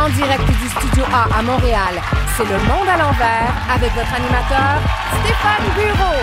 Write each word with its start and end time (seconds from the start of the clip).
En 0.00 0.08
direct 0.08 0.46
du 0.46 0.68
Studio 0.68 1.04
A 1.12 1.38
à 1.38 1.42
Montréal, 1.42 2.00
c'est 2.34 2.44
Le 2.44 2.56
Monde 2.60 2.88
à 2.88 2.96
l'envers 2.96 3.52
avec 3.70 3.92
votre 3.92 4.14
animateur, 4.14 4.80
Stéphane 5.20 5.66
Bureau. 5.76 6.16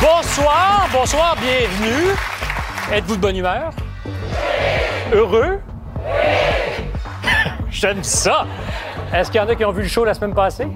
Bonsoir, 0.00 0.88
bonsoir, 0.92 1.36
bienvenue. 1.40 2.14
Êtes-vous 2.92 3.16
de 3.16 3.20
bonne 3.20 3.36
humeur? 3.36 3.72
Heureux? 5.12 5.60
J'aime 7.68 8.04
ça. 8.04 8.46
Est-ce 9.12 9.32
qu'il 9.32 9.40
y 9.40 9.44
en 9.44 9.48
a 9.48 9.56
qui 9.56 9.64
ont 9.64 9.72
vu 9.72 9.82
le 9.82 9.88
show 9.88 10.04
la 10.04 10.14
semaine 10.14 10.34
passée? 10.34 10.68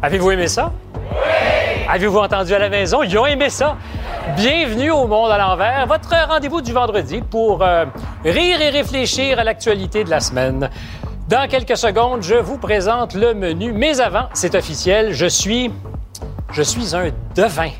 Avez-vous 0.00 0.30
aimé 0.30 0.48
ça? 0.48 0.72
Avez-vous 1.92 2.18
entendu 2.18 2.54
à 2.54 2.60
la 2.60 2.68
maison? 2.68 3.02
Ils 3.02 3.18
ont 3.18 3.26
aimé 3.26 3.50
ça. 3.50 3.76
Bienvenue 4.36 4.92
au 4.92 5.08
Monde 5.08 5.32
à 5.32 5.38
l'envers, 5.38 5.88
votre 5.88 6.14
rendez-vous 6.28 6.60
du 6.60 6.72
vendredi 6.72 7.20
pour 7.20 7.64
euh, 7.64 7.84
rire 8.24 8.62
et 8.62 8.68
réfléchir 8.68 9.40
à 9.40 9.44
l'actualité 9.44 10.04
de 10.04 10.10
la 10.10 10.20
semaine. 10.20 10.70
Dans 11.28 11.48
quelques 11.48 11.76
secondes, 11.76 12.22
je 12.22 12.36
vous 12.36 12.58
présente 12.58 13.14
le 13.14 13.34
menu. 13.34 13.72
Mais 13.72 14.00
avant, 14.00 14.28
c'est 14.34 14.54
officiel, 14.54 15.12
je 15.12 15.26
suis 15.26 15.72
je 16.52 16.62
suis 16.62 16.94
un 16.94 17.10
devin. 17.34 17.70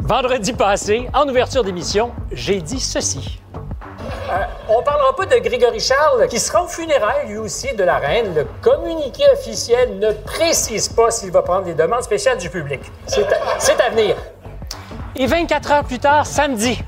Vendredi 0.00 0.52
passé, 0.52 1.08
en 1.14 1.26
ouverture 1.26 1.64
d'émission, 1.64 2.10
j'ai 2.32 2.60
dit 2.60 2.80
ceci. 2.80 3.40
Euh, 4.38 4.44
on 4.68 4.82
parlera 4.82 5.14
pas 5.16 5.26
de 5.26 5.36
Grégory 5.38 5.80
Charles, 5.80 6.28
qui 6.28 6.38
sera 6.38 6.62
au 6.62 6.68
funérailles, 6.68 7.28
lui 7.28 7.38
aussi, 7.38 7.74
de 7.74 7.82
la 7.82 7.96
reine. 7.96 8.34
Le 8.34 8.46
communiqué 8.62 9.24
officiel 9.32 9.98
ne 9.98 10.12
précise 10.12 10.88
pas 10.88 11.10
s'il 11.10 11.30
va 11.30 11.42
prendre 11.42 11.64
des 11.64 11.74
demandes 11.74 12.02
spéciales 12.02 12.38
du 12.38 12.48
public. 12.50 12.80
C'est 13.06 13.26
à, 13.80 13.86
à 13.86 13.90
venir. 13.90 14.16
Et 15.16 15.26
24 15.26 15.72
heures 15.72 15.84
plus 15.84 15.98
tard, 15.98 16.26
samedi. 16.26 16.78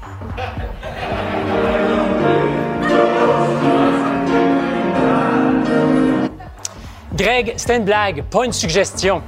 Greg, 7.15 7.55
c'était 7.57 7.77
une 7.77 7.85
blague, 7.85 8.23
pas 8.25 8.45
une 8.45 8.53
suggestion. 8.53 9.23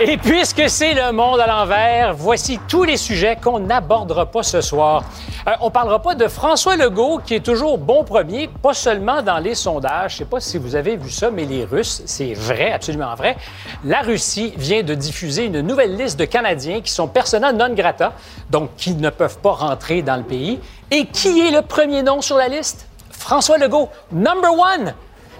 Et 0.00 0.16
puisque 0.16 0.68
c'est 0.68 0.92
le 0.92 1.12
monde 1.12 1.38
à 1.38 1.46
l'envers, 1.46 2.14
voici 2.14 2.58
tous 2.66 2.82
les 2.82 2.96
sujets 2.96 3.36
qu'on 3.36 3.60
n'abordera 3.60 4.26
pas 4.26 4.42
ce 4.42 4.60
soir. 4.60 5.04
Euh, 5.46 5.52
on 5.60 5.70
parlera 5.70 6.02
pas 6.02 6.16
de 6.16 6.26
François 6.26 6.74
Legault, 6.74 7.20
qui 7.24 7.36
est 7.36 7.44
toujours 7.44 7.78
bon 7.78 8.02
premier, 8.02 8.48
pas 8.48 8.74
seulement 8.74 9.22
dans 9.22 9.38
les 9.38 9.54
sondages. 9.54 10.14
Je 10.14 10.16
sais 10.18 10.24
pas 10.24 10.40
si 10.40 10.58
vous 10.58 10.74
avez 10.74 10.96
vu 10.96 11.10
ça, 11.10 11.30
mais 11.30 11.44
les 11.44 11.64
Russes, 11.64 12.02
c'est 12.06 12.34
vrai, 12.34 12.72
absolument 12.72 13.14
vrai. 13.14 13.36
La 13.84 14.00
Russie 14.00 14.52
vient 14.56 14.82
de 14.82 14.94
diffuser 14.94 15.44
une 15.44 15.60
nouvelle 15.60 15.96
liste 15.96 16.18
de 16.18 16.24
Canadiens 16.24 16.80
qui 16.80 16.90
sont 16.90 17.06
persona 17.06 17.52
non 17.52 17.72
grata, 17.72 18.14
donc 18.50 18.70
qui 18.76 18.94
ne 18.94 19.10
peuvent 19.10 19.38
pas 19.38 19.52
rentrer 19.52 20.02
dans 20.02 20.16
le 20.16 20.24
pays. 20.24 20.58
Et 20.90 21.06
qui 21.06 21.40
est 21.40 21.52
le 21.52 21.62
premier 21.62 22.02
nom 22.02 22.20
sur 22.20 22.36
la 22.36 22.48
liste? 22.48 22.88
François 23.12 23.58
Legault, 23.58 23.90
number 24.10 24.50
one! 24.52 24.92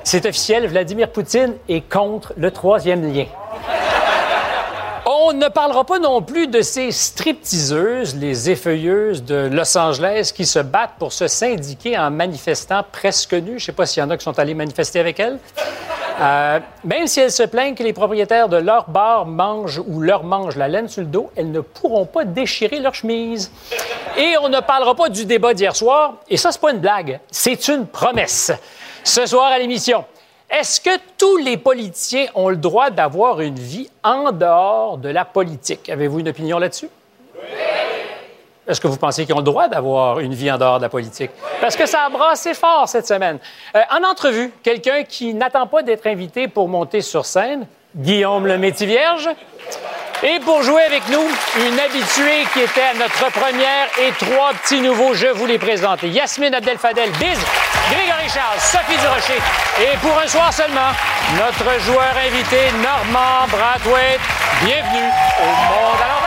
C'est 0.04 0.26
officiel, 0.26 0.68
Vladimir 0.68 1.10
Poutine 1.10 1.54
est 1.68 1.80
contre 1.80 2.34
le 2.36 2.52
troisième 2.52 3.12
lien. 3.12 3.26
On 5.06 5.34
ne 5.34 5.48
parlera 5.48 5.84
pas 5.84 5.98
non 5.98 6.22
plus 6.22 6.46
de 6.46 6.62
ces 6.62 6.90
stripteaseuses, 6.90 8.16
les 8.16 8.48
effeuilleuses 8.48 9.22
de 9.22 9.50
Los 9.52 9.76
Angeles 9.76 10.32
qui 10.34 10.46
se 10.46 10.58
battent 10.58 10.94
pour 10.98 11.12
se 11.12 11.28
syndiquer 11.28 11.98
en 11.98 12.10
manifestant 12.10 12.82
presque 12.90 13.34
nus. 13.34 13.46
Je 13.46 13.52
ne 13.52 13.58
sais 13.58 13.72
pas 13.72 13.84
s'il 13.84 14.02
y 14.02 14.06
en 14.06 14.08
a 14.08 14.16
qui 14.16 14.24
sont 14.24 14.38
allés 14.38 14.54
manifester 14.54 15.00
avec 15.00 15.20
elles. 15.20 15.38
Euh, 16.20 16.58
même 16.84 17.06
si 17.06 17.20
elles 17.20 17.32
se 17.32 17.42
plaignent 17.42 17.74
que 17.74 17.82
les 17.82 17.92
propriétaires 17.92 18.48
de 18.48 18.56
leur 18.56 18.88
bar 18.88 19.26
mangent 19.26 19.82
ou 19.86 20.00
leur 20.00 20.24
mangent 20.24 20.56
la 20.56 20.68
laine 20.68 20.88
sur 20.88 21.02
le 21.02 21.08
dos, 21.08 21.30
elles 21.36 21.50
ne 21.50 21.60
pourront 21.60 22.06
pas 22.06 22.24
déchirer 22.24 22.78
leur 22.78 22.94
chemise. 22.94 23.50
Et 24.16 24.36
on 24.40 24.48
ne 24.48 24.60
parlera 24.60 24.94
pas 24.94 25.10
du 25.10 25.26
débat 25.26 25.52
d'hier 25.52 25.76
soir. 25.76 26.14
Et 26.30 26.38
ça, 26.38 26.50
c'est 26.50 26.60
pas 26.60 26.70
une 26.70 26.78
blague. 26.78 27.20
C'est 27.30 27.68
une 27.68 27.86
promesse. 27.86 28.52
Ce 29.02 29.26
soir 29.26 29.52
à 29.52 29.58
l'émission, 29.58 30.06
est-ce 30.60 30.80
que 30.80 30.90
tous 31.18 31.36
les 31.38 31.56
politiciens 31.56 32.26
ont 32.34 32.48
le 32.48 32.56
droit 32.56 32.90
d'avoir 32.90 33.40
une 33.40 33.58
vie 33.58 33.90
en 34.04 34.30
dehors 34.30 34.98
de 34.98 35.08
la 35.08 35.24
politique? 35.24 35.88
Avez-vous 35.88 36.20
une 36.20 36.28
opinion 36.28 36.58
là-dessus? 36.58 36.88
Oui. 37.34 37.40
Est-ce 38.66 38.80
que 38.80 38.86
vous 38.86 38.96
pensez 38.96 39.26
qu'ils 39.26 39.34
ont 39.34 39.38
le 39.38 39.44
droit 39.44 39.68
d'avoir 39.68 40.20
une 40.20 40.32
vie 40.32 40.50
en 40.50 40.56
dehors 40.56 40.78
de 40.78 40.82
la 40.82 40.88
politique? 40.88 41.32
Parce 41.60 41.76
que 41.76 41.86
ça 41.86 42.04
a 42.04 42.08
brassé 42.08 42.54
fort 42.54 42.88
cette 42.88 43.06
semaine. 43.06 43.38
Euh, 43.74 43.80
en 43.90 44.08
entrevue, 44.08 44.52
quelqu'un 44.62 45.02
qui 45.02 45.34
n'attend 45.34 45.66
pas 45.66 45.82
d'être 45.82 46.06
invité 46.06 46.48
pour 46.48 46.68
monter 46.68 47.02
sur 47.02 47.26
scène, 47.26 47.66
Guillaume 47.96 48.46
le 48.46 48.58
métier 48.58 48.86
vierge. 48.86 49.28
Et 50.22 50.40
pour 50.40 50.62
jouer 50.62 50.82
avec 50.82 51.08
nous, 51.10 51.28
une 51.66 51.78
habituée 51.78 52.44
qui 52.52 52.60
était 52.60 52.82
à 52.82 52.94
notre 52.94 53.30
première 53.30 53.86
et 54.00 54.10
trois 54.18 54.52
petits 54.54 54.80
nouveaux, 54.80 55.14
je 55.14 55.26
vous 55.26 55.46
les 55.46 55.58
présente. 55.58 56.02
Yasmine 56.02 56.54
Abdel-Fadel, 56.54 57.10
Biz, 57.12 57.38
Grégory 57.90 58.28
Charles, 58.32 58.58
Sophie 58.58 58.98
Durocher. 58.98 59.40
Et 59.80 59.96
pour 59.98 60.18
un 60.18 60.26
soir 60.26 60.52
seulement, 60.52 60.90
notre 61.36 61.80
joueur 61.82 62.14
invité, 62.26 62.70
Normand 62.82 63.46
Brathwaite. 63.48 64.20
Bienvenue 64.64 65.10
au 65.40 65.46
Monde 65.46 66.00
à 66.00 66.23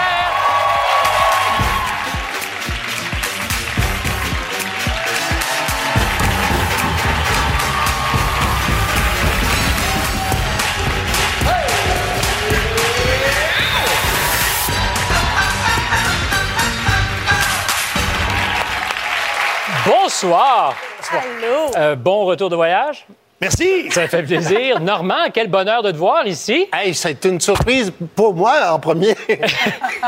Bonsoir. 20.07 20.73
Allô. 21.12 21.75
Euh, 21.75 21.95
bon 21.97 22.23
retour 22.23 22.50
de 22.50 22.56
voyage. 22.56 23.06
Merci. 23.41 23.91
Ça 23.91 24.07
fait 24.07 24.23
plaisir. 24.23 24.79
Normand, 24.79 25.25
quel 25.34 25.50
bonheur 25.50 25.84
de 25.84 25.91
te 25.91 25.97
voir 25.97 26.25
ici. 26.25 26.66
Hey, 26.72 26.95
c'est 26.95 27.25
une 27.25 27.41
surprise 27.41 27.91
pour 28.16 28.34
moi 28.34 28.53
en 28.72 28.79
premier. 28.79 29.16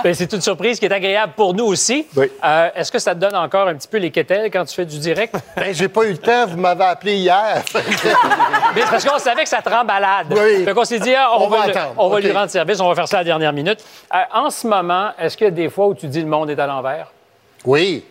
Ben, 0.04 0.14
c'est 0.14 0.32
une 0.32 0.40
surprise 0.40 0.80
qui 0.80 0.86
est 0.86 0.94
agréable 0.94 1.34
pour 1.36 1.54
nous 1.54 1.66
aussi. 1.66 2.08
Oui. 2.16 2.32
Euh, 2.42 2.70
Est-ce 2.76 2.90
que 2.94 3.00
ça 3.00 3.14
te 3.14 3.20
donne 3.20 3.36
encore 3.36 3.68
un 3.68 3.76
petit 3.76 3.90
peu 3.90 3.98
les 3.98 4.09
quételles 4.12 4.50
quand 4.50 4.64
tu 4.64 4.74
fais 4.74 4.86
du 4.86 4.98
direct? 5.00 5.36
ben, 5.58 5.74
j'ai 5.74 5.90
pas 5.90 6.04
eu 6.06 6.12
le 6.12 6.18
temps, 6.18 6.46
vous 6.48 6.56
m'avez 6.58 6.86
appelé 6.86 7.16
hier. 7.18 7.62
Mais 7.76 8.82
c'est 8.84 8.90
parce 8.90 9.04
qu'on 9.06 9.20
savait 9.20 9.44
que 9.44 9.50
ça 9.50 9.62
te 9.62 9.68
rend 9.68 9.84
malade. 9.84 10.28
Oui. 10.32 10.64
Fait 10.64 10.74
qu'on 10.74 10.86
s'est 10.86 11.00
dit, 11.00 11.14
ah, 11.14 11.32
on, 11.38 11.44
On 11.44 11.48
va, 11.50 11.58
va 11.58 11.66
le- 11.66 11.72
attendre. 11.72 11.94
on 11.98 12.08
va 12.08 12.20
lui 12.22 12.32
rendre 12.32 12.50
service, 12.50 12.80
on 12.80 12.88
va 12.88 12.96
faire 12.96 13.08
ça 13.09 13.18
à 13.18 13.20
la 13.20 13.26
dernière 13.26 13.52
minute. 13.52 13.84
Euh, 14.16 14.18
en 14.34 14.50
ce 14.50 14.66
moment, 14.66 15.09
est-ce 15.20 15.36
qu'il 15.36 15.46
y 15.46 15.50
a 15.50 15.52
des 15.52 15.70
fois 15.70 15.88
où 15.88 15.94
tu 15.94 16.08
dis 16.08 16.22
le 16.22 16.28
monde 16.28 16.50
est 16.52 16.59
à 16.59 16.68
l'envers? 16.68 17.12
oui. 17.66 18.06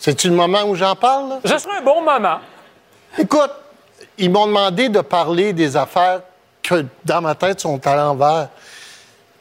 C'est-tu 0.00 0.30
le 0.30 0.34
moment 0.34 0.62
où 0.62 0.74
j'en 0.74 0.96
parle? 0.96 1.28
là? 1.28 1.40
Ce 1.44 1.58
serait 1.58 1.76
un 1.76 1.82
bon 1.82 2.00
moment. 2.02 2.38
Écoute, 3.18 3.50
ils 4.16 4.30
m'ont 4.30 4.46
demandé 4.46 4.88
de 4.88 5.02
parler 5.02 5.52
des 5.52 5.76
affaires 5.76 6.22
que 6.62 6.86
dans 7.04 7.20
ma 7.20 7.34
tête 7.34 7.60
sont 7.60 7.86
à 7.86 7.96
l'envers. 7.96 8.48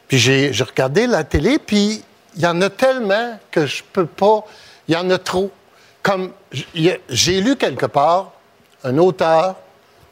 Puis 0.09 0.17
j'ai 0.19 0.51
regardé 0.51 1.07
la 1.07 1.23
télé, 1.23 1.59
puis 1.59 2.03
il 2.35 2.41
y 2.41 2.45
en 2.45 2.61
a 2.61 2.69
tellement 2.69 3.39
que 3.49 3.65
je 3.65 3.83
peux 3.93 4.05
pas. 4.05 4.43
Il 4.89 4.95
y 4.95 4.97
en 4.97 5.09
a 5.09 5.17
trop. 5.17 5.49
Comme 6.03 6.31
j'ai 6.51 7.41
lu 7.41 7.55
quelque 7.55 7.85
part 7.85 8.33
un 8.83 8.97
auteur 8.97 9.55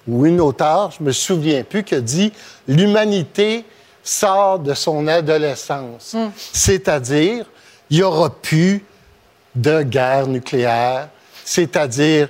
ou 0.07 0.25
une 0.25 0.39
auteure, 0.39 0.91
je 0.97 1.03
me 1.03 1.11
souviens 1.11 1.63
plus, 1.63 1.83
qui 1.83 1.95
a 1.95 1.99
dit 2.01 2.31
l'humanité 2.69 3.65
sort 4.01 4.59
de 4.59 4.73
son 4.73 5.07
adolescence. 5.07 6.15
C'est-à-dire, 6.53 7.45
il 7.89 7.97
y 7.97 8.03
aura 8.03 8.29
plus 8.29 8.85
de 9.61 9.81
guerre 9.83 10.27
nucléaire, 10.27 11.09
c'est-à-dire 11.43 12.29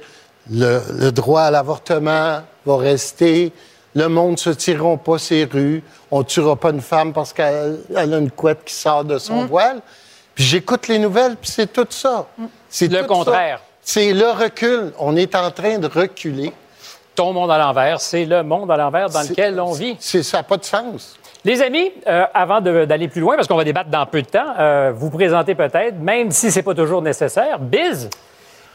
le, 0.50 0.82
le 0.94 1.12
droit 1.12 1.44
à 1.44 1.52
l'avortement 1.52 2.42
va 2.66 2.78
rester, 2.78 3.52
le 3.96 4.08
monde 4.10 4.34
ne 4.34 4.38
se 4.38 4.50
tirera 4.52 4.96
pas 4.98 5.18
ses 5.18 5.46
rues, 5.46 5.84
on 6.12 6.20
ne 6.20 6.24
tuera 6.24 6.56
pas 6.56 6.70
une 6.70 6.82
femme 6.82 7.14
parce 7.14 7.34
qu'elle 7.34 7.80
elle 7.96 8.14
a 8.14 8.18
une 8.18 8.32
couette 8.32 8.64
qui 8.64 8.74
sort 8.74 9.04
de 9.04 9.18
son 9.18 9.46
voile. 9.46 9.82
Puis 10.36 10.44
j'écoute 10.44 10.88
les 10.88 11.00
nouvelles, 11.00 11.36
puis 11.36 11.50
c'est 11.50 11.74
tout 11.74 11.88
ça. 11.90 12.28
C'est 12.70 12.92
Le 12.92 13.04
contraire. 13.04 13.62
C'est 13.82 14.14
le 14.14 14.30
recul. 14.30 14.94
On 15.00 15.16
est 15.16 15.34
en 15.34 15.50
train 15.50 15.80
de 15.80 15.88
reculer. 15.88 16.54
Ton 17.16 17.34
monde 17.34 17.50
à 17.50 17.58
l'envers, 17.58 18.00
c'est 18.00 18.26
le 18.26 18.44
monde 18.44 18.70
à 18.70 18.78
l'envers 18.78 19.10
dans 19.10 19.24
lequel 19.24 19.60
on 19.60 19.72
vit. 19.72 19.96
C'est, 20.00 20.22
ça 20.22 20.38
n'a 20.38 20.44
pas 20.44 20.58
de 20.58 20.66
sens. 20.66 21.18
Les 21.48 21.62
amis, 21.62 21.94
euh, 22.08 22.26
avant 22.34 22.60
d'aller 22.60 23.08
plus 23.08 23.22
loin, 23.22 23.38
parce 23.38 23.48
qu'on 23.48 23.56
va 23.56 23.64
débattre 23.64 23.90
dans 23.90 24.06
peu 24.06 24.22
de 24.22 24.28
temps, 24.28 24.54
euh, 24.60 24.92
vous 24.94 25.10
présentez 25.10 25.56
peut-être, 25.56 25.96
même 25.96 26.30
si 26.30 26.52
c'est 26.52 26.62
pas 26.62 26.76
toujours 26.76 27.02
nécessaire, 27.02 27.58
Biz. 27.58 28.10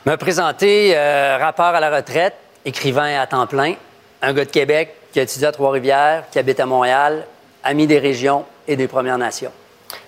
Me 0.07 0.17
présenter, 0.17 0.95
euh, 0.97 1.37
rapport 1.39 1.67
à 1.67 1.81
la 1.81 1.95
retraite, 1.95 2.35
écrivain 2.65 3.21
à 3.21 3.27
temps 3.27 3.47
plein, 3.47 3.75
un 4.23 4.33
gars 4.33 4.47
de 4.47 4.51
Québec 4.51 4.95
qui 5.13 5.21
a 5.21 5.25
étudié 5.25 5.49
à 5.49 5.53
Trois-Rivières, 5.53 6.25
qui 6.31 6.39
habite 6.39 6.61
à 6.61 6.65
Montréal, 6.65 7.27
ami 7.63 7.87
des 7.87 7.99
régions 7.99 8.47
et 8.67 8.75
des 8.75 8.89
Premières 8.89 9.19
Nations. 9.19 9.53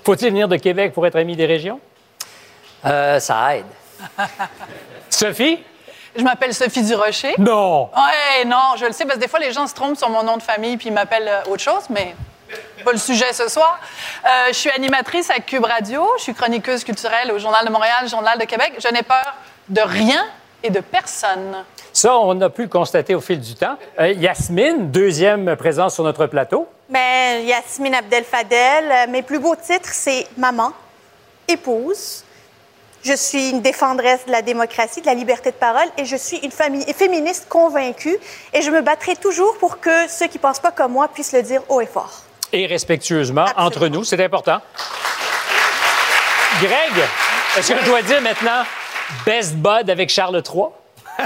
Faut-il 0.03 0.31
venir 0.31 0.49
de 0.49 0.57
Québec 0.57 0.95
pour 0.95 1.07
être 1.07 1.17
ami 1.17 1.37
des 1.37 1.45
régions? 1.45 1.81
Euh, 2.87 3.21
ça 3.21 3.57
aide. 3.57 3.67
Sophie? 5.11 5.59
Je 6.17 6.23
m'appelle 6.23 6.55
Sophie 6.55 6.83
Durocher. 6.83 7.35
Non! 7.37 7.91
Ouais, 7.95 8.47
non, 8.47 8.77
je 8.79 8.87
le 8.87 8.93
sais, 8.93 9.05
parce 9.05 9.19
que 9.19 9.23
des 9.23 9.29
fois, 9.29 9.41
les 9.41 9.53
gens 9.53 9.67
se 9.67 9.75
trompent 9.75 9.99
sur 9.99 10.09
mon 10.09 10.23
nom 10.23 10.39
de 10.39 10.43
famille 10.43 10.79
puis 10.79 10.89
ils 10.89 10.95
m'appellent 10.95 11.43
autre 11.47 11.63
chose, 11.63 11.91
mais 11.91 12.15
Pas 12.85 12.93
le 12.93 12.99
sujet 12.99 13.33
ce 13.33 13.49
soir. 13.49 13.81
Euh, 14.25 14.29
je 14.49 14.55
suis 14.55 14.71
animatrice 14.71 15.31
à 15.31 15.41
Cube 15.41 15.65
Radio. 15.65 16.07
Je 16.19 16.25
suis 16.25 16.35
chroniqueuse 16.35 16.85
culturelle 16.85 17.33
au 17.33 17.39
Journal 17.39 17.65
de 17.65 17.71
Montréal, 17.71 18.09
Journal 18.09 18.39
de 18.39 18.45
Québec. 18.45 18.75
Je 18.79 18.93
n'ai 18.93 19.03
peur 19.03 19.35
de 19.69 19.81
rien 19.81 20.25
et 20.63 20.71
de 20.71 20.81
personne. 20.81 21.65
Ça, 21.93 22.17
on 22.17 22.41
a 22.41 22.51
pu 22.51 22.63
le 22.63 22.69
constater 22.69 23.15
au 23.15 23.21
fil 23.21 23.41
du 23.41 23.55
temps. 23.55 23.77
Euh, 24.01 24.09
Yasmine, 24.13 24.91
deuxième 24.91 25.55
présence 25.57 25.95
sur 25.95 26.05
notre 26.05 26.27
plateau. 26.27 26.69
Ben, 26.89 27.45
Yasmine 27.47 27.95
Abdel 27.95 28.25
Fadel. 28.25 28.91
Euh, 28.91 29.07
Mes 29.11 29.23
plus 29.23 29.39
beaux 29.39 29.57
titres, 29.57 29.91
c'est 29.93 30.27
maman, 30.37 30.73
épouse. 31.49 32.25
Je 33.05 33.15
suis 33.15 33.51
une 33.51 33.61
défendresse 33.61 34.25
de 34.27 34.33
la 34.33 34.41
démocratie, 34.41 35.03
de 35.03 35.07
la 35.07 35.15
liberté 35.15 35.51
de 35.51 35.57
parole 35.57 35.87
et 35.99 36.07
je 36.07 36.17
suis 36.17 36.39
une 36.39 36.51
famille, 36.51 36.91
féministe 36.95 37.47
convaincue 37.51 38.17
et 38.55 38.63
je 38.63 38.71
me 38.71 38.81
battrai 38.81 39.15
toujours 39.15 39.59
pour 39.59 39.79
que 39.79 40.09
ceux 40.09 40.27
qui 40.27 40.39
pensent 40.39 40.59
pas 40.59 40.71
comme 40.73 40.93
moi 40.93 41.09
puissent 41.09 41.35
le 41.35 41.43
dire 41.43 41.61
haut 41.69 41.83
et 41.83 41.87
fort. 41.87 42.24
Et 42.55 42.67
respectueusement, 42.67 43.43
Absolument. 43.43 43.67
entre 43.67 43.89
nous, 43.89 44.05
c'est 44.05 44.23
important. 44.25 44.61
Greg, 46.61 47.05
est-ce 47.59 47.73
que 47.73 47.81
je 47.81 47.85
dois 47.85 48.01
dire 48.03 48.21
maintenant 48.23 48.63
best 49.27 49.57
bud 49.57 49.91
avec 49.91 50.09
Charles 50.09 50.41
III? 50.47 50.67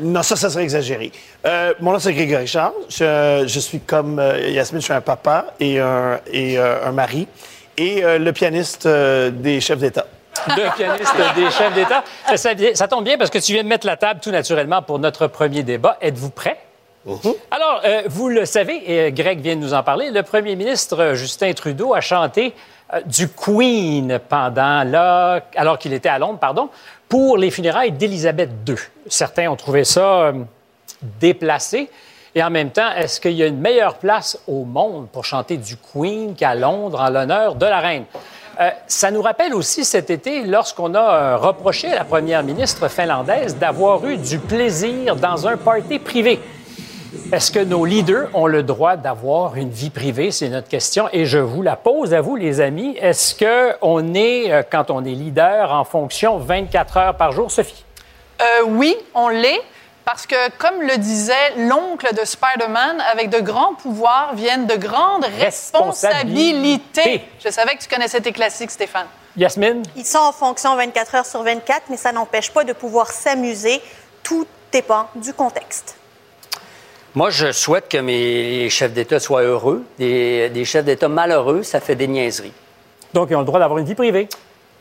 Non, 0.00 0.22
ça, 0.22 0.36
ça 0.36 0.50
serait 0.50 0.62
exagéré. 0.62 1.10
Euh, 1.46 1.72
mon 1.80 1.92
nom, 1.92 1.98
c'est 1.98 2.12
Grégory 2.12 2.46
Charles. 2.46 2.72
Je, 2.90 3.44
je 3.46 3.60
suis 3.60 3.80
comme 3.80 4.18
euh, 4.18 4.38
Yasmine, 4.48 4.80
je 4.80 4.84
suis 4.86 4.94
un 4.94 5.00
papa 5.00 5.46
et 5.58 5.78
un, 5.80 6.20
et, 6.30 6.58
euh, 6.58 6.86
un 6.86 6.92
mari. 6.92 7.26
Et 7.78 8.04
euh, 8.04 8.18
le 8.18 8.32
pianiste 8.32 8.84
euh, 8.86 9.30
des 9.30 9.60
chefs 9.60 9.78
d'État. 9.78 10.06
de 10.48 10.76
pianiste 10.76 11.14
des 11.34 11.50
chefs 11.50 11.74
d'État. 11.74 12.04
Ça, 12.36 12.50
ça 12.74 12.88
tombe 12.88 13.04
bien 13.04 13.16
parce 13.16 13.30
que 13.30 13.38
tu 13.38 13.52
viens 13.52 13.62
de 13.62 13.68
mettre 13.68 13.86
la 13.86 13.96
table 13.96 14.20
tout 14.22 14.30
naturellement 14.30 14.82
pour 14.82 14.98
notre 14.98 15.26
premier 15.28 15.62
débat. 15.62 15.96
Êtes-vous 16.02 16.30
prêt? 16.30 16.58
Alors, 17.50 17.80
euh, 17.84 18.02
vous 18.06 18.28
le 18.28 18.44
savez, 18.44 18.82
euh, 18.88 19.10
Greg 19.10 19.40
vient 19.40 19.56
de 19.56 19.60
nous 19.60 19.72
en 19.72 19.82
parler, 19.82 20.10
le 20.10 20.22
premier 20.22 20.54
ministre 20.54 21.00
euh, 21.00 21.14
Justin 21.14 21.52
Trudeau 21.54 21.94
a 21.94 22.00
chanté 22.00 22.54
du 23.06 23.28
Queen 23.28 24.18
pendant 24.28 24.82
là, 24.82 25.40
alors 25.54 25.78
qu'il 25.78 25.92
était 25.92 26.08
à 26.08 26.18
Londres, 26.18 26.40
pardon, 26.40 26.68
pour 27.08 27.38
les 27.38 27.50
funérailles 27.50 27.92
d'Élisabeth 27.92 28.50
II. 28.68 28.74
Certains 29.06 29.48
ont 29.48 29.56
trouvé 29.56 29.84
ça 29.84 30.32
déplacé. 31.20 31.88
Et 32.34 32.42
en 32.42 32.50
même 32.50 32.70
temps, 32.70 32.90
est-ce 32.96 33.20
qu'il 33.20 33.32
y 33.32 33.44
a 33.44 33.46
une 33.46 33.60
meilleure 33.60 33.94
place 33.94 34.40
au 34.48 34.64
monde 34.64 35.06
pour 35.12 35.24
chanter 35.24 35.56
du 35.56 35.76
Queen 35.76 36.34
qu'à 36.34 36.56
Londres 36.56 37.00
en 37.00 37.10
l'honneur 37.10 37.54
de 37.54 37.66
la 37.66 37.78
reine? 37.78 38.04
Ça 38.88 39.12
nous 39.12 39.22
rappelle 39.22 39.54
aussi 39.54 39.84
cet 39.84 40.10
été, 40.10 40.42
lorsqu'on 40.42 40.92
a 40.96 41.36
reproché 41.36 41.92
à 41.92 41.94
la 41.94 42.04
première 42.04 42.42
ministre 42.42 42.88
finlandaise 42.88 43.56
d'avoir 43.56 44.04
eu 44.04 44.16
du 44.16 44.40
plaisir 44.40 45.14
dans 45.14 45.46
un 45.46 45.56
party 45.56 46.00
privé. 46.00 46.40
Est-ce 47.32 47.50
que 47.50 47.60
nos 47.60 47.84
leaders 47.84 48.28
ont 48.34 48.46
le 48.46 48.62
droit 48.62 48.96
d'avoir 48.96 49.56
une 49.56 49.70
vie 49.70 49.90
privée? 49.90 50.30
C'est 50.30 50.48
notre 50.48 50.68
question. 50.68 51.08
Et 51.12 51.26
je 51.26 51.38
vous 51.38 51.62
la 51.62 51.76
pose 51.76 52.14
à 52.14 52.20
vous, 52.20 52.36
les 52.36 52.60
amis. 52.60 52.96
Est-ce 53.00 53.34
qu'on 53.34 54.14
est, 54.14 54.52
euh, 54.52 54.62
quand 54.68 54.90
on 54.90 55.04
est 55.04 55.10
leader, 55.10 55.72
en 55.72 55.84
fonction 55.84 56.38
24 56.38 56.96
heures 56.96 57.16
par 57.16 57.32
jour? 57.32 57.50
Sophie? 57.50 57.84
Euh, 58.40 58.64
oui, 58.66 58.96
on 59.14 59.28
l'est. 59.28 59.60
Parce 60.04 60.26
que, 60.26 60.50
comme 60.58 60.82
le 60.82 60.96
disait 60.96 61.54
l'oncle 61.56 62.12
de 62.14 62.24
Spider-Man, 62.24 63.00
avec 63.12 63.28
de 63.30 63.38
grands 63.38 63.74
pouvoirs 63.74 64.34
viennent 64.34 64.66
de 64.66 64.74
grandes 64.74 65.24
responsabilités. 65.24 67.02
Responsabilités. 67.02 67.24
Je 67.44 67.50
savais 67.50 67.76
que 67.76 67.82
tu 67.82 67.88
connaissais 67.88 68.20
tes 68.20 68.32
classiques, 68.32 68.70
Stéphane. 68.70 69.06
Yasmine? 69.36 69.82
Ils 69.94 70.06
sont 70.06 70.18
en 70.18 70.32
fonction 70.32 70.74
24 70.74 71.14
heures 71.14 71.26
sur 71.26 71.42
24, 71.42 71.82
mais 71.90 71.96
ça 71.96 72.12
n'empêche 72.12 72.50
pas 72.50 72.64
de 72.64 72.72
pouvoir 72.72 73.08
s'amuser. 73.08 73.80
Tout 74.22 74.46
dépend 74.72 75.06
du 75.14 75.32
contexte. 75.32 75.99
Moi, 77.14 77.30
je 77.30 77.50
souhaite 77.52 77.88
que 77.88 77.98
mes 77.98 78.68
chefs 78.70 78.92
d'État 78.92 79.18
soient 79.18 79.42
heureux. 79.42 79.82
Des, 79.98 80.48
des 80.50 80.64
chefs 80.64 80.84
d'État 80.84 81.08
malheureux, 81.08 81.62
ça 81.62 81.80
fait 81.80 81.96
des 81.96 82.06
niaiseries. 82.06 82.52
Donc, 83.14 83.28
ils 83.30 83.34
ont 83.36 83.40
le 83.40 83.44
droit 83.44 83.58
d'avoir 83.58 83.78
une 83.78 83.86
vie 83.86 83.94
privée? 83.96 84.28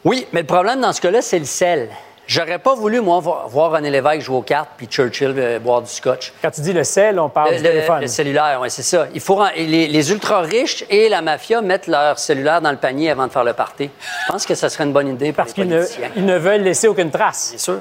Oui, 0.05 0.27
mais 0.31 0.41
le 0.41 0.45
problème 0.47 0.79
dans 0.81 0.93
ce 0.93 1.01
cas-là, 1.01 1.21
c'est 1.21 1.39
le 1.39 1.45
sel. 1.45 1.89
J'aurais 2.27 2.59
pas 2.59 2.75
voulu, 2.75 3.01
moi, 3.01 3.19
vo- 3.19 3.35
voir 3.47 3.71
René 3.71 3.89
Lévesque 3.89 4.21
jouer 4.21 4.37
aux 4.37 4.41
cartes 4.43 4.69
puis 4.77 4.85
Churchill 4.85 5.33
euh, 5.35 5.57
boire 5.57 5.81
du 5.81 5.89
scotch. 5.89 6.31
Quand 6.43 6.51
tu 6.51 6.61
dis 6.61 6.73
le 6.73 6.83
sel, 6.83 7.19
on 7.19 7.27
parle 7.27 7.49
Le, 7.49 7.57
du 7.57 7.63
téléphone. 7.63 8.01
le 8.01 8.07
cellulaire, 8.07 8.59
oui, 8.61 8.69
c'est 8.69 8.83
ça. 8.83 9.07
Il 9.15 9.19
faut 9.19 9.41
les, 9.57 9.87
les 9.87 10.11
ultra-riches 10.11 10.85
et 10.91 11.09
la 11.09 11.23
mafia 11.23 11.59
mettent 11.63 11.87
leur 11.87 12.19
cellulaire 12.19 12.61
dans 12.61 12.69
le 12.69 12.77
panier 12.77 13.09
avant 13.09 13.25
de 13.25 13.31
faire 13.31 13.43
le 13.43 13.53
party. 13.53 13.89
Je 14.27 14.31
pense 14.31 14.45
que 14.45 14.53
ça 14.53 14.69
serait 14.69 14.83
une 14.83 14.93
bonne 14.93 15.07
idée 15.07 15.31
pour 15.33 15.37
Parce 15.43 15.57
les 15.57 15.63
qu'ils 15.65 16.23
ne, 16.23 16.31
ne 16.33 16.37
veulent 16.37 16.61
laisser 16.61 16.87
aucune 16.87 17.09
trace. 17.09 17.49
Bien 17.49 17.57
sûr. 17.57 17.79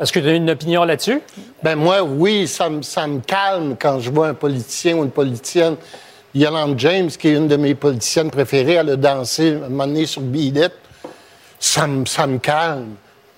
Est-ce 0.00 0.12
que 0.12 0.18
tu 0.18 0.28
as 0.28 0.32
une 0.32 0.50
opinion 0.50 0.84
là-dessus? 0.84 1.20
Ben 1.62 1.76
moi, 1.76 2.02
oui, 2.02 2.48
ça 2.48 2.68
me, 2.68 2.82
ça 2.82 3.06
me 3.06 3.20
calme 3.20 3.76
quand 3.78 4.00
je 4.00 4.10
vois 4.10 4.28
un 4.28 4.34
politicien 4.34 4.96
ou 4.96 5.04
une 5.04 5.10
politicienne. 5.10 5.76
Yolande 6.34 6.78
James, 6.78 7.10
qui 7.10 7.28
est 7.28 7.34
une 7.34 7.46
de 7.46 7.56
mes 7.56 7.76
politiciennes 7.76 8.30
préférées, 8.30 8.74
elle 8.74 8.90
a 8.90 8.96
dansé 8.96 9.54
un 9.54 9.68
moment 9.68 9.86
donné 9.86 10.06
sur 10.06 10.22
It. 10.34 10.72
Ça 11.60 11.86
me, 11.86 12.04
ça 12.06 12.26
me 12.26 12.38
calme. 12.38 12.96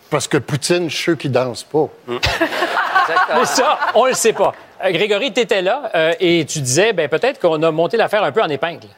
Parce 0.09 0.27
que 0.27 0.39
Poutine, 0.39 0.89
je 0.89 0.95
suis 0.95 1.05
sûr 1.05 1.19
qu'il 1.19 1.31
danse 1.33 1.63
pas. 1.63 1.89
Mais 2.09 3.45
ça, 3.45 3.79
on 3.95 4.07
le 4.07 4.15
sait 4.15 4.33
pas. 4.33 4.55
Euh, 4.83 4.91
Grégory, 4.93 5.33
tu 5.33 5.41
étais 5.41 5.63
là 5.63 5.91
euh, 5.95 6.13
et 6.19 6.45
tu 6.47 6.61
disais, 6.61 6.93
ben, 6.93 7.09
peut-être 7.09 7.39
qu'on 7.39 7.63
a 7.63 7.71
monté 7.71 7.97
l'affaire 7.97 8.23
un 8.23 8.33
peu 8.33 8.43
en 8.43 8.49
épingle. 8.49 8.89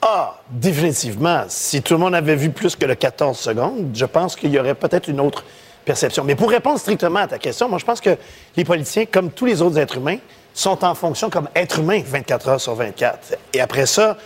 Ah, 0.00 0.34
définitivement. 0.50 1.44
Si 1.48 1.80
tout 1.80 1.94
le 1.94 2.00
monde 2.00 2.14
avait 2.14 2.36
vu 2.36 2.50
plus 2.50 2.76
que 2.76 2.84
le 2.84 2.96
14 2.96 3.38
secondes, 3.38 3.90
je 3.94 4.04
pense 4.04 4.36
qu'il 4.36 4.50
y 4.50 4.58
aurait 4.58 4.74
peut-être 4.74 5.08
une 5.08 5.20
autre 5.20 5.44
Mais 6.24 6.34
pour 6.34 6.50
répondre 6.50 6.78
strictement 6.78 7.20
à 7.20 7.26
ta 7.26 7.38
question, 7.38 7.68
moi, 7.68 7.78
je 7.78 7.84
pense 7.84 8.00
que 8.00 8.16
les 8.56 8.64
politiciens, 8.64 9.06
comme 9.06 9.30
tous 9.30 9.46
les 9.46 9.62
autres 9.62 9.78
êtres 9.78 9.96
humains, 9.96 10.18
sont 10.54 10.84
en 10.84 10.94
fonction 10.94 11.30
comme 11.30 11.48
êtres 11.54 11.80
humains 11.80 12.02
24 12.04 12.48
heures 12.48 12.60
sur 12.60 12.74
24. 12.74 13.36
Et 13.54 13.60
après 13.60 13.86
ça, 13.86 14.16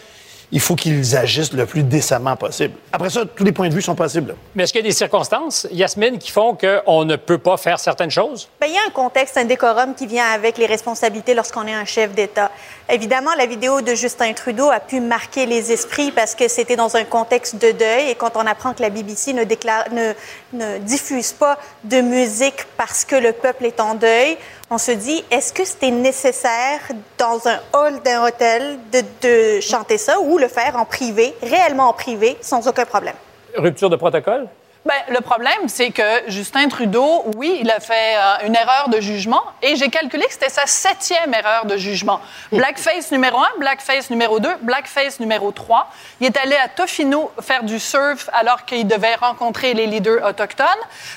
il 0.52 0.60
faut 0.60 0.76
qu'ils 0.76 1.16
agissent 1.16 1.52
le 1.52 1.66
plus 1.66 1.82
décemment 1.82 2.36
possible. 2.36 2.74
Après 2.92 3.10
ça, 3.10 3.24
tous 3.24 3.44
les 3.44 3.52
points 3.52 3.68
de 3.68 3.74
vue 3.74 3.82
sont 3.82 3.94
possibles. 3.94 4.36
Mais 4.54 4.62
est-ce 4.62 4.72
qu'il 4.72 4.82
y 4.82 4.84
a 4.84 4.88
des 4.88 4.94
circonstances, 4.94 5.66
Yasmine, 5.72 6.18
qui 6.18 6.30
font 6.30 6.56
qu'on 6.56 7.04
ne 7.04 7.16
peut 7.16 7.38
pas 7.38 7.56
faire 7.56 7.80
certaines 7.80 8.10
choses? 8.10 8.48
Ben, 8.60 8.68
il 8.68 8.74
y 8.74 8.78
a 8.78 8.82
un 8.86 8.90
contexte, 8.90 9.36
un 9.36 9.44
décorum 9.44 9.94
qui 9.94 10.06
vient 10.06 10.26
avec 10.26 10.58
les 10.58 10.66
responsabilités 10.66 11.34
lorsqu'on 11.34 11.66
est 11.66 11.74
un 11.74 11.84
chef 11.84 12.14
d'État. 12.14 12.50
Évidemment, 12.88 13.30
la 13.36 13.46
vidéo 13.46 13.80
de 13.80 13.94
Justin 13.94 14.32
Trudeau 14.32 14.70
a 14.70 14.78
pu 14.78 15.00
marquer 15.00 15.46
les 15.46 15.72
esprits 15.72 16.12
parce 16.12 16.34
que 16.34 16.46
c'était 16.48 16.76
dans 16.76 16.96
un 16.96 17.04
contexte 17.04 17.56
de 17.56 17.72
deuil 17.72 18.10
et 18.10 18.14
quand 18.14 18.36
on 18.36 18.46
apprend 18.46 18.72
que 18.72 18.82
la 18.82 18.90
BBC 18.90 19.32
ne, 19.32 19.44
déclare, 19.44 19.86
ne, 19.92 20.12
ne 20.52 20.78
diffuse 20.78 21.32
pas 21.32 21.58
de 21.82 22.00
musique 22.00 22.66
parce 22.76 23.04
que 23.04 23.16
le 23.16 23.32
peuple 23.32 23.64
est 23.64 23.80
en 23.80 23.94
deuil, 23.94 24.36
on 24.70 24.78
se 24.78 24.92
dit, 24.92 25.24
est-ce 25.30 25.52
que 25.52 25.64
c'était 25.64 25.90
nécessaire 25.90 26.80
dans 27.18 27.46
un 27.46 27.60
hall 27.72 28.02
d'un 28.02 28.24
hôtel 28.24 28.78
de, 28.92 29.02
de 29.22 29.60
chanter 29.60 29.98
ça 29.98 30.20
ou 30.20 30.38
le 30.38 30.48
faire 30.48 30.76
en 30.76 30.84
privé, 30.84 31.34
réellement 31.42 31.88
en 31.88 31.92
privé, 31.92 32.36
sans 32.40 32.66
aucun 32.66 32.84
problème? 32.84 33.14
Rupture 33.56 33.90
de 33.90 33.96
protocole? 33.96 34.48
Ben, 34.86 34.94
le 35.08 35.20
problème, 35.20 35.66
c'est 35.66 35.90
que 35.90 36.22
Justin 36.28 36.68
Trudeau, 36.68 37.24
oui, 37.34 37.58
il 37.60 37.68
a 37.72 37.80
fait 37.80 38.14
euh, 38.16 38.46
une 38.46 38.54
erreur 38.54 38.88
de 38.88 39.00
jugement 39.00 39.42
et 39.60 39.74
j'ai 39.74 39.88
calculé 39.88 40.24
que 40.26 40.32
c'était 40.32 40.48
sa 40.48 40.64
septième 40.66 41.34
erreur 41.34 41.66
de 41.66 41.76
jugement. 41.76 42.20
Blackface 42.52 43.10
numéro 43.10 43.36
un, 43.36 43.48
blackface 43.58 44.10
numéro 44.10 44.38
deux, 44.38 44.54
blackface 44.62 45.18
numéro 45.18 45.50
trois. 45.50 45.90
Il 46.20 46.28
est 46.28 46.36
allé 46.36 46.54
à 46.54 46.68
Tofino 46.68 47.32
faire 47.40 47.64
du 47.64 47.80
surf 47.80 48.30
alors 48.32 48.64
qu'il 48.64 48.86
devait 48.86 49.16
rencontrer 49.16 49.74
les 49.74 49.86
leaders 49.86 50.24
autochtones. 50.24 50.66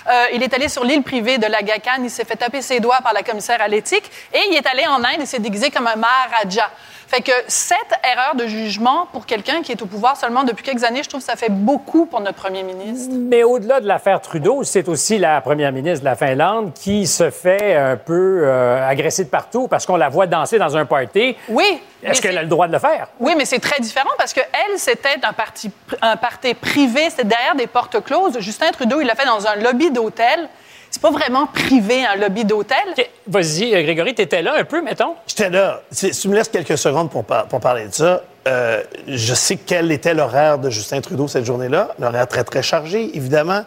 Euh, 0.07 0.25
il 0.33 0.41
est 0.41 0.51
allé 0.55 0.67
sur 0.67 0.83
l'île 0.83 1.03
privée 1.03 1.37
de 1.37 1.45
la 1.45 1.61
Gacan. 1.61 2.01
Il 2.01 2.09
s'est 2.09 2.25
fait 2.25 2.37
taper 2.37 2.63
ses 2.63 2.79
doigts 2.79 3.01
par 3.03 3.13
la 3.13 3.21
commissaire 3.21 3.61
à 3.61 3.67
l'éthique 3.67 4.09
et 4.33 4.39
il 4.49 4.55
est 4.55 4.65
allé 4.65 4.87
en 4.87 5.03
Inde 5.03 5.21
et 5.21 5.27
s'est 5.27 5.37
déguisé 5.37 5.69
comme 5.69 5.85
un 5.85 5.95
Maharaja. 5.95 6.71
Fait 7.09 7.21
que 7.21 7.31
cette 7.47 7.75
erreur 8.03 8.35
de 8.35 8.45
jugement 8.45 9.07
pour 9.11 9.25
quelqu'un 9.25 9.63
qui 9.63 9.71
est 9.71 9.81
au 9.81 9.87
pouvoir 9.87 10.15
seulement 10.15 10.43
depuis 10.43 10.63
quelques 10.63 10.83
années, 10.83 11.01
je 11.01 11.09
trouve 11.09 11.21
que 11.21 11.25
ça 11.25 11.35
fait 11.35 11.49
beaucoup 11.49 12.05
pour 12.05 12.21
notre 12.21 12.37
premier 12.37 12.61
ministre. 12.61 13.11
Mais 13.17 13.41
au-delà 13.41 13.79
de 13.79 13.87
l'affaire 13.87 14.21
Trudeau, 14.21 14.63
c'est 14.63 14.87
aussi 14.87 15.17
la 15.17 15.41
première 15.41 15.71
ministre 15.71 16.01
de 16.01 16.05
la 16.05 16.15
Finlande 16.15 16.71
qui 16.75 17.07
se 17.07 17.31
fait 17.31 17.75
un 17.75 17.97
peu 17.97 18.41
euh, 18.43 18.87
agresser 18.87 19.23
de 19.23 19.29
partout 19.29 19.67
parce 19.67 19.87
qu'on 19.87 19.95
la 19.95 20.09
voit 20.09 20.27
danser 20.27 20.59
dans 20.59 20.77
un 20.77 20.85
party. 20.85 21.35
Oui. 21.47 21.81
Est-ce 22.03 22.21
qu'elle 22.21 22.37
a 22.37 22.43
le 22.43 22.47
droit 22.47 22.67
de 22.67 22.73
le 22.73 22.79
faire? 22.79 23.07
Oui, 23.19 23.33
mais 23.35 23.45
c'est 23.45 23.57
très 23.57 23.81
différent 23.81 24.11
parce 24.19 24.31
que 24.31 24.41
elle, 24.41 24.77
c'était 24.77 25.17
un 25.23 25.33
parti, 25.33 25.71
un 26.03 26.15
parti 26.15 26.53
privé, 26.53 27.09
c'était 27.09 27.23
derrière 27.23 27.55
des 27.55 27.65
portes 27.65 28.03
closes. 28.03 28.37
Justin 28.39 28.69
Trudeau, 28.69 29.01
il 29.01 29.07
l'a 29.07 29.15
fait 29.15 29.25
dans 29.25 29.47
un 29.47 29.55
lobby 29.55 29.89
d'hôtel. 29.89 30.47
C'est 30.91 31.01
pas 31.01 31.11
vraiment 31.11 31.45
privé, 31.47 32.03
un 32.05 32.15
lobby 32.15 32.45
d'hôtel. 32.45 32.77
Vas-y, 33.27 33.75
euh, 33.75 33.83
Grégory, 33.83 34.15
tu 34.15 34.23
étais 34.23 34.41
là 34.41 34.55
un 34.57 34.63
peu, 34.63 34.81
mettons? 34.81 35.13
J'étais 35.27 35.49
là. 35.49 35.81
Si 35.91 36.09
tu 36.11 36.27
me 36.29 36.35
laisses 36.35 36.49
quelques 36.49 36.77
secondes 36.77 37.09
pour, 37.11 37.23
par- 37.23 37.45
pour 37.47 37.59
parler 37.59 37.87
de 37.87 37.93
ça, 37.93 38.23
euh, 38.47 38.81
je 39.07 39.33
sais 39.35 39.57
quel 39.57 39.91
était 39.91 40.13
l'horaire 40.15 40.57
de 40.57 40.69
Justin 40.69 41.01
Trudeau 41.01 41.27
cette 41.27 41.45
journée-là. 41.45 41.89
L'horaire 41.99 42.27
très, 42.27 42.43
très 42.43 42.63
chargé, 42.63 43.15
évidemment. 43.15 43.61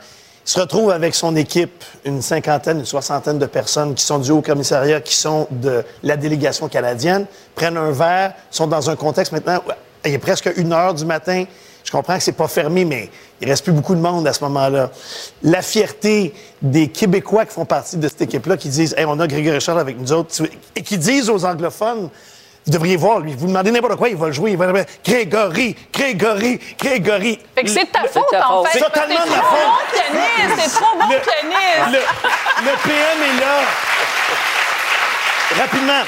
Il 0.44 0.50
se 0.50 0.58
retrouve 0.58 0.90
avec 0.90 1.14
son 1.14 1.36
équipe, 1.36 1.84
une 2.04 2.20
cinquantaine, 2.20 2.80
une 2.80 2.84
soixantaine 2.84 3.38
de 3.38 3.46
personnes 3.46 3.94
qui 3.94 4.02
sont 4.04 4.18
du 4.18 4.32
Haut-Commissariat, 4.32 5.00
qui 5.00 5.14
sont 5.14 5.46
de 5.52 5.84
la 6.02 6.16
délégation 6.16 6.68
canadienne, 6.68 7.26
prennent 7.54 7.76
un 7.76 7.92
verre, 7.92 8.32
sont 8.50 8.66
dans 8.66 8.90
un 8.90 8.96
contexte 8.96 9.30
maintenant 9.30 9.58
où 9.64 9.70
il 10.04 10.12
est 10.14 10.18
presque 10.18 10.50
une 10.56 10.72
heure 10.72 10.94
du 10.94 11.04
matin. 11.04 11.44
Je 11.92 11.96
comprends 11.98 12.16
que 12.16 12.22
c'est 12.22 12.32
pas 12.32 12.48
fermé, 12.48 12.86
mais 12.86 13.10
il 13.42 13.46
reste 13.50 13.64
plus 13.64 13.72
beaucoup 13.74 13.94
de 13.94 14.00
monde 14.00 14.26
à 14.26 14.32
ce 14.32 14.42
moment-là. 14.44 14.88
La 15.42 15.60
fierté 15.60 16.32
des 16.62 16.88
Québécois 16.88 17.44
qui 17.44 17.52
font 17.52 17.66
partie 17.66 17.98
de 17.98 18.08
cette 18.08 18.22
équipe-là, 18.22 18.56
qui 18.56 18.70
disent 18.70 18.94
hey, 18.96 19.04
on 19.04 19.20
a 19.20 19.26
Grégory 19.26 19.60
Charles 19.60 19.80
avec 19.80 19.98
nous 20.00 20.10
autres, 20.10 20.34
et 20.74 20.80
qui 20.82 20.96
disent 20.96 21.28
aux 21.28 21.44
anglophones 21.44 22.08
Vous 22.64 22.72
devriez 22.72 22.96
voir, 22.96 23.18
lui. 23.20 23.34
Vous 23.36 23.46
demandez 23.46 23.70
n'importe 23.70 23.96
quoi, 23.96 24.08
il 24.08 24.16
va 24.16 24.28
le 24.28 24.32
jouer. 24.32 24.52
Il 24.52 24.56
va 24.56 24.72
dire 24.72 24.84
Grégory, 25.04 25.76
Grégory, 25.92 26.58
Grégory. 26.80 27.38
Fait 27.54 27.62
que 27.64 27.68
c'est 27.68 27.84
de 27.84 27.90
ta 27.90 28.02
C'est 28.04 28.08
faute, 28.14 28.24
ta 28.30 28.48
en 28.48 28.62
faute. 28.62 28.72
fait. 28.72 28.78
C'est 28.78 28.84
totalement 28.86 29.14
de 29.26 29.30
ma 29.30 29.36
C'est 29.36 29.40
trop 29.42 29.56
faute. 29.56 29.68
bon 29.68 30.14
pianiste, 30.14 30.62
c'est 30.72 30.80
trop 30.80 30.98
bon 30.98 31.08
Le- 31.08 31.20
pianiste. 31.20 31.88
Le, 31.92 32.70
le 32.70 32.76
PM 32.84 33.36
est 33.36 33.40
là. 33.42 33.56
Rapidement. 35.60 36.02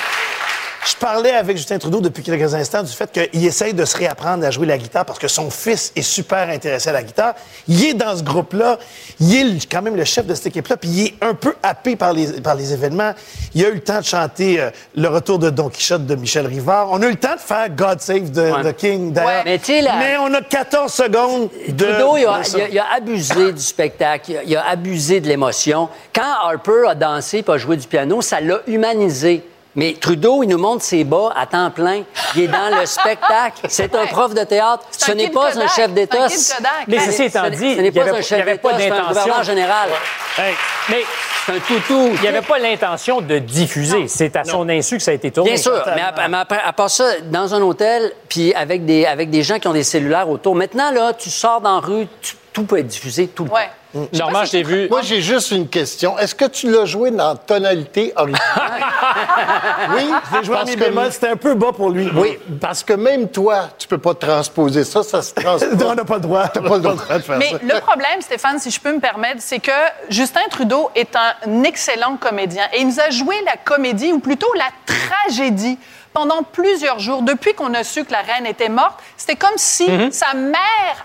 Je 0.87 0.97
parlais 0.97 1.31
avec 1.31 1.57
Justin 1.57 1.79
Trudeau 1.79 2.01
depuis 2.03 2.23
quelques 2.23 2.55
instants 2.55 2.83
du 2.83 2.93
fait 2.93 3.11
qu'il 3.11 3.47
essaye 3.47 3.73
de 3.73 3.87
se 3.87 3.97
réapprendre 3.97 4.45
à 4.45 4.51
jouer 4.51 4.67
la 4.67 4.77
guitare 4.77 5.07
parce 5.07 5.19
que 5.19 5.29
son 5.29 5.49
fils 5.51 5.93
est 5.97 6.03
super 6.03 6.51
intéressé 6.51 6.91
à 6.91 6.93
la 6.93 7.03
guitare. 7.03 7.35
Il 7.67 7.83
est 7.87 7.95
dans 7.95 8.15
ce 8.15 8.23
groupe-là. 8.23 8.79
Il 9.19 9.57
est 9.57 9.71
quand 9.71 9.81
même 9.81 9.97
le 9.97 10.05
chef 10.05 10.27
de 10.27 10.35
cette 10.35 10.49
équipe-là. 10.49 10.77
Puis 10.77 10.91
il 10.91 11.07
est 11.07 11.15
un 11.23 11.33
peu 11.33 11.55
happé 11.63 11.97
par 11.97 12.13
les, 12.13 12.41
par 12.43 12.55
les 12.55 12.73
événements. 12.75 13.13
Il 13.55 13.65
a 13.65 13.69
eu 13.71 13.75
le 13.75 13.81
temps 13.81 13.99
de 13.99 14.05
chanter 14.05 14.61
euh, 14.61 14.71
le 14.95 15.09
retour 15.09 15.39
de 15.39 15.49
Don 15.49 15.71
Quichotte 15.71 16.05
de 16.05 16.17
Michel 16.17 16.47
Rivard. 16.47 16.89
On 16.91 17.01
a 17.03 17.07
eu 17.07 17.11
le 17.13 17.17
temps 17.17 17.35
de 17.35 17.41
faire 17.41 17.71
God 17.71 18.01
Save 18.01 18.31
the, 18.31 18.39
Ouais. 18.55 18.73
the 18.73 18.77
King. 18.77 19.13
d'ailleurs. 19.15 19.45
Ouais. 19.47 19.59
Mais 19.67 19.81
la- 19.83 19.97
Mais 19.97 20.17
on 20.19 20.35
a 20.35 20.43
14 20.43 20.93
secondes 20.93 21.49
de. 21.67 21.85
Trudeau, 21.87 22.17
il 22.19 22.27
a, 22.27 22.39
de 22.41 22.45
ça. 22.45 22.59
il 22.59 22.63
a- 22.63 22.69
il 22.69 22.79
a 22.79 22.87
abusé 22.97 23.53
du 23.55 23.63
spectacle, 23.63 24.31
il 24.33 24.37
a, 24.37 24.43
il 24.45 24.57
a 24.57 24.69
abusé 24.69 25.21
de 25.21 25.29
l'émotion. 25.29 25.89
Quand 26.15 26.47
Harper 26.47 26.89
a 26.91 26.95
dansé 26.95 27.39
et 27.47 27.51
a 27.51 27.57
joué 27.57 27.79
du 27.79 27.87
piano, 27.87 28.21
ça 28.21 28.41
l'a 28.43 28.61
humanisé. 28.67 29.43
Mais 29.77 29.95
Trudeau, 30.01 30.43
il 30.43 30.49
nous 30.49 30.59
montre 30.59 30.83
ses 30.85 31.03
bas 31.05 31.33
à 31.37 31.47
temps 31.47 31.71
plein. 31.71 32.03
Il 32.37 32.43
est 32.43 32.47
dans 32.49 32.79
le 32.79 32.87
spectacle. 32.87 33.67
C'est 33.69 33.95
un 33.95 34.07
prof 34.07 34.33
de 34.35 34.45
théâtre. 34.45 34.85
Ce 34.93 35.11
n'est 35.13 35.31
pas 35.31 35.51
Kodak. 35.51 35.65
un 35.65 35.69
chef 35.69 35.91
d'État. 35.93 36.27
Mais 36.87 36.99
ceci 37.01 37.25
étant 37.25 37.45
Ce 37.47 37.51
dit, 37.51 37.65
n'est- 37.69 37.75
ce 37.75 37.79
il 37.79 37.83
n'est 37.83 37.93
pas 37.93 38.01
avait- 38.03 38.11
un 38.19 38.23
chef 38.23 38.41
avait 38.43 38.59
pas 38.59 38.73
d'État, 38.75 38.83
c'est 38.83 38.91
un 38.91 38.97
d'intention. 38.97 39.21
gouverneur 39.23 39.43
général. 39.45 39.89
Hey. 40.39 40.55
Mais 40.91 41.03
C'est 41.47 41.53
un 41.53 41.59
toutou. 41.59 42.11
il 42.15 42.21
n'y 42.21 42.29
avait 42.29 42.41
pas 42.43 42.59
l'intention 42.59 43.21
de 43.21 43.39
diffuser. 43.39 44.07
C'est 44.09 44.35
à 44.37 44.45
son 44.45 44.69
insu 44.69 44.97
que 44.99 45.03
ça 45.03 45.11
a 45.11 45.15
été 45.15 45.31
tourné. 45.31 45.51
Bien 45.53 45.61
sûr, 45.61 45.73
mais 45.95 46.01
à, 46.03 46.29
mais 46.29 46.37
après- 46.39 46.63
à 46.65 46.73
part 46.73 46.89
ça, 46.91 47.05
dans 47.25 47.55
un 47.55 47.61
hôtel, 47.63 48.13
puis 48.29 48.55
avec 48.55 48.85
des, 48.87 49.05
avec 49.07 49.29
des 49.31 49.43
gens 49.43 49.59
qui 49.59 49.67
ont 49.69 49.73
des 49.73 49.83
cellulaires 49.85 50.29
autour. 50.29 50.55
Maintenant, 50.55 50.91
là, 50.93 51.13
tu 51.15 51.31
sors 51.31 51.61
dans 51.61 51.81
la 51.81 51.87
rue, 51.87 52.07
tu- 52.23 52.37
tout 52.55 52.63
peut 52.65 52.79
être 52.79 52.87
diffusé, 52.87 53.27
tout 53.29 53.45
le 53.45 53.51
temps. 53.51 53.57
Ouais. 53.57 53.71
Normand, 54.13 54.41
pas 54.41 54.45
je 54.45 54.47
si 54.47 54.51
t'ai 54.53 54.63
vu. 54.63 54.89
Moi, 54.89 55.03
j'ai 55.03 55.21
juste 55.21 55.51
une 55.53 55.69
question. 55.69 56.19
Est-ce 56.19 56.35
que 56.35 56.47
tu 56.47 56.69
l'as 56.71 56.85
joué 56.85 57.11
dans 57.13 57.37
tonalité 57.37 58.13
originale? 58.17 58.43
oui, 59.95 60.03
Je 60.33 60.39
l'ai 60.39 60.45
joué 60.45 60.57
en 60.57 60.65
mi 60.65 60.75
bémol, 60.77 61.13
c'était 61.13 61.29
un 61.29 61.37
peu 61.37 61.55
bas 61.55 61.73
pour 61.73 61.91
lui. 61.91 62.09
Oui, 62.15 62.39
parce 62.61 62.83
que 62.83 62.93
même 62.95 63.29
toi, 63.29 63.69
tu 63.79 63.87
peux 63.87 63.99
pas 63.99 64.15
transposer 64.15 64.83
ça, 64.85 65.03
ça 65.03 65.23
se 65.23 65.35
transpose. 65.35 65.77
On 65.85 65.95
n'a 65.95 66.05
pas 66.05 66.15
le 66.15 66.21
droit. 66.21 66.49
T'as 66.49 66.61
pas 66.61 66.77
le 66.77 66.81
droit 66.81 66.95
de 66.95 67.21
faire 67.23 67.39
Mais 67.39 67.51
ça. 67.51 67.59
le 67.63 67.81
problème, 67.81 68.21
Stéphane, 68.21 68.59
si 68.59 68.71
je 68.71 68.81
peux 68.81 68.93
me 68.93 69.01
permettre, 69.01 69.41
c'est 69.41 69.61
que 69.61 69.71
Justin 70.09 70.41
Trudeau 70.51 70.91
est 70.97 71.15
un 71.17 71.63
excellent 71.63 72.17
comédien 72.17 72.65
et 72.73 72.81
il 72.81 72.89
nous 72.89 73.01
a 73.01 73.11
joué 73.11 73.37
la 73.45 73.57
comédie, 73.57 74.13
ou 74.13 74.19
plutôt 74.19 74.53
la 74.57 74.71
tragédie, 74.87 75.79
pendant 76.15 76.43
plusieurs 76.45 77.01
jours. 77.01 77.21
Depuis 77.23 77.53
qu'on 77.55 77.75
a 77.75 77.85
su 77.85 78.05
que 78.05 78.13
la 78.13 78.21
reine 78.23 78.47
était 78.47 78.71
morte, 78.71 78.95
c'était 79.17 79.37
comme 79.37 79.57
si 79.59 79.85
sa 80.13 80.33
mère 80.33 80.57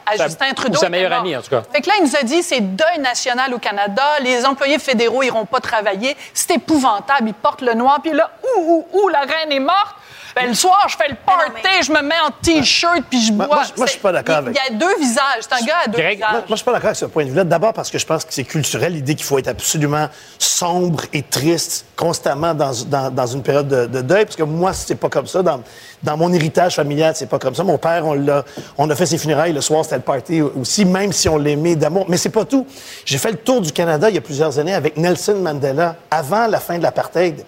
à 0.06 0.12
Mhm. 0.14 0.18
Sa- 0.18 0.28
Justin 0.28 0.46
ou 0.52 0.54
Trudeau 0.54 0.80
sa 0.80 0.86
était 0.86 0.90
meilleure 0.92 1.10
morte. 1.10 1.22
amie, 1.22 1.36
en 1.36 1.42
tout 1.42 1.50
cas. 1.50 1.64
Fait 1.74 1.82
que 1.82 1.88
là, 1.90 1.96
il 2.00 2.06
nous 2.06 2.16
a 2.16 2.24
dit, 2.24 2.42
c'est 2.44 2.62
deuil 2.62 3.00
national 3.00 3.54
au 3.54 3.60
Canada, 3.60 4.04
les 4.22 4.46
employés 4.46 4.80
fédéraux 4.80 5.24
iront 5.24 5.46
pas 5.46 5.60
travailler, 5.60 6.16
c'est 6.34 6.54
épouvantable, 6.54 7.28
ils 7.30 7.34
portent 7.34 7.62
le 7.62 7.74
noir, 7.74 8.00
puis 8.02 8.14
là, 8.14 8.30
ouh, 8.56 8.86
ouh, 8.94 9.00
ouh, 9.00 9.08
la 9.10 9.22
reine 9.22 9.52
est 9.52 9.60
morte? 9.60 9.96
Ben, 10.36 10.48
le 10.48 10.54
soir, 10.54 10.86
je 10.88 10.96
fais 10.96 11.08
le 11.08 11.16
non, 11.16 11.20
party, 11.26 11.52
mais- 11.64 11.82
je 11.82 11.92
me 11.92 12.02
mets 12.02 12.20
en 12.26 12.30
T-shirt, 12.30 13.02
puis 13.10 13.20
je 13.20 13.34
bois. 13.34 13.48
moi, 13.48 13.64
je- 13.68 13.74
moi, 13.76 13.88
je 13.88 13.92
suis 13.94 14.00
pas 14.00 14.12
d'accord 14.12 14.36
il- 14.36 14.48
avec- 14.50 14.58
Il 14.70 14.72
y 14.74 14.76
a 14.76 14.78
deux 14.78 14.96
visages. 15.00 15.42
C'est 15.42 15.54
un 15.54 15.66
gars 15.66 15.78
à 15.86 15.88
deux 15.88 15.98
Greg, 15.98 16.18
visages. 16.18 16.32
Moi, 16.32 16.40
moi, 16.42 16.48
je 16.52 16.56
suis 16.56 16.64
pas 16.66 16.72
d'accord 16.72 16.86
avec 16.86 16.98
ce 16.98 17.06
point 17.06 17.26
de 17.26 17.30
vue-là. 17.32 17.44
D'abord 17.44 17.74
parce 17.74 17.90
que 17.90 17.98
je 17.98 18.06
pense 18.06 18.24
que 18.24 18.34
c'est 18.34 18.44
culturel, 18.44 18.94
l'idée 18.94 19.16
qu'il 19.16 19.26
faut 19.26 19.40
être 19.40 19.48
absolument 19.48 20.08
sombre 20.38 21.02
et 21.14 21.24
triste 21.24 21.86
constamment 22.00 22.54
dans, 22.54 22.72
dans, 22.88 23.12
dans 23.14 23.26
une 23.28 23.44
période 23.44 23.68
de, 23.68 23.86
de 23.86 24.02
deuil. 24.02 24.24
Parce 24.24 24.38
que 24.38 24.44
moi, 24.44 24.72
c'est 24.72 24.96
pas 24.96 25.10
comme 25.10 25.28
ça. 25.28 25.44
Dans, 25.44 25.62
dans 26.02 26.16
mon 26.16 26.32
héritage 26.32 26.76
familial, 26.78 27.14
c'est 27.16 27.28
pas 27.28 27.40
comme 27.40 27.54
ça. 27.54 27.64
Mon 27.64 27.78
père, 27.78 28.06
on 28.06 28.14
l'a, 28.14 28.46
on 28.78 28.90
a 28.90 28.96
fait 28.96 29.06
ses 29.06 29.18
funérailles. 29.18 29.52
Le 29.52 29.60
soir, 29.60 29.84
c'était 29.84 29.98
le 29.98 30.02
party 30.02 30.42
aussi, 30.42 30.86
même 30.86 31.12
si 31.12 31.28
on 31.28 31.38
l'aimait 31.38 31.76
d'amour. 31.76 32.06
Mais 32.08 32.16
c'est 32.16 32.30
pas 32.30 32.46
tout. 32.46 32.66
J'ai 33.04 33.18
fait 33.18 33.32
le 33.32 33.38
tour 33.38 33.60
du 33.60 33.74
Canada 33.74 34.08
il 34.10 34.16
y 34.16 34.18
a 34.18 34.22
plusieurs 34.22 34.58
années 34.60 34.74
avec 34.74 34.96
Nelson 34.96 35.36
Mandela, 35.42 35.96
avant 36.10 36.48
la 36.48 36.60
fin 36.62 36.78
de 36.78 36.84
l'apartheid. 36.84 37.44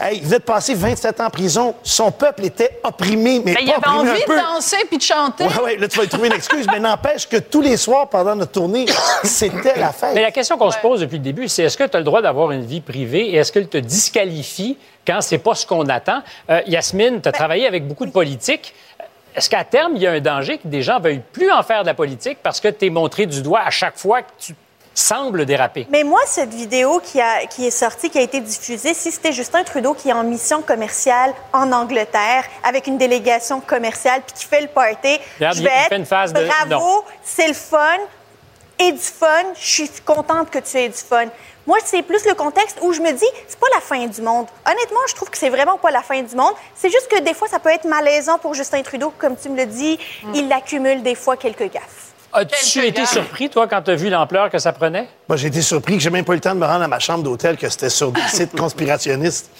Hey, 0.00 0.16
il 0.16 0.24
venait 0.24 0.38
de 0.38 0.42
passer 0.42 0.74
27 0.74 1.20
ans 1.20 1.26
en 1.26 1.30
prison. 1.30 1.74
Son 1.82 2.10
peuple 2.10 2.46
était 2.46 2.80
opprimé, 2.82 3.42
mais 3.44 3.52
Ben, 3.52 3.54
pas 3.54 3.60
il 3.60 3.68
avait 3.68 3.76
opprimé 3.78 4.10
envie 4.10 4.22
un 4.22 4.26
peu. 4.26 4.36
de 4.36 4.54
danser 4.54 4.76
puis 4.88 4.96
de 4.96 5.02
chanter. 5.02 5.44
Ouais, 5.44 5.62
ouais, 5.62 5.76
là, 5.76 5.86
tu 5.86 5.98
vas 5.98 6.04
y 6.04 6.08
trouver 6.08 6.28
une 6.28 6.32
excuse, 6.34 6.66
mais 6.72 6.80
n'empêche 6.80 7.28
que 7.28 7.36
tous 7.36 7.60
les 7.60 7.76
soirs 7.76 8.08
pendant 8.08 8.34
notre 8.34 8.52
tournée, 8.52 8.86
c'était 9.22 9.78
la 9.78 9.92
fête. 9.92 10.12
Mais 10.14 10.22
la 10.22 10.30
question 10.30 10.56
qu'on 10.56 10.70
se 10.70 10.76
Ouais. 10.76 10.82
pose 10.82 11.00
depuis 11.00 11.18
le 11.18 11.22
début, 11.24 11.46
c'est 11.46 11.64
est-ce 11.64 11.76
que 11.76 11.84
tu 11.84 11.94
as 11.94 12.00
le 12.00 12.04
droit 12.06 12.22
d'avoir 12.22 12.50
une 12.52 12.64
vie 12.64 12.80
privée 12.80 13.28
et 13.30 13.36
est-ce 13.36 13.52
qu'elle 13.52 13.68
te 13.68 13.76
disqualifie 13.92 14.78
quand 15.06 15.20
c'est 15.20 15.38
pas 15.38 15.54
ce 15.54 15.66
qu'on 15.66 15.86
attend? 15.88 16.22
Euh, 16.50 16.60
Yasmine, 16.66 17.20
tu 17.20 17.28
as 17.28 17.32
travaillé 17.32 17.66
avec 17.66 17.86
beaucoup 17.86 18.06
de 18.06 18.10
politiques. 18.10 18.74
Est-ce 19.34 19.48
qu'à 19.48 19.64
terme, 19.64 19.92
il 19.96 20.02
y 20.02 20.06
a 20.06 20.12
un 20.12 20.20
danger 20.20 20.58
que 20.58 20.68
des 20.68 20.82
gens 20.82 21.00
veuillent 21.00 21.22
plus 21.32 21.50
en 21.50 21.62
faire 21.62 21.82
de 21.82 21.86
la 21.86 21.94
politique 21.94 22.38
parce 22.42 22.60
que 22.60 22.68
tu 22.68 22.86
es 22.86 22.90
montré 22.90 23.26
du 23.26 23.42
doigt 23.42 23.62
à 23.64 23.70
chaque 23.70 23.96
fois 23.96 24.22
que 24.22 24.30
tu 24.38 24.54
sembles 24.94 25.46
déraper? 25.46 25.86
Mais 25.90 26.04
moi, 26.04 26.20
cette 26.26 26.52
vidéo 26.52 27.00
qui, 27.02 27.18
a, 27.20 27.46
qui 27.46 27.66
est 27.66 27.70
sortie, 27.70 28.10
qui 28.10 28.18
a 28.18 28.22
été 28.22 28.40
diffusée, 28.40 28.92
si 28.92 29.10
c'était 29.10 29.32
Justin 29.32 29.64
Trudeau 29.64 29.94
qui 29.94 30.10
est 30.10 30.12
en 30.12 30.24
mission 30.24 30.60
commerciale 30.60 31.32
en 31.52 31.72
Angleterre 31.72 32.44
avec 32.62 32.86
une 32.86 32.98
délégation 32.98 33.60
commerciale 33.60 34.20
puis 34.26 34.34
qui 34.34 34.44
fait 34.44 34.60
le 34.60 34.68
party, 34.68 35.18
Regarde, 35.38 35.56
je 35.56 35.62
vais 35.62 35.70
être 35.86 35.96
une 35.96 36.06
phase 36.06 36.32
de 36.34 36.44
bravo, 36.44 37.04
c'est 37.22 37.48
le 37.48 37.54
fun 37.54 37.98
et 38.78 38.92
du 38.92 38.98
fun. 38.98 39.44
Je 39.58 39.66
suis 39.66 39.90
contente 40.04 40.50
que 40.50 40.58
tu 40.58 40.76
aies 40.76 40.88
du 40.88 40.94
fun. 40.94 41.26
Moi, 41.66 41.78
c'est 41.84 42.02
plus 42.02 42.24
le 42.26 42.34
contexte 42.34 42.78
où 42.82 42.92
je 42.92 43.00
me 43.00 43.12
dis, 43.12 43.26
c'est 43.46 43.58
pas 43.58 43.68
la 43.74 43.80
fin 43.80 44.06
du 44.06 44.20
monde. 44.20 44.46
Honnêtement, 44.66 45.00
je 45.08 45.14
trouve 45.14 45.30
que 45.30 45.38
c'est 45.38 45.50
vraiment 45.50 45.78
pas 45.78 45.90
la 45.90 46.02
fin 46.02 46.20
du 46.20 46.34
monde. 46.34 46.54
C'est 46.74 46.90
juste 46.90 47.08
que 47.08 47.20
des 47.20 47.34
fois, 47.34 47.46
ça 47.46 47.60
peut 47.60 47.70
être 47.70 47.84
malaisant 47.84 48.38
pour 48.38 48.54
Justin 48.54 48.82
Trudeau. 48.82 49.12
Comme 49.16 49.36
tu 49.36 49.48
me 49.48 49.56
le 49.56 49.66
dis, 49.66 49.98
il 50.34 50.52
accumule 50.52 51.02
des 51.02 51.14
fois 51.14 51.36
quelques 51.36 51.70
gaffes. 51.70 52.12
As-tu 52.34 52.86
été 52.86 53.04
surpris, 53.04 53.50
toi, 53.50 53.68
quand 53.68 53.82
tu 53.82 53.90
as 53.90 53.94
vu 53.94 54.08
l'ampleur 54.08 54.48
que 54.48 54.58
ça 54.58 54.72
prenait? 54.72 55.06
Moi, 55.28 55.36
j'ai 55.36 55.48
été 55.48 55.60
surpris 55.60 55.98
que 55.98 56.02
j'ai 56.02 56.08
même 56.08 56.24
pas 56.24 56.32
eu 56.32 56.36
le 56.36 56.40
temps 56.40 56.54
de 56.54 56.60
me 56.60 56.66
rendre 56.66 56.82
à 56.82 56.88
ma 56.88 56.98
chambre 56.98 57.22
d'hôtel, 57.22 57.58
que 57.58 57.68
c'était 57.68 57.90
sur 57.90 58.10
des 58.10 58.22
sites 58.28 58.56
conspirationnistes. 58.56 59.50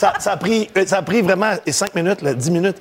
ça, 0.00 0.14
ça 0.18 0.32
a 0.32 0.36
pris, 0.38 0.70
euh, 0.78 0.86
ça 0.86 0.98
a 0.98 1.02
pris 1.02 1.20
vraiment 1.20 1.52
cinq 1.68 1.94
minutes, 1.94 2.22
là, 2.22 2.32
dix 2.32 2.50
minutes. 2.50 2.78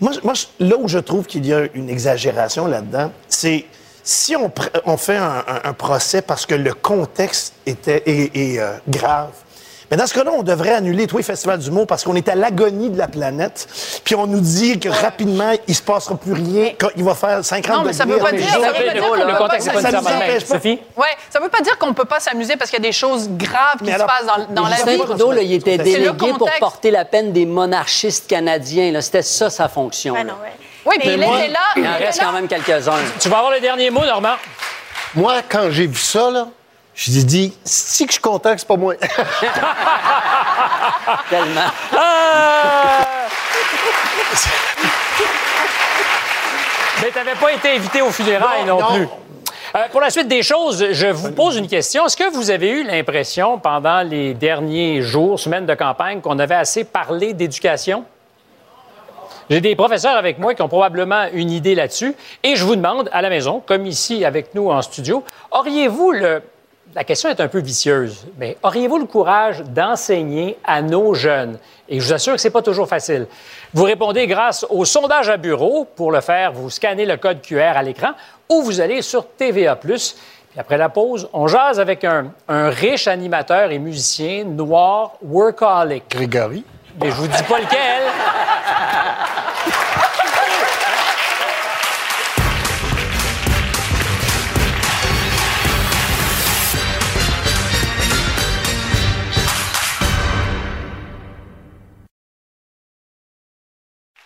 Moi, 0.00 0.12
là 0.60 0.76
où 0.78 0.88
je 0.88 0.98
trouve 0.98 1.26
qu'il 1.26 1.46
y 1.46 1.52
a 1.52 1.66
une 1.74 1.88
exagération 1.88 2.66
là-dedans, 2.66 3.10
c'est 3.28 3.64
si 4.04 4.36
on, 4.36 4.48
pr- 4.48 4.70
on 4.86 4.96
fait 4.96 5.16
un, 5.16 5.44
un- 5.48 5.68
un 5.70 5.72
procès 5.72 6.22
parce 6.22 6.46
que 6.46 6.54
le 6.54 6.74
contexte 6.74 7.54
était, 7.66 8.02
est, 8.06 8.36
est, 8.36 8.58
euh, 8.60 8.74
grave. 8.88 9.30
Mais 9.90 9.98
dans 9.98 10.06
ce 10.06 10.14
cas-là, 10.14 10.32
on 10.36 10.42
devrait 10.42 10.72
annuler 10.72 11.06
tous 11.06 11.18
les 11.18 11.22
festivals 11.22 11.58
d'humour 11.58 11.86
parce 11.86 12.02
qu'on 12.04 12.16
est 12.16 12.28
à 12.28 12.34
l'agonie 12.34 12.88
de 12.88 12.96
la 12.98 13.06
planète. 13.06 13.68
Puis 14.02 14.14
on 14.14 14.26
nous 14.26 14.40
dit 14.40 14.80
que 14.80 14.88
rapidement, 14.88 15.52
il 15.68 15.74
se 15.74 15.82
passera 15.82 16.16
plus 16.16 16.32
rien, 16.32 16.70
qu'il 16.94 17.04
va 17.04 17.14
faire 17.14 17.44
50 17.44 17.76
Non, 17.76 17.82
mais 17.84 17.92
ça 17.92 18.04
degrés. 18.04 18.18
veut 18.18 18.24
pas 18.24 18.32
dire- 18.32 18.46
le 18.58 19.32
peut 19.32 19.38
contexte 19.38 19.68
pas 19.68 19.74
n'est 19.82 19.82
pas 19.82 20.00
nécessairement. 20.00 20.40
Sophie? 20.46 20.80
Ouais, 20.96 21.06
ça 21.30 21.38
veut 21.38 21.50
pas 21.50 21.60
dire 21.60 21.78
qu'on 21.78 21.92
peut 21.92 22.06
pas 22.06 22.18
s'amuser 22.18 22.56
parce 22.56 22.70
qu'il 22.70 22.82
y 22.82 22.86
a 22.86 22.88
des 22.88 22.92
choses 22.92 23.28
graves 23.30 23.78
qui 23.84 23.92
se 23.92 23.98
passent 23.98 24.26
dans, 24.50 24.66
la 24.66 24.76
Justin 24.76 24.92
vie. 24.92 24.98
Trudeau, 25.00 25.32
là, 25.32 25.42
il 25.42 25.52
était 25.52 25.72
C'est 25.72 25.76
le 25.76 25.84
délégué 25.84 26.32
pour 26.38 26.50
porter 26.58 26.90
la 26.90 27.04
peine 27.04 27.32
des 27.32 27.44
monarchistes 27.46 28.26
canadiens. 28.26 28.90
là. 28.90 29.02
C'était 29.02 29.22
ça, 29.22 29.50
sa 29.50 29.68
fonction. 29.68 30.14
Oui, 30.84 30.96
puis 30.98 31.08
Mais 31.08 31.14
il 31.14 31.20
moi- 31.20 31.38
était 31.38 31.48
là. 31.52 31.58
Il 31.76 31.86
en 31.88 31.92
reste 31.98 32.20
quand 32.20 32.32
même 32.32 32.46
quelques-uns. 32.48 32.92
Tu 33.20 33.28
vas 33.28 33.38
avoir 33.38 33.52
le 33.52 33.60
dernier 33.60 33.90
mot, 33.90 34.04
Normand? 34.04 34.34
Moi, 35.14 35.36
quand 35.48 35.70
j'ai 35.70 35.86
vu 35.86 35.98
ça, 35.98 36.30
là, 36.30 36.46
j'ai 36.94 37.22
dit, 37.22 37.56
si 37.64 38.04
que 38.06 38.10
je 38.10 38.14
suis 38.14 38.22
content 38.22 38.52
que 38.54 38.58
c'est 38.60 38.68
pas 38.68 38.76
moi. 38.76 38.94
Tellement. 41.30 41.70
Ah! 41.96 42.98
Mais 47.02 47.10
tu 47.10 47.18
n'avais 47.18 47.34
pas 47.34 47.52
été 47.52 47.74
invité 47.76 48.02
aux 48.02 48.10
funérailles 48.10 48.64
non, 48.64 48.78
Non, 48.80 48.88
non. 48.90 48.94
plus. 48.96 49.08
Euh, 49.76 49.88
pour 49.90 50.00
la 50.00 50.10
suite 50.10 50.28
des 50.28 50.42
choses, 50.42 50.86
je 50.92 51.08
vous 51.08 51.32
pose 51.32 51.56
une 51.56 51.66
question. 51.66 52.06
Est-ce 52.06 52.16
que 52.16 52.32
vous 52.32 52.50
avez 52.50 52.70
eu 52.70 52.84
l'impression 52.84 53.58
pendant 53.58 54.02
les 54.02 54.32
derniers 54.34 55.02
jours, 55.02 55.40
semaines 55.40 55.66
de 55.66 55.74
campagne, 55.74 56.20
qu'on 56.20 56.38
avait 56.38 56.54
assez 56.54 56.84
parlé 56.84 57.32
d'éducation? 57.34 58.04
J'ai 59.50 59.60
des 59.60 59.76
professeurs 59.76 60.16
avec 60.16 60.38
moi 60.38 60.54
qui 60.54 60.62
ont 60.62 60.68
probablement 60.68 61.26
une 61.32 61.50
idée 61.50 61.74
là-dessus. 61.74 62.14
Et 62.42 62.56
je 62.56 62.64
vous 62.64 62.76
demande, 62.76 63.10
à 63.12 63.20
la 63.22 63.28
maison, 63.28 63.62
comme 63.64 63.86
ici 63.86 64.24
avec 64.24 64.54
nous 64.54 64.70
en 64.70 64.80
studio, 64.82 65.22
auriez-vous 65.50 66.12
le... 66.12 66.42
La 66.94 67.02
question 67.02 67.28
est 67.28 67.40
un 67.40 67.48
peu 67.48 67.58
vicieuse, 67.58 68.26
mais 68.38 68.56
auriez-vous 68.62 68.98
le 68.98 69.06
courage 69.06 69.62
d'enseigner 69.62 70.56
à 70.64 70.80
nos 70.80 71.12
jeunes? 71.12 71.58
Et 71.88 71.98
je 71.98 72.06
vous 72.06 72.12
assure 72.12 72.34
que 72.34 72.40
ce 72.40 72.46
n'est 72.46 72.52
pas 72.52 72.62
toujours 72.62 72.88
facile. 72.88 73.26
Vous 73.72 73.82
répondez 73.84 74.26
grâce 74.26 74.64
au 74.70 74.84
sondage 74.84 75.28
à 75.28 75.36
bureau. 75.36 75.86
Pour 75.96 76.12
le 76.12 76.20
faire, 76.20 76.52
vous 76.52 76.70
scannez 76.70 77.04
le 77.04 77.16
code 77.16 77.42
QR 77.42 77.72
à 77.76 77.82
l'écran 77.82 78.10
ou 78.48 78.62
vous 78.62 78.80
allez 78.80 79.02
sur 79.02 79.26
TVA+. 79.26 79.76
Puis 79.76 80.14
après 80.56 80.78
la 80.78 80.88
pause, 80.88 81.28
on 81.32 81.48
jase 81.48 81.80
avec 81.80 82.04
un, 82.04 82.26
un 82.48 82.70
riche 82.70 83.08
animateur 83.08 83.72
et 83.72 83.78
musicien 83.78 84.44
noir 84.44 85.14
workaholic. 85.20 86.04
Grégory. 86.08 86.64
Mais 87.00 87.10
je 87.10 87.16
vous 87.16 87.26
dis 87.26 87.42
pas 87.42 87.58
lequel. 87.58 88.02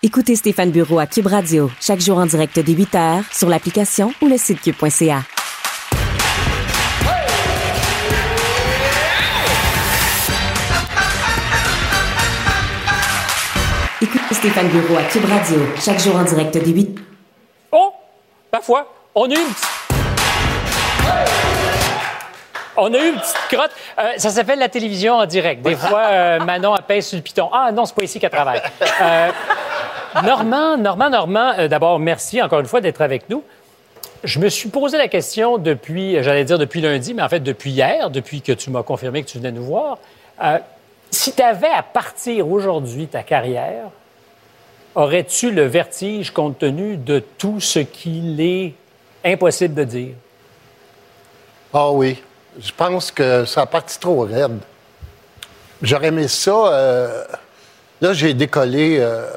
Écoutez 0.00 0.36
Stéphane 0.36 0.70
Bureau 0.70 1.00
à 1.00 1.08
Cube 1.08 1.26
Radio 1.26 1.68
chaque 1.80 1.98
jour 1.98 2.18
en 2.18 2.26
direct 2.26 2.56
dès 2.60 2.72
8h 2.72 3.36
sur 3.36 3.48
l'application 3.48 4.12
ou 4.22 4.28
le 4.28 4.38
site 4.38 4.60
cube.ca. 4.60 5.24
Écoutez 14.00 14.34
Stéphane 14.34 14.68
Bureau 14.68 14.98
à 14.98 15.02
Cube 15.02 15.24
Radio 15.24 15.56
chaque 15.84 15.98
jour 15.98 16.14
en 16.14 16.22
direct 16.22 16.56
dès 16.56 16.70
8 16.70 16.96
Oh, 17.72 17.92
parfois, 18.52 18.86
on 19.16 19.28
eu 19.28 19.34
une. 19.34 21.57
On 22.80 22.94
a 22.94 22.98
eu 22.98 23.08
une 23.08 23.18
petite 23.18 23.36
crotte. 23.50 23.72
Euh, 23.98 24.12
ça 24.18 24.30
s'appelle 24.30 24.60
la 24.60 24.68
télévision 24.68 25.14
en 25.16 25.26
direct. 25.26 25.62
Des 25.62 25.74
fois, 25.74 26.04
euh, 26.10 26.38
Manon 26.40 26.74
appelle 26.74 27.02
sur 27.02 27.16
le 27.16 27.22
piton. 27.22 27.50
Ah 27.52 27.72
non, 27.72 27.84
c'est 27.84 27.94
pas 27.94 28.04
ici 28.04 28.20
qu'elle 28.20 28.30
travaille. 28.30 28.62
Euh, 29.02 29.30
Normand, 30.22 30.76
Normand, 30.76 31.10
Normand, 31.10 31.52
euh, 31.58 31.66
d'abord, 31.66 31.98
merci 31.98 32.40
encore 32.40 32.60
une 32.60 32.66
fois 32.66 32.80
d'être 32.80 33.02
avec 33.02 33.28
nous. 33.28 33.42
Je 34.22 34.38
me 34.38 34.48
suis 34.48 34.68
posé 34.68 34.96
la 34.96 35.08
question 35.08 35.58
depuis, 35.58 36.22
j'allais 36.22 36.44
dire 36.44 36.58
depuis 36.58 36.80
lundi, 36.80 37.14
mais 37.14 37.22
en 37.22 37.28
fait 37.28 37.40
depuis 37.40 37.70
hier, 37.70 38.10
depuis 38.10 38.42
que 38.42 38.52
tu 38.52 38.70
m'as 38.70 38.82
confirmé 38.82 39.22
que 39.22 39.28
tu 39.28 39.38
venais 39.38 39.52
nous 39.52 39.64
voir. 39.64 39.98
Si 41.10 41.32
tu 41.32 41.42
avais 41.42 41.70
à 41.70 41.82
partir 41.82 42.48
aujourd'hui 42.50 43.06
ta 43.06 43.22
carrière, 43.22 43.90
aurais-tu 44.94 45.52
le 45.52 45.64
vertige 45.66 46.32
compte 46.32 46.58
tenu 46.58 46.96
de 46.96 47.20
tout 47.20 47.60
ce 47.60 47.78
qu'il 47.78 48.40
est 48.40 48.74
impossible 49.24 49.74
de 49.74 49.84
dire? 49.84 50.14
Ah 51.72 51.90
oui. 51.90 52.18
Je 52.60 52.72
pense 52.76 53.10
que 53.10 53.44
ça 53.44 53.62
a 53.62 53.66
parti 53.66 53.98
trop 53.98 54.20
raide. 54.20 54.58
J'aurais 55.82 56.08
aimé 56.08 56.28
ça. 56.28 56.50
euh, 56.72 57.24
Là, 58.00 58.12
j'ai 58.12 58.32
décollé 58.34 58.98
euh, 59.00 59.28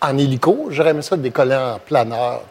en 0.00 0.16
hélico. 0.18 0.66
J'aurais 0.70 0.90
aimé 0.90 1.02
ça 1.02 1.16
décoller 1.16 1.54
en 1.54 1.78
planeur. 1.78 2.42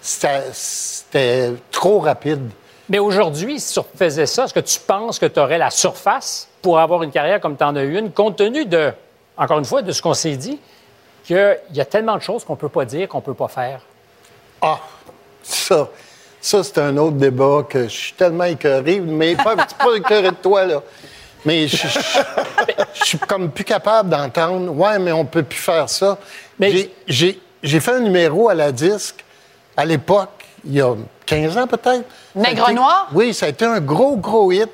C'était- 0.00 1.52
trop 1.70 2.00
rapide. 2.00 2.50
Mais 2.88 2.98
aujourd'hui, 2.98 3.58
si 3.58 3.72
tu 3.72 3.80
refaisais 3.80 4.26
ça, 4.26 4.44
est-ce 4.44 4.54
que 4.54 4.60
tu 4.60 4.78
penses 4.78 5.18
que 5.18 5.26
tu 5.26 5.40
aurais 5.40 5.58
la 5.58 5.70
surface 5.70 6.48
pour 6.62 6.78
avoir 6.78 7.02
une 7.02 7.10
carrière 7.10 7.40
comme 7.40 7.56
tu 7.56 7.64
en 7.64 7.74
as 7.76 7.82
eu 7.82 7.98
une, 7.98 8.12
compte 8.12 8.36
tenu 8.36 8.64
de, 8.66 8.92
encore 9.36 9.58
une 9.58 9.64
fois, 9.64 9.82
de 9.82 9.90
ce 9.92 10.00
qu'on 10.02 10.14
s'est 10.14 10.36
dit, 10.36 10.60
qu'il 11.24 11.58
y 11.72 11.80
a 11.80 11.84
tellement 11.84 12.16
de 12.16 12.22
choses 12.22 12.44
qu'on 12.44 12.52
ne 12.52 12.58
peut 12.58 12.68
pas 12.68 12.84
dire, 12.84 13.08
qu'on 13.08 13.18
ne 13.18 13.22
peut 13.22 13.34
pas 13.34 13.48
faire? 13.48 13.80
Ah, 14.62 14.78
ça, 15.42 15.88
ça 16.40 16.62
c'est 16.62 16.78
un 16.78 16.96
autre 16.96 17.16
débat 17.16 17.64
que 17.68 17.84
je 17.84 17.88
suis 17.96 18.12
tellement 18.12 18.44
écœuré, 18.44 19.00
mais 19.00 19.34
pas, 19.36 19.56
pas 19.56 19.94
écœuré 19.96 20.30
de 20.30 20.36
toi, 20.36 20.64
là. 20.64 20.82
Mais 21.44 21.68
je, 21.68 21.76
je- 21.76 22.18
je 22.94 23.04
suis 23.04 23.18
comme 23.18 23.50
plus 23.50 23.64
capable 23.64 24.08
d'entendre. 24.08 24.72
Ouais, 24.72 24.98
mais 24.98 25.12
on 25.12 25.24
peut 25.24 25.44
plus 25.44 25.58
faire 25.60 25.88
ça. 25.88 26.18
Mais- 26.58 26.90
J'ai- 27.06 27.40
fait 27.80 27.92
un 27.92 28.00
numéro 28.00 28.48
à 28.48 28.54
la 28.54 28.72
disque 28.72 29.24
à 29.76 29.84
l'époque, 29.84 30.44
il 30.64 30.72
y 30.74 30.80
a 30.80 30.94
15 31.24 31.56
ans 31.56 31.66
peut-être. 31.68 32.04
A 32.34 32.38
Nègre 32.40 32.72
noir? 32.72 33.08
Oui, 33.12 33.32
ça 33.34 33.46
a 33.46 33.48
été 33.50 33.64
un 33.64 33.80
gros, 33.80 34.16
gros 34.16 34.50
hit. 34.50 34.68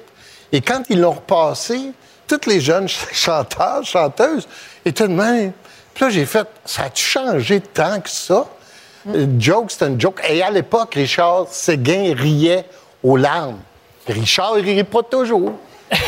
Et 0.50 0.60
quand 0.62 0.82
ils 0.88 1.00
l'ont 1.00 1.12
repassé, 1.12 1.92
tous 2.26 2.46
les 2.46 2.60
jeunes 2.60 2.88
ch- 2.88 3.08
chanteurs, 3.12 3.84
chanteuses 3.84 4.46
étaient 4.84 5.08
de 5.08 5.12
même. 5.14 5.52
Puis 5.94 6.04
là, 6.04 6.10
j'ai 6.10 6.24
fait, 6.24 6.46
ça 6.64 6.84
a-tu 6.84 7.04
changé 7.04 7.60
tant 7.60 8.00
que 8.00 8.08
ça? 8.08 8.46
Joke, 9.38 9.70
c'était 9.70 9.86
une 9.88 10.00
joke. 10.00 10.20
Et 10.28 10.42
à 10.42 10.50
l'époque, 10.50 10.94
Richard 10.94 11.46
Séguin 11.50 12.14
riait 12.16 12.64
aux 13.02 13.16
larmes. 13.16 13.58
Richard, 14.06 14.58
il 14.58 14.64
rit 14.64 14.84
pas 14.84 15.02
toujours. 15.02 15.52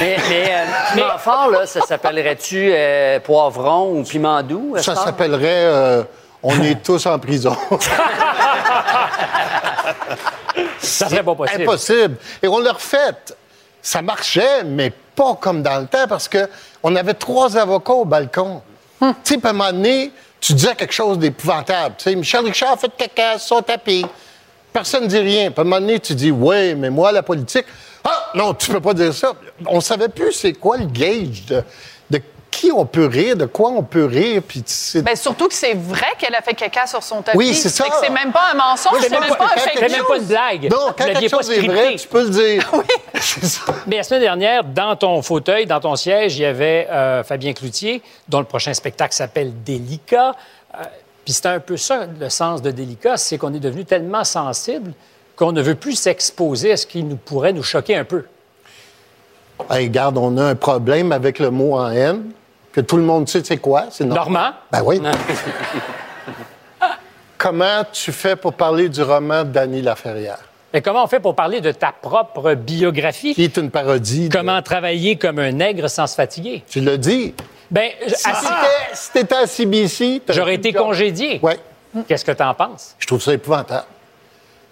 Mais, 0.01 0.17
mais, 0.29 0.47
euh, 0.51 0.65
piment 0.95 1.19
fort, 1.19 1.51
là, 1.51 1.67
ça 1.67 1.81
s'appellerait-tu 1.83 2.71
euh, 2.73 3.21
poivron 3.21 3.99
ou 3.99 4.03
piment 4.03 4.43
doux? 4.43 4.75
Ça 4.79 4.95
s'appellerait 4.95 5.65
euh, 5.65 6.03
On 6.43 6.61
est 6.63 6.83
tous 6.83 7.05
en 7.07 7.19
prison. 7.19 7.57
Ça 10.79 11.09
serait 11.09 11.23
pas 11.23 11.35
possible. 11.35 11.63
Impossible. 11.63 12.17
Et 12.42 12.49
on 12.49 12.59
l'a 12.59 12.73
refait. 12.73 13.14
Ça 13.81 14.03
marchait, 14.03 14.64
mais 14.64 14.92
pas 15.14 15.35
comme 15.40 15.62
dans 15.62 15.81
le 15.81 15.87
temps, 15.87 16.07
parce 16.09 16.29
que 16.29 16.49
on 16.83 16.95
avait 16.95 17.14
trois 17.14 17.57
avocats 17.57 17.95
au 17.95 18.05
balcon. 18.05 18.62
Tu 19.01 19.07
sais, 19.25 19.38
puis 19.38 19.47
à 19.47 19.51
un 19.51 19.53
moment 19.53 19.73
donné, 19.73 20.12
tu 20.44 20.52
disais 20.52 20.74
quelque 20.74 20.92
chose 20.92 21.18
d'épouvantable. 21.18 21.94
Tu 21.96 22.04
sais, 22.04 22.14
Michel 22.14 22.44
Richard 22.44 22.78
fait 22.78 22.92
caca 22.94 23.38
sur 23.38 23.57
son 23.57 23.62
tapis. 23.62 24.04
Personne 24.70 25.04
ne 25.04 25.09
dit 25.09 25.18
rien. 25.18 25.50
Puis 25.50 25.59
à 25.59 25.62
un 25.62 25.64
moment 25.64 25.80
donné, 25.80 25.98
tu 25.98 26.14
dis, 26.14 26.30
oui, 26.30 26.74
mais 26.74 26.90
moi, 26.90 27.12
la 27.12 27.22
politique. 27.22 27.64
Ah, 28.04 28.30
non, 28.35 28.52
tu 28.52 28.70
peux 28.70 28.80
pas 28.80 28.92
dire 28.92 29.14
ça. 29.14 29.33
On 29.66 29.80
savait 29.80 30.11
plus 30.11 30.33
c'est 30.33 30.52
quoi 30.52 30.76
le 30.76 30.85
gauge 30.85 31.46
de, 31.46 31.57
de 31.57 31.64
qui 32.55 32.71
on 32.73 32.87
peut 32.87 33.07
rire, 33.07 33.37
de 33.37 33.47
quoi 33.47 33.71
on 33.71 33.83
peut 33.83 34.05
rire. 34.05 34.43
Puis 34.47 34.62
Ben, 35.03 35.17
surtout 35.17 35.49
que 35.49 35.55
c'est 35.55 35.75
vrai 35.75 36.07
qu'elle 36.19 36.35
a 36.35 36.43
fait 36.43 36.55
caca 36.55 36.87
sur 36.87 37.03
son 37.03 37.23
tapis. 37.23 37.37
Oui, 37.37 37.55
c'est 37.55 37.69
ça. 37.69 37.85
C'est 38.01 38.11
même 38.11 38.33
pas 38.33 38.51
un 38.53 38.55
mensonge, 38.57 38.93
Oui, 38.95 39.01
c'est 39.03 39.11
même 39.11 39.29
pas- 39.29 39.45
un 39.45 39.49
fake 39.59 39.73
C'est 39.75 39.81
même 39.90 40.05
pas 40.07 40.17
une 40.17 40.23
news. 40.23 40.29
blague. 40.29 40.71
non, 40.71 40.87
quand 40.97 41.05
quelque 41.05 41.29
chose 41.29 41.51
est 41.51 41.61
vrai, 41.67 41.97
tu 41.97 42.07
peux 42.09 42.23
le 42.25 42.31
dire. 42.31 42.71
Oui. 42.73 42.85
c'est 43.21 43.45
ça. 43.45 43.62
Mais 43.87 43.97
la 43.97 44.03
semaine 44.03 44.21
dernière, 44.23 44.64
dans 44.64 44.95
ton 44.97 45.21
fauteuil, 45.23 45.67
dans 45.67 45.81
ton 45.81 45.97
siège, 45.97 46.37
il 46.37 46.43
y 46.43 46.47
avait 46.47 46.87
euh, 46.90 47.25
Fabien 47.25 47.53
Cloutier, 47.53 48.03
dont 48.29 48.38
le 48.38 48.45
prochain 48.47 48.73
spectacle 48.75 49.14
s'appelle 49.14 49.53
Délicat. 49.64 50.33
Euh, 50.75 50.83
Puis 51.25 51.33
c'est 51.35 51.47
un 51.47 51.61
peu 51.61 51.77
ça, 51.77 52.07
le 52.21 52.29
sens 52.29 52.62
de 52.62 52.71
Délicat, 52.71 53.17
c'est 53.17 53.38
qu'on 53.38 53.53
est 53.55 53.61
devenu 53.61 53.85
tellement 53.85 54.25
sensible 54.25 54.93
qu'on 55.37 55.51
ne 55.53 55.61
veut 55.62 55.75
plus 55.75 55.95
s'exposer 55.95 56.73
à 56.73 56.77
ce 56.77 56.87
qui 56.87 57.03
nous 57.03 57.17
pourrait 57.17 57.53
nous 57.53 57.62
choquer 57.64 57.97
un 57.97 58.05
peu. 58.05 58.25
Hey, 59.71 59.87
regarde, 59.87 60.19
on 60.19 60.37
a 60.37 60.45
un 60.45 60.55
problème 60.55 61.12
avec 61.12 61.38
le 61.38 61.51
mot 61.51 61.75
en 61.79 61.88
haine, 61.90 62.31
que 62.75 62.81
tout 62.81 62.97
le 62.97 63.03
monde 63.05 63.29
sait 63.29 63.43
c'est 63.45 63.57
quoi? 63.59 63.85
C'est 63.91 64.05
normal. 64.05 64.43
Normand? 64.43 64.51
Ben 64.73 64.83
oui. 64.85 65.01
Comment 67.39 67.83
tu 67.93 68.13
fais 68.13 68.37
pour 68.37 68.55
parler 68.55 68.89
du 68.89 69.03
roman 69.03 69.45
de 69.45 69.51
Dany 69.51 69.83
Laferrière, 69.83 70.39
Et 70.73 70.81
comment 70.81 71.05
on 71.05 71.07
fait 71.07 71.21
pour 71.21 71.35
parler 71.35 71.61
de 71.61 71.73
ta 71.73 71.93
propre 71.93 72.55
biographie? 72.55 73.35
qui 73.35 73.45
est 73.45 73.57
une 73.57 73.71
parodie? 73.71 74.29
de- 74.29 74.35
Comment 74.37 74.63
travailler 74.63 75.17
comme 75.17 75.39
un 75.39 75.53
nègre 75.53 75.89
sans 75.91 76.07
se 76.07 76.15
fatiguer? 76.15 76.65
Tu 76.69 76.81
l'as 76.81 76.97
dit. 76.97 77.35
Ben, 77.71 77.91
je- 78.07 78.15
Si 78.15 78.23
t'étais- 78.25 78.95
si 78.95 79.13
t'étais 79.13 79.35
à 79.35 79.47
CBC, 79.47 80.23
j'aurais 80.31 80.55
été 80.55 80.73
congédié. 80.73 81.39
Ouais. 81.43 81.59
Qu'est-ce 82.09 82.25
que 82.25 82.33
tu 82.33 82.43
en 82.43 82.55
penses? 82.55 82.95
Je 82.99 83.07
trouve 83.07 83.21
ça 83.21 83.33
épouvantable. 83.33 83.85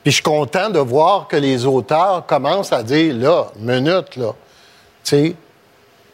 Puis 0.02 0.10
je 0.10 0.16
suis 0.16 0.22
content 0.24 0.70
de 0.70 0.78
voir 0.80 1.28
que 1.28 1.36
les 1.36 1.64
auteurs 1.66 2.26
commencent 2.26 2.72
à 2.72 2.82
dire, 2.82 3.14
là, 3.14 3.46
minute, 3.58 4.16
là. 4.16 4.32
Tu 5.04 5.10
sais, 5.10 5.34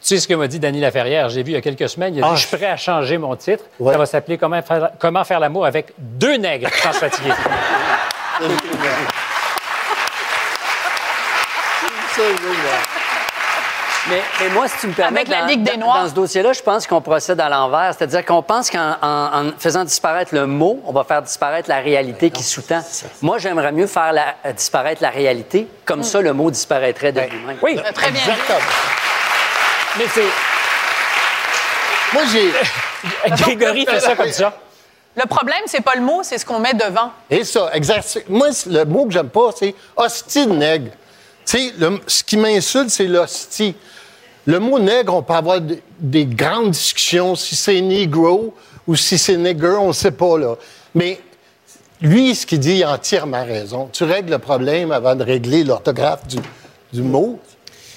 Tu 0.01 0.07
sais 0.15 0.19
ce 0.19 0.27
que 0.27 0.33
m'a 0.33 0.47
dit 0.47 0.59
Dany 0.59 0.79
Laferrière? 0.79 1.27
J'ai 1.29 1.43
vu 1.43 1.51
il 1.51 1.55
y 1.55 1.57
a 1.57 1.61
quelques 1.61 1.89
semaines. 1.89 2.15
Il 2.15 2.19
a 2.23 2.27
dit 2.27 2.29
Ah. 2.31 2.35
Je 2.35 2.47
suis 2.47 2.55
prêt 2.57 2.67
à 2.67 2.77
changer 2.77 3.17
mon 3.17 3.35
titre. 3.35 3.63
Ouais. 3.79 3.91
Ça 3.93 3.99
va 3.99 4.05
s'appeler 4.05 4.37
Comment 4.37 4.61
faire, 4.61 4.91
Comment 4.97 5.23
faire 5.25 5.39
l'amour 5.39 5.65
avec 5.65 5.93
deux 5.97 6.35
nègres 6.37 6.69
sans 6.81 6.93
se 6.93 6.99
fatiguer. 6.99 7.33
Mais, 14.09 14.21
mais 14.41 14.49
moi, 14.49 14.67
si 14.67 14.77
tu 14.79 14.87
me 14.87 14.93
permets, 14.93 15.19
Avec 15.19 15.27
la 15.29 15.41
dans, 15.41 15.45
Ligue 15.47 15.61
des 15.63 15.73
dans- 15.73 15.79
Noirs. 15.85 16.03
dans 16.03 16.09
ce 16.09 16.13
dossier-là, 16.15 16.53
je 16.53 16.61
pense 16.63 16.87
qu'on 16.87 17.01
procède 17.01 17.39
à 17.39 17.49
l'envers. 17.49 17.93
C'est-à-dire 17.95 18.25
qu'on 18.25 18.41
pense 18.41 18.71
qu'en 18.71 18.95
en- 19.01 19.47
en 19.47 19.51
faisant 19.59 19.83
disparaître 19.83 20.33
le 20.33 20.47
mot, 20.47 20.79
on 20.85 20.93
va 20.93 21.03
faire 21.03 21.21
disparaître 21.21 21.69
la 21.69 21.79
réalité 21.79 22.31
qui 22.31 22.41
sous-tend. 22.41 22.81
Moi, 23.21 23.37
j'aimerais 23.37 23.71
mieux 23.71 23.85
faire 23.87 24.11
la- 24.13 24.51
disparaître 24.53 25.01
la 25.03 25.09
réalité. 25.09 25.67
Comme 25.85 26.01
ça, 26.03 26.21
le 26.21 26.33
mot 26.33 26.49
disparaîtrait 26.49 27.11
de 27.11 27.19
lui-même. 27.21 27.57
Oui, 27.61 27.75
Très 27.93 28.09
bien 28.11 28.21
exactement. 28.21 28.57
Mais 29.99 30.05
c'est. 30.13 30.23
Moi, 32.13 32.23
j'ai. 32.31 32.51
Grégory 33.43 33.85
fait 33.85 33.99
ça 33.99 34.15
comme 34.15 34.31
ça. 34.31 34.57
Le 35.15 35.25
problème, 35.27 35.61
c'est 35.65 35.81
pas 35.81 35.95
le 35.95 36.01
mot, 36.01 36.21
c'est 36.23 36.37
ce 36.37 36.45
qu'on 36.45 36.59
met 36.59 36.73
devant. 36.73 37.11
Et 37.29 37.43
ça, 37.43 37.69
exact. 37.73 38.23
Moi, 38.29 38.51
c'est- 38.53 38.69
le 38.69 38.85
mot 38.85 39.05
que 39.05 39.11
j'aime 39.11 39.29
pas, 39.29 39.49
c'est 39.57 39.75
hostie 39.95 40.45
de 40.47 40.53
nègre. 40.53 40.91
Tu 41.45 41.57
sais, 41.57 41.73
le- 41.77 41.99
ce 42.07 42.23
qui 42.23 42.37
m'insulte, 42.37 42.89
c'est 42.89 43.07
l'hostie. 43.07 43.75
Le 44.45 44.59
mot 44.59 44.79
nègre, 44.79 45.13
on 45.15 45.21
peut 45.21 45.33
avoir 45.33 45.59
des, 45.61 45.81
des 45.99 46.25
grandes 46.25 46.71
discussions 46.71 47.35
si 47.35 47.55
c'est 47.55 47.81
negro 47.81 48.55
ou 48.87 48.95
si 48.95 49.17
c'est 49.17 49.35
nigger, 49.37 49.75
on 49.79 49.89
ne 49.89 49.93
sait 49.93 50.11
pas, 50.11 50.37
là. 50.37 50.55
Mais 50.95 51.19
lui, 52.01 52.33
ce 52.33 52.45
qu'il 52.45 52.59
dit, 52.59 52.77
il 52.77 52.83
a 52.83 52.93
entièrement 52.93 53.43
raison. 53.43 53.89
Tu 53.91 54.03
règles 54.05 54.31
le 54.31 54.39
problème 54.39 54.91
avant 54.91 55.15
de 55.15 55.23
régler 55.23 55.63
l'orthographe 55.63 56.25
du, 56.27 56.37
du 56.93 57.01
mot. 57.01 57.39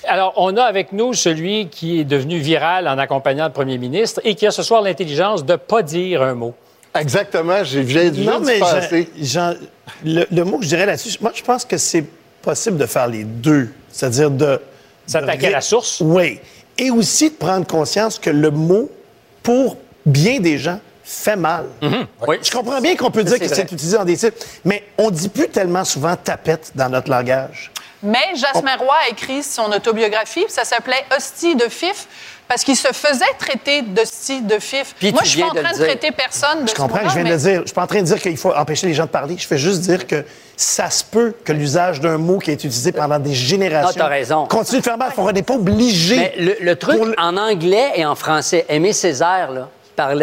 Alors, 0.09 0.33
on 0.37 0.57
a 0.57 0.63
avec 0.63 0.93
nous 0.93 1.15
celui 1.15 1.69
qui 1.69 2.01
est 2.01 2.05
devenu 2.05 2.39
viral 2.39 2.89
en 2.89 2.99
accompagnant 2.99 3.47
le 3.47 3.53
premier 3.53 3.79
ministre 3.79 4.21
et 4.25 4.35
qui 4.35 4.47
a 4.47 4.51
ce 4.51 4.63
soir 4.63 4.83
l'intelligence 4.83 5.45
de 5.45 5.53
ne 5.53 5.57
pas 5.57 5.83
dire 5.83 6.23
un 6.23 6.35
mot. 6.35 6.55
Exactement, 6.95 7.65
j'ai 7.65 7.87
j'ai 7.87 8.11
dû 8.11 8.23
Non, 8.25 8.41
mais. 8.41 8.61
Jean- 9.21 9.55
le, 10.05 10.25
le 10.31 10.45
mot 10.45 10.59
que 10.59 10.65
je 10.65 10.69
dirais 10.69 10.87
là-dessus, 10.87 11.17
moi, 11.21 11.33
je 11.35 11.43
pense 11.43 11.65
que 11.65 11.77
c'est 11.79 12.05
possible 12.43 12.77
de 12.77 12.87
faire 12.87 13.07
les 13.09 13.25
deux. 13.25 13.71
C'est-à-dire 13.91 14.31
de. 14.31 14.61
S'attaquer 15.07 15.43
de 15.43 15.47
à 15.47 15.51
la 15.51 15.61
source. 15.61 16.01
Oui. 16.05 16.39
Et 16.79 16.91
aussi 16.91 17.31
de 17.31 17.35
prendre 17.35 17.67
conscience 17.67 18.19
que 18.19 18.31
le 18.31 18.51
mot, 18.51 18.91
pour 19.43 19.77
bien 20.05 20.39
des 20.41 20.59
gens, 20.59 20.81
fait 21.05 21.37
mal. 21.37 21.67
Oui. 22.27 22.37
Je 22.43 22.51
comprends 22.51 22.81
bien 22.81 22.95
qu'on 22.97 23.11
peut 23.11 23.25
dire 23.25 23.39
que 23.39 23.49
c'est 23.49 23.63
utilisé 23.73 23.97
dans 23.97 24.05
des 24.05 24.17
sites, 24.17 24.47
mais 24.65 24.85
on 24.99 25.11
dit 25.11 25.29
plus 25.29 25.49
tellement 25.49 25.85
souvent 25.85 26.15
tapette 26.17 26.73
dans 26.75 26.89
notre 26.89 27.11
langage. 27.11 27.71
Mais 28.03 28.35
Jasmin 28.35 28.77
Roy 28.77 28.95
a 29.07 29.11
écrit 29.11 29.43
son 29.43 29.71
autobiographie, 29.73 30.45
puis 30.45 30.53
ça 30.53 30.65
s'appelait 30.65 31.05
Hostie 31.17 31.55
de 31.55 31.69
Fif, 31.69 32.07
parce 32.49 32.65
qu'il 32.65 32.77
se 32.77 32.89
faisait 32.89 33.25
traiter 33.39 33.83
ci, 34.05 34.43
de 34.43 34.59
fif. 34.59 34.95
Puis 34.99 35.11
Moi, 35.13 35.23
je 35.25 35.29
suis 35.31 35.41
pas 35.41 35.47
en 35.47 35.55
train 35.55 35.71
de 35.71 35.77
dire. 35.77 35.87
traiter 35.87 36.11
personne 36.13 36.63
de 36.65 36.67
Je 36.69 36.73
ce 36.73 36.77
comprends 36.77 36.99
que 36.99 37.09
je 37.09 37.15
viens 37.15 37.25
de 37.25 37.29
le 37.31 37.37
dire. 37.37 37.61
Je 37.63 37.67
suis 37.67 37.75
pas 37.75 37.85
en 37.85 37.87
train 37.87 38.01
de 38.01 38.07
dire 38.07 38.21
qu'il 38.21 38.37
faut 38.37 38.53
empêcher 38.53 38.87
les 38.89 38.95
gens 38.95 39.05
de 39.05 39.09
parler. 39.11 39.37
Je 39.39 39.47
fais 39.47 39.57
juste 39.57 39.81
dire 39.81 40.07
que 40.07 40.25
ça 40.57 40.91
se 40.91 41.03
peut 41.03 41.33
que 41.45 41.53
l'usage 41.53 42.01
d'un 42.01 42.19
mot 42.19 42.39
qui 42.39 42.51
est 42.51 42.55
utilisé 42.55 42.93
pendant 42.93 43.19
des 43.19 43.33
générations. 43.33 44.05
Raison. 44.07 44.47
Continue 44.47 44.81
de 44.81 44.85
faire 44.85 44.99
mal. 44.99 45.13
On 45.17 45.31
n'est 45.33 45.43
pas 45.43 45.55
obligé. 45.55 46.17
Mais 46.17 46.35
le, 46.39 46.57
le 46.61 46.77
truc, 46.77 46.99
le- 47.03 47.15
en 47.19 47.37
anglais 47.39 47.93
et 47.95 48.05
en 48.05 48.15
français, 48.17 48.67
Aimé 48.69 48.93
Césaire, 48.93 49.51
là, 49.53 49.69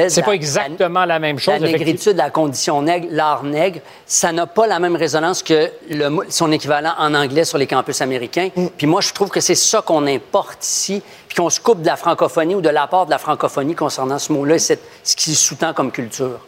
C'est 0.09 0.23
pas 0.23 0.33
exactement 0.33 1.05
la 1.05 1.19
même 1.19 1.37
chose, 1.39 1.53
La 1.53 1.59
négritude, 1.77 2.15
la 2.17 2.29
condition 2.29 2.81
nègre, 2.81 3.07
l'art 3.11 3.43
nègre, 3.43 3.81
ça 4.05 4.31
n'a 4.31 4.47
pas 4.47 4.65
la 4.67 4.79
même 4.79 4.95
résonance 4.95 5.43
que 5.43 5.71
le 5.89 6.09
mot- 6.09 6.23
son 6.29 6.51
équivalent 6.51 6.93
en 6.97 7.13
anglais 7.13 7.45
sur 7.45 7.57
les 7.57 7.67
campus 7.67 8.01
américains. 8.01 8.49
Mm. 8.55 8.67
Puis 8.77 8.87
moi, 8.87 9.01
je 9.01 9.13
trouve 9.13 9.29
que 9.29 9.39
c'est 9.41 9.55
ça 9.55 9.81
qu'on 9.81 10.07
importe 10.07 10.65
ici, 10.65 11.01
puis 11.27 11.35
qu'on 11.37 11.49
se 11.49 11.59
coupe 11.59 11.81
de 11.81 11.87
la 11.87 11.95
francophonie 11.97 12.55
ou 12.55 12.61
de 12.61 12.69
l'apport 12.69 13.05
de 13.05 13.11
la 13.11 13.19
francophonie 13.19 13.75
concernant 13.75 14.17
ce 14.19 14.31
mot-là 14.33 14.55
et 14.55 14.59
cette- 14.59 14.83
ce 15.03 15.15
qui 15.15 15.35
sous-tend 15.35 15.73
comme 15.73 15.91
culture. 15.91 16.39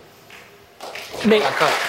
Mais 1.26 1.42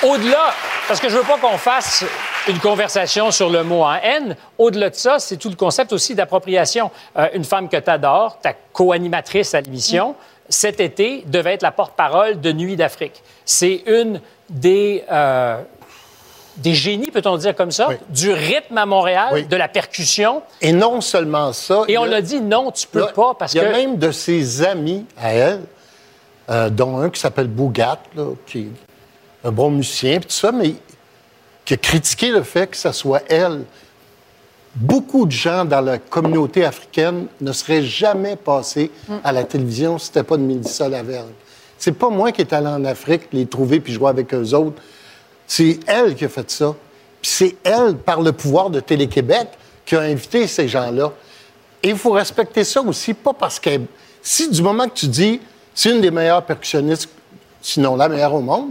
au-delà, 0.03 0.53
parce 0.89 1.01
que 1.01 1.09
je 1.09 1.17
veux 1.17 1.23
pas 1.23 1.39
qu'on 1.39 1.57
fasse 1.57 2.05
une 2.49 2.59
conversation 2.59 3.31
sur 3.31 3.49
le 3.49 3.63
mot 3.63 3.83
en 3.85 3.95
haine, 3.95 4.37
au-delà 4.59 4.91
de 4.91 4.95
ça, 4.97 5.19
c'est 5.21 5.37
tout 5.37 5.49
le 5.49 5.55
concept 5.55 5.93
aussi 5.93 6.15
d'appropriation. 6.15 6.91
Euh, 7.17 7.29
une 7.33 7.45
femme 7.45 7.69
que 7.69 7.77
tu 7.77 7.89
adores, 7.89 8.39
ta 8.43 8.53
co-animatrice 8.73 9.55
à 9.55 9.61
l'émission, 9.61 10.15
cet 10.53 10.81
été 10.81 11.25
devait 11.27 11.55
être 11.55 11.63
la 11.63 11.71
porte-parole 11.73 12.41
de 12.41 12.53
Nuit 12.53 12.77
d'Afrique. 12.77 13.23
C'est 13.45 13.83
une 13.87 14.21
des, 14.51 15.03
euh, 15.11 15.61
des 16.59 16.75
génies, 16.75 17.11
peut-on 17.11 17.37
dire 17.39 17.55
comme 17.57 17.71
ça, 17.71 17.89
Oui. 17.89 17.95
du 18.11 18.31
rythme 18.33 18.77
à 18.77 18.85
Montréal, 18.87 19.29
Oui. 19.33 19.45
de 19.47 19.57
la 19.57 19.69
percussion. 19.69 20.43
Et 20.61 20.73
non 20.73 21.01
seulement 21.01 21.53
ça. 21.53 21.85
Et 21.89 21.97
on 21.97 22.03
a- 22.05 22.09
l'a 22.09 22.21
dit, 22.23 22.41
non, 22.41 22.71
tu 22.71 22.87
peux 22.87 23.01
Là, 23.01 23.07
pas, 23.15 23.35
parce 23.39 23.55
il 23.55 23.59
y 23.59 23.61
a 23.61 23.65
que... 23.65 23.73
même 23.73 23.97
de 23.97 24.11
ses 24.13 24.63
amis 24.63 25.07
à 25.19 25.33
elle, 25.33 25.61
euh, 26.51 26.69
dont 26.69 26.99
un 26.99 27.09
qui 27.09 27.21
s'appelle 27.21 27.47
Bougat, 27.49 27.99
là, 28.15 28.27
qui 28.47 28.59
est 28.61 28.69
un 29.49 29.51
bon 29.51 29.71
musicien, 29.71 30.19
puis 30.19 30.27
tout 30.29 30.35
ça, 30.35 30.53
mais 30.53 30.75
qui 31.65 31.75
a 31.75 31.77
critiqué 31.79 32.31
le 32.31 32.43
fait 32.43 32.67
que 32.67 32.77
ce 32.77 32.93
soit 32.93 33.23
elle. 33.29 33.63
Beaucoup 34.75 35.27
de 35.27 35.33
gens 35.33 35.65
dans 35.67 35.83
la 35.83 35.99
communauté 35.99 36.65
africaine 36.65 37.27
ne 37.41 37.53
seraient 37.53 37.83
jamais 37.83 38.37
passés 38.37 38.91
à 39.23 39.31
la 39.31 39.45
télévision 39.45 39.99
si 39.99 40.07
c'était 40.07 40.23
pas 40.23 40.39
de 40.39 40.43
Mélissa 40.43 40.89
Lavergne. 40.89 41.33
C'est 41.79 41.93
pas 41.93 42.09
moi 42.09 42.33
qui 42.33 42.41
est 42.41 42.53
allé 42.53 42.69
en 42.69 42.85
Afrique 42.85 43.23
les 43.33 43.45
trouver 43.47 43.81
puis 43.81 43.93
jouer 43.93 44.09
avec 44.09 44.33
eux 44.33 44.55
autres. 44.55 44.81
C'est 45.47 45.81
elle 45.87 46.15
qui 46.15 46.25
a 46.25 46.29
fait 46.29 46.51
ça. 46.51 46.75
Puis 47.21 47.31
c'est 47.31 47.57
elle, 47.65 47.97
par 47.97 48.23
le 48.23 48.33
pouvoir 48.33 48.71
de 48.71 48.81
Télé-Québec, 48.81 49.49
qui 49.85 49.95
a 49.95 50.01
invité 50.01 50.47
ces 50.47 50.69
gens-là. 50.69 51.13
Et 51.83 51.91
il 51.91 51.97
faut 51.97 52.13
respecter 52.13 52.65
ça 52.65 52.81
aussi, 52.81 53.13
pas 53.13 53.33
parce 53.35 53.59
que 53.61 53.71
si 54.23 54.49
du 54.49 54.63
moment 54.63 54.89
que 54.89 54.95
tu 54.95 55.09
dis 55.09 55.41
c'est 55.75 55.91
une 55.91 56.01
des 56.01 56.11
meilleures 56.11 56.45
percussionnistes, 56.45 57.09
sinon 57.61 57.97
la 57.97 58.09
meilleure 58.09 58.35
au 58.35 58.41
monde, 58.41 58.71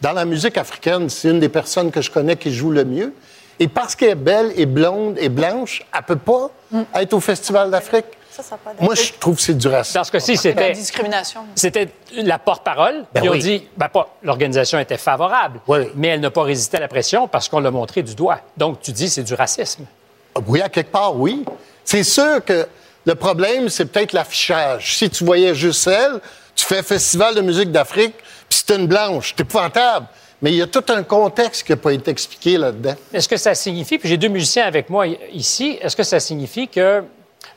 dans 0.00 0.12
la 0.12 0.24
musique 0.24 0.56
africaine, 0.56 1.08
c'est 1.10 1.30
une 1.30 1.40
des 1.40 1.48
personnes 1.48 1.90
que 1.90 2.00
je 2.00 2.10
connais 2.10 2.36
qui 2.36 2.52
joue 2.52 2.70
le 2.70 2.84
mieux. 2.84 3.12
Et 3.60 3.68
parce 3.68 3.94
qu'elle 3.94 4.10
est 4.10 4.14
belle 4.14 4.52
et 4.56 4.66
blonde 4.66 5.16
et 5.18 5.28
blanche, 5.28 5.82
elle 5.96 6.02
peut 6.02 6.16
pas 6.16 6.50
être 6.94 7.12
au 7.12 7.20
Festival 7.20 7.70
d'Afrique. 7.70 8.06
Ça, 8.30 8.42
ça 8.42 8.58
Moi, 8.80 8.94
je 8.94 9.12
trouve 9.20 9.36
que 9.36 9.42
c'est 9.42 9.52
du 9.58 9.68
racisme. 9.68 9.98
Dans 9.98 10.04
ce 10.04 10.10
cas-ci, 10.12 10.32
La 10.32 10.40
c'était... 10.40 10.72
discrimination. 10.72 11.40
C'était 11.54 11.88
la 12.14 12.38
porte-parole. 12.38 13.04
Ben 13.12 13.22
Ils 13.24 13.28
ont 13.28 13.32
oui. 13.32 13.38
dit, 13.40 13.68
ben 13.76 13.88
pas, 13.88 14.08
l'organisation 14.22 14.78
était 14.78 14.96
favorable, 14.96 15.60
Oui. 15.68 15.80
mais 15.96 16.08
elle 16.08 16.20
n'a 16.20 16.30
pas 16.30 16.42
résisté 16.42 16.78
à 16.78 16.80
la 16.80 16.88
pression 16.88 17.28
parce 17.28 17.50
qu'on 17.50 17.60
l'a 17.60 17.70
montré 17.70 18.02
du 18.02 18.14
doigt. 18.14 18.40
Donc, 18.56 18.80
tu 18.80 18.90
dis, 18.92 19.10
c'est 19.10 19.22
du 19.22 19.34
racisme. 19.34 19.84
Oui, 20.46 20.62
à 20.62 20.70
quelque 20.70 20.90
part, 20.90 21.14
oui. 21.14 21.44
C'est 21.84 22.04
sûr 22.04 22.42
que 22.42 22.66
le 23.04 23.14
problème, 23.16 23.68
c'est 23.68 23.84
peut-être 23.84 24.14
l'affichage. 24.14 24.96
Si 24.96 25.10
tu 25.10 25.24
voyais 25.24 25.54
juste 25.54 25.86
elle, 25.86 26.18
tu 26.54 26.64
fais 26.64 26.82
Festival 26.82 27.34
de 27.34 27.42
musique 27.42 27.70
d'Afrique, 27.70 28.14
puis 28.48 28.62
c'est 28.66 28.74
une 28.76 28.86
blanche, 28.86 29.34
c'est 29.36 29.42
épouvantable. 29.42 30.06
Mais 30.42 30.50
il 30.50 30.56
y 30.56 30.62
a 30.62 30.66
tout 30.66 30.84
un 30.88 31.02
contexte 31.04 31.64
qui 31.64 31.72
n'a 31.72 31.76
pas 31.76 31.92
été 31.92 32.10
expliqué 32.10 32.58
là-dedans. 32.58 32.94
Est-ce 33.14 33.28
que 33.28 33.36
ça 33.36 33.54
signifie, 33.54 33.98
puis 33.98 34.08
j'ai 34.08 34.16
deux 34.16 34.28
musiciens 34.28 34.66
avec 34.66 34.90
moi 34.90 35.06
ici, 35.32 35.78
est-ce 35.80 35.94
que 35.96 36.02
ça 36.02 36.18
signifie 36.20 36.66
que 36.68 37.02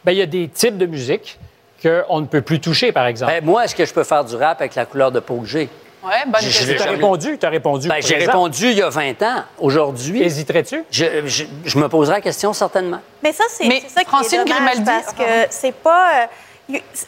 ben, 0.04 0.12
il 0.12 0.20
y 0.20 0.22
a 0.22 0.26
des 0.28 0.48
types 0.48 0.78
de 0.78 0.86
musique 0.86 1.40
qu'on 1.82 2.22
ne 2.22 2.26
peut 2.28 2.42
plus 2.42 2.60
toucher, 2.60 2.92
par 2.92 3.08
exemple? 3.08 3.32
Ben, 3.34 3.44
moi, 3.44 3.66
est-ce 3.66 3.76
que 3.76 3.86
je 3.86 3.94
peux 3.94 4.04
faire 4.04 4.24
du 4.24 4.36
rap 4.36 4.62
avec 4.62 4.76
la 4.76 4.86
couleur 4.86 5.12
de 5.12 5.20
peau 5.20 5.38
que 5.38 5.48
j'ai? 5.48 5.68
Ouais, 6.04 6.12
bonne 6.28 6.40
question. 6.40 6.76
tu 6.76 6.82
as 6.84 6.92
répondu, 6.92 7.38
tu 7.40 7.46
as 7.48 7.50
répondu. 7.50 7.88
Ben, 7.88 7.96
j'ai 8.00 8.16
répondu 8.18 8.68
il 8.70 8.78
y 8.78 8.82
a 8.84 8.90
20 8.90 9.20
ans. 9.24 9.44
Aujourd'hui, 9.58 10.22
Hésiterais-tu? 10.22 10.84
je, 10.92 11.06
je- 11.26 11.46
je 11.66 11.78
me 11.80 11.90
poserai 11.90 12.18
la 12.18 12.22
question 12.22 12.54
certainement. 12.54 13.00
Mais 13.24 13.34
ça, 13.34 13.46
c'est 13.50 13.68
Mais 13.68 13.82
c'est 13.82 13.90
ça 13.92 14.02
qui 14.04 14.10
Francine 14.10 14.42
est 14.42 14.46
dommage 14.46 14.76
Grimaldi- 14.76 14.86
parce 14.86 15.14
que 15.14 15.24
c'est 15.50 15.74
pas... 15.74 16.10
euh, 16.12 16.26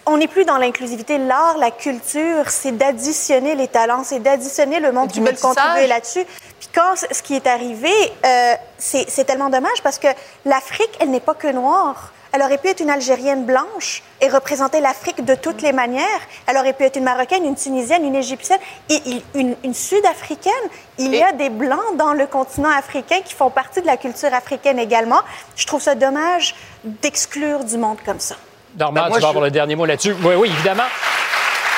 on 0.05 0.17
n'est 0.17 0.27
plus 0.27 0.45
dans 0.45 0.57
l'inclusivité. 0.57 1.17
L'art, 1.17 1.57
la 1.57 1.71
culture, 1.71 2.49
c'est 2.49 2.71
d'additionner 2.77 3.55
les 3.55 3.67
talents, 3.67 4.03
c'est 4.03 4.19
d'additionner 4.19 4.79
le 4.79 4.91
monde 4.91 5.07
Du 5.07 5.13
qui 5.15 5.19
veut 5.19 5.25
métissage. 5.25 5.55
contribuer 5.55 5.87
là-dessus. 5.87 6.25
Puis 6.59 6.69
quand 6.73 6.95
ce 6.95 7.21
qui 7.23 7.35
est 7.35 7.47
arrivé, 7.47 7.91
euh, 8.25 8.53
c'est 8.77 9.25
tellement 9.25 9.49
dommage 9.49 9.81
parce 9.83 9.97
que 9.97 10.07
l'Afrique, 10.45 10.91
elle 10.99 11.09
n'est 11.09 11.19
pas 11.19 11.33
que 11.33 11.47
noire. 11.47 12.13
Elle 12.33 12.43
aurait 12.43 12.57
pu 12.57 12.67
être 12.67 12.81
une 12.81 12.89
Algérienne 12.89 13.45
blanche 13.45 14.03
et 14.21 14.27
représenter 14.27 14.79
l'Afrique 14.79 15.23
de 15.23 15.33
toutes 15.33 15.61
les 15.61 15.71
manières. 15.71 16.05
Elle 16.45 16.57
aurait 16.57 16.73
pu 16.73 16.83
être 16.83 16.97
une 16.97 17.05
Marocaine, 17.05 17.45
une 17.45 17.55
Tunisienne, 17.55 18.03
une 18.05 18.15
Égyptienne 18.15 18.59
et 18.89 19.01
une 19.33 19.73
Sud-Africaine. 19.73 20.53
Il 20.99 21.15
y 21.15 21.23
a 21.23 21.31
des 21.31 21.49
Blancs 21.49 21.95
dans 21.95 22.13
le 22.13 22.27
continent 22.27 22.69
africain 22.69 23.21
qui 23.23 23.33
font 23.33 23.49
partie 23.49 23.81
de 23.81 23.87
la 23.87 23.97
culture 23.97 24.31
africaine 24.33 24.77
également. 24.77 25.21
Je 25.55 25.65
trouve 25.65 25.81
ça 25.81 25.95
dommage 25.95 26.53
d'exclure 26.83 27.63
du 27.63 27.77
monde 27.77 27.97
comme 28.05 28.19
ça. 28.19 28.35
Normand, 28.77 29.01
Ben, 29.03 29.07
moi, 29.09 29.17
tu 29.17 29.21
vas 29.21 29.27
je- 29.27 29.29
avoir 29.29 29.43
le 29.45 29.51
dernier 29.51 29.75
mot 29.75 29.85
là-dessus. 29.85 30.15
Oui, 30.23 30.35
oui, 30.37 30.49
évidemment. 30.53 30.83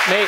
Mais 0.09 0.21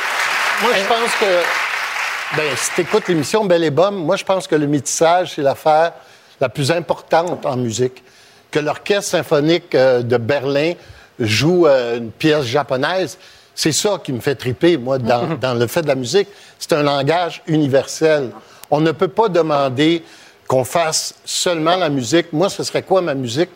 Moi, 0.63 0.71
je 0.77 0.87
pense 0.87 1.15
que, 1.19 2.37
ben, 2.37 2.55
si 2.55 2.71
tu 2.75 2.81
écoutes 2.81 3.07
l'émission 3.07 3.43
Belle 3.45 3.63
et 3.63 3.71
Bomme, 3.71 3.95
moi, 4.05 4.15
je 4.15 4.23
pense 4.23 4.47
que 4.47 4.55
le 4.55 4.67
métissage, 4.67 5.33
c'est 5.35 5.41
l'affaire 5.41 5.93
la 6.39 6.49
plus 6.49 6.71
importante 6.71 7.45
en 7.45 7.55
musique. 7.57 8.03
Que 8.51 8.59
l'Orchestre 8.59 9.11
symphonique 9.11 9.73
euh, 9.75 10.01
de 10.03 10.17
Berlin 10.17 10.73
joue 11.19 11.65
euh, 11.67 11.97
une 11.97 12.11
pièce 12.11 12.43
japonaise, 12.45 13.17
c'est 13.55 13.71
ça 13.71 13.99
qui 14.03 14.13
me 14.13 14.19
fait 14.19 14.35
triper, 14.35 14.77
moi, 14.77 14.97
dans, 14.97 15.35
dans 15.35 15.53
le 15.55 15.67
fait 15.67 15.81
de 15.81 15.87
la 15.87 15.95
musique. 15.95 16.27
C'est 16.59 16.73
un 16.73 16.83
langage 16.83 17.41
universel. 17.47 18.29
On 18.69 18.79
ne 18.81 18.91
peut 18.91 19.07
pas 19.07 19.27
demander 19.29 20.03
qu'on 20.47 20.63
fasse 20.63 21.15
seulement 21.25 21.75
la 21.75 21.89
musique. 21.89 22.31
Moi, 22.33 22.49
ce 22.49 22.63
serait 22.63 22.83
quoi 22.83 23.01
ma 23.01 23.13
musique? 23.13 23.49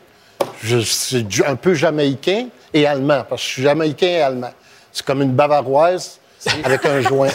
Je, 0.63 0.79
c'est 0.81 1.25
un 1.45 1.55
peu 1.55 1.73
jamaïcain 1.73 2.47
et 2.73 2.85
allemand, 2.85 3.23
parce 3.27 3.41
que 3.41 3.47
je 3.47 3.53
suis 3.53 3.63
jamaïcain 3.63 4.07
et 4.07 4.21
allemand. 4.21 4.51
C'est 4.91 5.05
comme 5.05 5.21
une 5.21 5.33
bavaroise 5.33 6.19
avec 6.63 6.85
un 6.85 7.01
joint. 7.01 7.29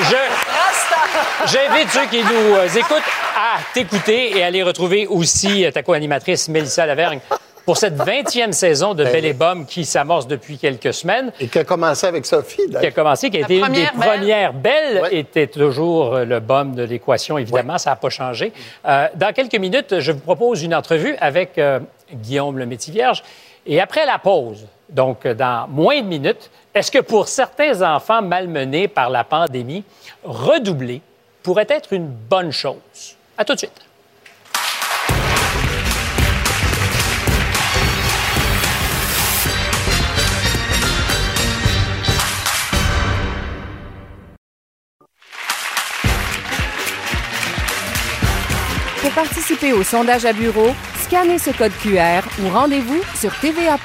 je... 0.00 0.16
J'invite 1.46 1.90
ceux 1.90 2.06
qui 2.06 2.22
nous 2.22 2.54
euh, 2.54 2.68
écoutent 2.68 3.02
à 3.36 3.58
t'écouter 3.72 4.36
et 4.36 4.42
à 4.42 4.46
aller 4.46 4.62
retrouver 4.62 5.06
aussi 5.06 5.64
euh, 5.64 5.70
ta 5.70 5.82
co-animatrice 5.82 6.48
Mélissa 6.48 6.84
Lavergne 6.84 7.20
pour 7.68 7.76
cette 7.76 7.98
20e 7.98 8.52
saison 8.52 8.94
de 8.94 9.04
Belle 9.04 9.26
et 9.26 9.34
Bomme 9.34 9.66
qui 9.66 9.84
s'amorce 9.84 10.26
depuis 10.26 10.56
quelques 10.56 10.94
semaines. 10.94 11.30
Et 11.38 11.48
qui 11.48 11.58
a 11.58 11.64
commencé 11.64 12.06
avec 12.06 12.24
Sophie. 12.24 12.56
qui 12.56 12.62
a 12.62 12.80
d'ailleurs. 12.80 12.94
commencé, 12.94 13.28
qui 13.28 13.36
a 13.36 13.40
La 13.40 13.44
été 13.46 13.56
une 13.56 13.60
des 13.60 13.66
première 13.66 13.94
belle. 13.94 14.08
premières 14.08 14.52
belles, 14.54 15.02
Ouais. 15.02 15.16
était 15.18 15.46
toujours 15.48 16.14
euh, 16.14 16.24
le 16.24 16.40
bum 16.40 16.74
de 16.74 16.82
l'équation, 16.82 17.36
évidemment, 17.36 17.76
ça 17.76 17.90
n'a 17.90 17.96
pas 17.96 18.08
changé. 18.08 18.54
Euh, 18.86 19.08
dans 19.16 19.34
quelques 19.34 19.56
minutes, 19.56 20.00
je 20.00 20.12
vous 20.12 20.20
propose 20.20 20.62
une 20.62 20.74
entrevue 20.74 21.14
avec 21.20 21.58
euh, 21.58 21.80
Guillaume 22.10 22.56
le 22.56 22.64
Métis-Vierge. 22.64 23.22
Et 23.66 23.82
après 23.82 24.06
la 24.06 24.16
pause, 24.18 24.64
donc 24.88 25.26
dans 25.26 25.68
moins 25.68 26.00
de 26.00 26.06
minutes, 26.06 26.48
est-ce 26.74 26.90
que 26.90 27.00
pour 27.00 27.28
certains 27.28 27.82
enfants 27.82 28.22
malmenés 28.22 28.88
par 28.88 29.10
la 29.10 29.24
pandémie, 29.24 29.84
redoubler 30.24 31.02
pourrait 31.42 31.66
être 31.68 31.92
une 31.92 32.06
bonne 32.06 32.50
chose? 32.50 33.16
À 33.36 33.44
tout 33.44 33.52
de 33.52 33.58
suite. 33.58 33.72
Participer 49.24 49.72
au 49.72 49.82
sondage 49.82 50.24
à 50.26 50.32
bureau, 50.32 50.68
scannez 51.02 51.38
ce 51.38 51.50
code 51.50 51.72
QR 51.82 52.22
ou 52.40 52.50
rendez-vous 52.50 53.00
sur 53.16 53.34
TVA. 53.40 53.76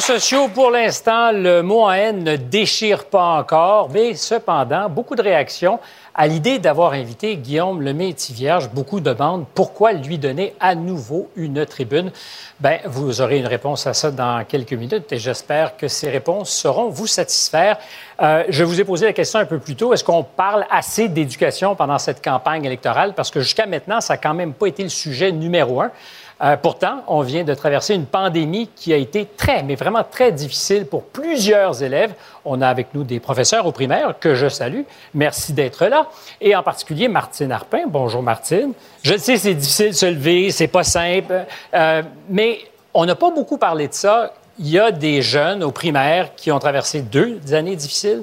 Sociaux, 0.00 0.48
pour 0.48 0.70
l'instant, 0.70 1.32
le 1.32 1.62
mot 1.62 1.82
en 1.82 1.92
haine 1.92 2.22
ne 2.22 2.36
déchire 2.36 3.06
pas 3.06 3.38
encore, 3.38 3.88
mais 3.90 4.14
cependant, 4.14 4.88
beaucoup 4.88 5.14
de 5.14 5.22
réactions 5.22 5.78
à 6.14 6.26
l'idée 6.26 6.58
d'avoir 6.58 6.94
invité 6.94 7.36
Guillaume 7.36 7.80
Lemay-Tivierge. 7.80 8.70
Beaucoup 8.70 8.98
demandent 9.00 9.46
pourquoi 9.54 9.92
lui 9.92 10.18
donner 10.18 10.54
à 10.58 10.74
nouveau 10.74 11.30
une 11.36 11.64
tribune. 11.64 12.10
Ben, 12.58 12.80
vous 12.86 13.20
aurez 13.20 13.38
une 13.38 13.46
réponse 13.46 13.86
à 13.86 13.94
ça 13.94 14.10
dans 14.10 14.44
quelques 14.44 14.72
minutes 14.72 15.12
et 15.12 15.18
j'espère 15.18 15.76
que 15.76 15.86
ces 15.86 16.10
réponses 16.10 16.50
sauront 16.50 16.88
vous 16.88 17.06
satisfaire. 17.06 17.78
Euh, 18.20 18.42
je 18.48 18.64
vous 18.64 18.80
ai 18.80 18.84
posé 18.84 19.06
la 19.06 19.12
question 19.12 19.38
un 19.38 19.44
peu 19.44 19.60
plus 19.60 19.76
tôt. 19.76 19.94
Est-ce 19.94 20.02
qu'on 20.02 20.24
parle 20.24 20.66
assez 20.70 21.08
d'éducation 21.08 21.76
pendant 21.76 21.98
cette 21.98 22.22
campagne 22.22 22.64
électorale? 22.64 23.14
Parce 23.14 23.30
que 23.30 23.40
jusqu'à 23.40 23.66
maintenant, 23.66 24.00
ça 24.00 24.14
n'a 24.14 24.18
quand 24.18 24.34
même 24.34 24.54
pas 24.54 24.66
été 24.66 24.82
le 24.82 24.88
sujet 24.88 25.30
numéro 25.30 25.80
un. 25.80 25.92
Euh, 26.40 26.56
pourtant, 26.56 27.02
on 27.08 27.22
vient 27.22 27.42
de 27.42 27.52
traverser 27.52 27.94
une 27.94 28.06
pandémie 28.06 28.68
qui 28.76 28.92
a 28.92 28.96
été 28.96 29.26
très, 29.36 29.64
mais 29.64 29.74
vraiment 29.74 30.04
très 30.08 30.30
difficile 30.30 30.86
pour 30.86 31.02
plusieurs 31.02 31.82
élèves. 31.82 32.14
On 32.44 32.60
a 32.60 32.68
avec 32.68 32.94
nous 32.94 33.02
des 33.02 33.18
professeurs 33.18 33.66
au 33.66 33.72
primaire 33.72 34.14
que 34.20 34.36
je 34.36 34.48
salue. 34.48 34.82
Merci 35.14 35.52
d'être 35.52 35.86
là. 35.86 36.06
Et 36.40 36.54
en 36.54 36.62
particulier 36.62 37.08
Martine 37.08 37.50
Arpin. 37.50 37.82
Bonjour 37.88 38.22
Martine. 38.22 38.72
Je 39.02 39.16
sais, 39.16 39.36
c'est 39.36 39.54
difficile 39.54 39.88
de 39.88 39.92
se 39.92 40.06
lever, 40.06 40.50
c'est 40.52 40.68
pas 40.68 40.84
simple, 40.84 41.44
euh, 41.74 42.02
mais 42.28 42.60
on 42.94 43.04
n'a 43.04 43.16
pas 43.16 43.30
beaucoup 43.30 43.58
parlé 43.58 43.88
de 43.88 43.94
ça. 43.94 44.32
Il 44.60 44.68
y 44.68 44.78
a 44.78 44.92
des 44.92 45.22
jeunes 45.22 45.64
au 45.64 45.72
primaire 45.72 46.34
qui 46.36 46.52
ont 46.52 46.58
traversé 46.60 47.00
deux 47.00 47.40
années 47.52 47.76
difficiles 47.76 48.22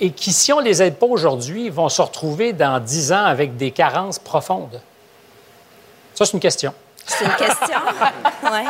et 0.00 0.10
qui, 0.10 0.32
si 0.32 0.52
on 0.52 0.60
les 0.60 0.82
aide 0.82 0.96
pas 0.96 1.06
aujourd'hui, 1.06 1.68
vont 1.68 1.88
se 1.88 2.02
retrouver 2.02 2.52
dans 2.52 2.78
dix 2.80 3.12
ans 3.12 3.24
avec 3.24 3.56
des 3.56 3.72
carences 3.72 4.18
profondes. 4.18 4.80
Ça, 6.14 6.24
c'est 6.24 6.34
une 6.34 6.40
question. 6.40 6.72
C'est 7.06 7.24
une 7.24 7.30
question. 7.36 7.78
ouais. 8.44 8.64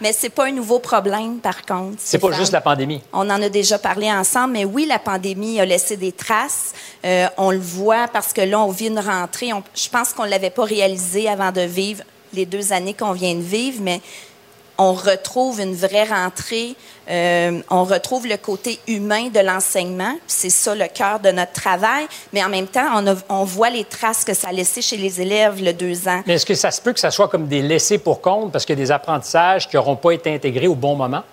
Mais 0.00 0.12
c'est 0.12 0.30
pas 0.30 0.46
un 0.46 0.52
nouveau 0.52 0.78
problème, 0.78 1.38
par 1.38 1.62
contre. 1.66 1.96
C'est 1.98 2.18
pas 2.18 2.32
juste 2.32 2.52
la 2.52 2.60
pandémie. 2.60 3.02
On 3.12 3.28
en 3.28 3.42
a 3.42 3.48
déjà 3.48 3.78
parlé 3.78 4.10
ensemble, 4.10 4.54
mais 4.54 4.64
oui, 4.64 4.86
la 4.86 4.98
pandémie 4.98 5.60
a 5.60 5.64
laissé 5.66 5.96
des 5.96 6.12
traces. 6.12 6.72
Euh, 7.04 7.28
on 7.36 7.50
le 7.50 7.58
voit 7.58 8.08
parce 8.08 8.32
que 8.32 8.40
là, 8.40 8.58
on 8.60 8.70
vit 8.70 8.86
une 8.88 8.98
rentrée. 8.98 9.50
je 9.74 9.88
pense 9.88 10.12
qu'on 10.12 10.24
l'avait 10.24 10.50
pas 10.50 10.64
réalisé 10.64 11.28
avant 11.28 11.52
de 11.52 11.60
vivre 11.60 12.02
les 12.32 12.46
deux 12.46 12.72
années 12.72 12.94
qu'on 12.94 13.12
vient 13.12 13.34
de 13.34 13.40
vivre, 13.40 13.80
mais 13.82 14.00
on 14.80 14.94
retrouve 14.94 15.60
une 15.60 15.74
vraie 15.74 16.04
rentrée, 16.04 16.74
euh, 17.10 17.60
on 17.68 17.84
retrouve 17.84 18.26
le 18.26 18.38
côté 18.38 18.80
humain 18.88 19.28
de 19.28 19.38
l'enseignement. 19.40 20.16
C'est 20.26 20.48
ça 20.48 20.74
le 20.74 20.86
cœur 20.86 21.20
de 21.20 21.30
notre 21.30 21.52
travail. 21.52 22.06
Mais 22.32 22.42
en 22.42 22.48
même 22.48 22.66
temps, 22.66 23.04
on, 23.28 23.44
voit 23.44 23.68
les 23.68 23.84
traces 23.84 24.24
que 24.24 24.32
ça 24.32 24.48
a 24.48 24.52
laissé 24.52 24.80
chez 24.80 24.96
les 24.96 25.20
élèves 25.20 25.62
le 25.62 25.74
deux 25.74 26.08
ans. 26.08 26.22
Mais 26.26 26.34
est-ce 26.34 26.46
que 26.46 26.54
ça 26.54 26.70
se 26.70 26.80
peut 26.80 26.94
que 26.94 27.00
ça 27.00 27.10
soit 27.10 27.28
comme 27.28 27.46
des 27.46 27.60
laissés 27.60 27.98
pour 27.98 28.22
compte 28.22 28.52
parce 28.52 28.68
a 28.70 28.74
des 28.74 28.90
apprentissages 28.90 29.68
qui 29.68 29.76
n'auront 29.76 29.96
pas 29.96 30.12
été 30.12 30.34
intégrés 30.34 30.66
au 30.66 30.74
bon 30.74 30.96
moment? 30.96 31.24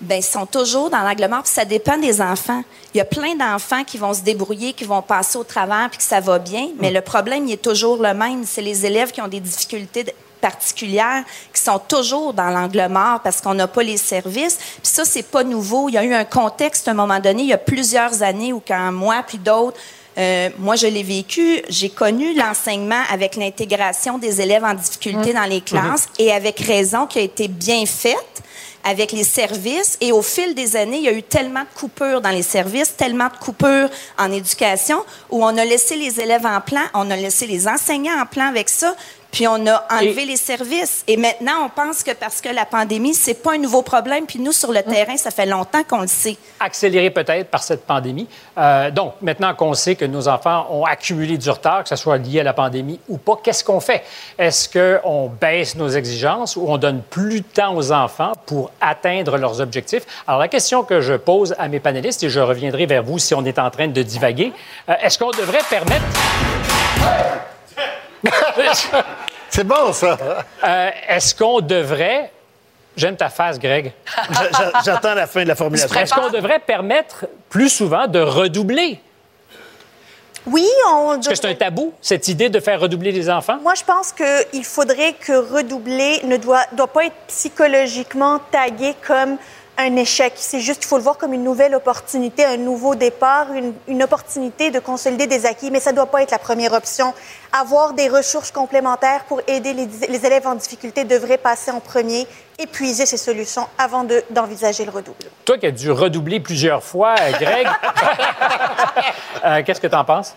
Bien, 0.00 0.16
ils 0.16 0.22
sont 0.22 0.46
toujours 0.46 0.88
dans 0.90 1.00
l'angle 1.00 1.28
mort, 1.28 1.42
puis 1.42 1.52
ça 1.52 1.64
dépend 1.64 1.98
des 1.98 2.20
enfants. 2.22 2.62
Il 2.94 2.98
y 2.98 3.00
a 3.00 3.04
plein 3.04 3.34
d'enfants 3.34 3.84
qui 3.84 3.98
vont 3.98 4.14
se 4.14 4.22
débrouiller, 4.22 4.72
qui 4.72 4.84
vont 4.84 5.02
passer 5.02 5.36
au 5.38 5.44
travers, 5.44 5.88
puis 5.90 5.98
que 5.98 6.04
ça 6.04 6.20
va 6.20 6.38
bien, 6.38 6.68
mais 6.80 6.90
mm. 6.90 6.94
le 6.94 7.00
problème, 7.00 7.46
il 7.46 7.52
est 7.52 7.62
toujours 7.62 8.02
le 8.02 8.14
même. 8.14 8.44
C'est 8.44 8.62
les 8.62 8.86
élèves 8.86 9.12
qui 9.12 9.20
ont 9.20 9.28
des 9.28 9.40
difficultés 9.40 10.04
particulières 10.44 11.24
qui 11.54 11.62
sont 11.62 11.78
toujours 11.78 12.34
dans 12.34 12.50
l'angle 12.50 12.86
mort 12.90 13.20
parce 13.24 13.40
qu'on 13.40 13.54
n'a 13.54 13.66
pas 13.66 13.82
les 13.82 13.96
services. 13.96 14.56
Puis 14.56 14.92
ça, 14.92 15.06
c'est 15.06 15.22
pas 15.22 15.42
nouveau. 15.42 15.88
Il 15.88 15.92
y 15.92 15.98
a 15.98 16.04
eu 16.04 16.12
un 16.12 16.26
contexte 16.26 16.86
à 16.86 16.90
un 16.90 16.94
moment 16.94 17.18
donné, 17.18 17.44
il 17.44 17.48
y 17.48 17.54
a 17.54 17.58
plusieurs 17.58 18.22
années 18.22 18.52
où 18.52 18.62
quand 18.66 18.92
moi 18.92 19.24
puis 19.26 19.38
d'autres 19.38 19.78
euh, 20.16 20.48
moi, 20.60 20.76
je 20.76 20.86
l'ai 20.86 21.02
vécu. 21.02 21.60
J'ai 21.68 21.90
connu 21.90 22.34
l'enseignement 22.34 23.02
avec 23.10 23.34
l'intégration 23.34 24.16
des 24.16 24.40
élèves 24.40 24.62
en 24.62 24.74
difficulté 24.74 25.32
mmh. 25.32 25.34
dans 25.34 25.50
les 25.50 25.60
classes 25.60 26.06
et 26.20 26.30
avec 26.30 26.60
raison 26.60 27.06
qui 27.06 27.18
a 27.18 27.22
été 27.22 27.48
bien 27.48 27.84
faite 27.84 28.42
avec 28.84 29.12
les 29.12 29.24
services. 29.24 29.96
Et 30.00 30.12
au 30.12 30.22
fil 30.22 30.54
des 30.54 30.76
années, 30.76 30.98
il 30.98 31.04
y 31.04 31.08
a 31.08 31.12
eu 31.12 31.22
tellement 31.22 31.62
de 31.62 31.78
coupures 31.78 32.20
dans 32.20 32.30
les 32.30 32.42
services, 32.42 32.94
tellement 32.96 33.28
de 33.28 33.36
coupures 33.44 33.88
en 34.18 34.30
éducation, 34.30 34.98
où 35.30 35.42
on 35.42 35.56
a 35.56 35.64
laissé 35.64 35.96
les 35.96 36.20
élèves 36.20 36.46
en 36.46 36.60
plan, 36.60 36.82
on 36.92 37.10
a 37.10 37.16
laissé 37.16 37.46
les 37.46 37.66
enseignants 37.66 38.20
en 38.20 38.26
plan 38.26 38.46
avec 38.46 38.68
ça, 38.68 38.94
puis 39.34 39.48
on 39.48 39.66
a 39.66 39.84
enlevé 39.90 40.26
les 40.26 40.36
services. 40.36 41.02
Et 41.08 41.16
maintenant, 41.16 41.64
on 41.64 41.68
pense 41.68 42.04
que 42.04 42.12
parce 42.12 42.40
que 42.40 42.48
la 42.48 42.64
pandémie, 42.64 43.14
c'est 43.14 43.42
pas 43.42 43.54
un 43.54 43.58
nouveau 43.58 43.82
problème. 43.82 44.26
Puis 44.26 44.38
nous, 44.38 44.52
sur 44.52 44.70
le 44.70 44.80
terrain, 44.80 45.16
ça 45.16 45.32
fait 45.32 45.44
longtemps 45.44 45.82
qu'on 45.82 46.02
le 46.02 46.06
sait. 46.06 46.36
Accéléré 46.60 47.10
peut-être 47.10 47.50
par 47.50 47.64
cette 47.64 47.84
pandémie. 47.84 48.28
Euh, 48.56 48.92
donc, 48.92 49.14
maintenant 49.22 49.52
qu'on 49.54 49.74
sait 49.74 49.96
que 49.96 50.04
nos 50.04 50.28
enfants 50.28 50.68
ont 50.70 50.84
accumulé 50.84 51.36
du 51.36 51.50
retard, 51.50 51.82
que 51.82 51.88
ce 51.88 51.96
soit 51.96 52.16
lié 52.16 52.40
à 52.40 52.42
la 52.44 52.52
pandémie 52.52 53.00
ou 53.08 53.18
pas, 53.18 53.36
qu'est-ce 53.42 53.64
qu'on 53.64 53.80
fait? 53.80 54.04
Est-ce 54.38 54.68
qu'on 54.68 55.28
baisse 55.28 55.74
nos 55.74 55.88
exigences 55.88 56.54
ou 56.54 56.66
on 56.68 56.78
donne 56.78 57.02
plus 57.02 57.40
de 57.40 57.46
temps 57.46 57.74
aux 57.74 57.90
enfants 57.90 58.34
pour 58.46 58.70
atteindre 58.80 59.36
leurs 59.36 59.60
objectifs? 59.60 60.04
Alors, 60.28 60.38
la 60.38 60.48
question 60.48 60.84
que 60.84 61.00
je 61.00 61.14
pose 61.14 61.56
à 61.58 61.66
mes 61.66 61.80
panélistes, 61.80 62.22
et 62.22 62.30
je 62.30 62.38
reviendrai 62.38 62.86
vers 62.86 63.02
vous 63.02 63.18
si 63.18 63.34
on 63.34 63.44
est 63.44 63.58
en 63.58 63.70
train 63.70 63.88
de 63.88 64.02
divaguer, 64.02 64.52
euh, 64.88 64.94
est-ce 65.02 65.18
qu'on 65.18 65.32
devrait 65.32 65.58
permettre... 65.68 66.04
C'est 69.54 69.62
bon, 69.62 69.92
ça. 69.92 70.18
Euh, 70.64 70.90
est-ce 71.08 71.32
qu'on 71.32 71.60
devrait. 71.60 72.32
J'aime 72.96 73.16
ta 73.16 73.28
face, 73.28 73.56
Greg. 73.56 73.92
J'attends 74.84 75.14
la 75.14 75.28
fin 75.28 75.44
de 75.44 75.48
la 75.48 75.54
formulation. 75.54 75.96
Est-ce 75.96 76.12
qu'on 76.12 76.30
devrait 76.30 76.58
permettre 76.58 77.26
plus 77.50 77.68
souvent 77.68 78.08
de 78.08 78.18
redoubler? 78.18 79.00
Oui, 80.44 80.66
on. 80.88 81.20
Est-ce 81.20 81.28
que 81.28 81.34
c'est 81.36 81.46
un 81.46 81.54
tabou, 81.54 81.94
cette 82.02 82.26
idée 82.26 82.48
de 82.48 82.58
faire 82.58 82.80
redoubler 82.80 83.12
les 83.12 83.30
enfants? 83.30 83.58
Moi, 83.62 83.74
je 83.76 83.84
pense 83.84 84.10
qu'il 84.12 84.64
faudrait 84.64 85.12
que 85.12 85.54
redoubler 85.54 86.22
ne 86.24 86.36
doit, 86.36 86.64
doit 86.72 86.88
pas 86.88 87.04
être 87.04 87.16
psychologiquement 87.28 88.40
tagué 88.50 88.96
comme 89.06 89.38
un 89.76 89.96
échec. 89.96 90.34
C'est 90.36 90.60
juste 90.60 90.80
qu'il 90.80 90.88
faut 90.88 90.96
le 90.96 91.02
voir 91.02 91.18
comme 91.18 91.32
une 91.32 91.44
nouvelle 91.44 91.74
opportunité, 91.74 92.44
un 92.44 92.56
nouveau 92.56 92.94
départ, 92.94 93.46
une, 93.86 94.02
opportunité 94.02 94.70
de 94.70 94.78
consolider 94.78 95.26
des 95.26 95.46
acquis, 95.46 95.70
mais 95.70 95.80
ça 95.80 95.90
ne 95.90 95.96
doit 95.96 96.06
pas 96.06 96.22
être 96.22 96.30
la 96.30 96.38
première 96.38 96.72
option. 96.72 97.14
Avoir 97.52 97.94
des 97.94 98.08
ressources 98.08 98.50
complémentaires 98.50 99.24
pour 99.24 99.40
aider 99.46 99.72
les, 99.72 100.26
élèves 100.26 100.46
en 100.46 100.54
difficulté 100.54 101.04
devrait 101.04 101.38
passer 101.38 101.70
en 101.70 101.80
premier, 101.80 102.26
épuiser 102.58 103.06
ces 103.06 103.16
solutions 103.16 103.66
avant 103.78 104.06
d'envisager 104.30 104.84
le 104.84 104.90
redoublement. 104.90 105.30
Toi 105.44 105.58
qui 105.58 105.66
as 105.66 105.70
dû 105.70 105.90
redoubler 105.90 106.40
plusieurs 106.40 106.82
fois, 106.82 107.14
Greg, 107.40 107.66
euh, 109.44 109.62
qu'est-ce 109.64 109.80
que 109.80 109.86
tu 109.86 109.96
en 109.96 110.04
penses? 110.04 110.34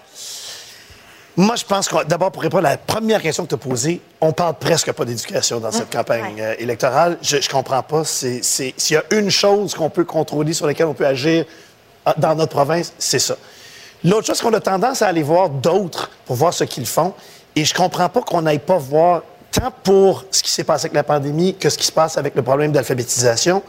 Moi, 1.40 1.56
je 1.56 1.64
pense 1.64 1.88
que, 1.88 2.04
d'abord, 2.06 2.32
pour 2.32 2.42
répondre 2.42 2.66
à 2.66 2.72
la 2.72 2.78
première 2.78 3.22
question 3.22 3.44
que 3.44 3.50
tu 3.50 3.56
as 3.56 3.60
posée, 3.60 4.02
on 4.20 4.32
parle 4.32 4.56
presque 4.56 4.92
pas 4.92 5.06
d'éducation 5.06 5.60
dans 5.60 5.72
cette 5.72 5.94
mmh. 5.94 5.98
campagne 5.98 6.42
euh, 6.42 6.56
électorale. 6.58 7.20
Je, 7.22 7.40
je 7.40 7.48
comprends 7.48 7.84
pas. 7.84 8.04
S'il 8.04 8.74
y 8.90 8.96
a 8.96 9.04
une 9.12 9.30
chose 9.30 9.76
qu'on 9.76 9.92
peut 9.92 10.04
contrôler, 10.04 10.54
sur 10.54 10.66
laquelle 10.66 10.88
on 10.88 10.96
peut 10.96 11.06
agir 11.06 11.46
euh, 12.08 12.12
dans 12.18 12.34
notre 12.34 12.54
province, 12.54 12.92
c'est 12.98 13.20
ça. 13.20 13.36
L'autre 14.04 14.26
chose, 14.26 14.38
c'est 14.38 14.44
qu'on 14.44 14.54
a 14.54 14.60
tendance 14.60 15.04
à 15.04 15.08
aller 15.10 15.22
voir 15.22 15.50
d'autres 15.50 16.10
pour 16.26 16.36
voir 16.36 16.56
ce 16.56 16.64
qu'ils 16.64 16.88
font. 16.88 17.14
Et 17.56 17.66
je 17.66 17.74
comprends 17.74 18.10
pas 18.10 18.22
qu'on 18.22 18.42
n'aille 18.42 18.58
pas 18.58 18.78
voir, 18.78 19.22
tant 19.52 19.72
pour 19.84 20.26
ce 20.32 20.42
qui 20.42 20.50
s'est 20.50 20.64
passé 20.64 20.86
avec 20.86 20.96
la 20.96 21.04
pandémie 21.04 21.56
que 21.56 21.70
ce 21.70 21.78
qui 21.78 21.86
se 21.86 21.92
passe 21.92 22.18
avec 22.18 22.34
le 22.34 22.42
problème 22.42 22.72
d'alphabétisation, 22.72 23.62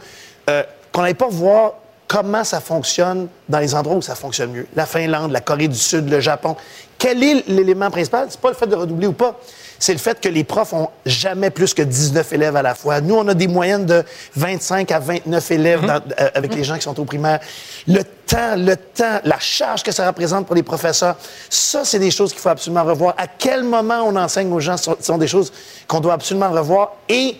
euh, 0.49 0.63
qu'on 0.91 1.03
n'aille 1.03 1.13
pas 1.13 1.29
voir 1.29 1.73
comment 2.09 2.43
ça 2.43 2.59
fonctionne 2.59 3.27
dans 3.47 3.59
les 3.59 3.75
endroits 3.75 3.95
où 3.95 4.01
ça 4.01 4.15
fonctionne 4.15 4.51
mieux? 4.51 4.67
La 4.75 4.87
Finlande, 4.87 5.31
la 5.31 5.41
Corée 5.41 5.67
du 5.67 5.77
Sud, 5.77 6.09
le 6.09 6.19
Japon. 6.19 6.57
Quel 6.97 7.23
est 7.23 7.47
l'élément 7.47 7.89
principal? 7.91 8.27
C'est 8.29 8.41
pas 8.41 8.49
le 8.49 8.55
fait 8.55 8.65
de 8.67 8.75
redoubler 8.75 9.07
ou 9.07 9.13
pas. 9.13 9.39
C'est 9.77 9.93
le 9.93 9.99
fait 9.99 10.19
que 10.19 10.27
les 10.27 10.43
profs 10.43 10.73
ont 10.73 10.89
jamais 11.05 11.51
plus 11.51 11.73
que 11.73 11.83
19 11.83 12.33
élèves 12.33 12.55
à 12.55 12.63
la 12.63 12.73
fois. 12.73 12.99
Nous, 12.99 13.15
on 13.15 13.27
a 13.27 13.33
des 13.33 13.47
moyennes 13.47 13.85
de 13.85 14.03
25 14.35 14.91
à 14.91 14.99
29 14.99 15.51
élèves 15.51 15.83
mhm. 15.83 15.89
euh, 15.89 16.29
avec 16.33 16.53
les 16.55 16.63
gens 16.63 16.75
qui 16.75 16.81
sont 16.81 16.99
au 16.99 17.05
primaire. 17.05 17.39
Le 17.87 18.03
temps, 18.03 18.55
le 18.57 18.75
temps, 18.75 19.21
la 19.23 19.39
charge 19.39 19.83
que 19.83 19.91
ça 19.91 20.07
représente 20.07 20.47
pour 20.47 20.55
les 20.55 20.63
professeurs, 20.63 21.15
ça, 21.49 21.85
c'est 21.85 21.99
des 21.99 22.11
choses 22.11 22.33
qu'il 22.33 22.41
faut 22.41 22.49
absolument 22.49 22.83
revoir. 22.83 23.13
À 23.17 23.27
quel 23.27 23.63
moment 23.63 24.01
on 24.03 24.15
enseigne 24.15 24.51
aux 24.51 24.59
gens, 24.59 24.75
ce 24.77 24.91
sont 24.99 25.17
des 25.19 25.27
choses 25.27 25.53
qu'on 25.87 25.99
doit 25.99 26.13
absolument 26.13 26.49
revoir? 26.49 26.93
Et 27.07 27.37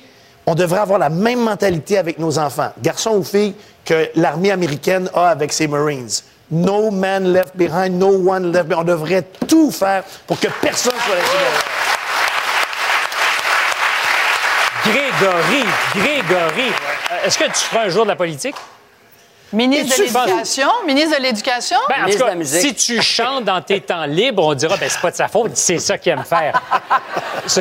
on 0.49 0.55
devrait 0.55 0.79
avoir 0.79 0.97
la 0.97 1.09
même 1.09 1.43
mentalité 1.43 1.99
avec 1.99 2.17
nos 2.17 2.39
enfants, 2.39 2.73
garçons 2.81 3.17
ou 3.17 3.23
filles, 3.23 3.53
que 3.85 4.09
l'armée 4.15 4.49
américaine 4.49 5.07
a 5.13 5.27
avec 5.27 5.53
ses 5.53 5.67
Marines. 5.67 6.09
No 6.49 6.89
man 6.89 7.31
left 7.31 7.55
behind, 7.55 7.99
no 7.99 8.07
one 8.07 8.51
left 8.51 8.67
behind. 8.67 8.81
On 8.81 8.91
devrait 8.91 9.27
tout 9.47 9.69
faire 9.69 10.03
pour 10.25 10.39
que 10.39 10.47
personne 10.59 10.95
soit 11.05 11.15
laissé 11.15 11.38
derrière. 14.88 15.12
Grégory, 15.21 15.65
Grégory, 15.95 16.71
est-ce 17.23 17.38
que 17.38 17.43
tu 17.43 17.51
feras 17.51 17.83
un 17.83 17.89
jour 17.89 18.05
de 18.05 18.09
la 18.09 18.15
politique? 18.15 18.55
Ministre 19.51 19.97
de 19.97 20.03
l'Éducation, 20.03 20.69
ministre 20.85 21.17
de 21.17 21.23
l'Éducation. 21.23 21.77
Ben, 21.88 21.95
en 21.95 21.97
tout 21.97 22.03
Ministre 22.05 22.19
de 22.19 22.23
cas, 22.25 22.29
la 22.29 22.35
musique. 22.35 22.62
si 22.62 22.75
tu 22.75 23.01
chantes 23.01 23.45
dans 23.45 23.62
tes 23.62 23.81
temps 23.81 24.05
libres, 24.05 24.45
on 24.45 24.53
dira, 24.53 24.77
ben, 24.77 24.88
c'est 24.89 25.01
pas 25.01 25.12
de 25.12 25.15
sa 25.15 25.27
faute, 25.27 25.51
c'est 25.55 25.79
ça 25.79 25.97
qu'il 25.97 26.12
aime 26.12 26.23
faire. 26.23 26.62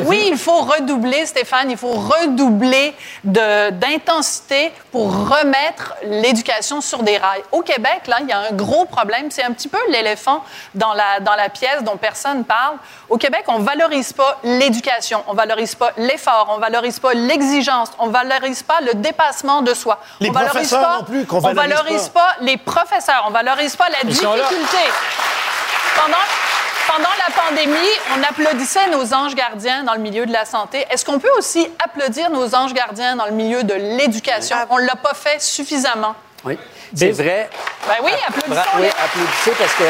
Oui, 0.05 0.27
il 0.31 0.37
faut 0.37 0.59
redoubler, 0.59 1.25
Stéphane, 1.25 1.71
il 1.71 1.77
faut 1.77 1.93
redoubler 1.93 2.93
de- 3.23 3.71
d'intensité 3.71 4.71
pour 4.91 5.07
remettre 5.29 5.95
l'éducation 6.03 6.79
sur 6.81 7.01
des 7.01 7.17
rails. 7.17 7.41
Au 7.51 7.61
Québec, 7.61 8.01
là, 8.07 8.17
il 8.21 8.27
y 8.27 8.31
a 8.31 8.39
un 8.39 8.51
gros 8.51 8.85
problème. 8.85 9.31
C'est 9.31 9.41
un 9.43 9.51
petit 9.51 9.67
peu 9.69 9.79
l'éléphant 9.89 10.43
dans 10.75 10.93
la, 10.93 11.19
dans 11.21 11.33
la 11.33 11.49
pièce 11.49 11.81
dont 11.83 11.97
personne 11.97 12.43
parle. 12.43 12.75
Au 13.09 13.17
Québec, 13.17 13.45
on 13.47 13.59
valorise 13.59 14.13
pas 14.13 14.37
l'éducation, 14.43 15.23
on 15.27 15.33
valorise 15.33 15.73
pas 15.73 15.91
l'effort, 15.97 16.53
on 16.55 16.59
valorise 16.59 16.99
pas 16.99 17.13
l'exigence, 17.13 17.89
on 17.97 18.09
valorise 18.09 18.61
pas 18.61 18.81
le 18.81 18.93
dépassement 18.93 19.61
de 19.63 19.73
soi. 19.73 19.99
Les 20.19 20.29
on 20.29 20.33
valorise 20.33 20.53
professeurs 20.69 20.81
pas, 20.81 20.97
non 20.99 21.03
plus, 21.05 21.25
qu'on 21.25 21.37
on 21.37 21.53
valorise 21.53 21.78
valorise 21.83 22.09
pas. 22.09 22.35
les 22.41 22.57
professeurs, 22.57 23.23
on 23.27 23.31
valorise 23.31 23.75
pas 23.75 23.89
la 23.89 23.99
Ils 24.03 24.07
difficulté. 24.09 24.77
Pendant, 25.95 26.17
pendant 26.87 27.09
la 27.27 27.33
pandémie, 27.43 27.89
on 28.17 28.23
applaudissait 28.23 28.87
nos 28.89 29.13
anges 29.13 29.35
gardiens 29.35 29.83
dans 29.83 29.93
le 29.93 29.99
milieu 29.99 30.25
de 30.25 30.31
la 30.33 30.45
santé. 30.45 30.85
Est-ce 30.89 31.03
qu'on 31.05 31.19
peut 31.19 31.31
aussi 31.37 31.67
applaudir 31.83 32.29
nos 32.29 32.55
anges 32.55 32.73
gardiens 32.73 33.15
dans 33.15 33.25
le 33.25 33.31
milieu 33.31 33.63
de 33.63 33.73
l'éducation? 33.73 34.55
On 34.69 34.77
ne 34.79 34.85
l'a 34.85 34.95
pas 34.95 35.13
fait 35.13 35.41
suffisamment. 35.41 36.15
Oui. 36.45 36.57
C'est 36.95 37.11
vrai. 37.11 37.49
Ben 37.87 37.95
oui, 38.03 38.11
Bra- 38.11 38.27
applaudissons-les. 38.29 38.83
oui, 38.87 38.93
applaudissez 39.03 39.51
parce 39.51 39.73
que 39.73 39.83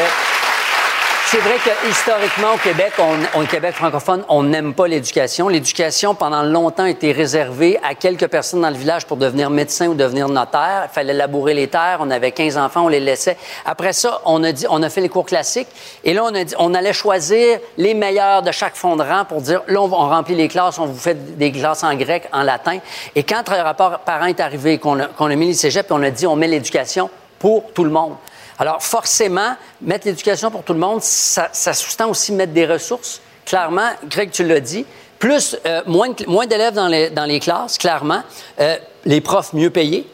c'est 1.26 1.38
vrai 1.38 1.56
que 1.64 1.88
historiquement 1.88 2.54
au 2.54 2.58
Québec, 2.58 2.92
on, 2.98 3.40
au 3.40 3.44
Québec 3.44 3.74
francophone, 3.74 4.24
on 4.28 4.42
n'aime 4.42 4.74
pas 4.74 4.88
l'éducation. 4.88 5.48
L'éducation 5.48 6.14
pendant 6.14 6.42
longtemps 6.42 6.86
été 6.86 7.12
réservée 7.12 7.78
à 7.88 7.94
quelques 7.94 8.26
personnes 8.26 8.62
dans 8.62 8.70
le 8.70 8.76
village 8.76 9.06
pour 9.06 9.16
devenir 9.16 9.48
médecin 9.48 9.86
ou 9.86 9.94
devenir 9.94 10.28
notaire. 10.28 10.88
Il 10.90 10.92
fallait 10.92 11.14
labourer 11.14 11.54
les 11.54 11.68
terres. 11.68 11.98
On 12.00 12.10
avait 12.10 12.32
15 12.32 12.58
enfants, 12.58 12.86
on 12.86 12.88
les 12.88 13.00
laissait. 13.00 13.36
Après 13.64 13.92
ça, 13.92 14.20
on 14.24 14.42
a 14.42 14.50
dit, 14.50 14.66
on 14.68 14.82
a 14.82 14.90
fait 14.90 15.00
les 15.00 15.08
cours 15.08 15.26
classiques 15.26 15.68
et 16.02 16.14
là 16.14 16.24
on 16.24 16.34
a 16.34 16.42
dit, 16.42 16.54
on 16.58 16.74
allait 16.74 16.92
choisir 16.92 17.60
les 17.78 17.94
meilleurs 17.94 18.42
de 18.42 18.50
chaque 18.50 18.74
fond 18.74 18.96
de 18.96 19.04
rang 19.04 19.24
pour 19.24 19.40
dire, 19.40 19.62
là 19.68 19.80
on, 19.80 19.88
remplit 19.88 20.34
les 20.34 20.48
classes, 20.48 20.78
on 20.78 20.86
vous 20.86 20.98
fait 20.98 21.36
des 21.36 21.52
classes 21.52 21.84
en 21.84 21.94
grec, 21.94 22.28
en 22.32 22.42
latin. 22.42 22.78
Et 23.14 23.22
quand 23.22 23.48
le 23.48 23.62
rapport 23.62 24.00
parent 24.00 24.26
est 24.26 24.40
arrivé, 24.40 24.78
qu'on 24.78 24.98
a, 24.98 25.06
qu'on 25.06 25.30
a 25.30 25.34
mis 25.36 25.48
les 25.48 25.54
cégeps, 25.54 25.86
puis 25.86 25.96
on 25.96 26.02
a 26.02 26.10
dit, 26.10 26.26
on 26.26 26.36
met 26.36 26.48
l'éducation 26.48 27.08
pour 27.38 27.72
tout 27.72 27.84
le 27.84 27.90
monde. 27.90 28.14
Alors, 28.60 28.82
forcément, 28.82 29.56
mettre 29.80 30.06
l'éducation 30.06 30.50
pour 30.50 30.64
tout 30.64 30.74
le 30.74 30.78
monde, 30.78 31.00
ça, 31.00 31.48
sous-tend 31.54 32.10
aussi 32.10 32.30
mettre 32.30 32.52
des 32.52 32.66
ressources. 32.66 33.22
Clairement, 33.46 33.88
Greg, 34.04 34.30
tu 34.30 34.44
l'as 34.44 34.60
dit. 34.60 34.84
Plus, 35.18 35.56
euh, 35.64 35.80
moins, 35.86 36.46
d'élèves 36.46 36.74
dans 36.74 36.86
les, 36.86 37.40
classes, 37.40 37.78
clairement. 37.78 38.22
Euh, 38.60 38.76
les 39.06 39.22
profs 39.22 39.54
mieux 39.54 39.70
payés. 39.70 40.06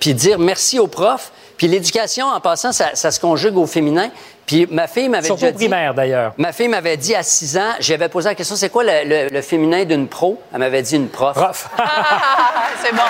Puis 0.00 0.14
dire 0.14 0.38
merci 0.38 0.78
aux 0.78 0.86
profs. 0.86 1.30
Puis 1.58 1.68
l'éducation, 1.68 2.26
en 2.26 2.40
passant, 2.40 2.72
ça, 2.72 2.94
ça 2.94 3.10
se 3.10 3.20
conjugue 3.20 3.58
au 3.58 3.66
féminin. 3.66 4.10
Puis 4.46 4.66
ma 4.70 4.86
fille 4.86 5.08
m'avait 5.08 5.26
Surtout 5.26 5.42
déjà 5.42 5.52
au 5.54 5.56
primaire, 5.58 5.90
dit... 5.92 5.96
d'ailleurs. 5.96 6.32
Ma 6.36 6.52
fille 6.52 6.68
m'avait 6.68 6.96
dit 6.96 7.14
à 7.14 7.22
6 7.22 7.56
ans, 7.58 7.72
j'avais 7.80 8.08
posé 8.08 8.28
la 8.28 8.34
question, 8.34 8.56
c'est 8.56 8.68
quoi 8.70 8.84
le, 8.84 9.04
le- 9.04 9.28
le 9.30 9.42
féminin 9.42 9.84
d'une 9.84 10.08
pro? 10.08 10.40
Elle 10.52 10.58
m'avait 10.58 10.82
dit 10.82 10.96
une 10.96 11.08
prof. 11.08 11.34
Prof. 11.34 11.68
Ah, 11.78 12.64
c'est 12.82 12.92
bon. 12.94 13.02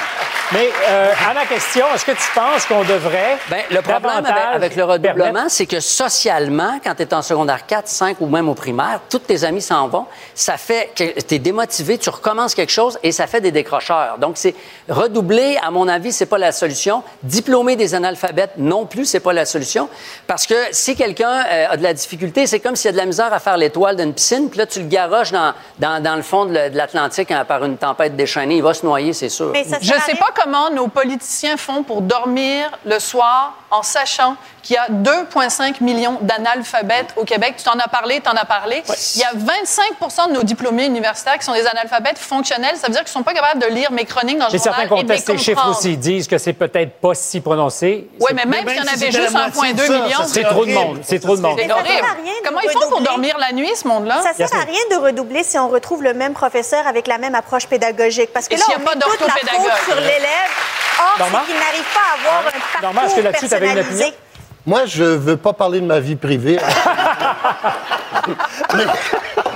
Mais 0.53 0.68
euh, 0.90 1.12
à 1.31 1.33
ma 1.35 1.47
question, 1.47 1.87
est-ce 1.95 2.05
que 2.05 2.11
tu 2.12 2.29
penses 2.35 2.66
qu'on 2.66 2.83
devrait. 2.85 3.38
Ben, 3.51 3.62
le 3.71 3.81
problème 3.81 4.27
avec, 4.53 4.77
le 4.77 4.85
redoublement, 4.85 5.25
permettre- 5.33 5.51
c'est 5.51 5.64
que 5.66 5.81
socialement, 5.81 6.79
quand 6.85 6.95
tu 6.95 7.03
es 7.03 7.14
en 7.14 7.23
secondaire 7.23 7.64
4, 7.66 7.88
5 7.88 8.21
ou 8.21 8.27
même 8.27 8.49
au 8.51 8.55
primaire, 8.55 9.01
tous 9.09 9.21
tes 9.21 9.45
amis 9.45 9.62
s'en 9.62 9.88
vont. 9.88 10.05
Ça 10.35 10.59
fait 10.59 10.90
que 10.95 11.18
tu 11.21 11.35
es 11.37 11.38
démotivé, 11.38 11.97
tu 11.97 12.11
recommences 12.11 12.55
quelque 12.55 12.73
chose 12.73 12.99
et 13.03 13.12
ça 13.12 13.27
fait 13.27 13.40
des 13.40 13.51
décrocheurs. 13.53 14.18
Donc, 14.18 14.35
c'est 14.37 14.55
redoubler, 14.90 15.59
à 15.62 15.71
mon 15.71 15.88
avis, 15.88 16.12
c'est 16.12 16.27
pas 16.27 16.38
la 16.38 16.53
solution. 16.53 17.03
Diplômer 17.23 17.77
des 17.77 17.95
analphabètes 17.95 18.53
non 18.59 18.85
plus, 18.85 19.07
c'est 19.07 19.21
pas 19.21 19.33
la 19.33 19.47
solution. 19.47 19.88
Parce 20.27 20.47
que 20.47 20.55
si 20.73 20.97
quelqu'un 20.97 21.22
euh, 21.29 21.71
a 21.71 21.77
de 21.77 21.83
la 21.83 21.95
difficulté, 21.95 22.47
c'est 22.47 22.61
comme 22.61 22.77
s'il 22.77 22.87
y 22.87 22.89
a 22.89 22.93
de 22.93 22.99
la 22.99 23.07
misère 23.07 23.33
à 23.33 23.39
faire 23.39 23.57
l'étoile 23.57 23.97
d'une 23.97 24.15
piscine, 24.15 24.49
puis 24.49 24.59
là, 24.59 24.67
tu 24.67 24.81
le 24.81 24.87
garoches 24.87 25.33
dans, 25.33 25.53
dans, 25.79 26.03
dans 26.03 26.17
le 26.17 26.23
fond 26.23 26.45
de 26.47 26.53
l'Atlantique 26.53 27.31
hein, 27.31 27.45
par 27.45 27.65
une 27.65 27.77
tempête 27.77 28.17
déchaînée. 28.17 28.57
Il 28.57 28.63
va 28.63 28.75
se 28.75 28.85
noyer, 28.85 29.13
c'est 29.13 29.29
sûr. 29.29 29.51
Mais 29.53 29.65
ça 29.65 29.79
Je 29.81 29.95
ne 29.95 30.01
sais 30.01 30.15
pas 30.15 30.31
comment 30.35 30.71
nos 30.71 30.89
politiciens 30.89 31.57
font 31.57 31.83
pour 31.83 32.03
dormir 32.03 32.71
le 32.85 32.99
soir 32.99 33.55
en 33.71 33.83
sachant 33.83 34.37
qu'il 34.63 34.77
y 34.77 34.79
a 34.79 34.87
2,5 34.89 35.83
millions 35.83 36.19
d'analphabètes 36.21 37.15
au 37.17 37.25
Québec. 37.25 37.55
Tu 37.57 37.65
t'en 37.65 37.79
as 37.79 37.89
parlé, 37.89 38.21
tu 38.21 38.29
en 38.29 38.35
as 38.35 38.45
parlé. 38.45 38.83
Il 39.17 39.21
y 39.21 39.25
a 39.25 39.33
25% 39.33 40.29
de 40.29 40.35
nos 40.35 40.43
diplômés 40.43 40.87
universitaires 40.87 41.39
qui 41.39 41.45
sont 41.45 41.55
des 41.55 41.67
analphabètes 41.67 42.19
fonctionnels. 42.19 42.77
Ça 42.77 42.87
veut 42.87 42.93
dire 42.93 43.03
qu'ils 43.03 43.11
ne 43.11 43.13
sont 43.13 43.23
pas 43.23 43.35
capables 43.35 43.61
de 43.61 43.67
lire 43.67 43.91
mes 43.91 44.05
chroniques 44.05 44.39
dans 44.39 44.47
le 44.47 44.53
Mais 44.53 44.59
journal 44.59 44.75
certains 44.75 44.83
et 44.83 44.89
de 44.89 44.95
les 44.95 45.01
contestent 45.03 45.27
ces 45.27 45.39
chiffres 45.39 45.69
aussi, 45.69 45.97
disent 45.97 46.29
que 46.29 46.39
c'est 46.39 46.53
peut-être 46.53 46.93
pas 47.01 47.15
si 47.15 47.41
prononcé. 47.41 48.09
Oui, 48.21 48.31
mais 48.35 48.45
même 48.45 48.69
s'il 48.69 48.77
y 48.77 48.81
en 48.81 48.85
si 48.85 49.05
avait 49.05 49.11
juste 49.13 49.33
la 49.33 49.41
moitié 49.41 49.75
de 49.75 49.83
1,2 49.83 49.87
ça, 49.87 49.93
million, 50.05 50.19
C'est 50.27 50.45
trop 50.45 50.67
de 50.67 50.73
monde. 50.73 50.99
C'est 51.12 51.20
trop 51.20 51.37
de 51.37 51.42
monde. 51.42 51.59
c'est 51.61 51.68
ça 51.68 51.75
sert 51.75 51.77
à 51.77 51.81
horrible. 51.81 52.07
rien 52.25 52.33
de 52.33 52.46
Comment 52.46 52.61
ils 52.61 52.70
font 52.70 52.79
pour 52.81 52.88
redoubler. 52.90 53.07
dormir 53.09 53.37
la 53.38 53.53
nuit, 53.53 53.70
ce 53.77 53.87
monde-là? 53.88 54.22
Ça 54.22 54.33
sert 54.35 54.53
à 54.59 54.64
rien 54.64 54.81
de 54.90 54.96
redoubler 54.96 55.42
si 55.44 55.59
on 55.59 55.68
retrouve 55.68 56.03
le 56.03 56.14
même 56.14 56.33
professeur 56.35 56.87
avec 56.87 57.07
la 57.07 57.18
même 57.18 57.35
approche 57.35 57.66
pédagogique. 57.66 58.33
Parce 58.33 58.48
que 58.48 58.55
là, 58.57 58.64
on 58.75 58.79
met 58.79 58.85
toute 59.01 59.20
la 59.20 59.27
faute 59.29 59.72
sur 59.87 59.96
l'élève. 59.96 60.51
Or, 60.98 61.16
c'est 61.18 61.25
qu'il 61.46 61.61
n'arrive 61.61 61.85
pas 61.94 62.01
à 62.01 62.14
avoir 62.20 62.38
un 62.46 62.81
parcours 62.81 63.03
est-ce 63.05 63.14
que 63.16 63.20
là-dessus, 63.20 63.48
t'avais 63.48 63.66
une 63.68 63.75
personnalisé. 63.75 64.05
opinion? 64.05 64.18
Moi, 64.64 64.83
je 64.87 65.03
veux 65.05 65.37
pas 65.37 65.53
parler 65.53 65.81
de 65.81 65.87
ma 65.87 65.98
vie 66.01 66.14
privée. 66.16 66.59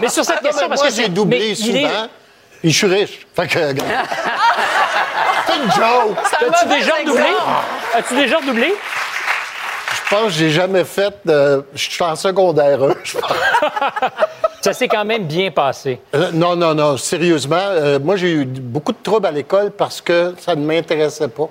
Mais 0.01 0.09
sur 0.09 0.25
cette 0.25 0.43
Non, 0.43 0.49
question, 0.49 0.69
parce 0.69 0.81
moi, 0.83 0.91
que 0.91 0.97
j'ai 0.97 1.09
doublé 1.09 1.39
mais 1.39 1.49
il 1.51 1.77
est- 1.77 1.81
souvent, 1.89 2.09
puis 2.61 2.71
je 2.73 2.77
suis 2.77 2.87
riche. 2.87 3.27
Fait 3.35 3.47
que, 3.47 3.59
c'est 5.47 5.57
une 5.57 5.71
joke. 5.73 6.19
As-tu 6.19 6.67
déjà 6.69 6.95
redoublé? 6.97 7.25
As-tu 7.95 8.15
déjà 8.17 8.37
redoublé? 8.39 8.75
Je 10.09 10.15
pense 10.15 10.25
que 10.27 10.31
j'ai 10.39 10.51
jamais 10.51 10.85
fait 10.85 11.13
de... 11.25 11.65
Je 11.75 11.91
suis 11.91 12.03
en 12.05 12.15
secondaire 12.15 12.81
1, 12.83 12.95
je 13.03 13.19
pense. 13.19 13.33
Ça 14.61 14.73
s'est 14.73 14.89
quand 14.89 15.05
même 15.05 15.25
bien 15.25 15.51
passé. 15.51 16.01
Euh, 16.15 16.31
non, 16.33 16.55
non, 16.57 16.75
non, 16.75 16.97
sérieusement. 16.97 17.57
euh, 17.61 17.99
moi, 17.99 18.17
j'ai 18.17 18.31
eu 18.33 18.45
beaucoup 18.45 18.93
de 18.93 18.99
troubles 19.03 19.27
à 19.27 19.31
l'école 19.31 19.71
parce 19.73 20.01
que 20.01 20.35
ça 20.39 20.55
ne 20.57 20.65
m'intéressait 20.65 21.29
pas. 21.29 21.49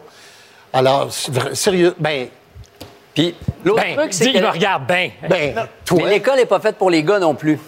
Alors, 0.73 1.07
c'est 1.11 1.33
vrai- 1.33 1.55
sérieux, 1.55 1.95
ben, 1.97 2.27
Puis 3.13 3.35
l'autre 3.63 3.81
Ben, 3.83 3.95
truc, 3.97 4.13
c'est 4.13 4.25
dis, 4.25 4.33
que... 4.33 4.37
il 4.37 4.43
me 4.43 4.49
regarde 4.49 4.85
bien. 4.87 5.11
ben, 5.29 5.67
toi... 5.85 5.99
Mais 6.03 6.09
l'école 6.09 6.35
n'est 6.37 6.45
pas 6.45 6.59
faite 6.59 6.77
pour 6.77 6.89
les 6.89 7.03
gars 7.03 7.19
non 7.19 7.35
plus. 7.35 7.59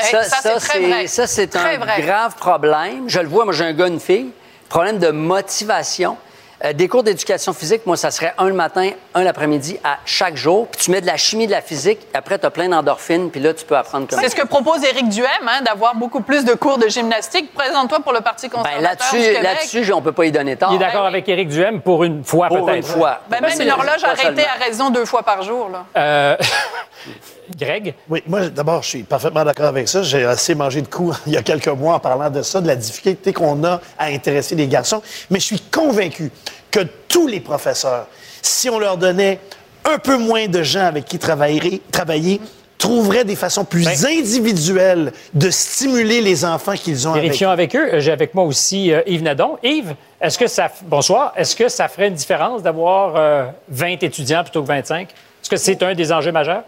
Eh, 0.00 0.02
ça, 0.04 0.22
c'est 0.24 0.54
très 0.58 0.80
vrai. 0.80 1.06
Ça, 1.06 1.26
c'est 1.26 1.46
Très 1.48 1.76
un 1.76 1.78
vrai. 1.78 2.02
grave 2.02 2.34
problème. 2.36 3.04
Je 3.08 3.20
le 3.20 3.28
vois, 3.28 3.44
moi, 3.44 3.52
j'ai 3.54 3.64
un 3.64 3.72
gars, 3.72 3.86
une 3.88 4.00
fille. 4.00 4.30
Problème 4.68 4.98
de 4.98 5.10
motivation. 5.10 6.16
Euh, 6.62 6.72
des 6.74 6.88
cours 6.88 7.02
d'éducation 7.02 7.54
physique, 7.54 7.86
moi, 7.86 7.96
ça 7.96 8.10
serait 8.10 8.34
un 8.36 8.48
le 8.48 8.52
matin, 8.52 8.90
un 9.14 9.22
l'après-midi 9.22 9.78
à 9.82 9.98
chaque 10.04 10.36
jour. 10.36 10.68
Puis 10.68 10.82
tu 10.82 10.90
mets 10.90 11.00
de 11.00 11.06
la 11.06 11.16
chimie, 11.16 11.46
de 11.46 11.52
la 11.52 11.62
physique. 11.62 12.00
Après, 12.12 12.38
tu 12.38 12.44
as 12.44 12.50
plein 12.50 12.68
d'endorphines. 12.68 13.30
Puis 13.30 13.40
là, 13.40 13.54
tu 13.54 13.64
peux 13.64 13.76
apprendre 13.76 14.06
comme 14.06 14.20
C'est 14.20 14.28
ce 14.28 14.36
que 14.36 14.46
propose 14.46 14.84
Éric 14.84 15.08
Duhem, 15.08 15.26
hein, 15.48 15.62
d'avoir 15.64 15.94
beaucoup 15.94 16.20
plus 16.20 16.44
de 16.44 16.52
cours 16.52 16.76
de 16.76 16.88
gymnastique. 16.88 17.54
Présente-toi 17.54 18.00
pour 18.00 18.12
le 18.12 18.20
Parti 18.20 18.48
Ben, 18.48 18.58
conservateur 18.58 18.78
du 18.78 18.84
là-dessus, 18.84 19.42
là-dessus, 19.42 19.92
on 19.92 20.02
peut 20.02 20.12
pas 20.12 20.26
y 20.26 20.32
donner 20.32 20.56
tort. 20.56 20.70
Il 20.72 20.76
est 20.76 20.78
d'accord 20.78 21.02
oui. 21.02 21.08
avec 21.08 21.28
Éric 21.28 21.48
Duhem 21.48 21.80
pour 21.80 22.04
une 22.04 22.24
fois, 22.24 22.48
Pour 22.48 22.66
peut-être. 22.66 22.76
une 22.76 22.82
fois. 22.82 23.20
Ben, 23.28 23.40
même 23.40 23.58
une 23.58 23.70
horloge 23.70 24.04
arrêtée 24.04 24.44
à 24.44 24.62
raison 24.62 24.90
deux 24.90 25.06
fois 25.06 25.22
par 25.22 25.42
jour. 25.42 25.70
Là. 25.70 25.86
Euh, 25.96 26.36
Greg? 27.58 27.94
Oui, 28.08 28.22
moi, 28.26 28.48
d'abord, 28.48 28.82
je 28.82 28.88
suis 28.88 29.02
parfaitement 29.02 29.44
d'accord 29.44 29.66
avec 29.66 29.88
ça. 29.88 30.02
J'ai 30.02 30.24
assez 30.24 30.54
mangé 30.54 30.82
de 30.82 30.86
coups 30.88 31.16
il 31.26 31.32
y 31.32 31.36
a 31.36 31.42
quelques 31.42 31.68
mois 31.68 31.94
en 31.94 32.00
parlant 32.00 32.30
de 32.30 32.42
ça, 32.42 32.60
de 32.60 32.66
la 32.66 32.76
difficulté 32.76 33.32
qu'on 33.32 33.62
a 33.64 33.80
à 33.98 34.06
intéresser 34.06 34.54
les 34.54 34.66
garçons. 34.66 35.02
Mais 35.30 35.40
je 35.40 35.44
suis 35.44 35.60
convaincu 35.60 36.30
que 36.70 36.80
tous 37.08 37.26
les 37.26 37.40
professeurs, 37.40 38.06
si 38.42 38.70
on 38.70 38.78
leur 38.78 38.96
donnait 38.96 39.38
un 39.84 39.98
peu 39.98 40.16
moins 40.18 40.46
de 40.46 40.62
gens 40.62 40.84
avec 40.86 41.04
qui 41.06 41.18
travailler, 41.18 41.82
travailler 41.90 42.40
trouveraient 42.78 43.24
des 43.24 43.36
façons 43.36 43.64
plus 43.64 43.84
Ben- 43.84 44.06
individuelles 44.06 45.12
de 45.34 45.50
stimuler 45.50 46.22
les 46.22 46.44
enfants 46.46 46.72
qu'ils 46.72 47.06
ont 47.06 47.12
avec 47.12 47.24
Vérifions 47.24 47.50
avec 47.50 47.76
eux. 47.76 47.94
Euh, 47.94 48.00
J'ai 48.00 48.10
avec 48.12 48.34
moi 48.34 48.44
aussi 48.44 48.90
euh, 48.92 49.02
Yves 49.06 49.22
Nadon. 49.22 49.58
Yves, 49.62 49.94
est-ce 50.20 50.38
que 50.38 50.46
ça... 50.46 50.70
Bonsoir. 50.82 51.34
Est-ce 51.36 51.54
que 51.54 51.68
ça 51.68 51.88
ferait 51.88 52.08
une 52.08 52.14
différence 52.14 52.62
d'avoir 52.62 53.16
euh, 53.16 53.44
20 53.68 54.02
étudiants 54.02 54.42
plutôt 54.42 54.62
que 54.62 54.68
25? 54.68 55.08
Est-ce 55.10 55.50
que 55.50 55.56
c'est 55.56 55.82
un 55.82 55.94
des 55.94 56.10
enjeux 56.10 56.32
majeurs? 56.32 56.62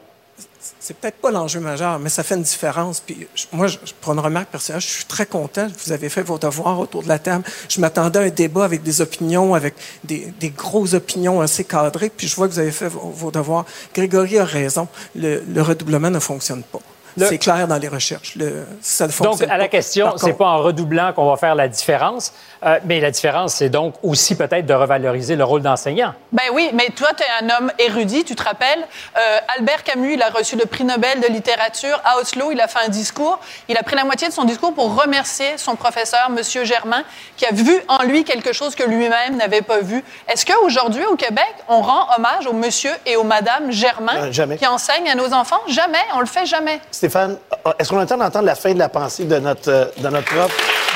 C'est 0.79 0.97
peut-être 0.97 1.17
pas 1.17 1.31
l'enjeu 1.31 1.61
majeur, 1.61 1.99
mais 1.99 2.09
ça 2.09 2.23
fait 2.23 2.35
une 2.35 2.43
différence. 2.43 3.01
Puis 3.01 3.27
moi, 3.53 3.67
je, 3.67 3.79
prends 4.01 4.13
une 4.15 4.21
remarque 4.21 4.49
personnelle. 4.49 4.81
Je 4.81 4.87
suis 4.89 5.05
très 5.05 5.27
content. 5.27 5.67
Vous 5.85 5.93
avez 5.93 6.09
fait 6.09 6.23
vos 6.23 6.39
devoirs 6.39 6.79
autour 6.79 7.03
de 7.03 7.09
la 7.09 7.19
table. 7.19 7.45
Je 7.69 7.81
m'attendais 7.81 8.19
à 8.19 8.23
un 8.23 8.29
débat 8.31 8.65
avec 8.65 8.83
des 8.83 9.01
opinions, 9.01 9.55
avec 9.55 9.75
des, 10.05 10.33
des 10.41 10.51
grosses 10.51 10.95
opinions 10.95 11.41
assez 11.41 11.65
cadrées. 11.65 12.11
Puis 12.17 12.29
je 12.29 12.37
vois 12.37 12.47
que 12.49 12.53
vous 12.53 12.59
avez 12.59 12.73
fait 12.73 12.89
vos, 12.89 13.11
vos 13.11 13.31
devoirs. 13.31 13.65
Grégory 13.95 14.39
a 14.39 14.45
raison. 14.45 14.89
Le, 15.15 15.43
le 15.49 15.63
redoublement 15.63 16.11
ne 16.11 16.19
fonctionne 16.21 16.63
pas. 16.63 16.81
Le- 17.17 17.27
C'est 17.27 17.39
clair 17.39 17.69
dans 17.69 17.77
les 17.77 17.89
recherches. 17.89 18.37
Le, 18.37 18.65
ça 18.81 19.07
ne 19.07 19.13
Donc, 19.13 19.17
fonctionne 19.27 19.51
à 19.51 19.59
la 19.59 19.65
pas. 19.65 19.69
question, 19.69 20.15
c'est 20.17 20.33
pas 20.33 20.47
en 20.47 20.63
redoublant 20.63 21.13
qu'on 21.13 21.29
va 21.29 21.37
faire 21.37 21.55
la 21.55 21.69
différence. 21.69 22.33
Euh, 22.65 22.79
mais 22.85 23.01
la 23.01 23.11
différence, 23.11 23.55
c'est 23.55 23.69
donc 23.69 23.95
aussi 24.03 24.37
peut-être 24.37 24.67
de 24.67 24.75
revaloriser 24.75 25.37
le 25.37 25.45
rôle 25.45 25.63
d'enseignant. 25.63 26.15
Ben 26.31 26.45
oui, 26.53 26.71
mais 26.75 26.89
toi, 26.97 27.09
tu 27.17 27.23
es 27.23 27.45
un 27.45 27.57
homme 27.57 27.73
érudit, 27.79 28.25
tu 28.25 28.35
te 28.35 28.43
rappelles? 28.43 28.87
Euh, 29.17 29.39
Albert 29.57 29.83
Camus, 29.83 30.15
il 30.15 30.23
a 30.23 30.31
reçu 30.31 30.57
le 30.57 30.67
prix 30.67 30.85
Nobel 30.85 31.21
de 31.21 31.27
littérature 31.27 32.01
à 32.05 32.19
Oslo. 32.19 32.53
Il 32.53 32.61
a 32.61 32.69
fait 32.69 32.79
un 32.85 32.89
discours. 32.89 33.41
Il 33.69 33.77
a 33.77 33.83
pris 33.83 33.97
la 33.97 34.05
moitié 34.05 34.29
de 34.29 34.33
son 34.33 34.45
discours 34.45 34.73
pour 34.75 34.95
remercier 34.95 35.59
son 35.59 35.75
professeur, 35.75 36.29
M. 36.29 36.65
Germain, 36.65 37.03
qui 37.37 37.47
a 37.47 37.53
vu 37.53 37.81
en 37.89 38.05
lui 38.05 38.25
quelque 38.25 38.53
chose 38.53 38.75
que 38.75 38.85
lui-même 38.85 39.37
n'avait 39.37 39.63
pas 39.63 39.81
vu. 39.81 40.05
Est-ce 40.29 40.47
qu'aujourd'hui, 40.47 41.05
au 41.07 41.17
Québec, 41.17 41.55
on 41.69 41.81
rend 41.81 42.07
hommage 42.17 42.47
au 42.47 42.53
monsieur 42.53 42.93
et 43.07 43.17
aux 43.17 43.25
madame 43.25 43.73
Germain 43.73 44.31
jamais. 44.31 44.57
qui 44.57 44.67
enseignent 44.67 45.11
à 45.11 45.15
nos 45.15 45.33
enfants? 45.33 45.61
Jamais. 45.67 45.99
On 46.15 46.21
le 46.21 46.27
fait 46.27 46.47
jamais. 46.47 46.81
Stéphane, 46.91 47.39
est-ce 47.79 47.89
qu'on 47.89 47.99
a 47.99 48.03
le 48.03 48.07
temps 48.07 48.17
d'entendre 48.17 48.47
la 48.47 48.55
fin 48.55 48.73
de 48.73 48.79
la 48.79 48.89
pensée 48.89 49.25
de 49.25 49.39
notre, 49.39 49.71
euh, 49.71 49.87
de 49.99 50.09
notre 50.09 50.27
prof? 50.27 50.92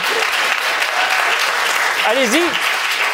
Allez-y! 2.08 2.38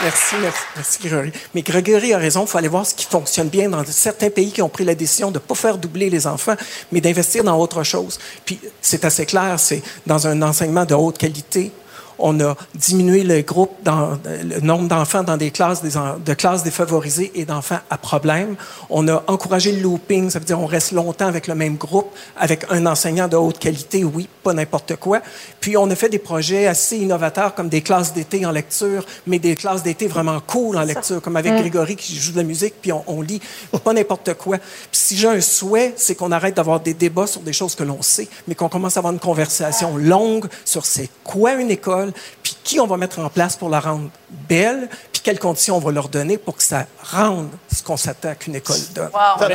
Merci, 0.02 0.34
merci, 0.42 0.60
merci, 0.76 0.98
Grégory. 0.98 1.32
Mais 1.54 1.62
Grégory 1.62 2.12
a 2.12 2.18
raison, 2.18 2.42
il 2.42 2.46
faut 2.46 2.58
aller 2.58 2.68
voir 2.68 2.84
ce 2.84 2.94
qui 2.94 3.06
fonctionne 3.06 3.48
bien 3.48 3.70
dans 3.70 3.82
certains 3.86 4.28
pays 4.28 4.52
qui 4.52 4.60
ont 4.60 4.68
pris 4.68 4.84
la 4.84 4.94
décision 4.94 5.30
de 5.30 5.34
ne 5.34 5.38
pas 5.38 5.54
faire 5.54 5.78
doubler 5.78 6.10
les 6.10 6.26
enfants, 6.26 6.56
mais 6.90 7.00
d'investir 7.00 7.42
dans 7.42 7.58
autre 7.58 7.84
chose. 7.84 8.18
Puis 8.44 8.60
c'est 8.82 9.06
assez 9.06 9.24
clair, 9.24 9.58
c'est 9.58 9.82
dans 10.06 10.26
un 10.26 10.42
enseignement 10.42 10.84
de 10.84 10.94
haute 10.94 11.16
qualité. 11.16 11.70
On 12.18 12.40
a 12.40 12.56
diminué 12.74 13.22
le 13.22 13.42
groupe, 13.42 13.70
dans, 13.82 14.18
le 14.24 14.60
nombre 14.60 14.88
d'enfants 14.88 15.22
dans 15.22 15.36
des 15.36 15.50
classes 15.50 15.82
des 15.82 15.92
de 16.24 16.34
classes 16.34 16.62
défavorisées 16.62 17.32
et 17.34 17.44
d'enfants 17.44 17.80
à 17.90 17.98
problème. 17.98 18.56
On 18.90 19.06
a 19.08 19.22
encouragé 19.26 19.72
le 19.72 19.80
looping, 19.82 20.30
ça 20.30 20.38
veut 20.38 20.44
dire 20.44 20.60
on 20.60 20.66
reste 20.66 20.92
longtemps 20.92 21.26
avec 21.26 21.46
le 21.46 21.54
même 21.54 21.76
groupe, 21.76 22.08
avec 22.36 22.66
un 22.70 22.86
enseignant 22.86 23.28
de 23.28 23.36
haute 23.36 23.58
qualité, 23.58 24.04
oui, 24.04 24.28
pas 24.42 24.52
n'importe 24.52 24.96
quoi. 24.96 25.20
Puis 25.60 25.76
on 25.76 25.90
a 25.90 25.94
fait 25.94 26.08
des 26.08 26.18
projets 26.18 26.66
assez 26.66 26.96
innovateurs 26.96 27.54
comme 27.54 27.68
des 27.68 27.82
classes 27.82 28.12
d'été 28.12 28.44
en 28.44 28.50
lecture, 28.50 29.04
mais 29.26 29.38
des 29.38 29.56
classes 29.56 29.82
d'été 29.82 30.06
vraiment 30.06 30.40
cool 30.40 30.76
en 30.76 30.82
lecture, 30.82 31.20
comme 31.20 31.36
avec 31.36 31.54
Grégory 31.54 31.96
qui 31.96 32.16
joue 32.16 32.32
de 32.32 32.38
la 32.38 32.42
musique, 32.42 32.74
puis 32.80 32.92
on, 32.92 33.04
on 33.06 33.22
lit 33.22 33.40
pas 33.84 33.92
n'importe 33.92 34.34
quoi. 34.34 34.58
Puis 34.58 35.00
si 35.00 35.16
j'ai 35.16 35.28
un 35.28 35.40
souhait, 35.40 35.94
c'est 35.96 36.14
qu'on 36.14 36.32
arrête 36.32 36.56
d'avoir 36.56 36.80
des 36.80 36.94
débats 36.94 37.26
sur 37.26 37.40
des 37.40 37.52
choses 37.52 37.74
que 37.74 37.84
l'on 37.84 38.02
sait, 38.02 38.28
mais 38.48 38.54
qu'on 38.54 38.68
commence 38.68 38.96
à 38.96 39.00
avoir 39.00 39.12
une 39.12 39.20
conversation 39.20 39.96
longue 39.96 40.46
sur 40.64 40.86
c'est 40.86 41.08
quoi 41.24 41.52
une 41.54 41.70
école, 41.70 42.01
puis 42.42 42.56
qui 42.64 42.80
on 42.80 42.86
va 42.86 42.96
mettre 42.96 43.20
en 43.20 43.28
place 43.28 43.54
pour 43.56 43.68
la 43.68 43.78
rendre 43.78 44.10
belle, 44.30 44.88
puis 45.12 45.22
quelles 45.22 45.38
conditions 45.38 45.76
on 45.76 45.80
va 45.80 45.92
leur 45.92 46.08
donner 46.08 46.38
pour 46.38 46.56
que 46.56 46.62
ça 46.62 46.86
rende 47.02 47.50
ce 47.72 47.82
qu'on 47.82 47.96
s'attend 47.96 48.34
qu'une 48.34 48.56
école 48.56 48.80
donne. 48.94 49.10
Wow. 49.12 49.46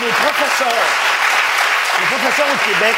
Les 0.00 0.10
professeurs, 0.10 0.68
les 2.00 2.06
professeurs 2.06 2.46
au 2.54 2.72
Québec 2.72 2.96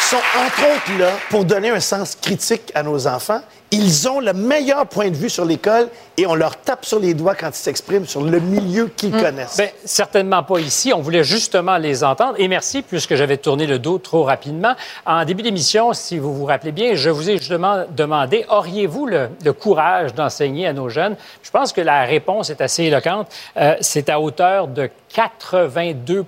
sont 0.00 0.22
entre 0.38 0.60
autres 0.74 0.98
là 0.98 1.10
pour 1.30 1.44
donner 1.44 1.70
un 1.70 1.80
sens 1.80 2.16
critique 2.20 2.72
à 2.74 2.82
nos 2.82 3.06
enfants. 3.06 3.42
Ils 3.72 4.08
ont 4.08 4.20
le 4.20 4.32
meilleur 4.32 4.86
point 4.86 5.10
de 5.10 5.16
vue 5.16 5.28
sur 5.28 5.44
l'école 5.44 5.88
et 6.16 6.24
on 6.26 6.34
leur 6.36 6.56
tape 6.56 6.84
sur 6.84 7.00
les 7.00 7.14
doigts 7.14 7.34
quand 7.34 7.48
ils 7.48 7.54
s'expriment 7.54 8.06
sur 8.06 8.22
le 8.22 8.38
milieu 8.38 8.86
qu'ils 8.86 9.10
connaissent. 9.10 9.56
Bien, 9.56 9.68
certainement 9.84 10.42
pas 10.44 10.60
ici. 10.60 10.92
On 10.94 11.00
voulait 11.00 11.24
justement 11.24 11.76
les 11.76 12.04
entendre. 12.04 12.34
Et 12.38 12.46
merci, 12.46 12.82
puisque 12.82 13.16
j'avais 13.16 13.36
tourné 13.38 13.66
le 13.66 13.78
dos 13.80 13.98
trop 13.98 14.22
rapidement. 14.22 14.74
En 15.04 15.24
début 15.24 15.42
d'émission, 15.42 15.92
si 15.94 16.16
vous 16.18 16.32
vous 16.32 16.44
rappelez 16.44 16.70
bien, 16.72 16.94
je 16.94 17.10
vous 17.10 17.28
ai 17.28 17.38
justement 17.38 17.84
demandé, 17.90 18.46
auriez-vous 18.48 19.06
le, 19.06 19.30
le 19.44 19.52
courage 19.52 20.14
d'enseigner 20.14 20.68
à 20.68 20.72
nos 20.72 20.88
jeunes? 20.88 21.16
Je 21.42 21.50
pense 21.50 21.72
que 21.72 21.80
la 21.80 22.04
réponse 22.04 22.50
est 22.50 22.60
assez 22.60 22.84
éloquente. 22.84 23.26
Euh, 23.56 23.74
c'est 23.80 24.08
à 24.08 24.20
hauteur 24.20 24.68
de 24.68 24.88
82 25.12 26.24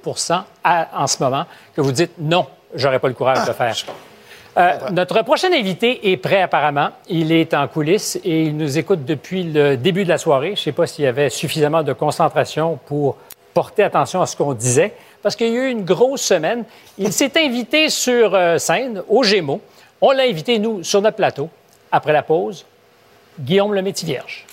à- 0.65 0.89
en 0.97 1.07
ce 1.07 1.23
moment 1.23 1.45
que 1.75 1.81
vous 1.81 1.93
dites 1.93 2.13
non, 2.19 2.47
j'aurais 2.75 2.99
pas 2.99 3.09
le 3.09 3.15
courage 3.15 3.43
de 3.43 3.47
le 3.49 3.53
faire. 3.55 3.75
Euh, 4.59 4.91
notre 4.91 5.23
prochain 5.23 5.53
invité 5.53 6.11
est 6.11 6.17
prêt 6.17 6.43
apparemment. 6.43 6.91
Il 7.09 7.31
est 7.31 7.55
en 7.55 7.69
coulisses 7.69 8.19
et 8.25 8.45
il 8.45 8.57
nous 8.57 8.77
écoute 8.77 9.05
depuis 9.05 9.45
le 9.45 9.77
début 9.77 10.03
de 10.03 10.09
la 10.09 10.19
soirée. 10.19 10.49
Je 10.49 10.61
ne 10.61 10.65
sais 10.65 10.73
pas 10.73 10.87
s'il 10.87 11.05
y 11.05 11.09
avait 11.09 11.31
suffisamment 11.31 11.85
de 11.85 11.93
concentration 11.93 12.79
pour 12.87 13.17
porter 13.55 13.85
attention 13.85 14.21
à 14.21 14.27
ce 14.27 14.37
qu'on 14.37 14.55
disait, 14.55 14.95
parce 15.23 15.37
qu'il 15.37 15.49
y 15.49 15.57
a 15.57 15.67
eu 15.67 15.71
une 15.71 15.85
grosse 15.85 16.23
semaine. 16.23 16.65
Il 16.97 17.13
s'est 17.13 17.33
invité 17.37 17.89
sur 17.89 18.35
euh, 18.35 18.59
scène 18.59 19.03
au 19.09 19.23
Gémeaux. 19.23 19.61
On 20.01 20.11
l'a 20.11 20.25
invité, 20.25 20.59
nous, 20.59 20.83
sur 20.83 21.03
notre 21.03 21.17
plateau. 21.17 21.49
Après 21.93 22.13
la 22.13 22.23
pause, 22.23 22.67
Guillaume 23.39 23.75
le 23.75 23.83
Métis-Vierge. 23.83 24.45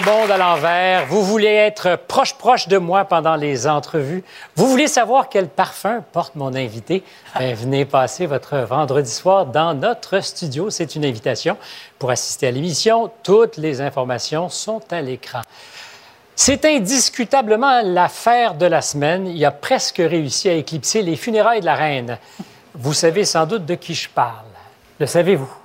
Au 0.00 0.10
monde 0.10 0.30
à 0.30 0.36
l'envers. 0.36 1.06
Vous 1.06 1.22
voulez 1.22 1.48
être 1.48 1.96
proche 2.06 2.34
proche 2.34 2.68
de 2.68 2.78
moi 2.78 3.04
pendant 3.04 3.36
les 3.36 3.66
entrevues. 3.66 4.22
Vous 4.56 4.66
voulez 4.66 4.86
savoir 4.86 5.28
quel 5.28 5.48
parfum 5.48 6.02
porte 6.12 6.36
mon 6.36 6.54
invité? 6.54 7.02
Ben, 7.38 7.54
venez 7.54 7.84
passer 7.84 8.26
votre 8.26 8.56
vendredi 8.58 9.10
soir 9.10 9.46
dans 9.46 9.74
notre 9.74 10.20
studio. 10.20 10.70
C'est 10.70 10.94
une 10.94 11.04
invitation 11.04 11.56
pour 11.98 12.10
assister 12.10 12.46
à 12.46 12.50
l'émission. 12.50 13.10
Toutes 13.22 13.56
les 13.56 13.80
informations 13.80 14.48
sont 14.48 14.80
à 14.90 15.00
l'écran. 15.00 15.40
C'est 16.36 16.64
indiscutablement 16.64 17.82
l'affaire 17.82 18.54
de 18.54 18.66
la 18.66 18.82
semaine. 18.82 19.26
Il 19.26 19.44
a 19.44 19.50
presque 19.50 19.98
réussi 19.98 20.48
à 20.48 20.54
éclipser 20.54 21.02
les 21.02 21.16
funérailles 21.16 21.60
de 21.60 21.66
la 21.66 21.74
reine. 21.74 22.18
Vous 22.74 22.94
savez 22.94 23.24
sans 23.24 23.44
doute 23.44 23.66
de 23.66 23.74
qui 23.74 23.94
je 23.94 24.08
parle. 24.08 24.46
Le 24.98 25.06
savez-vous? 25.06 25.59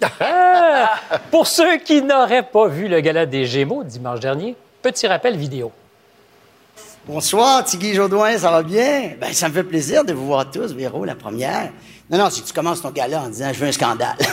Pour 1.30 1.46
ceux 1.46 1.78
qui 1.78 2.02
n'auraient 2.02 2.42
pas 2.42 2.68
vu 2.68 2.88
le 2.88 3.00
gala 3.00 3.26
des 3.26 3.46
Gémeaux 3.46 3.84
dimanche 3.84 4.20
dernier, 4.20 4.56
petit 4.82 5.06
rappel 5.06 5.36
vidéo. 5.36 5.72
Bonsoir, 7.06 7.64
Tigui 7.64 7.94
Jodoin, 7.94 8.36
ça 8.36 8.50
va 8.50 8.62
bien? 8.62 9.12
Ben, 9.20 9.32
ça 9.32 9.48
me 9.48 9.54
fait 9.54 9.62
plaisir 9.62 10.04
de 10.04 10.12
vous 10.12 10.26
voir 10.26 10.50
tous, 10.50 10.72
Véro, 10.74 11.04
la 11.04 11.14
première. 11.14 11.70
Non, 12.10 12.18
non, 12.18 12.28
que 12.28 12.34
tu 12.34 12.52
commences 12.52 12.82
ton 12.82 12.90
gala 12.90 13.22
en 13.22 13.28
disant 13.28 13.52
«Je 13.52 13.58
veux 13.60 13.68
un 13.68 13.72
scandale 13.72 14.16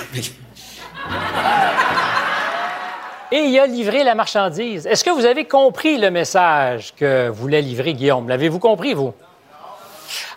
Et 3.32 3.46
il 3.46 3.60
a 3.60 3.66
livré 3.66 4.04
la 4.04 4.14
marchandise. 4.14 4.86
Est-ce 4.86 5.04
que 5.04 5.10
vous 5.10 5.26
avez 5.26 5.46
compris 5.46 5.98
le 5.98 6.12
message 6.12 6.94
que 6.96 7.30
voulait 7.30 7.62
livrer 7.64 7.96
Guillaume? 7.96 8.30
L'avez-vous 8.30 8.60
compris, 8.60 8.94
vous? 8.94 9.14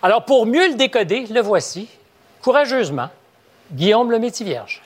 Alors, 0.01 0.25
pour 0.25 0.47
mieux 0.47 0.69
le 0.69 0.73
décoder, 0.73 1.27
le 1.29 1.41
voici, 1.41 1.87
courageusement, 2.41 3.09
Guillaume 3.71 4.09
le 4.09 4.17
Métis-Vierge. 4.17 4.81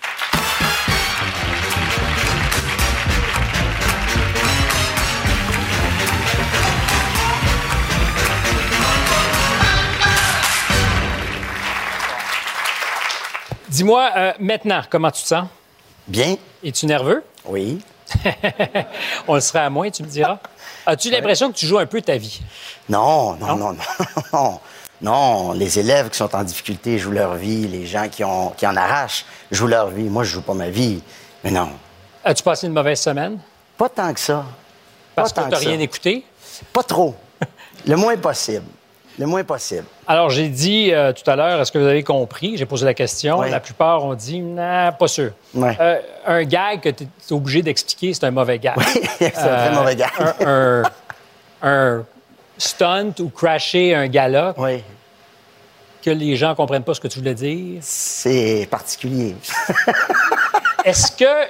Dis-moi, 13.72 14.10
euh, 14.18 14.34
maintenant, 14.40 14.82
comment 14.90 15.10
tu 15.12 15.24
te 15.24 15.28
sens?». 15.28 15.48
Bien? 16.08 16.36
Es-tu 16.64 16.86
nerveux? 16.88 17.24
Oui. 17.46 17.80
On 19.28 19.36
le 19.36 19.40
serait 19.40 19.60
à 19.60 19.70
moins, 19.70 19.90
tu 19.90 20.04
me 20.04 20.08
diras. 20.10 20.40
As-tu 20.86 21.10
l'impression 21.10 21.50
que 21.52 21.58
tu 21.58 21.66
joues 21.66 21.78
un 21.80 21.86
peu 21.86 22.02
ta 22.02 22.18
vie? 22.18 22.42
Non, 22.90 23.36
non, 23.36 23.56
non, 23.56 23.74
non, 23.74 23.78
non. 24.34 24.60
Non, 25.02 25.54
les 25.54 25.80
élèves 25.80 26.12
qui 26.12 26.18
sont 26.18 26.36
en 26.36 26.44
difficulté 26.44 27.00
jouent 27.00 27.10
leur 27.14 27.34
vie. 27.34 27.68
Les 27.68 27.88
gens 27.88 28.08
qui, 28.08 28.24
ont, 28.24 28.50
qui 28.52 28.68
en 28.68 28.76
arrachent 28.76 29.26
jouent 29.50 29.66
leur 29.66 29.88
vie. 29.90 30.04
Moi, 30.04 30.24
je 30.24 30.34
joue 30.34 30.44
pas 30.44 30.54
ma 30.54 30.70
vie. 30.70 31.02
Mais 31.44 31.50
non, 31.50 31.70
As-tu 32.24 32.44
passé 32.44 32.68
une 32.68 32.74
mauvaise 32.74 33.00
semaine? 33.00 33.40
pas 33.80 33.90
tant 33.90 34.14
que 34.14 34.20
ça. 34.20 34.46
Parce 35.16 35.34
Pas 35.34 35.46
que 35.46 35.50
tant 35.50 35.58
tu 35.58 35.64
ça. 35.64 35.70
rien 35.72 35.80
écouté? 35.80 36.24
Pas 36.72 36.84
trop. 36.84 37.16
Le 37.88 37.96
moins 37.96 38.16
possible. 38.18 38.66
Le 39.20 39.26
moins 39.26 39.44
possible. 39.44 39.84
Alors, 40.08 40.30
j'ai 40.30 40.48
dit 40.48 40.92
euh, 40.94 41.12
tout 41.14 41.30
à 41.30 41.36
l'heure, 41.36 41.60
est-ce 41.62 41.72
que 41.72 41.78
vous 41.78 41.86
avez 41.86 42.04
compris? 42.04 42.58
J'ai 42.58 42.66
posé 42.66 42.86
la 42.86 42.94
question. 42.94 43.40
Ouais. 43.40 43.50
La 43.50 43.60
plupart 43.60 44.04
ont 44.06 44.14
dit, 44.16 44.40
non, 44.40 44.92
pas 44.98 45.08
sûr. 45.08 45.32
Ouais. 45.54 45.78
Euh, 45.80 46.00
un 46.26 46.44
gag 46.44 46.80
que 46.82 46.90
tu 46.90 47.04
es 47.04 47.34
obligé 47.34 47.62
d'expliquer, 47.62 48.14
c'est 48.14 48.24
un 48.26 48.32
mauvais 48.32 48.58
gag. 48.58 48.76
c'est 49.20 49.38
un 49.38 49.68
très 49.68 49.72
mauvais 49.72 49.96
gag. 49.96 50.10
un, 50.40 50.84
un- 50.84 50.84
un 51.64 52.04
stunt 52.58 53.14
ou 53.20 53.30
crasher 53.30 53.94
un 53.96 54.08
gala 54.08 54.54
Oui. 54.58 54.82
que 56.04 56.10
les 56.10 56.36
gens 56.36 56.50
ne 56.50 56.56
comprennent 56.56 56.84
pas 56.84 56.94
ce 56.94 57.00
que 57.02 57.08
tu 57.08 57.20
voulais 57.20 57.36
dire? 57.36 57.80
C'est 57.82 58.68
particulier. 58.72 59.36
Est-ce 60.86 61.12
que 61.12 61.46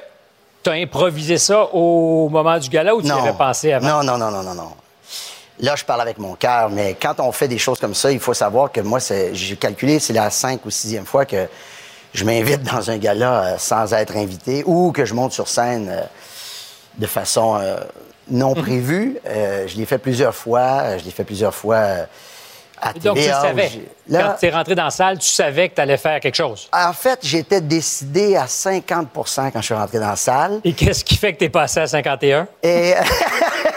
tu 0.64 0.70
as 0.70 0.74
improvisé 0.74 1.38
ça 1.38 1.64
au 1.74 2.28
moment 2.30 2.58
du 2.58 2.70
gala 2.70 2.94
ou 2.96 3.02
tu 3.02 3.08
y 3.08 3.12
avais 3.12 3.34
pensé 3.34 3.72
avant? 3.72 3.88
Non, 3.88 4.04
non, 4.04 4.18
non, 4.18 4.32
non, 4.32 4.44
non, 4.44 4.54
non. 4.54 4.72
Là, 5.60 5.76
je 5.76 5.84
parle 5.86 6.02
avec 6.02 6.18
mon 6.18 6.34
cœur, 6.36 6.70
mais 6.70 6.96
quand 7.00 7.20
on 7.20 7.32
fait 7.32 7.48
des 7.48 7.58
choses 7.60 7.80
comme 7.80 7.94
ça, 7.94 8.12
il 8.12 8.20
faut 8.20 8.34
savoir 8.34 8.72
que 8.72 8.82
moi, 8.82 9.00
j'ai 9.34 9.56
calculé, 9.58 10.00
c'est 10.00 10.14
la 10.14 10.30
cinq 10.32 10.66
ou 10.66 10.72
sixième 10.72 11.06
fois 11.06 11.26
que 11.26 11.48
je 12.14 12.24
m'invite 12.26 12.64
dans 12.64 12.90
un 12.90 12.98
gala 12.98 13.44
euh, 13.44 13.56
sans 13.58 13.94
être 13.94 14.18
invité 14.18 14.64
ou 14.66 14.92
que 14.92 15.06
je 15.06 15.14
monte 15.14 15.32
sur 15.34 15.48
scène 15.48 15.88
euh, 15.90 16.02
de 16.98 17.06
façon 17.06 17.58
euh, 17.62 17.78
non 18.30 18.54
prévu. 18.56 19.18
Euh, 19.28 19.68
je 19.68 19.78
l'ai 19.78 19.86
fait 19.86 19.98
plusieurs 20.00 20.36
fois. 20.36 20.98
Je 20.98 21.06
l'ai 21.06 21.12
fait 21.12 21.24
plusieurs 21.24 21.54
fois 21.54 21.78
à 22.82 22.94
Donc, 22.94 23.16
tu 23.18 23.24
TVA, 23.24 23.42
savais. 23.42 23.70
j'ai- 23.70 24.18
Quand 24.18 24.36
tu 24.40 24.46
es 24.48 24.50
rentré 24.50 24.74
dans 24.76 24.86
la 24.86 24.90
salle, 24.90 25.20
tu 25.20 25.30
savais 25.30 25.70
que 25.70 25.76
tu 25.76 25.82
allais 25.82 25.98
faire 25.98 26.20
quelque 26.20 26.36
chose. 26.36 26.68
en 26.74 26.92
fait, 26.94 27.20
j'étais 27.22 27.62
décidé 27.62 28.36
à 28.36 28.46
50% 28.48 29.52
quand 29.52 29.62
je 29.62 29.66
suis 29.66 29.74
rentré 29.76 30.00
dans 30.00 30.10
la 30.10 30.16
salle. 30.16 30.60
Et 30.64 30.74
qu'est-ce 30.74 31.04
qui 31.06 31.16
fait 31.16 31.34
que 31.34 31.40
tu 31.40 31.46
es 31.46 31.50
passé 31.50 31.80
à 31.82 31.88
51? 31.88 32.48
Et, 32.64 32.96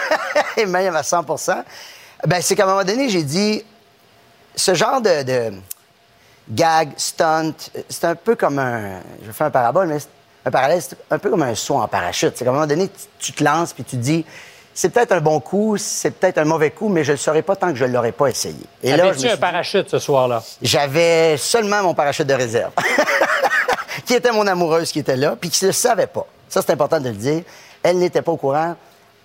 et 0.57 0.65
même 0.65 0.95
à 0.95 1.03
100 1.03 1.25
ben, 2.27 2.41
c'est 2.41 2.55
qu'à 2.55 2.63
un 2.63 2.67
moment 2.67 2.83
donné, 2.83 3.09
j'ai 3.09 3.23
dit, 3.23 3.63
ce 4.55 4.73
genre 4.73 5.01
de, 5.01 5.23
de 5.23 5.53
gag, 6.49 6.89
stunt, 6.97 7.53
c'est 7.89 8.05
un 8.05 8.15
peu 8.15 8.35
comme 8.35 8.59
un... 8.59 8.99
Je 9.25 9.31
fais 9.31 9.43
un 9.43 9.51
parabole, 9.51 9.87
mais 9.87 9.99
c'est- 9.99 10.09
un 10.47 10.51
parallèle, 10.51 10.81
c'est 10.81 10.95
un 11.09 11.17
peu 11.17 11.29
comme 11.31 11.41
un 11.41 11.55
saut 11.55 11.75
en 11.77 11.87
parachute. 11.87 12.33
C'est 12.37 12.45
qu'à 12.45 12.51
un 12.51 12.53
moment 12.53 12.67
donné, 12.67 12.87
tu, 12.87 13.05
tu 13.19 13.31
te 13.33 13.43
lances 13.43 13.73
puis 13.73 13.83
tu 13.83 13.97
te 13.97 14.01
dis, 14.01 14.23
c'est 14.75 14.89
peut-être 14.89 15.11
un 15.13 15.19
bon 15.21 15.39
coup, 15.39 15.75
c'est 15.77 16.11
peut-être 16.11 16.37
un 16.37 16.45
mauvais 16.45 16.69
coup, 16.69 16.87
mais 16.87 17.03
je 17.03 17.11
ne 17.11 17.15
le 17.15 17.17
saurais 17.17 17.41
pas 17.41 17.55
tant 17.55 17.69
que 17.69 17.75
je 17.75 17.85
ne 17.85 17.91
l'aurais 17.93 18.11
pas 18.11 18.27
essayé. 18.27 18.55
Et 18.83 18.91
là, 18.91 18.97
je 18.97 19.01
me 19.01 19.07
Avais-tu 19.07 19.19
suis 19.21 19.29
un 19.29 19.33
dit- 19.35 19.39
parachute 19.39 19.89
ce 19.89 19.97
soir-là? 19.99 20.43
j'avais 20.61 21.35
seulement 21.37 21.81
mon 21.81 21.93
parachute 21.95 22.27
de 22.27 22.33
réserve, 22.35 22.71
qui 24.05 24.13
était 24.13 24.31
mon 24.31 24.45
amoureuse 24.47 24.91
qui 24.91 24.99
était 24.99 25.15
là, 25.15 25.35
puis 25.39 25.49
qui 25.49 25.63
ne 25.65 25.69
le 25.69 25.73
savait 25.73 26.07
pas. 26.07 26.27
Ça, 26.47 26.61
c'est 26.61 26.71
important 26.73 26.99
de 26.99 27.09
le 27.09 27.15
dire. 27.15 27.41
Elle 27.81 27.97
n'était 27.97 28.21
pas 28.21 28.31
au 28.31 28.37
courant. 28.37 28.75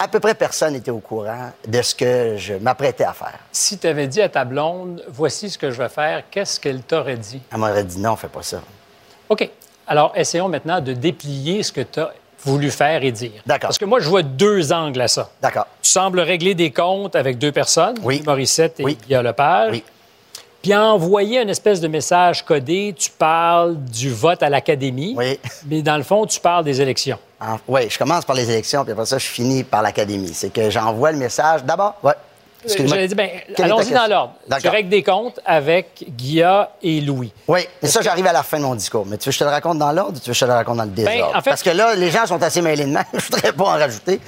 À 0.02 0.08
peu 0.08 0.18
près 0.18 0.34
personne 0.34 0.72
n'était 0.72 0.90
au 0.90 0.98
courant 1.00 1.52
de 1.68 1.82
ce 1.82 1.94
que 1.94 2.34
je 2.38 2.54
m'apprêtais 2.54 3.04
à 3.04 3.12
faire. 3.12 3.38
Si 3.52 3.76
tu 3.76 3.86
avais 3.86 4.06
dit 4.06 4.22
à 4.22 4.30
ta 4.30 4.46
blonde, 4.46 5.04
voici 5.08 5.50
ce 5.50 5.58
que 5.58 5.70
je 5.70 5.76
vais 5.76 5.90
faire, 5.90 6.22
qu'est-ce 6.30 6.58
qu'elle 6.58 6.80
t'aurait 6.80 7.18
dit? 7.18 7.42
Elle 7.52 7.58
m'aurait 7.58 7.84
dit 7.84 7.98
non, 8.00 8.16
fais 8.16 8.28
pas 8.28 8.42
ça. 8.42 8.62
OK. 9.28 9.46
Alors, 9.86 10.12
essayons 10.16 10.48
maintenant 10.48 10.80
de 10.80 10.94
déplier 10.94 11.62
ce 11.62 11.70
que 11.70 11.82
tu 11.82 12.00
as 12.00 12.14
voulu 12.44 12.70
faire 12.70 13.04
et 13.04 13.12
dire. 13.12 13.42
D'accord. 13.44 13.68
Parce 13.68 13.76
que 13.76 13.84
moi, 13.84 14.00
je 14.00 14.08
vois 14.08 14.22
deux 14.22 14.72
angles 14.72 15.02
à 15.02 15.08
ça. 15.08 15.28
D'accord. 15.42 15.66
Tu 15.82 15.90
sembles 15.90 16.20
régler 16.20 16.54
des 16.54 16.70
comptes 16.70 17.14
avec 17.14 17.36
deux 17.36 17.52
personnes, 17.52 17.96
Oui. 18.02 18.22
Morissette 18.24 18.80
et 18.80 18.84
Oui. 18.84 18.96
Guillaume 19.06 19.24
Lepage. 19.24 19.72
Oui. 19.72 19.84
Puis 20.62 20.74
envoyer 20.74 21.40
une 21.40 21.48
espèce 21.48 21.80
de 21.80 21.88
message 21.88 22.44
codé, 22.44 22.94
tu 22.98 23.10
parles 23.10 23.76
du 23.78 24.10
vote 24.10 24.42
à 24.42 24.50
l'Académie, 24.50 25.14
Oui. 25.16 25.38
mais 25.66 25.80
dans 25.80 25.96
le 25.96 26.02
fond, 26.02 26.26
tu 26.26 26.38
parles 26.38 26.64
des 26.64 26.80
élections. 26.82 27.18
Oui, 27.66 27.88
je 27.88 27.96
commence 27.98 28.26
par 28.26 28.36
les 28.36 28.50
élections, 28.50 28.82
puis 28.84 28.92
après 28.92 29.06
ça, 29.06 29.16
je 29.16 29.24
finis 29.26 29.64
par 29.64 29.80
l'académie. 29.80 30.32
C'est 30.34 30.52
que 30.52 30.68
j'envoie 30.68 31.12
le 31.12 31.18
message 31.18 31.64
d'abord. 31.64 31.94
Ouais. 32.02 32.12
J'allais 32.66 33.08
dire, 33.08 33.16
ben, 33.16 33.30
allons-y 33.56 33.90
dans 33.92 34.06
l'ordre. 34.06 34.34
Tu 34.60 34.68
règles 34.68 34.90
des 34.90 35.02
comptes 35.02 35.40
avec 35.46 36.04
Guilla 36.10 36.72
et 36.82 37.00
Louis. 37.00 37.32
Oui, 37.48 37.60
mais 37.82 37.88
ça, 37.88 38.02
j'arrive 38.02 38.26
à 38.26 38.34
la 38.34 38.42
fin 38.42 38.58
de 38.58 38.64
mon 38.64 38.74
discours. 38.74 39.06
Mais 39.06 39.16
tu 39.16 39.24
veux 39.24 39.30
que 39.30 39.34
je 39.34 39.38
te 39.38 39.44
le 39.44 39.50
raconte 39.50 39.78
dans 39.78 39.92
l'ordre 39.92 40.18
ou 40.18 40.20
tu 40.20 40.26
veux 40.26 40.32
que 40.32 40.38
je 40.38 40.40
te 40.40 40.44
le 40.44 40.52
raconte 40.52 40.76
dans 40.76 40.84
le 40.84 40.90
désordre? 40.90 41.30
Ben, 41.32 41.38
en 41.38 41.40
fait- 41.40 41.48
Parce 41.48 41.62
que 41.62 41.70
là, 41.70 41.94
les 41.94 42.10
gens 42.10 42.26
sont 42.26 42.42
assez 42.42 42.60
mêlés 42.60 42.84
de 42.84 42.90
main. 42.90 43.04
Je 43.14 43.24
voudrais 43.24 43.52
pas 43.52 43.64
en 43.64 43.78
rajouter. 43.78 44.20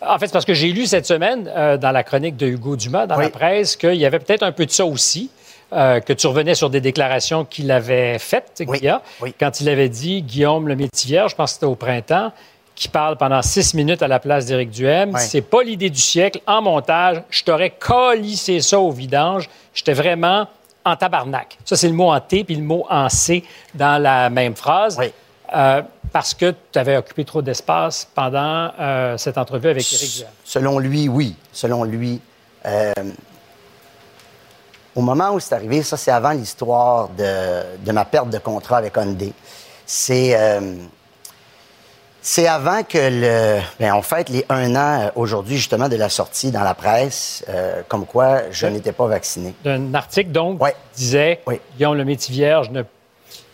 En 0.00 0.18
fait, 0.20 0.26
c'est 0.28 0.32
parce 0.32 0.44
que 0.46 0.54
j'ai 0.54 0.68
lu 0.68 0.86
cette 0.86 1.04
semaine 1.04 1.50
euh, 1.54 1.76
dans 1.76 1.90
la 1.90 2.02
chronique 2.04 2.36
de 2.36 2.46
Hugo 2.46 2.74
Dumas 2.76 3.06
dans 3.06 3.16
Oui. 3.18 3.24
la 3.24 3.30
presse 3.30 3.74
qu'il 3.76 3.96
y 3.96 4.06
avait 4.06 4.20
peut-être 4.20 4.44
un 4.44 4.52
peu 4.52 4.64
de 4.64 4.70
ça 4.70 4.86
aussi, 4.86 5.28
euh, 5.72 6.00
que 6.00 6.12
tu 6.12 6.26
revenais 6.26 6.54
sur 6.54 6.70
des 6.70 6.80
déclarations 6.80 7.44
qu'il 7.44 7.70
avait 7.70 8.18
faites, 8.18 8.62
Oui. 8.66 8.78
Guilla, 8.78 9.02
Oui. 9.20 9.34
quand 9.38 9.60
il 9.60 9.68
avait 9.68 9.88
dit 9.88 10.22
Guillaume 10.22 10.68
le 10.68 10.76
métivier, 10.76 11.24
je 11.28 11.34
pense 11.34 11.50
que 11.50 11.54
c'était 11.54 11.66
au 11.66 11.74
printemps, 11.76 12.32
qui 12.74 12.88
parle 12.88 13.16
pendant 13.16 13.42
six 13.42 13.74
minutes 13.74 14.02
à 14.02 14.08
la 14.08 14.18
place 14.18 14.46
d'Éric 14.46 14.70
Duhem. 14.70 15.10
Oui. 15.14 15.20
C'est 15.20 15.42
pas 15.42 15.62
l'idée 15.62 15.90
du 15.90 16.00
siècle. 16.00 16.40
En 16.46 16.62
montage, 16.62 17.22
je 17.30 17.44
t'aurais 17.44 17.70
colissé 17.70 18.60
ça 18.60 18.78
au 18.80 18.90
vidange. 18.90 19.48
J'étais 19.74 19.92
vraiment 19.92 20.46
en 20.84 20.96
tabarnak. 20.96 21.58
Ça, 21.64 21.76
c'est 21.76 21.88
le 21.88 21.94
mot 21.94 22.10
en 22.10 22.18
T 22.20 22.42
puis 22.42 22.56
le 22.56 22.62
mot 22.62 22.86
en 22.88 23.08
C 23.10 23.44
dans 23.74 24.00
la 24.02 24.30
même 24.30 24.56
phrase. 24.56 24.98
Euh, 25.54 25.82
parce 26.12 26.32
que 26.32 26.54
tu 26.72 26.78
avais 26.78 26.96
occupé 26.96 27.24
trop 27.24 27.42
d'espace 27.42 28.08
pendant 28.14 28.70
euh, 28.80 29.16
cette 29.18 29.36
entrevue 29.36 29.68
avec 29.68 29.92
Éric 29.92 30.14
Duhem. 30.16 30.28
Selon 30.44 30.78
lui, 30.78 31.08
oui. 31.08 31.34
Selon 31.52 31.84
lui. 31.84 32.20
Au 34.96 35.02
moment 35.02 35.30
où 35.30 35.40
c'est 35.40 35.54
arrivé, 35.54 35.82
ça, 35.82 35.96
c'est 35.96 36.10
avant 36.10 36.30
l'histoire 36.32 37.08
de, 37.10 37.62
de 37.78 37.92
ma 37.92 38.04
perte 38.04 38.28
de 38.30 38.38
contrat 38.38 38.78
avec 38.78 38.96
Hyundai. 38.96 39.32
C'est. 39.86 40.36
euh, 40.36 40.76
c'est 42.22 42.46
avant 42.46 42.82
que 42.82 42.98
le. 42.98 43.60
Bien, 43.78 43.94
on 43.96 44.02
fête 44.02 44.28
les 44.28 44.44
un 44.50 44.74
an 44.76 45.00
euh, 45.06 45.10
aujourd'hui, 45.14 45.56
justement, 45.56 45.88
de 45.88 45.96
la 45.96 46.08
sortie 46.10 46.50
dans 46.50 46.62
la 46.62 46.74
presse, 46.74 47.44
euh, 47.48 47.82
comme 47.88 48.04
quoi 48.04 48.50
je 48.50 48.66
n'étais 48.66 48.92
pas 48.92 49.06
vacciné. 49.06 49.54
d'un 49.64 49.94
article, 49.94 50.30
donc, 50.30 50.62
Ouais. 50.62 50.74
qui 50.92 51.00
disait 51.02 51.40
Oui. 51.46 51.60
Guillaume 51.76 51.96
le 51.96 52.04
métier 52.04 52.34
vierge 52.34 52.68
ne. 52.70 52.82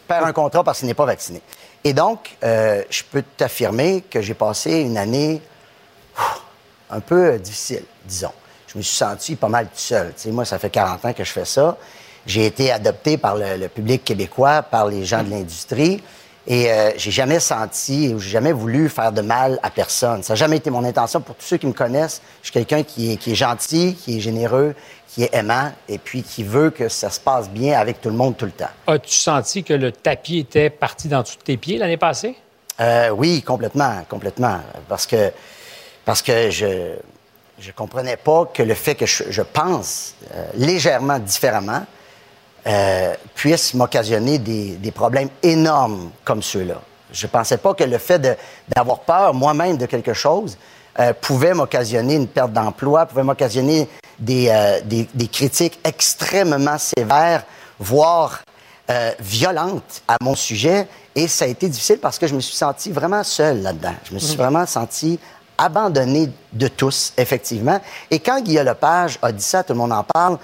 Perd 0.08 0.24
un 0.26 0.32
contrat 0.32 0.64
parce 0.64 0.78
qu'il 0.78 0.88
n'est 0.88 0.94
pas 0.94 1.04
vacciné. 1.06 1.40
Et 1.84 1.92
donc, 1.92 2.36
euh, 2.42 2.82
je 2.90 3.02
peux 3.10 3.22
t'affirmer 3.36 4.00
que 4.02 4.20
j'ai 4.20 4.34
passé 4.34 4.80
une 4.80 4.96
année 4.98 5.40
ouf, 6.18 6.42
un 6.90 7.00
peu 7.00 7.38
difficile, 7.38 7.84
disons. 8.04 8.32
Je 8.76 8.80
me 8.80 8.82
suis 8.82 8.96
senti 8.96 9.36
pas 9.36 9.48
mal 9.48 9.64
tout 9.68 9.72
seul. 9.76 10.12
Moi, 10.26 10.44
ça 10.44 10.58
fait 10.58 10.68
40 10.68 11.02
ans 11.06 11.12
que 11.14 11.24
je 11.24 11.32
fais 11.32 11.46
ça. 11.46 11.78
J'ai 12.26 12.44
été 12.44 12.70
adopté 12.70 13.16
par 13.16 13.34
le, 13.34 13.56
le 13.56 13.68
public 13.68 14.04
québécois, 14.04 14.60
par 14.60 14.86
les 14.86 15.02
gens 15.06 15.22
de 15.22 15.30
l'industrie. 15.30 16.02
Et 16.46 16.70
euh, 16.70 16.90
j'ai 16.98 17.10
jamais 17.10 17.40
senti 17.40 18.12
ou 18.12 18.18
j'ai 18.18 18.28
jamais 18.28 18.52
voulu 18.52 18.90
faire 18.90 19.12
de 19.12 19.22
mal 19.22 19.58
à 19.62 19.70
personne. 19.70 20.22
Ça 20.22 20.34
n'a 20.34 20.36
jamais 20.36 20.58
été 20.58 20.68
mon 20.68 20.84
intention. 20.84 21.22
Pour 21.22 21.36
tous 21.36 21.46
ceux 21.46 21.56
qui 21.56 21.66
me 21.66 21.72
connaissent, 21.72 22.20
je 22.42 22.48
suis 22.48 22.52
quelqu'un 22.52 22.82
qui 22.82 23.12
est, 23.12 23.16
qui 23.16 23.32
est 23.32 23.36
gentil, 23.36 23.94
qui 23.94 24.18
est 24.18 24.20
généreux, 24.20 24.74
qui 25.08 25.22
est 25.22 25.34
aimant 25.34 25.72
et 25.88 25.96
puis 25.96 26.22
qui 26.22 26.44
veut 26.44 26.68
que 26.68 26.90
ça 26.90 27.08
se 27.08 27.18
passe 27.18 27.48
bien 27.48 27.80
avec 27.80 28.02
tout 28.02 28.10
le 28.10 28.16
monde 28.16 28.36
tout 28.36 28.44
le 28.44 28.50
temps. 28.52 28.68
As-tu 28.88 29.14
senti 29.14 29.64
que 29.64 29.72
le 29.72 29.90
tapis 29.90 30.40
était 30.40 30.68
parti 30.68 31.08
dans 31.08 31.22
de 31.22 31.28
tes 31.42 31.56
pieds 31.56 31.78
l'année 31.78 31.96
passée? 31.96 32.36
Euh, 32.78 33.08
oui, 33.08 33.40
complètement, 33.40 34.04
complètement. 34.06 34.60
Parce 34.86 35.06
que, 35.06 35.32
parce 36.04 36.20
que 36.20 36.50
je 36.50 36.96
je 37.58 37.72
comprenais 37.72 38.16
pas 38.16 38.46
que 38.52 38.62
le 38.62 38.74
fait 38.74 38.94
que 38.94 39.06
je, 39.06 39.24
je 39.30 39.42
pense 39.42 40.14
euh, 40.34 40.46
légèrement 40.54 41.18
différemment 41.18 41.84
euh, 42.66 43.14
puisse 43.34 43.74
m'occasionner 43.74 44.38
des, 44.38 44.76
des 44.76 44.90
problèmes 44.90 45.30
énormes 45.42 46.10
comme 46.24 46.42
ceux-là. 46.42 46.80
Je 47.12 47.26
pensais 47.26 47.56
pas 47.56 47.74
que 47.74 47.84
le 47.84 47.98
fait 47.98 48.20
d'avoir 48.68 49.00
peur 49.00 49.32
moi-même 49.32 49.76
de 49.76 49.86
quelque 49.86 50.12
chose 50.12 50.58
euh, 50.98 51.12
pouvait 51.20 51.54
m'occasionner 51.54 52.14
une 52.14 52.28
perte 52.28 52.52
d'emploi, 52.52 53.06
pouvait 53.06 53.22
m'occasionner 53.22 53.88
des, 54.18 54.80
des, 54.84 55.08
des 55.12 55.28
critiques 55.28 55.78
extrêmement 55.84 56.78
sévères, 56.78 57.44
voire 57.78 58.40
violentes 59.20 60.02
à 60.08 60.16
mon 60.22 60.34
sujet. 60.34 60.88
Et 61.14 61.28
ça 61.28 61.44
a 61.44 61.48
été 61.48 61.68
difficile 61.68 61.98
parce 61.98 62.18
que 62.18 62.26
je 62.26 62.34
me 62.34 62.40
suis 62.40 62.54
senti 62.56 62.90
vraiment 62.90 63.22
seul 63.24 63.62
là-dedans. 63.62 63.94
Je 64.04 64.14
me 64.14 64.18
suis 64.18 64.36
vraiment 64.36 64.64
senti 64.64 65.18
abandonné 65.58 66.30
de 66.52 66.68
tous, 66.68 67.12
effectivement. 67.16 67.80
Et 68.10 68.18
quand 68.18 68.40
Guillaume 68.40 68.66
Lepage 68.66 69.18
a 69.22 69.32
dit 69.32 69.42
ça, 69.42 69.62
tout 69.62 69.72
le 69.72 69.78
monde 69.78 69.92
en 69.92 70.02
parle, 70.02 70.38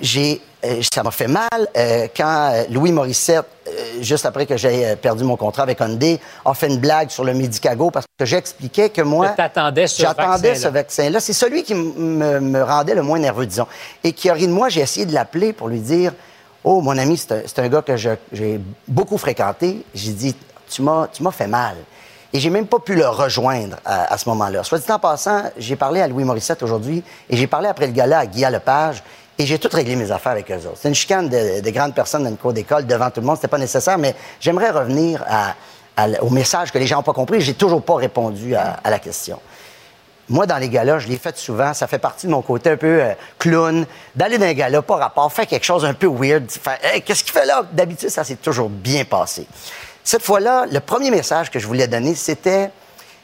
j'ai, 0.00 0.40
euh, 0.64 0.80
ça 0.92 1.02
m'a 1.02 1.10
fait 1.10 1.28
mal 1.28 1.48
euh, 1.76 2.08
quand 2.14 2.50
euh, 2.52 2.64
Louis 2.70 2.92
Morissette, 2.92 3.46
euh, 3.66 3.70
juste 4.00 4.26
après 4.26 4.46
que 4.46 4.56
j'ai 4.56 4.96
perdu 4.96 5.24
mon 5.24 5.36
contrat 5.36 5.62
avec 5.62 5.80
Hyundai, 5.80 6.20
a 6.44 6.54
fait 6.54 6.68
une 6.68 6.78
blague 6.78 7.10
sur 7.10 7.24
le 7.24 7.34
Medicago 7.34 7.90
parce 7.90 8.06
que 8.18 8.24
j'expliquais 8.24 8.90
que 8.90 9.02
moi... 9.02 9.30
Que 9.30 9.36
t'attendais 9.36 9.86
ce 9.86 10.02
J'attendais 10.02 10.50
vaccin-là. 10.50 10.54
ce 10.54 10.68
vaccin-là. 10.68 11.20
C'est 11.20 11.32
celui 11.32 11.62
qui 11.62 11.74
me, 11.74 12.62
rendait 12.62 12.94
le 12.94 13.02
moins 13.02 13.18
nerveux, 13.18 13.46
disons. 13.46 13.66
Et 14.04 14.12
qui 14.12 14.28
a 14.28 14.34
ri 14.34 14.46
de 14.46 14.52
moi, 14.52 14.68
j'ai 14.68 14.80
essayé 14.80 15.06
de 15.06 15.14
l'appeler 15.14 15.52
pour 15.52 15.68
lui 15.68 15.80
dire 15.80 16.12
Oh, 16.64 16.80
mon 16.80 16.98
ami, 16.98 17.16
c'est 17.16 17.32
un, 17.32 17.42
c'est 17.46 17.60
un 17.60 17.68
gars 17.68 17.82
que 17.82 17.96
j'ai 17.96 18.60
beaucoup 18.88 19.18
fréquenté. 19.18 19.84
J'ai 19.94 20.12
dit 20.12 20.34
Tu 20.68 20.82
m'as 20.82 21.06
tu 21.06 21.22
m'as 21.22 21.30
fait 21.30 21.46
mal. 21.46 21.76
Et 22.32 22.40
j'ai 22.40 22.50
même 22.50 22.66
pas 22.66 22.78
pu 22.78 22.94
le 22.94 23.06
rejoindre 23.08 23.76
à, 23.84 24.18
ce 24.18 24.28
moment-là. 24.28 24.62
Soit 24.62 24.78
dit 24.78 24.90
en 24.90 24.98
passant, 24.98 25.44
j'ai 25.56 25.76
parlé 25.76 26.00
à 26.00 26.08
Louis 26.08 26.24
Morissette 26.24 26.62
aujourd'hui 26.62 27.02
et 27.30 27.36
j'ai 27.36 27.46
parlé 27.46 27.68
après 27.68 27.86
le 27.86 27.92
gala 27.92 28.18
à 28.20 28.26
Guillaume 28.26 28.52
Lepage 28.52 29.02
et 29.38 29.46
j'ai 29.46 29.58
tout 29.58 29.68
réglé 29.72 29.96
mes 29.96 30.10
affaires 30.10 30.32
avec 30.32 30.50
eux 30.50 30.56
autres. 30.56 30.78
C'est 30.80 30.88
une 30.88 30.94
chicane 30.94 31.28
de, 31.28 31.60
de 31.60 31.70
grandes 31.70 31.94
personnes 31.94 32.24
dans 32.24 32.30
une 32.30 32.36
cour 32.36 32.52
d'école 32.52 32.84
devant 32.86 33.10
tout 33.10 33.20
le 33.20 33.26
monde. 33.26 33.36
C'était 33.36 33.48
pas 33.48 33.58
nécessaire, 33.58 33.96
mais 33.96 34.14
j'aimerais 34.40 34.70
revenir 34.70 35.24
au 36.20 36.30
message 36.30 36.72
que 36.72 36.78
les 36.78 36.86
gens 36.86 36.96
n'ont 36.96 37.02
pas 37.02 37.12
compris. 37.12 37.40
J'ai 37.40 37.54
toujours 37.54 37.82
pas 37.82 37.96
répondu 37.96 38.54
à- 38.54 38.78
la 38.84 38.98
question. 38.98 39.40
Moi, 40.28 40.44
dans 40.44 40.58
les 40.58 40.68
galas, 40.68 40.98
je 40.98 41.06
l'ai 41.08 41.18
fait 41.18 41.36
souvent. 41.38 41.72
Ça 41.72 41.86
fait 41.86 42.00
partie 42.00 42.26
de 42.26 42.32
mon 42.32 42.42
côté 42.42 42.70
un 42.70 42.76
peu 42.76 43.00
euh, 43.00 43.12
clown. 43.38 43.86
D'aller 44.16 44.38
dans 44.38 44.46
un 44.46 44.52
gala, 44.54 44.82
pas 44.82 44.96
rapport, 44.96 45.32
faire 45.32 45.46
quelque 45.46 45.64
chose 45.64 45.84
un 45.84 45.94
peu 45.94 46.08
weird. 46.08 46.50
Hey, 46.82 47.00
qu'est-ce 47.02 47.22
qu'il 47.22 47.32
fait 47.32 47.46
là? 47.46 47.62
D'habitude, 47.72 48.08
ça 48.08 48.24
s'est 48.24 48.34
toujours 48.34 48.68
bien 48.68 49.04
passé. 49.04 49.46
Cette 50.06 50.22
fois-là, 50.22 50.66
le 50.70 50.78
premier 50.78 51.10
message 51.10 51.50
que 51.50 51.58
je 51.58 51.66
voulais 51.66 51.88
donner, 51.88 52.14
c'était 52.14 52.70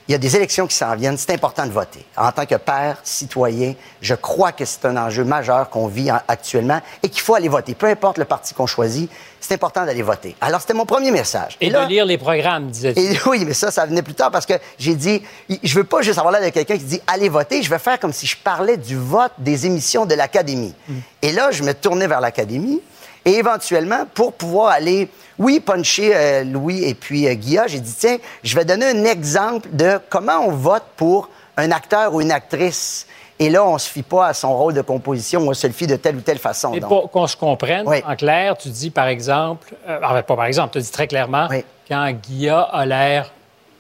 il 0.09 0.13
y 0.13 0.15
a 0.17 0.19
des 0.19 0.35
élections 0.35 0.67
qui 0.67 0.75
s'en 0.75 0.97
viennent, 0.97 1.17
c'est 1.17 1.31
important 1.33 1.65
de 1.65 1.71
voter. 1.71 2.05
En 2.17 2.33
tant 2.33 2.45
que 2.45 2.57
père, 2.57 2.97
citoyen, 3.05 3.75
je 4.01 4.17
crois 4.17 4.51
que 4.51 4.65
c'est 4.65 4.85
un 4.87 4.97
enjeu 4.97 5.23
majeur 5.23 5.71
qu'on 5.71 5.87
vit 5.87 6.11
en- 6.11 6.19
actuellement 6.27 6.81
et 7.05 7.09
qu'il 7.09 7.21
faut 7.23 7.37
aller 7.37 7.49
voter. 7.49 7.77
Peu 7.77 7.87
importe 7.87 8.19
le 8.19 8.25
parti 8.25 8.53
qu'on 8.53 8.67
choisit, 8.67 9.09
c'est 9.41 9.55
important 9.55 9.87
d'aller 9.87 10.03
voter. 10.03 10.35
Alors, 10.41 10.61
c'était 10.61 10.75
mon 10.75 10.87
premier 10.87 11.13
message. 11.13 11.57
Et, 11.61 11.71
là- 11.71 11.85
de 11.85 11.89
lire 11.91 12.05
les 12.05 12.19
programmes, 12.19 12.69
disais-tu. 12.69 13.01
et 13.01 13.17
oui, 13.27 13.45
mais 13.47 13.55
ça, 13.55 13.71
ça 13.71 13.87
venait 13.87 14.03
plus 14.03 14.15
tard 14.15 14.33
parce 14.33 14.45
que 14.45 14.55
j'ai 14.77 14.97
dit, 14.97 15.23
je 15.63 15.75
veux 15.77 15.85
pas 15.85 16.03
juste 16.03 16.19
avoir 16.19 16.33
l'air 16.33 16.43
de 16.43 16.49
quelqu'un 16.49 16.77
qui 16.79 16.85
dit 16.85 17.01
allez 17.07 17.29
voter, 17.29 17.63
je 17.63 17.71
vais 17.71 17.79
faire 17.79 18.01
comme 18.01 18.13
si 18.13 18.27
je 18.27 18.37
parlais 18.37 18.77
du 18.77 18.97
vote 18.97 19.33
des 19.39 19.67
émissions 19.67 20.05
de 20.05 20.17
l'Académie. 20.17 20.75
Et 21.23 21.31
là, 21.31 21.53
je 21.53 21.63
me 21.63 21.75
tournais 21.75 22.09
vers 22.09 22.21
l'Académie 22.21 22.81
et 23.25 23.35
éventuellement, 23.35 24.05
pour 24.15 24.33
pouvoir 24.33 24.71
aller, 24.73 25.09
oui, 25.39 25.61
puncher 25.61 26.13
euh, 26.15 26.45
Louis 26.45 26.85
et 26.85 26.95
puis 26.95 27.27
euh, 27.29 27.35
Guilla, 27.35 27.67
j'ai 27.67 27.81
dit 27.81 27.95
tiens, 27.99 28.17
je 28.43 28.55
vais 28.57 28.65
donner 28.65 28.87
un 28.87 29.05
exemple 29.05 29.69
de 29.73 29.99
comment 30.09 30.39
on 30.47 30.51
vote 30.53 30.85
pour 30.97 31.29
un 31.57 31.71
acteur 31.71 32.15
ou 32.15 32.21
une 32.21 32.33
actrice. 32.33 33.07
Et 33.39 33.51
là, 33.51 33.65
on 33.65 33.77
se 33.79 33.89
fie 33.89 34.03
pas 34.03 34.27
à 34.29 34.35
son 34.35 34.57
rôle 34.57 34.75
de 34.75 34.83
composition, 34.83 35.41
on 35.41 35.55
se 35.55 35.67
le 35.67 35.73
fie 35.73 35.87
de 35.87 35.97
telle 35.97 36.17
ou 36.17 36.21
telle 36.21 36.39
façon. 36.39 36.75
Et 36.75 36.81
Donc, 36.81 36.89
pour 36.89 37.11
qu'on 37.11 37.27
se 37.27 37.37
comprenne, 37.37 37.85
Oui. 37.87 38.03
en 38.07 38.15
clair, 38.15 38.57
tu 38.57 38.69
dis 38.69 38.91
par 38.91 39.09
exemple, 39.09 39.75
euh, 39.89 39.99
enfin, 40.03 40.23
pas 40.23 40.37
par 40.37 40.45
exemple, 40.47 40.73
tu 40.75 40.79
dis 40.81 40.91
très 40.91 41.07
clairement, 41.09 41.49
Oui. 41.51 41.65
quand 41.89 42.11
Guilla 42.13 42.61
a 42.61 42.87
l'air 42.87 43.33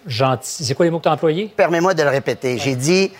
gentil. 0.06 0.64
C'est 0.64 0.74
quoi 0.74 0.84
les 0.84 0.90
mots 0.90 0.98
que 0.98 1.04
tu 1.04 1.08
as 1.08 1.12
employés? 1.12 1.52
Permets-moi 1.56 1.94
de 1.94 2.02
le 2.02 2.08
répéter. 2.08 2.58
J'ai 2.58 2.74
dit, 2.74 3.12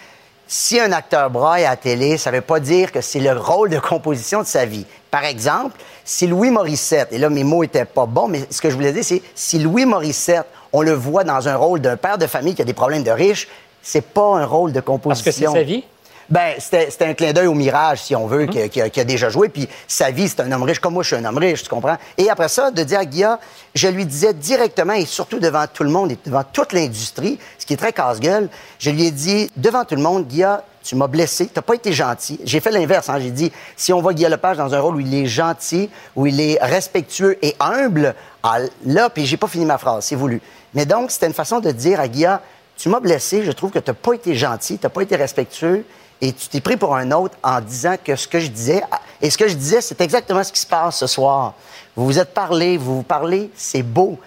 si 0.48 0.80
un 0.80 0.90
acteur 0.90 1.30
braille 1.30 1.64
à 1.64 1.70
la 1.70 1.76
télé, 1.76 2.16
ça 2.18 2.30
ne 2.30 2.36
veut 2.36 2.42
pas 2.42 2.58
dire 2.60 2.90
que 2.90 3.00
c'est 3.00 3.20
le 3.20 3.32
rôle 3.38 3.70
de 3.70 3.78
composition 3.78 4.40
de 4.40 4.46
sa 4.46 4.64
vie. 4.66 4.84
Par 5.10 5.24
exemple, 5.24 5.78
si 6.04 6.26
Louis 6.26 6.50
Morissette, 6.50 7.08
et 7.12 7.18
là 7.18 7.28
mes 7.28 7.44
mots 7.44 7.62
étaient 7.62 7.84
pas 7.84 8.06
bons, 8.06 8.28
mais 8.28 8.46
ce 8.50 8.60
que 8.60 8.70
je 8.70 8.74
voulais 8.74 8.92
dire, 8.92 9.04
c'est 9.04 9.22
si 9.34 9.58
Louis 9.58 9.86
Morissette, 9.86 10.46
on 10.72 10.82
le 10.82 10.92
voit 10.92 11.24
dans 11.24 11.48
un 11.48 11.56
rôle 11.56 11.80
d'un 11.80 11.96
père 11.96 12.18
de 12.18 12.26
famille 12.26 12.54
qui 12.54 12.62
a 12.62 12.64
des 12.64 12.72
problèmes 12.72 13.02
de 13.02 13.10
riches, 13.10 13.48
c'est 13.82 14.04
pas 14.04 14.36
un 14.36 14.46
rôle 14.46 14.72
de 14.72 14.80
composition. 14.80 15.24
Parce 15.24 15.36
que 15.36 15.44
c'est 15.44 15.58
sa 15.58 15.62
vie? 15.62 15.84
Ben, 16.32 16.54
c'était 16.58 17.04
un 17.04 17.12
clin 17.12 17.34
d'œil 17.34 17.46
au 17.46 17.52
mirage, 17.52 18.04
si 18.04 18.16
on 18.16 18.26
veut, 18.26 18.44
a, 18.44 18.68
qu'il 18.68 18.82
a 18.82 19.04
déjà 19.04 19.28
joué. 19.28 19.50
Puis 19.50 19.68
sa 19.86 20.10
vie, 20.10 20.30
c'est 20.30 20.40
un 20.40 20.50
homme 20.50 20.62
riche, 20.62 20.78
comme 20.78 20.94
moi, 20.94 21.02
je 21.02 21.08
suis 21.08 21.16
un 21.16 21.24
homme 21.26 21.36
riche, 21.36 21.62
tu 21.62 21.68
comprends? 21.68 21.98
Et 22.16 22.30
après 22.30 22.48
ça, 22.48 22.70
de 22.70 22.82
dire 22.82 23.00
à 23.00 23.04
Guilla, 23.04 23.38
je 23.74 23.86
lui 23.88 24.06
disais 24.06 24.32
directement, 24.32 24.94
et 24.94 25.04
surtout 25.04 25.38
devant 25.38 25.66
tout 25.70 25.84
le 25.84 25.90
monde 25.90 26.10
et 26.10 26.16
devant 26.24 26.42
toute 26.42 26.72
l'industrie, 26.72 27.38
ce 27.58 27.66
qui 27.66 27.74
est 27.74 27.76
très 27.76 27.92
casse-gueule, 27.92 28.48
je 28.78 28.88
lui 28.88 29.08
ai 29.08 29.10
dit, 29.10 29.50
devant 29.58 29.84
tout 29.84 29.94
le 29.94 30.00
monde, 30.00 30.26
Guilla, 30.26 30.64
tu 30.82 30.96
m'as 30.96 31.06
blessé, 31.06 31.50
t'as 31.52 31.60
pas 31.60 31.74
été 31.74 31.92
gentil. 31.92 32.40
J'ai 32.44 32.60
fait 32.60 32.70
l'inverse, 32.70 33.10
hein. 33.10 33.20
J'ai 33.20 33.30
dit, 33.30 33.52
si 33.76 33.92
on 33.92 34.00
voit 34.00 34.14
Guilla 34.14 34.30
Lepage 34.30 34.56
dans 34.56 34.74
un 34.74 34.80
rôle 34.80 34.96
où 34.96 35.00
il 35.00 35.14
est 35.14 35.26
gentil, 35.26 35.90
où 36.16 36.24
il 36.24 36.40
est 36.40 36.56
respectueux 36.62 37.36
et 37.42 37.54
humble, 37.60 38.14
ah, 38.42 38.56
là, 38.86 39.10
puis 39.10 39.26
j'ai 39.26 39.36
pas 39.36 39.48
fini 39.48 39.66
ma 39.66 39.76
phrase, 39.76 40.06
c'est 40.06 40.16
voulu. 40.16 40.40
Mais 40.72 40.86
donc, 40.86 41.10
c'était 41.10 41.26
une 41.26 41.34
façon 41.34 41.60
de 41.60 41.70
dire 41.72 42.00
à 42.00 42.08
Guilla, 42.08 42.40
tu 42.78 42.88
m'as 42.88 43.00
blessé, 43.00 43.44
je 43.44 43.52
trouve 43.52 43.70
que 43.70 43.78
t'as 43.78 43.92
pas 43.92 44.14
été 44.14 44.34
gentil, 44.34 44.78
t'as 44.78 44.88
pas 44.88 45.02
été 45.02 45.14
respectueux, 45.14 45.84
et 46.22 46.32
tu 46.32 46.46
t'es 46.46 46.60
pris 46.60 46.76
pour 46.76 46.94
un 46.94 47.10
autre 47.10 47.34
en 47.42 47.60
disant 47.60 47.96
que 48.02 48.14
ce 48.14 48.28
que 48.28 48.38
je 48.38 48.46
disais, 48.46 48.80
et 49.20 49.28
ce 49.28 49.36
que 49.36 49.48
je 49.48 49.54
disais, 49.54 49.80
c'est 49.80 50.00
exactement 50.00 50.44
ce 50.44 50.52
qui 50.52 50.60
se 50.60 50.66
passe 50.66 50.98
ce 50.98 51.08
soir. 51.08 51.54
Vous 51.96 52.06
vous 52.06 52.18
êtes 52.20 52.32
parlé, 52.32 52.76
vous 52.76 52.98
vous 52.98 53.02
parlez, 53.02 53.50
c'est 53.56 53.82
beau, 53.82 54.18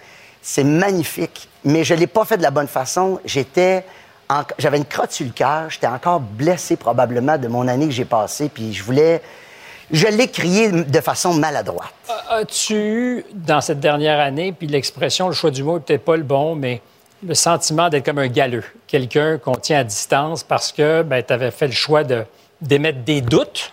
c'est 0.42 0.62
magnifique, 0.62 1.48
mais 1.64 1.84
je 1.84 1.94
l'ai 1.94 2.06
pas 2.06 2.26
fait 2.26 2.36
de 2.36 2.42
la 2.42 2.50
bonne 2.50 2.68
façon. 2.68 3.18
J'étais, 3.24 3.82
j'avais 4.58 4.76
une 4.76 4.84
crotte 4.84 5.12
sur 5.12 5.24
le 5.24 5.32
cœur, 5.32 5.70
j'étais 5.70 5.86
encore 5.86 6.20
blessé 6.20 6.76
probablement 6.76 7.38
de 7.38 7.48
mon 7.48 7.66
année 7.66 7.86
que 7.86 7.94
j'ai 7.94 8.04
passée, 8.04 8.50
puis 8.50 8.74
je 8.74 8.84
voulais, 8.84 9.22
je 9.90 10.06
l'ai 10.06 10.28
crié 10.28 10.70
de 10.70 11.00
façon 11.00 11.32
maladroite. 11.32 11.94
As-tu 12.28 12.74
eu, 12.74 13.24
dans 13.32 13.62
cette 13.62 13.80
dernière 13.80 14.20
année, 14.20 14.52
puis 14.52 14.66
l'expression, 14.66 15.28
le 15.28 15.34
choix 15.34 15.50
du 15.50 15.62
mot 15.62 15.78
est 15.78 15.80
peut-être 15.80 16.04
pas 16.04 16.18
le 16.18 16.24
bon, 16.24 16.56
mais 16.56 16.82
le 17.26 17.34
sentiment 17.34 17.88
d'être 17.88 18.04
comme 18.04 18.18
un 18.18 18.28
galeux, 18.28 18.64
quelqu'un 18.86 19.38
qu'on 19.38 19.56
tient 19.56 19.80
à 19.80 19.84
distance 19.84 20.42
parce 20.42 20.72
que 20.72 21.02
tu 21.02 21.32
avais 21.32 21.50
fait 21.50 21.66
le 21.66 21.72
choix 21.72 22.04
de, 22.04 22.24
d'émettre 22.60 23.00
des 23.00 23.20
doutes 23.20 23.72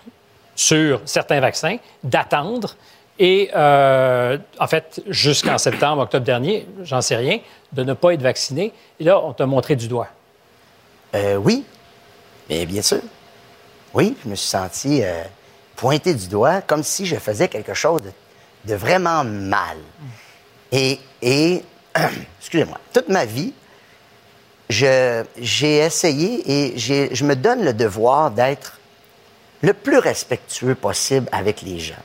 sur 0.55 1.01
certains 1.05 1.39
vaccins, 1.39 1.77
d'attendre 2.03 2.75
et, 3.19 3.51
euh, 3.55 4.37
en 4.59 4.67
fait, 4.67 5.01
jusqu'en 5.07 5.57
septembre, 5.57 6.01
octobre 6.01 6.25
dernier, 6.25 6.67
j'en 6.81 7.01
sais 7.01 7.15
rien, 7.15 7.39
de 7.71 7.83
ne 7.83 7.93
pas 7.93 8.13
être 8.13 8.21
vacciné. 8.21 8.73
Et 8.99 9.03
là, 9.03 9.19
on 9.19 9.33
t'a 9.33 9.45
montré 9.45 9.75
du 9.75 9.87
doigt. 9.87 10.07
Euh, 11.15 11.35
oui, 11.35 11.63
mais 12.49 12.65
bien 12.65 12.81
sûr. 12.81 13.01
Oui, 13.93 14.17
je 14.23 14.29
me 14.29 14.35
suis 14.35 14.47
senti 14.47 15.03
euh, 15.03 15.23
pointé 15.75 16.15
du 16.15 16.27
doigt 16.27 16.61
comme 16.61 16.81
si 16.81 17.05
je 17.05 17.15
faisais 17.15 17.47
quelque 17.47 17.75
chose 17.75 18.01
de, 18.01 18.11
de 18.65 18.75
vraiment 18.75 19.23
mal. 19.23 19.77
Et, 20.71 20.99
et 21.21 21.61
excusez-moi, 22.39 22.79
toute 22.91 23.09
ma 23.09 23.25
vie, 23.25 23.53
j'ai 24.69 25.77
essayé 25.77 26.43
et 26.73 26.77
je 26.77 27.23
me 27.23 27.35
donne 27.35 27.63
le 27.63 27.73
devoir 27.73 28.31
d'être 28.31 28.79
le 29.61 29.73
plus 29.73 29.97
respectueux 29.97 30.75
possible 30.75 31.27
avec 31.31 31.61
les 31.61 31.79
gens. 31.79 31.95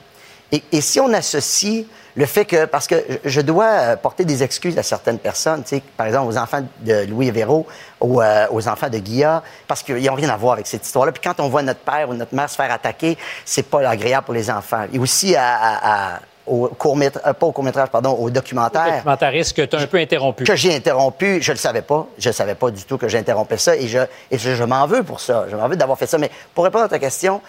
Et, 0.51 0.63
et 0.71 0.81
si 0.81 0.99
on 0.99 1.11
associe 1.13 1.85
le 2.15 2.25
fait 2.25 2.43
que, 2.45 2.65
parce 2.65 2.87
que 2.87 2.95
je- 3.23 3.41
dois 3.41 3.65
euh, 3.67 3.95
porter 3.95 4.25
des 4.25 4.41
excuses 4.41 4.77
à 4.79 4.83
certaines 4.83 5.19
personnes, 5.19 5.61
tu 5.63 5.75
sais, 5.75 5.83
par 5.95 6.07
exemple 6.07 6.27
aux 6.31 6.37
enfants 6.37 6.65
de 6.79 7.05
Louis 7.05 7.29
Véro 7.29 7.67
ou 8.01 8.19
euh, 8.21 8.47
aux 8.49 8.67
enfants 8.67 8.89
de 8.89 8.97
Guilla, 8.97 9.43
parce 9.67 9.83
qu'ils 9.83 10.03
n'ont 10.03 10.15
rien 10.15 10.29
à 10.29 10.37
voir 10.37 10.53
avec 10.53 10.65
cette 10.65 10.85
histoire-là. 10.85 11.11
Puis 11.11 11.21
quand 11.23 11.39
on 11.39 11.49
voit 11.49 11.61
notre 11.61 11.81
père 11.81 12.09
ou 12.09 12.13
notre 12.15 12.33
mère 12.33 12.49
se 12.49 12.55
faire 12.55 12.71
attaquer, 12.71 13.15
c'est 13.45 13.63
pas 13.69 13.87
agréable 13.87 14.25
pour 14.25 14.33
les 14.33 14.49
enfants. 14.49 14.85
Et 14.91 14.97
aussi 14.97 15.35
à- 15.35 16.19
au 16.49 16.67
court 16.67 16.95
métrage, 16.97 17.33
pas 17.33 17.45
au 17.45 17.51
court 17.51 17.63
métrage, 17.63 17.89
pardon, 17.89 18.11
au 18.11 18.29
documentaire 18.29 18.95
Documentariste 18.97 19.55
que 19.55 19.61
tu 19.63 19.75
as 19.75 19.79
un 19.79 19.87
peu 19.87 19.97
interrompu. 19.97 20.43
que 20.43 20.55
j'ai 20.55 20.75
interrompu, 20.75 21.41
je 21.41 21.51
le 21.51 21.57
savais 21.57 21.81
pas. 21.81 22.07
Je 22.17 22.31
savais 22.31 22.55
pas 22.55 22.71
du 22.71 22.83
tout 22.83 22.97
que 22.97 23.07
j'interrompais 23.07 23.57
ça 23.57 23.75
et 23.75 23.87
je, 23.87 23.99
et 24.31 24.37
je, 24.37 24.55
je 24.55 24.63
m'en 24.63 24.85
veux 24.87 25.03
pour 25.03 25.19
ça. 25.19 25.45
Je 25.49 25.55
m'en 25.55 25.67
veux 25.67 25.75
d'avoir 25.75 25.97
fait 25.97 26.07
ça. 26.07 26.17
Mais 26.17 26.31
pour 26.55 26.63
répondre 26.63 26.85
à 26.85 26.89
ta 26.89 26.99
question, 26.99 27.41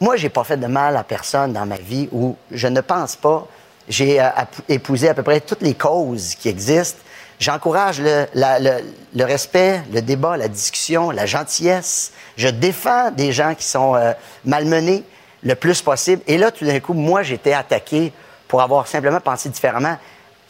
moi, 0.00 0.16
j'ai 0.16 0.28
pas 0.30 0.44
fait 0.44 0.56
de 0.56 0.66
mal 0.66 0.96
à 0.96 1.04
personne 1.04 1.52
dans 1.52 1.66
ma 1.66 1.76
vie 1.76 2.08
ou 2.12 2.36
je 2.50 2.66
ne 2.68 2.80
pense 2.80 3.14
pas. 3.16 3.46
J'ai 3.88 4.20
euh, 4.20 4.28
épousé 4.68 5.08
à 5.08 5.14
peu 5.14 5.22
près 5.22 5.40
toutes 5.40 5.62
les 5.62 5.74
causes 5.74 6.34
qui 6.34 6.48
existent. 6.48 7.00
J'encourage 7.38 8.00
le, 8.00 8.26
le- 8.34 8.82
le 9.14 9.24
respect, 9.24 9.82
le 9.92 10.00
débat, 10.00 10.36
la 10.36 10.48
discussion, 10.48 11.10
la 11.10 11.26
gentillesse. 11.26 12.12
Je 12.36 12.48
défends 12.48 13.10
des 13.10 13.32
gens 13.32 13.54
qui 13.56 13.64
sont 13.64 13.94
euh, 13.96 14.12
malmenés 14.44 15.02
le 15.42 15.54
plus 15.54 15.82
possible. 15.82 16.22
Et 16.26 16.38
là, 16.38 16.50
tout 16.50 16.64
d'un 16.64 16.80
coup, 16.80 16.94
moi, 16.94 17.22
j'étais 17.22 17.52
attaqué 17.52 18.12
pour 18.48 18.62
avoir 18.62 18.86
simplement 18.86 19.20
pensé 19.20 19.48
différemment. 19.48 19.98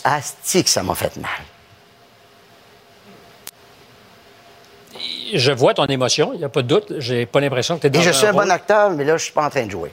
Asti 0.04 0.64
que 0.64 0.70
ça 0.70 0.82
m'a 0.82 0.94
fait 0.94 1.16
mal. 1.16 1.30
Je 5.34 5.52
vois 5.52 5.72
ton 5.74 5.86
émotion, 5.86 6.32
il 6.34 6.38
n'y 6.40 6.44
a 6.44 6.48
pas 6.48 6.62
de 6.62 6.68
doute. 6.68 6.92
J'ai 6.98 7.24
pas 7.26 7.40
l'impression 7.40 7.76
que 7.76 7.82
tu 7.82 7.86
es 7.86 7.90
dans 7.90 8.00
Et 8.00 8.02
je 8.02 8.10
suis 8.10 8.26
un 8.26 8.32
rôle- 8.32 8.44
bon 8.44 8.50
acteur, 8.50 8.90
mais 8.90 9.04
là, 9.04 9.16
je 9.16 9.24
suis 9.24 9.32
pas 9.32 9.44
en 9.46 9.50
train 9.50 9.64
de 9.64 9.70
jouer. 9.70 9.90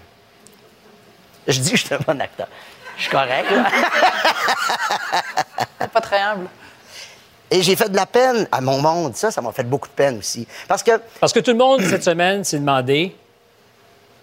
Je 1.47 1.59
dis 1.59 1.71
que 1.71 1.77
je 1.77 1.85
suis 1.85 1.95
un 1.95 1.99
bon 2.05 2.19
acteur. 2.19 2.47
Je 2.97 3.03
suis 3.03 3.11
correct, 3.11 3.49
là. 3.49 3.65
Pas 5.87 6.01
très 6.01 6.19
humble. 6.19 6.47
Et 7.49 7.61
j'ai 7.63 7.75
fait 7.75 7.89
de 7.89 7.95
la 7.95 8.05
peine 8.05 8.47
à 8.51 8.59
mon 8.61 8.79
monde. 8.81 9.15
Ça, 9.15 9.31
ça 9.31 9.41
m'a 9.41 9.51
fait 9.53 9.63
beaucoup 9.63 9.87
de 9.87 9.93
peine 9.93 10.19
aussi. 10.19 10.45
Parce 10.67 10.83
que, 10.83 10.91
Parce 11.19 11.31
que 11.31 11.39
tout 11.39 11.51
le 11.51 11.57
monde, 11.57 11.81
cette 11.81 12.03
semaine, 12.03 12.43
s'est 12.43 12.59
demandé 12.59 13.15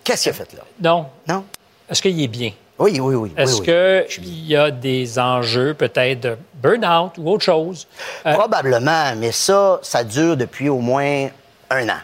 qu'est-ce 0.07 0.23
qu'il 0.23 0.31
a 0.31 0.35
fait 0.35 0.53
là? 0.55 0.63
non, 0.81 1.07
Non? 1.29 1.45
est-ce 1.91 2.01
qu'il 2.03 2.21
est 2.23 2.29
bien? 2.29 2.53
Oui, 2.79 3.01
oui, 3.01 3.15
oui. 3.15 3.33
Est-ce 3.37 3.61
oui, 3.61 3.67
oui. 3.69 4.07
qu'il 4.09 4.47
y 4.49 4.55
a 4.57 4.71
des 4.71 5.19
enjeux 5.19 5.73
peut-être 5.75 6.21
de 6.21 6.39
burn-out 6.63 7.13
ou 7.17 7.31
autre 7.31 7.45
chose? 7.45 7.87
Euh, 8.27 8.35
Probablement, 8.35 9.15
mais 9.17 9.33
ça, 9.33 9.79
ça 9.83 10.05
dure 10.05 10.37
depuis 10.37 10.69
au 10.69 10.79
moins 10.79 11.29
un 11.71 11.89
an. 11.89 11.99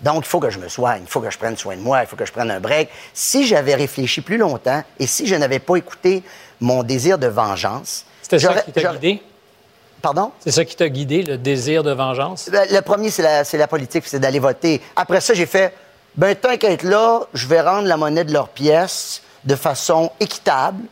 Donc, 0.00 0.24
il 0.24 0.28
faut 0.28 0.38
que 0.40 0.50
je 0.50 0.58
me 0.58 0.68
soigne, 0.68 1.02
il 1.04 1.08
faut 1.08 1.20
que 1.20 1.30
je 1.30 1.38
prenne 1.38 1.56
soin 1.56 1.76
de 1.76 1.80
moi, 1.80 2.02
il 2.02 2.06
faut 2.06 2.16
que 2.16 2.24
je 2.24 2.32
prenne 2.32 2.50
un 2.52 2.60
break. 2.60 2.88
Si 3.12 3.46
j'avais 3.46 3.74
réfléchi 3.74 4.20
plus 4.20 4.36
longtemps 4.36 4.82
et 4.98 5.06
si 5.06 5.26
je 5.26 5.34
n'avais 5.34 5.58
pas 5.60 5.76
écouté 5.76 6.22
mon 6.60 6.82
désir 6.84 7.18
de 7.18 7.26
vengeance, 7.26 8.04
C'était 8.22 8.38
ça 8.38 8.54
qui 8.62 8.72
t'a 8.72 8.92
guidé? 8.92 9.22
Pardon? 10.00 10.32
C'est 10.40 10.50
ça 10.50 10.64
qui 10.64 10.74
t'a 10.74 10.88
guidé, 10.88 11.22
le 11.22 11.38
désir 11.38 11.82
de 11.84 11.92
vengeance? 11.92 12.48
Le 12.52 12.80
premier, 12.80 13.10
c'est 13.10 13.22
la, 13.22 13.44
c'est 13.44 13.58
la 13.58 13.68
politique, 13.68 14.04
c'est 14.06 14.18
d'aller 14.18 14.40
voter. 14.40 14.80
Après 14.96 15.20
ça, 15.20 15.34
j'ai 15.34 15.46
fait, 15.46 15.72
ben 16.16 16.34
tant 16.34 16.56
qu'à 16.56 16.70
être 16.70 16.82
là, 16.82 17.20
je 17.34 17.46
vais 17.46 17.60
rendre 17.60 17.88
la 17.88 17.96
monnaie 17.96 18.24
de 18.24 18.32
leurs 18.32 18.48
pièces 18.48 19.22
de 19.44 19.56
façon 19.56 20.10
équitable 20.20 20.84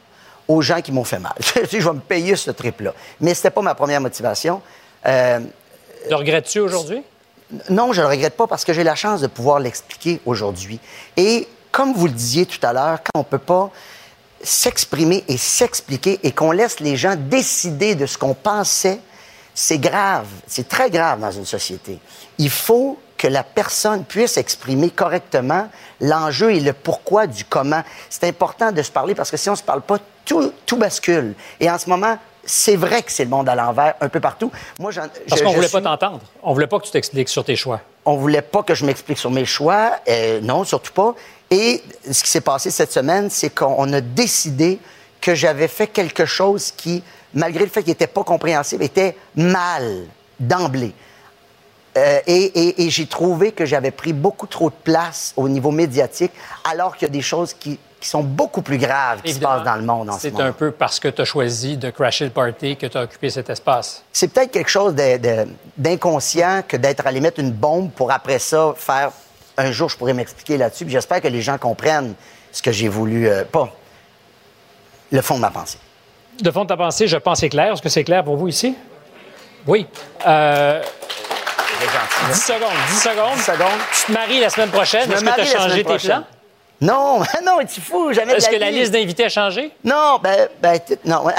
aux 0.49 0.63
gens 0.63 0.81
qui 0.81 0.93
m'ont 0.93 1.05
fait 1.05 1.19
mal. 1.19 1.35
je 1.71 1.79
vais 1.79 1.93
me 1.93 2.01
payer 2.01 2.37
ce 2.37 2.51
trip-là. 2.51 2.93
Mais 3.21 3.35
c'était 3.35 3.51
pas 3.51 3.63
ma 3.63 3.75
première 3.75 4.01
motivation. 4.01 4.61
Euh, 5.07 5.41
Le 6.09 6.17
regrettes-tu 6.17 6.61
aujourd'hui? 6.61 7.03
non, 7.69 7.93
je 7.93 8.01
ne 8.01 8.07
le 8.07 8.13
regrette 8.13 8.37
pas 8.37 8.47
parce 8.47 8.65
que 8.65 8.73
j'ai 8.73 8.85
la 8.85 8.95
chance 8.95 9.21
de 9.21 9.27
pouvoir 9.27 9.59
l'expliquer 9.59 10.21
aujourd'hui. 10.25 10.79
Et 11.17 11.49
comme 11.73 11.93
vous 11.95 12.07
le 12.07 12.13
disiez 12.13 12.47
tout 12.47 12.65
à 12.65 12.73
l'heure, 12.73 12.99
quand 13.03 13.11
on 13.15 13.19
ne 13.21 13.25
peut 13.25 13.39
pas 13.39 13.71
s'exprimer 14.43 15.25
et 15.29 15.37
s'expliquer 15.37 16.19
et 16.23 16.33
qu'on 16.33 16.53
laisse 16.53 16.81
les 16.81 16.97
gens 16.97 17.15
décider 17.17 17.95
de 17.95 18.07
ce 18.07 18.17
qu'on 18.17 18.35
pensait, 18.35 19.01
c'est 19.55 19.79
grave, 19.79 20.27
c'est 20.47 20.69
très 20.69 20.91
grave 20.91 21.21
dans 21.21 21.31
une 21.31 21.45
société. 21.45 21.99
Il 22.39 22.51
faut 22.51 22.99
que 23.21 23.29
la 23.29 23.45
personne 23.45 24.05
puisse 24.07 24.39
exprimer 24.39 24.89
correctement 24.89 25.69
l'enjeu 26.01 26.53
et 26.55 26.61
le 26.61 26.73
pourquoi 26.73 27.27
du 27.27 27.45
comment. 27.45 27.83
C'est 28.09 28.25
important 28.27 28.73
de 28.73 28.81
se 28.83 28.91
parler 28.91 29.15
parce 29.15 29.31
que 29.31 29.37
si 29.37 29.51
on 29.51 29.53
ne 29.53 29.59
se 29.59 29.63
parle 29.63 29.83
pas, 29.83 29.99
tout, 30.25 30.51
tout 30.65 30.79
bascule. 30.79 31.35
Et 31.61 31.71
en 31.71 31.77
ce 31.77 31.91
moment, 31.91 32.17
c'est 32.47 32.77
vrai 32.77 33.03
que 33.03 33.13
c'est 33.13 33.25
le 33.25 33.29
monde 33.31 33.47
à 33.51 33.55
l'envers 33.55 33.93
un 34.01 34.09
peu 34.09 34.21
partout. 34.21 34.51
Moi, 34.79 34.91
Parce 35.29 35.43
qu'on 35.43 35.51
je 35.51 35.55
voulait 35.55 35.69
suis- 35.69 35.83
pas 35.83 35.97
t'entendre. 35.99 36.21
On 36.43 36.55
voulait 36.55 36.67
pas 36.67 36.79
que 36.79 36.87
tu 36.87 36.93
t'expliques 36.93 37.29
sur 37.29 37.45
tes 37.45 37.57
choix. 37.57 37.83
on 38.07 38.17
voulait 38.17 38.41
pas 38.41 38.63
que 38.63 38.75
je 38.75 38.87
m'explique 38.87 39.19
sur 39.19 39.31
mes 39.31 39.45
choix. 39.45 39.97
Euh, 40.09 40.41
non, 40.41 40.65
surtout 40.65 40.95
pas. 40.95 41.15
Et 41.51 41.83
ce 42.11 42.23
qui 42.25 42.31
s'est 42.31 42.41
passé 42.41 42.71
cette 42.71 42.91
semaine, 42.93 43.29
c'est 43.29 43.51
qu'on 43.55 43.93
a 43.93 44.01
décidé 44.01 44.79
que 45.21 45.35
j'avais 45.35 45.69
fait 45.69 45.89
quelque 45.89 46.25
chose 46.25 46.73
qui, 46.75 47.03
malgré 47.35 47.65
le 47.65 47.71
fait 47.71 47.83
qu'il 47.83 47.91
n'était 47.91 48.07
pas 48.07 48.25
compréhensible, 48.25 48.83
était 48.83 49.15
mal 49.37 50.07
d'emblée. 50.39 50.95
Euh, 51.97 52.21
et 52.27 52.45
et- 52.69 52.83
et 52.85 52.91
j'ai 52.91 53.07
trouvé 53.07 53.51
que 53.53 53.65
j'avais 53.67 53.91
pris 53.91 54.13
beaucoup 54.13 54.47
trop 54.47 54.71
de 54.71 54.75
place 54.85 55.33
au 55.37 55.49
niveau 55.49 55.71
médiatique, 55.73 56.31
alors 56.71 56.97
qu'il 56.97 57.09
y 57.09 57.11
a 57.11 57.13
des 57.13 57.23
choses 57.23 57.53
qui 57.55 57.79
qui 58.01 58.09
sont 58.09 58.23
beaucoup 58.23 58.63
plus 58.63 58.79
graves 58.79 59.21
qui 59.21 59.35
se 59.35 59.39
passent 59.41 59.63
dans 59.63 59.75
le 59.77 59.83
monde 59.83 60.09
en 60.09 60.15
ce 60.15 60.21
C'est 60.21 60.31
moment. 60.31 60.47
un 60.47 60.53
peu 60.53 60.71
parce 60.71 60.99
que 60.99 61.09
tu 61.09 61.21
as 61.21 61.27
choisi 61.27 61.77
de 61.77 61.91
crasher 61.91 62.25
le 62.25 62.31
party 62.31 62.77
que 62.79 62.87
tu 62.87 62.97
as 62.97 63.03
occupé 63.03 63.29
cet 63.29 63.51
espace. 63.51 64.03
C'est 64.11 64.29
peut-être 64.33 64.51
quelque 64.53 64.71
chose 64.71 64.95
d'inconscient 65.77 66.63
que 66.67 66.79
d'être 66.79 67.07
allé 67.07 67.21
mettre 67.21 67.41
une 67.41 67.51
bombe 67.53 67.91
pour 67.91 68.11
après 68.11 68.39
ça 68.39 68.73
faire. 68.77 69.11
Un 69.59 69.71
jour, 69.71 69.91
je 69.91 69.99
pourrais 69.99 70.15
m'expliquer 70.15 70.57
là-dessus. 70.57 70.87
J'espère 70.89 71.21
que 71.21 71.29
les 71.29 71.43
gens 71.43 71.59
comprennent 71.59 72.15
ce 72.53 72.63
que 72.63 72.73
j'ai 72.73 72.89
voulu. 72.89 73.29
euh, 73.29 73.45
pas 73.45 73.69
le 75.13 75.21
fond 75.21 75.35
de 75.37 75.41
ma 75.41 75.51
pensée. 75.51 75.77
De 76.41 76.51
fond 76.51 76.63
de 76.63 76.69
ta 76.69 76.79
pensée, 76.79 77.07
je 77.07 77.17
pense 77.19 77.41
c'est 77.41 77.51
clair. 77.51 77.73
Est-ce 77.75 77.83
que 77.83 77.89
c'est 77.91 78.05
clair 78.05 78.25
pour 78.25 78.37
vous 78.37 78.49
ici? 78.49 78.75
Oui. 79.67 79.87
Euh, 80.27 80.83
C'est 80.83 81.30
gentil. 81.87 82.33
10 82.33 82.43
secondes, 82.43 82.71
10 82.91 83.01
secondes. 83.01 83.37
10 83.37 83.43
secondes. 83.43 83.81
Tu 83.93 84.07
te 84.07 84.13
maries 84.13 84.41
la 84.41 84.51
semaine 84.51 84.71
prochaine. 84.71 85.11
Est-ce 85.11 85.25
que 85.25 85.35
tu 85.35 85.41
as 85.41 85.45
changé 85.45 85.85
tes 85.85 85.99
plans? 85.99 86.25
Non, 86.81 87.21
non, 87.45 87.59
tu 87.67 87.81
fou, 87.81 88.13
jamais 88.13 88.35
Est-ce 88.35 88.49
que 88.49 88.57
la 88.57 88.71
liste 88.71 88.93
d'invités 88.93 89.25
a 89.25 89.29
changé? 89.29 89.71
Non, 89.85 90.19
ben, 90.23 90.49
ben, 90.63 90.81
non. 91.05 91.25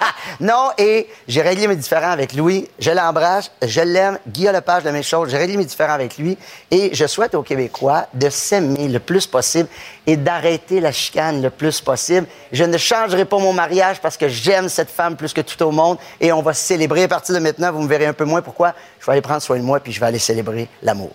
non, 0.40 0.70
et 0.78 1.08
j'ai 1.28 1.42
réglé 1.42 1.66
mes 1.66 1.76
différends 1.76 2.10
avec 2.10 2.34
Louis. 2.34 2.68
Je 2.78 2.90
l'embrasse, 2.90 3.50
je 3.62 3.80
l'aime. 3.80 4.18
A 4.26 4.52
Lepage, 4.52 4.84
la 4.84 4.92
même 4.92 5.02
chose. 5.02 5.30
J'ai 5.30 5.38
réglé 5.38 5.56
mes 5.56 5.64
différends 5.64 5.94
avec 5.94 6.18
lui. 6.18 6.36
Et 6.70 6.94
je 6.94 7.06
souhaite 7.06 7.34
aux 7.34 7.42
Québécois 7.42 8.06
de 8.14 8.30
s'aimer 8.30 8.88
le 8.88 9.00
plus 9.00 9.26
possible 9.26 9.68
et 10.06 10.16
d'arrêter 10.16 10.80
la 10.80 10.92
chicane 10.92 11.42
le 11.42 11.50
plus 11.50 11.80
possible. 11.80 12.26
Je 12.52 12.64
ne 12.64 12.78
changerai 12.78 13.24
pas 13.24 13.38
mon 13.38 13.52
mariage 13.52 14.00
parce 14.00 14.16
que 14.16 14.28
j'aime 14.28 14.68
cette 14.68 14.90
femme 14.90 15.16
plus 15.16 15.32
que 15.32 15.40
tout 15.40 15.60
au 15.62 15.70
monde. 15.70 15.98
Et 16.20 16.32
on 16.32 16.42
va 16.42 16.52
célébrer 16.52 17.04
à 17.04 17.08
partir 17.08 17.34
de 17.34 17.40
maintenant. 17.40 17.72
Vous 17.72 17.82
me 17.82 17.88
verrez 17.88 18.06
un 18.06 18.12
peu 18.12 18.24
moins. 18.24 18.42
Pourquoi? 18.42 18.74
Je 19.00 19.06
vais 19.06 19.12
aller 19.12 19.22
prendre 19.22 19.42
soin 19.42 19.56
de 19.56 19.62
moi 19.62 19.80
puis 19.80 19.92
je 19.92 20.00
vais 20.00 20.06
aller 20.06 20.18
célébrer 20.18 20.68
l'amour. 20.82 21.12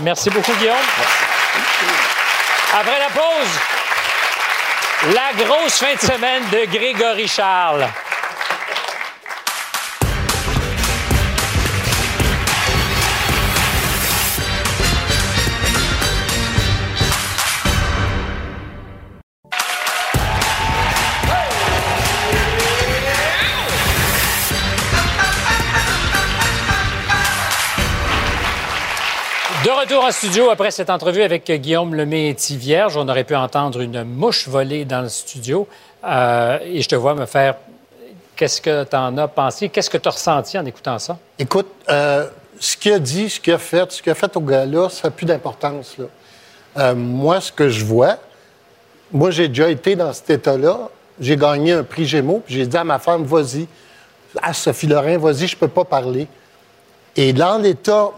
Merci 0.00 0.30
beaucoup, 0.30 0.52
Guillaume. 0.54 0.76
Après 2.78 2.98
la 2.98 3.08
pause, 3.08 3.58
la 5.14 5.44
grosse 5.44 5.78
fin 5.78 5.94
de 5.94 6.00
semaine 6.00 6.42
de 6.50 6.66
Grégory 6.70 7.26
Charles. 7.26 7.88
De 29.68 29.72
retour 29.72 30.02
en 30.02 30.10
studio 30.10 30.48
après 30.48 30.70
cette 30.70 30.88
entrevue 30.88 31.20
avec 31.20 31.44
Guillaume 31.44 31.94
Lemay-Tivierge, 31.94 32.96
on 32.96 33.06
aurait 33.06 33.24
pu 33.24 33.34
entendre 33.34 33.82
une 33.82 34.02
mouche 34.02 34.48
voler 34.48 34.86
dans 34.86 35.02
le 35.02 35.10
studio. 35.10 35.68
Euh, 36.06 36.58
et 36.64 36.80
je 36.80 36.88
te 36.88 36.94
vois 36.94 37.14
me 37.14 37.26
faire. 37.26 37.56
Qu'est-ce 38.34 38.62
que 38.62 38.84
tu 38.84 38.96
en 38.96 39.18
as 39.18 39.28
pensé? 39.28 39.68
Qu'est-ce 39.68 39.90
que 39.90 39.98
tu 39.98 40.08
as 40.08 40.12
ressenti 40.12 40.58
en 40.58 40.64
écoutant 40.64 40.98
ça? 40.98 41.18
Écoute, 41.38 41.66
euh, 41.90 42.26
ce 42.58 42.78
qu'il 42.78 42.94
a 42.94 42.98
dit, 42.98 43.28
ce 43.28 43.38
qu'il 43.38 43.52
a 43.52 43.58
fait, 43.58 43.92
ce 43.92 44.00
qu'il 44.00 44.10
a 44.10 44.14
fait 44.14 44.34
au 44.38 44.40
gars-là, 44.40 44.88
ça 44.88 45.08
n'a 45.08 45.10
plus 45.10 45.26
d'importance. 45.26 45.96
Euh, 46.78 46.94
moi, 46.94 47.38
ce 47.42 47.52
que 47.52 47.68
je 47.68 47.84
vois, 47.84 48.16
moi, 49.12 49.30
j'ai 49.30 49.48
déjà 49.48 49.68
été 49.68 49.96
dans 49.96 50.14
cet 50.14 50.30
état-là. 50.30 50.88
J'ai 51.20 51.36
gagné 51.36 51.74
un 51.74 51.84
prix 51.84 52.06
Gémeaux, 52.06 52.42
puis 52.42 52.54
j'ai 52.54 52.66
dit 52.66 52.76
à 52.78 52.84
ma 52.84 52.98
femme, 52.98 53.24
vas-y, 53.24 53.66
à 54.40 54.54
Sophie 54.54 54.86
Lorrain, 54.86 55.18
vas-y, 55.18 55.46
je 55.46 55.58
peux 55.58 55.68
pas 55.68 55.84
parler. 55.84 56.26
Et 57.20 57.32
dans 57.32 57.58
l'état 57.58 58.12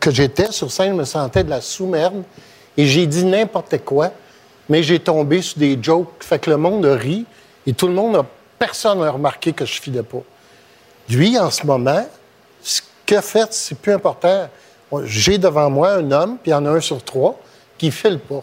que 0.00 0.10
j'étais 0.10 0.50
sur 0.50 0.72
scène, 0.72 0.94
je 0.94 0.98
me 0.98 1.04
sentais 1.04 1.44
de 1.44 1.50
la 1.50 1.60
sous-merde. 1.60 2.24
Et 2.76 2.84
j'ai 2.84 3.06
dit 3.06 3.24
n'importe 3.24 3.78
quoi, 3.84 4.10
mais 4.68 4.82
j'ai 4.82 4.98
tombé 4.98 5.40
sur 5.42 5.60
des 5.60 5.78
jokes. 5.80 6.24
Fait 6.24 6.40
que 6.40 6.50
le 6.50 6.56
monde 6.56 6.84
a 6.86 6.96
ri. 6.96 7.24
Et 7.68 7.72
tout 7.72 7.86
le 7.86 7.94
monde 7.94 8.16
a... 8.16 8.26
Personne 8.58 8.98
n'a 8.98 9.12
remarqué 9.12 9.52
que 9.52 9.64
je 9.64 9.80
filais 9.80 10.02
pas. 10.02 10.24
Lui, 11.08 11.38
en 11.38 11.52
ce 11.52 11.64
moment, 11.64 12.04
ce 12.60 12.82
a 13.14 13.22
fait, 13.22 13.52
c'est 13.52 13.78
plus 13.78 13.92
important. 13.92 14.48
J'ai 15.04 15.38
devant 15.38 15.70
moi 15.70 15.92
un 15.92 16.10
homme, 16.10 16.38
puis 16.42 16.50
il 16.50 16.54
y 16.54 16.54
en 16.54 16.66
a 16.66 16.70
un 16.70 16.80
sur 16.80 17.04
trois, 17.04 17.38
qui 17.78 17.92
file 17.92 18.18
pas. 18.18 18.42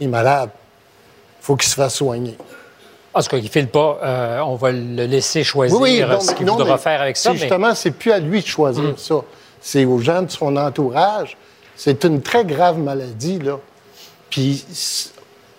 Il 0.00 0.04
est 0.04 0.10
malade. 0.10 0.50
faut 1.40 1.56
qu'il 1.56 1.70
se 1.70 1.76
fasse 1.76 1.94
soigner. 1.94 2.36
En 3.18 3.22
tout 3.22 3.30
cas, 3.30 3.36
il 3.38 3.44
ne 3.44 3.48
file 3.48 3.66
pas. 3.68 3.98
euh, 4.02 4.38
on 4.40 4.54
va 4.54 4.70
le 4.70 5.04
laisser 5.06 5.42
choisir 5.42 5.80
Oui, 5.80 6.00
oui, 6.02 6.08
non, 6.08 6.20
ce 6.20 6.32
qu'il 6.34 6.46
non, 6.46 6.54
voudra 6.56 6.78
faire 6.78 7.02
avec 7.02 7.16
ça. 7.16 7.32
mais- 7.32 7.38
Justement, 7.38 7.74
c'est 7.74 7.90
plus 7.90 8.12
à 8.12 8.20
lui 8.20 8.40
de 8.42 8.46
choisir 8.46 8.84
Mm. 8.84 8.96
ça. 8.96 9.16
C'est 9.60 9.84
aux 9.84 9.98
gens 9.98 10.22
de 10.22 10.30
son 10.30 10.56
entourage. 10.56 11.36
C'est 11.74 12.04
une 12.04 12.22
très 12.22 12.44
grave 12.44 12.78
maladie, 12.78 13.40
là. 13.40 13.58
Puis 14.30 14.64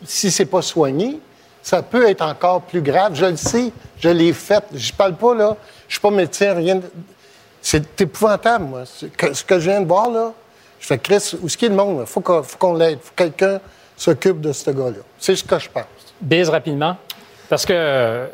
si 0.05 0.32
c'est 0.32 0.45
pas 0.45 0.62
soigné, 0.62 1.20
ça 1.62 1.82
peut 1.82 2.07
être 2.10 2.22
encore 2.22 2.62
plus 2.62 2.82
grave. 2.82 3.14
Je 3.16 3.26
le 3.26 3.36
sais, 3.36 3.72
je 3.99 4.07
l'ai 4.10 4.32
fait. 4.32 4.64
Je 4.74 4.93
parle 4.93 5.16
pas, 5.16 5.36
là. 5.36 5.57
Je 5.89 5.95
suis 5.95 6.01
pas 6.01 6.12
médecin, 6.12 6.53
rien. 6.53 6.76
de- 6.76 6.89
C'est 7.62 7.99
épouvantable, 7.99 8.64
moi. 8.66 8.84
Que- 9.18 9.34
ce 9.34 9.43
que 9.43 9.60
je 9.60 9.70
viens 9.70 9.82
de 9.82 9.88
voir, 9.88 10.10
là, 10.10 10.32
je 10.80 10.88
fais 10.88 10.97
Chris, 10.97 11.34
où 11.41 11.47
est-ce 11.47 11.57
qu'il 11.57 11.68
y 11.68 11.72
a 11.72 11.76
le 11.76 11.84
monde? 11.84 11.97
Il 12.01 12.07
faut 12.07 12.22
qu'on 12.22 12.41
faut 12.41 12.57
qu'on 12.57 12.74
l'aide. 12.74 12.99
faut 13.01 13.12
que 13.14 13.24
quelqu'un 13.24 13.60
s'occupe 13.97 14.39
de 14.39 14.53
ce 14.53 14.72
gars-là. 14.72 15.01
C'est 15.20 15.36
ce 15.36 15.43
que 15.43 15.60
je 15.60 15.68
pense. 15.70 15.84
Bise 16.22 16.47
rapidement. 16.47 16.95
Parce 17.50 17.66
que, 17.66 18.28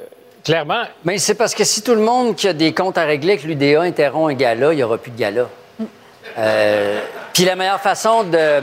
clairement, 0.44 0.84
Mais 1.06 1.18
c'est 1.18 1.36
parce 1.36 1.56
que 1.56 1.64
si 1.64 1.82
tout 1.82 1.96
le 1.96 2.02
monde 2.02 2.36
qui 2.36 2.48
a 2.48 2.54
des 2.54 2.74
comptes 2.74 2.98
à 2.98 3.04
régler 3.06 3.34
avec 3.34 3.44
l'UDA 3.46 3.82
interrompt 3.82 4.32
un 4.32 4.36
gala, 4.36 4.74
il 4.74 4.78
n'y 4.78 4.84
aura 4.84 4.98
plus 4.98 5.12
de 5.12 5.18
gala. 5.18 5.48
Euh, 6.38 7.02
Puis 7.34 7.46
la 7.46 7.56
meilleure 7.56 7.80
façon 7.82 8.24
de 8.24 8.62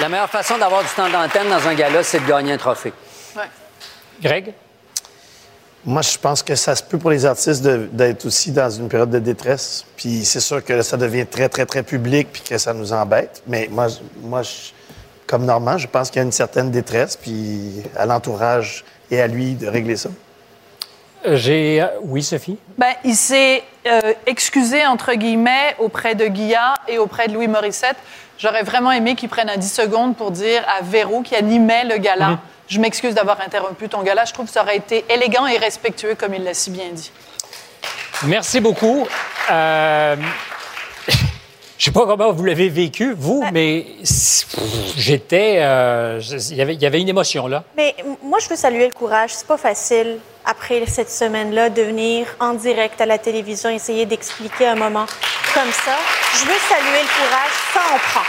la 0.00 0.08
meilleure 0.08 0.30
façon 0.30 0.58
d'avoir 0.58 0.82
du 0.82 0.88
temps 0.90 1.08
d'antenne 1.08 1.48
dans 1.48 1.66
un 1.66 1.74
gala, 1.74 2.02
c'est 2.02 2.20
de 2.20 2.26
gagner 2.28 2.52
un 2.52 2.58
trophée. 2.58 2.92
Greg? 4.22 4.52
Moi, 5.84 6.02
je 6.02 6.18
pense 6.18 6.42
que 6.42 6.54
ça 6.54 6.74
se 6.76 6.82
peut 6.82 6.98
pour 6.98 7.10
les 7.10 7.24
artistes 7.24 7.62
d'être 7.64 8.26
aussi 8.26 8.50
dans 8.52 8.68
une 8.68 8.88
période 8.88 9.10
de 9.10 9.20
détresse. 9.20 9.86
Puis 9.96 10.24
c'est 10.24 10.40
sûr 10.40 10.62
que 10.62 10.82
ça 10.82 10.96
devient 10.96 11.24
très, 11.24 11.48
très, 11.48 11.64
très 11.66 11.82
public 11.82 12.28
puis 12.32 12.42
que 12.42 12.58
ça 12.58 12.74
nous 12.74 12.92
embête. 12.92 13.42
Mais 13.46 13.68
moi, 13.70 13.86
moi 14.20 14.42
je- 14.42 14.72
comme 15.26 15.44
Normand, 15.46 15.78
je 15.78 15.86
pense 15.86 16.10
qu'il 16.10 16.18
y 16.18 16.22
a 16.22 16.24
une 16.24 16.32
certaine 16.32 16.70
détresse, 16.70 17.16
puis 17.16 17.82
à 17.96 18.06
l'entourage 18.06 18.84
et 19.10 19.20
à 19.20 19.26
lui 19.26 19.54
de 19.54 19.66
régler 19.66 19.96
ça. 19.96 20.10
J'ai. 21.24 21.84
Oui, 22.02 22.22
Sophie? 22.22 22.58
Ben, 22.76 22.92
il 23.04 23.14
s'est 23.14 23.62
euh, 23.86 24.12
excusé, 24.26 24.86
entre 24.86 25.14
guillemets, 25.14 25.74
auprès 25.78 26.14
de 26.14 26.26
Guilla 26.26 26.74
et 26.86 26.98
auprès 26.98 27.28
de 27.28 27.34
Louis 27.34 27.48
Morissette. 27.48 27.96
J'aurais 28.38 28.62
vraiment 28.62 28.92
aimé 28.92 29.16
qu'il 29.16 29.28
prenne 29.28 29.50
un 29.50 29.56
10 29.56 29.72
secondes 29.72 30.16
pour 30.16 30.30
dire 30.30 30.64
à 30.78 30.82
Véro 30.82 31.22
qui 31.22 31.34
animait 31.34 31.84
le 31.84 31.98
gala 31.98 32.28
Mhm. 32.28 32.38
Je 32.68 32.80
m'excuse 32.80 33.14
d'avoir 33.14 33.40
interrompu 33.40 33.88
ton 33.88 34.02
gala. 34.02 34.26
Je 34.26 34.32
trouve 34.32 34.46
que 34.46 34.52
ça 34.52 34.62
aurait 34.62 34.76
été 34.76 35.04
élégant 35.08 35.46
et 35.46 35.56
respectueux, 35.56 36.14
comme 36.14 36.34
il 36.34 36.44
l'a 36.44 36.52
si 36.52 36.70
bien 36.70 36.90
dit. 36.92 37.10
Merci 38.24 38.60
beaucoup. 38.60 39.08
Euh, 39.50 40.16
Je 41.78 41.84
sais 41.84 41.90
pas 41.92 42.06
comment 42.06 42.32
vous 42.32 42.44
l'avez 42.44 42.68
vécu, 42.68 43.14
vous, 43.16 43.44
mais 43.52 43.86
c- 44.02 44.46
j'étais. 44.96 45.58
euh, 45.60 46.18
je- 46.20 46.36
Il 46.50 46.56
y 46.56 46.60
avait- 46.62 46.74
il 46.74 46.82
y 46.82 46.86
avait 46.86 47.00
une 47.00 47.08
émotion, 47.08 47.46
là. 47.46 47.62
Mais 47.76 47.94
moi, 48.24 48.38
je 48.42 48.48
veux 48.48 48.56
saluer 48.56 48.86
le 48.86 48.92
courage. 48.92 49.30
C'est 49.32 49.46
pas 49.46 49.56
facile, 49.56 50.18
après 50.44 50.82
cette 50.86 51.10
semaine-là, 51.10 51.70
de 51.70 51.82
venir 51.82 52.26
en 52.40 52.54
direct 52.54 53.00
à 53.00 53.06
la 53.06 53.16
télévision, 53.18 53.70
essayer 53.70 54.06
d'expliquer 54.06 54.66
un 54.66 54.74
moment 54.74 55.06
comme 55.54 55.70
ça. 55.70 55.96
Je 56.34 56.46
veux 56.46 56.58
saluer 56.68 57.00
le 57.02 57.08
courage. 57.16 57.52
Ça, 57.72 57.80
on 57.94 57.98
prend. 58.10 58.26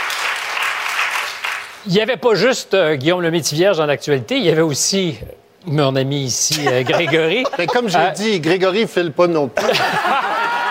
Il 1.86 1.92
n'y 1.94 2.00
avait 2.00 2.18
pas 2.18 2.34
juste 2.36 2.74
euh, 2.74 2.94
Guillaume 2.94 3.22
le 3.22 3.30
Métivierge 3.32 3.78
dans 3.78 3.86
l'actualité, 3.86 4.36
il 4.36 4.44
y 4.44 4.50
avait 4.50 4.60
aussi 4.62 5.16
euh, 5.22 5.26
mon 5.66 5.96
ami 5.96 6.24
ici, 6.24 6.60
euh, 6.68 6.82
Grégory. 6.84 7.42
Mais 7.58 7.66
comme 7.66 7.88
j'ai 7.88 7.98
Euh, 7.98 8.10
dit, 8.10 8.38
Grégory 8.38 8.82
ne 8.82 8.86
file 8.86 9.10
pas 9.12 9.26
non 9.26 9.48
plus. 9.48 9.66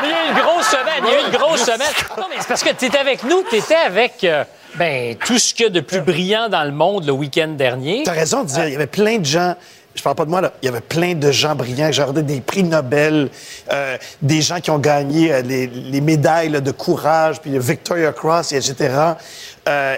Il 0.03 0.09
y 0.09 0.13
a 0.13 0.25
eu 0.25 0.29
une 0.29 0.41
grosse 0.41 0.67
semaine, 0.67 1.03
il 1.03 1.09
y 1.09 1.15
a 1.15 1.21
eu 1.21 1.25
une 1.25 1.37
grosse 1.37 1.63
semaine. 1.63 1.93
Non, 2.17 2.25
mais 2.29 2.35
c'est 2.39 2.47
parce 2.47 2.63
que 2.63 2.73
tu 2.73 2.85
étais 2.85 2.97
avec 2.97 3.23
nous, 3.23 3.43
tu 3.49 3.57
étais 3.57 3.75
avec 3.75 4.23
euh, 4.23 4.43
ben, 4.75 5.15
tout 5.15 5.37
ce 5.37 5.53
qu'il 5.53 5.65
y 5.65 5.67
a 5.67 5.71
de 5.71 5.81
plus 5.81 6.01
brillant 6.01 6.49
dans 6.49 6.63
le 6.63 6.71
monde 6.71 7.05
le 7.05 7.11
week-end 7.11 7.49
dernier. 7.49 8.03
Tu 8.03 8.09
as 8.09 8.13
raison 8.13 8.43
de 8.43 8.49
dire, 8.49 8.65
il 8.67 8.73
y 8.73 8.75
avait 8.75 8.87
plein 8.87 9.17
de 9.17 9.25
gens. 9.25 9.55
Je 9.95 10.03
parle 10.03 10.15
pas 10.15 10.25
de 10.25 10.29
moi, 10.29 10.39
là. 10.39 10.53
Il 10.61 10.67
y 10.67 10.69
avait 10.69 10.81
plein 10.81 11.15
de 11.15 11.31
gens 11.31 11.55
brillants. 11.55 11.91
J'ai 11.91 12.05
des 12.21 12.39
prix 12.39 12.63
Nobel, 12.63 13.29
euh, 13.73 13.97
des 14.21 14.41
gens 14.41 14.59
qui 14.59 14.71
ont 14.71 14.77
gagné 14.77 15.33
euh, 15.33 15.41
les, 15.41 15.67
les 15.67 15.99
médailles 15.99 16.61
de 16.61 16.71
courage, 16.71 17.41
puis 17.41 17.51
le 17.51 17.59
Victoria 17.59 18.13
Cross, 18.13 18.53
etc. 18.53 18.89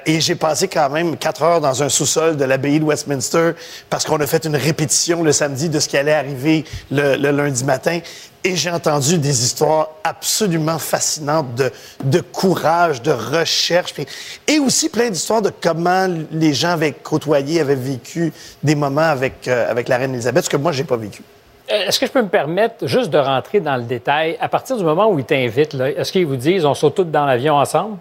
Et 0.06 0.20
j'ai 0.20 0.36
passé 0.36 0.68
quand 0.68 0.90
même 0.90 1.16
quatre 1.16 1.44
heures 1.44 1.62
dans 1.62 1.82
un 1.82 1.88
sous-sol 1.88 2.36
de 2.36 2.44
l'abbaye 2.44 2.82
de 2.82 2.84
Westminster 2.84 3.52
parce 3.90 4.04
qu'on 4.04 4.20
a 4.20 4.28
fait 4.28 4.44
une 4.44 4.58
répétition 4.58 5.24
le 5.24 5.32
samedi 5.32 5.70
de 5.70 5.80
ce 5.80 5.88
qui 5.88 5.96
allait 5.96 6.12
arriver 6.12 6.66
le 6.90 7.16
lundi 7.16 7.64
matin. 7.64 8.02
Et 8.44 8.56
j'ai 8.56 8.72
entendu 8.72 9.20
des 9.20 9.44
histoires 9.44 9.90
absolument 10.04 10.80
fascinantes 10.80 11.54
de, 11.54 11.72
de 12.04 12.22
courage, 12.22 13.02
de 13.04 13.12
recherche, 13.12 13.94
et 14.48 14.58
aussi 14.58 14.90
plein 14.90 15.12
d'histoires 15.12 15.44
de 15.44 15.52
comment 15.62 16.08
les 16.32 16.54
gens 16.54 16.72
avaient 16.72 16.92
côtoyé, 16.92 17.62
avaient 17.62 17.76
vécu 17.76 18.34
des 18.64 18.74
moments 18.74 19.02
avec, 19.02 19.48
euh, 19.48 19.70
avec 19.70 19.88
la 19.88 19.98
reine 19.98 20.14
Elisabeth, 20.16 20.46
ce 20.46 20.50
que 20.50 20.58
moi, 20.58 20.72
j'ai 20.72 20.86
pas 20.86 20.98
vécu. 20.98 21.22
Euh, 21.72 21.86
Est-ce 21.88 22.00
que 22.00 22.08
je 22.08 22.12
peux 22.12 22.22
me 22.24 22.30
permettre 22.30 22.88
juste 22.88 23.12
de 23.12 23.20
rentrer 23.20 23.60
dans 23.60 23.76
le 23.76 23.84
détail? 23.84 24.38
À 24.42 24.50
partir 24.50 24.76
du 24.76 24.84
moment 24.84 25.08
où 25.12 25.20
ils 25.20 25.26
t'invitent, 25.26 25.76
est-ce 25.76 26.12
qu'ils 26.12 26.26
vous 26.26 26.36
disent 26.36 26.66
on 26.66 26.74
saute 26.74 26.96
tous 26.96 27.04
dans 27.04 27.26
l'avion 27.26 27.58
ensemble? 27.58 27.98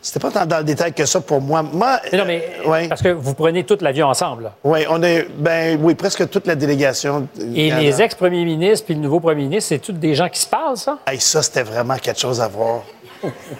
C'était 0.00 0.20
pas 0.20 0.30
tant 0.30 0.46
dans 0.46 0.58
le 0.58 0.64
détail 0.64 0.92
que 0.92 1.04
ça 1.04 1.20
pour 1.20 1.40
moi. 1.40 1.62
Moi, 1.62 1.98
Mais 2.12 2.18
non, 2.18 2.24
mais 2.24 2.48
euh, 2.64 2.68
ouais. 2.68 2.88
parce 2.88 3.02
que 3.02 3.08
vous 3.08 3.34
prenez 3.34 3.64
toute 3.64 3.82
l'avion 3.82 4.06
ensemble. 4.06 4.52
Oui, 4.62 4.84
on 4.88 5.02
est, 5.02 5.26
ben 5.36 5.78
oui, 5.82 5.94
presque 5.96 6.28
toute 6.30 6.46
la 6.46 6.54
délégation. 6.54 7.26
Et 7.54 7.70
les 7.72 8.00
ex-premiers 8.00 8.44
ministres 8.44 8.86
puis 8.86 8.94
le 8.94 9.00
nouveau 9.00 9.18
premier 9.20 9.42
ministre, 9.42 9.70
c'est 9.70 9.80
tous 9.80 9.92
des 9.92 10.14
gens 10.14 10.28
qui 10.28 10.40
se 10.40 10.46
parlent, 10.46 10.76
ça? 10.76 10.98
Hey, 11.06 11.20
ça, 11.20 11.42
c'était 11.42 11.64
vraiment 11.64 11.96
quelque 11.96 12.20
chose 12.20 12.40
à 12.40 12.46
voir. 12.48 12.82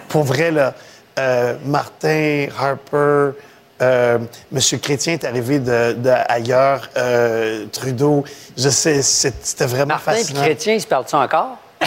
Pour 0.07 0.23
vrai, 0.23 0.49
là, 0.51 0.73
euh, 1.19 1.55
Martin, 1.65 2.45
Harper, 2.57 3.37
euh, 3.81 4.17
M. 4.53 4.79
Chrétien 4.81 5.13
est 5.13 5.25
arrivé 5.25 5.59
de, 5.59 5.93
de 5.93 6.11
ailleurs, 6.29 6.89
euh, 6.97 7.65
Trudeau. 7.71 8.23
Je 8.57 8.69
sais, 8.69 9.01
c'était 9.01 9.65
vraiment 9.65 9.87
Martin 9.95 10.13
et 10.13 10.17
fascinant. 10.19 10.41
Chrétien, 10.41 10.73
ils 10.75 10.81
se 10.81 10.87
parlent-tu 10.87 11.15
encore? 11.15 11.57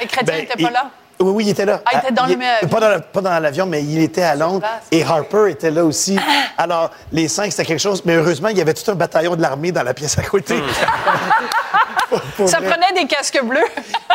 Les 0.00 0.06
chrétiens 0.06 0.22
Ben, 0.26 0.40
n'étaient 0.42 0.54
il- 0.58 0.64
pas 0.66 0.70
là. 0.72 0.90
Oui, 1.24 1.32
oui, 1.36 1.44
il 1.46 1.50
était 1.50 1.64
là. 1.64 1.80
Ah, 1.86 1.90
il 1.94 1.98
était 2.00 2.12
dans 2.12 2.26
le 2.26 2.36
même 2.36 2.42
avion. 2.62 2.68
Pas 2.68 2.80
dans, 2.80 3.00
pas 3.00 3.20
dans 3.20 3.38
l'avion, 3.38 3.66
mais 3.66 3.82
il 3.82 3.98
était 4.02 4.22
à 4.22 4.34
Londres. 4.34 4.66
Et 4.92 5.02
Harper 5.02 5.50
était 5.50 5.70
là 5.70 5.84
aussi. 5.84 6.18
Alors, 6.58 6.90
les 7.12 7.28
cinq, 7.28 7.50
c'était 7.50 7.64
quelque 7.64 7.80
chose. 7.80 8.02
Mais 8.04 8.14
heureusement, 8.16 8.48
il 8.48 8.58
y 8.58 8.60
avait 8.60 8.74
tout 8.74 8.90
un 8.90 8.94
bataillon 8.94 9.34
de 9.36 9.42
l'armée 9.42 9.72
dans 9.72 9.82
la 9.82 9.94
pièce 9.94 10.18
à 10.18 10.22
côté. 10.22 10.56
Pour- 12.08 12.20
pour 12.36 12.48
Ça 12.48 12.58
vrai. 12.60 12.70
prenait 12.70 13.00
des 13.00 13.06
casques 13.08 13.40
bleus. 13.42 13.64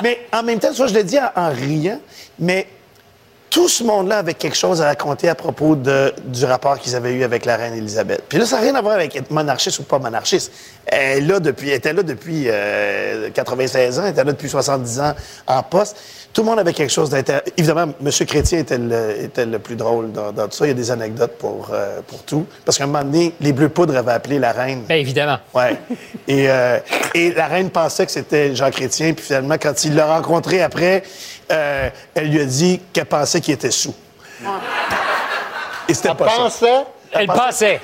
Mais 0.03 0.27
en 0.31 0.43
même 0.43 0.59
temps, 0.59 0.73
ça, 0.73 0.87
je 0.87 0.93
le 0.93 1.03
dis 1.03 1.17
en, 1.19 1.29
en 1.35 1.49
riant, 1.49 1.99
mais 2.37 2.67
tout 3.49 3.67
ce 3.67 3.83
monde-là 3.83 4.19
avait 4.19 4.35
quelque 4.35 4.55
chose 4.55 4.81
à 4.81 4.85
raconter 4.85 5.27
à 5.27 5.33
propos 5.35 5.75
de- 5.75 6.13
du 6.25 6.45
rapport 6.45 6.77
qu'ils 6.77 6.95
avaient 6.95 7.13
eu 7.13 7.23
avec 7.23 7.45
la 7.45 7.57
reine 7.57 7.73
Élisabeth. 7.73 8.21
Puis 8.29 8.37
là, 8.37 8.45
ça 8.45 8.57
n'a 8.57 8.61
rien 8.61 8.75
à 8.75 8.81
voir 8.81 8.93
avec 8.95 9.15
être 9.15 9.31
monarchiste 9.31 9.79
ou 9.79 9.83
pas 9.83 9.97
monarchiste. 9.97 10.51
Elle, 10.85 11.17
est 11.17 11.21
là 11.21 11.39
depuis, 11.39 11.69
elle 11.69 11.75
était 11.77 11.93
là 11.93 12.03
depuis 12.03 12.45
euh, 12.47 13.29
96 13.33 13.99
ans, 13.99 14.03
elle 14.05 14.11
était 14.11 14.23
là 14.23 14.31
depuis 14.31 14.49
70 14.49 14.99
ans 14.99 15.13
en 15.47 15.63
poste. 15.63 15.97
Tout 16.31 16.41
le 16.43 16.47
monde 16.49 16.59
avait 16.59 16.73
quelque 16.73 16.91
chose 16.91 17.09
d'intéressant. 17.09 17.45
Évidemment, 17.57 17.91
M. 18.05 18.11
Chrétien 18.27 18.59
était 18.59 18.77
le, 18.77 19.19
était 19.23 19.47
le 19.47 19.57
plus 19.57 19.75
drôle 19.75 20.11
dans, 20.11 20.31
dans 20.31 20.47
tout 20.47 20.55
ça. 20.57 20.65
Il 20.65 20.69
y 20.69 20.71
a 20.71 20.75
des 20.75 20.91
anecdotes 20.91 21.37
pour, 21.39 21.71
euh, 21.73 22.01
pour 22.07 22.21
tout. 22.21 22.45
Parce 22.65 22.77
qu'à 22.77 22.83
un 22.83 22.87
moment 22.87 23.03
donné, 23.03 23.33
les 23.41 23.51
Bleus 23.51 23.69
Poudres 23.69 23.97
avaient 23.97 24.11
appelé 24.11 24.37
la 24.37 24.51
reine. 24.51 24.83
Bien 24.87 24.97
évidemment. 24.97 25.39
Ouais. 25.55 25.75
Et, 26.27 26.45
euh, 26.51 26.77
et 27.15 27.31
la 27.33 27.47
reine 27.47 27.71
pensait 27.71 28.05
que 28.05 28.11
c'était 28.11 28.55
Jean 28.55 28.69
Chrétien, 28.69 29.13
puis 29.13 29.25
finalement, 29.25 29.55
quand 29.59 29.83
il 29.85 29.95
l'a 29.95 30.05
rencontré 30.05 30.61
après, 30.61 31.01
euh, 31.51 31.89
elle 32.15 32.29
lui 32.29 32.41
a 32.41 32.45
dit 32.45 32.79
qu'elle 32.93 33.05
pensait 33.05 33.41
qu'il 33.41 33.53
était 33.53 33.71
sous. 33.71 33.95
Et 35.87 35.93
c'était 35.93 36.13
pas 36.13 36.29
ça. 36.29 36.35
Pensais, 36.37 36.85
Elle 37.11 37.27
passait. 37.27 37.81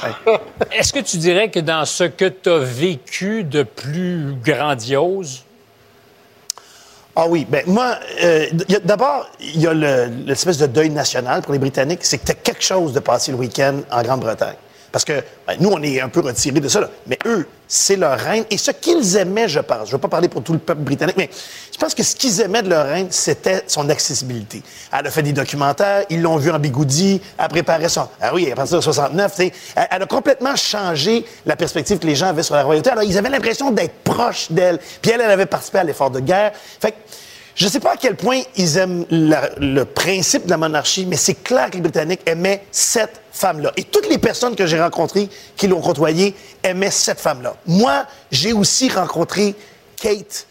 Est-ce 0.72 0.92
que 0.92 1.00
tu 1.00 1.16
dirais 1.18 1.50
que 1.50 1.58
dans 1.60 1.84
ce 1.84 2.04
que 2.04 2.26
tu 2.26 2.48
as 2.48 2.58
vécu 2.58 3.42
de 3.44 3.62
plus 3.64 4.34
grandiose, 4.44 5.42
Ah 7.16 7.26
oui, 7.28 7.46
ben 7.48 7.62
moi, 7.66 7.96
euh, 8.22 8.46
d'abord, 8.84 9.28
il 9.40 9.60
y 9.60 9.66
a 9.66 9.72
le- 9.72 10.06
l'espèce 10.26 10.58
de 10.58 10.66
deuil 10.66 10.90
national 10.90 11.40
pour 11.42 11.52
les 11.54 11.58
Britanniques, 11.58 12.00
c'est 12.04 12.18
que 12.18 12.26
c'était 12.26 12.38
quelque 12.40 12.62
chose 12.62 12.92
de 12.92 13.00
passer 13.00 13.32
le 13.32 13.38
week-end 13.38 13.80
en 13.90 14.02
Grande-Bretagne. 14.02 14.56
Parce 14.92 15.04
que 15.04 15.24
ben, 15.46 15.56
nous, 15.58 15.70
on 15.70 15.82
est 15.82 16.00
un 16.00 16.08
peu 16.10 16.20
retirés 16.20 16.60
de 16.60 16.68
ça, 16.68 16.80
là. 16.80 16.90
mais 17.06 17.18
eux, 17.26 17.48
c'est 17.68 17.96
leur 17.96 18.18
reine. 18.18 18.44
Et 18.50 18.58
ce 18.58 18.70
qu'ils 18.70 19.16
aimaient, 19.16 19.48
je 19.48 19.60
pense, 19.60 19.84
je 19.84 19.86
ne 19.86 19.92
veux 19.92 19.98
pas 19.98 20.08
parler 20.08 20.28
pour 20.28 20.42
tout 20.42 20.52
le 20.52 20.58
peuple 20.58 20.82
britannique, 20.82 21.16
mais 21.16 21.30
je 21.72 21.78
pense 21.78 21.94
que 21.94 22.02
ce 22.02 22.14
qu'ils 22.14 22.40
aimaient 22.40 22.62
de 22.62 22.68
leur 22.68 22.86
reine, 22.86 23.08
c'était 23.10 23.64
son 23.66 23.88
accessibilité. 23.88 24.62
Elle 24.92 25.06
a 25.06 25.10
fait 25.10 25.22
des 25.22 25.32
documentaires, 25.32 26.04
ils 26.10 26.22
l'ont 26.22 26.36
vu 26.36 26.50
en 26.50 26.58
bigoudi, 26.58 27.20
elle 27.38 27.48
préparait 27.48 27.88
son... 27.88 28.08
Ah 28.20 28.32
oui, 28.34 28.50
à 28.50 28.54
partir 28.54 28.78
de 28.78 28.82
69, 28.82 29.30
tu 29.30 29.36
sais, 29.36 29.52
elle, 29.74 29.88
elle 29.90 30.02
a 30.02 30.06
complètement 30.06 30.56
changé 30.56 31.24
la 31.44 31.56
perspective 31.56 31.98
que 31.98 32.06
les 32.06 32.14
gens 32.14 32.28
avaient 32.28 32.42
sur 32.42 32.54
la 32.54 32.62
royauté. 32.62 32.90
Alors, 32.90 33.04
ils 33.04 33.18
avaient 33.18 33.30
l'impression 33.30 33.70
d'être 33.70 33.94
proches 34.04 34.50
d'elle. 34.50 34.78
Puis 35.02 35.10
elle, 35.10 35.20
elle 35.20 35.30
avait 35.30 35.46
participé 35.46 35.78
à 35.78 35.84
l'effort 35.84 36.10
de 36.10 36.20
guerre. 36.20 36.52
Fait 36.80 36.92
que, 36.92 36.96
je 37.56 37.64
ne 37.64 37.70
sais 37.70 37.80
pas 37.80 37.92
à 37.94 37.96
quel 37.96 38.14
point 38.16 38.42
ils 38.56 38.76
aiment 38.76 39.04
la- 39.10 39.48
le 39.58 39.84
principe 39.84 40.44
de 40.44 40.50
la 40.50 40.56
monarchie, 40.58 41.06
mais 41.06 41.16
c'est 41.16 41.34
clair 41.42 41.70
que 41.70 41.76
les 41.76 41.80
Britanniques 41.80 42.20
aimaient 42.26 42.64
cette 42.70 43.20
femme-là. 43.32 43.72
Et 43.76 43.84
toutes 43.84 44.08
les 44.08 44.18
personnes 44.18 44.54
que 44.54 44.66
j'ai 44.66 44.80
rencontrées 44.80 45.28
qui 45.56 45.66
l'ont 45.66 45.80
côtoyée 45.80 46.34
aimaient 46.62 46.90
cette 46.90 47.18
femme-là. 47.18 47.54
Moi, 47.66 48.04
j'ai 48.30 48.52
aussi 48.52 48.88
rencontré 48.90 49.54
Kate. 50.00 50.46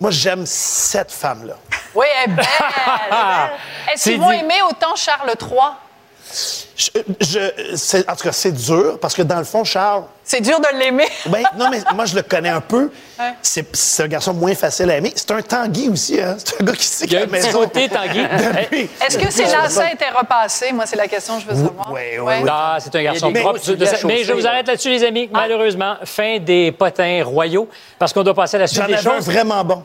Moi, 0.00 0.10
j'aime 0.10 0.46
cette 0.46 1.12
femme-là. 1.12 1.56
Oui, 1.94 2.06
elle 2.24 2.32
est 2.32 2.34
belle. 2.34 2.46
elle 2.48 2.64
est 2.64 3.10
belle. 3.10 3.50
Est-ce 3.94 4.02
qu'ils 4.10 4.18
vont 4.20 4.30
aimer 4.30 4.62
autant 4.68 4.96
Charles 4.96 5.34
III? 5.38 6.69
Je, 6.80 6.88
je- 7.20 7.76
c'est- 7.76 8.08
en 8.08 8.16
tout 8.16 8.22
cas, 8.24 8.32
c'est 8.32 8.52
dur 8.52 8.98
parce 9.00 9.12
que 9.14 9.20
dans 9.22 9.36
le 9.38 9.44
fond, 9.44 9.64
Charles, 9.64 10.04
C'est 10.24 10.40
dur 10.40 10.58
de 10.60 10.78
l'aimer. 10.78 11.08
ben, 11.26 11.42
non, 11.58 11.68
mais 11.70 11.80
moi, 11.94 12.06
je 12.06 12.14
le 12.16 12.22
connais 12.22 12.48
un 12.48 12.60
peu. 12.60 12.90
Ouais. 13.18 13.32
C'est 13.42 14.02
un 14.04 14.06
garçon 14.08 14.32
moins 14.32 14.54
facile 14.54 14.90
à 14.90 14.96
aimer. 14.96 15.12
C'est 15.14 15.30
un 15.32 15.42
Tanguy 15.42 15.88
aussi, 15.90 16.18
hein? 16.20 16.36
C'est 16.38 16.60
un 16.60 16.64
gars 16.64 16.72
qui 16.72 16.84
sait 16.86 17.04
il 17.06 17.12
y 17.12 17.16
a 17.16 17.26
maison. 17.26 17.50
côté 17.58 17.88
Tanguy. 17.88 18.20
Est-ce 19.06 19.18
que 19.18 19.30
ses 19.30 19.44
lacets 19.44 19.92
étaient 19.92 20.08
repassés? 20.08 20.72
Moi, 20.72 20.84
c'est 20.86 20.96
la 20.96 21.08
question 21.08 21.36
que 21.36 21.42
je 21.42 21.46
veux 21.48 21.66
savoir. 21.66 21.90
oui, 21.92 22.00
oui, 22.18 22.34
oui. 22.42 22.48
Ah, 22.50 22.78
c'est 22.80 22.94
un 22.96 23.02
garçon 23.02 23.30
des 23.30 23.40
propre. 23.40 23.58
à 23.58 24.06
mais 24.06 24.24
je 24.24 24.32
vous 24.32 24.46
arrête 24.46 24.66
là-dessus, 24.68 24.88
les 24.90 25.04
amis. 25.04 25.28
Malheureusement, 25.32 25.96
fin 26.04 26.38
des 26.38 26.72
potins 26.72 27.22
royaux, 27.24 27.68
parce 27.98 28.12
qu'on 28.12 28.22
doit 28.22 28.34
passer 28.34 28.56
à 28.56 28.60
la 28.60 28.66
suite 28.68 28.80
J'en 28.80 28.86
des 28.88 28.94
avais 28.94 29.06
un 29.08 29.16
choses. 29.16 29.26
vraiment 29.26 29.62
bon. 29.64 29.82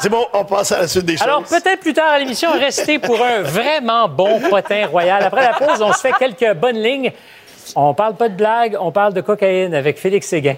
C'est 0.00 0.08
bon, 0.08 0.26
on 0.32 0.44
passe 0.44 0.72
à 0.72 0.80
la 0.80 0.88
suite 0.88 1.04
des 1.04 1.16
choses. 1.16 1.26
Alors, 1.26 1.42
peut-être 1.44 1.80
plus 1.80 1.92
tard 1.92 2.10
à 2.10 2.18
l'émission, 2.18 2.52
restez 2.52 2.98
pour 2.98 3.22
un 3.24 3.42
vraiment 3.42 4.08
bon 4.08 4.40
potin 4.40 4.86
royal. 4.86 5.22
Après 5.22 5.42
la 5.42 5.54
pause, 5.54 5.82
on 5.82 5.92
se 5.92 6.00
fait 6.00 6.12
quelques 6.18 6.54
bonnes 6.56 6.82
lignes. 6.82 7.12
On 7.76 7.94
parle 7.94 8.16
pas 8.16 8.28
de 8.28 8.34
blague, 8.34 8.76
on 8.80 8.90
parle 8.90 9.14
de 9.14 9.20
cocaïne 9.20 9.74
avec 9.74 9.98
Félix 9.98 10.26
Séguin. 10.26 10.56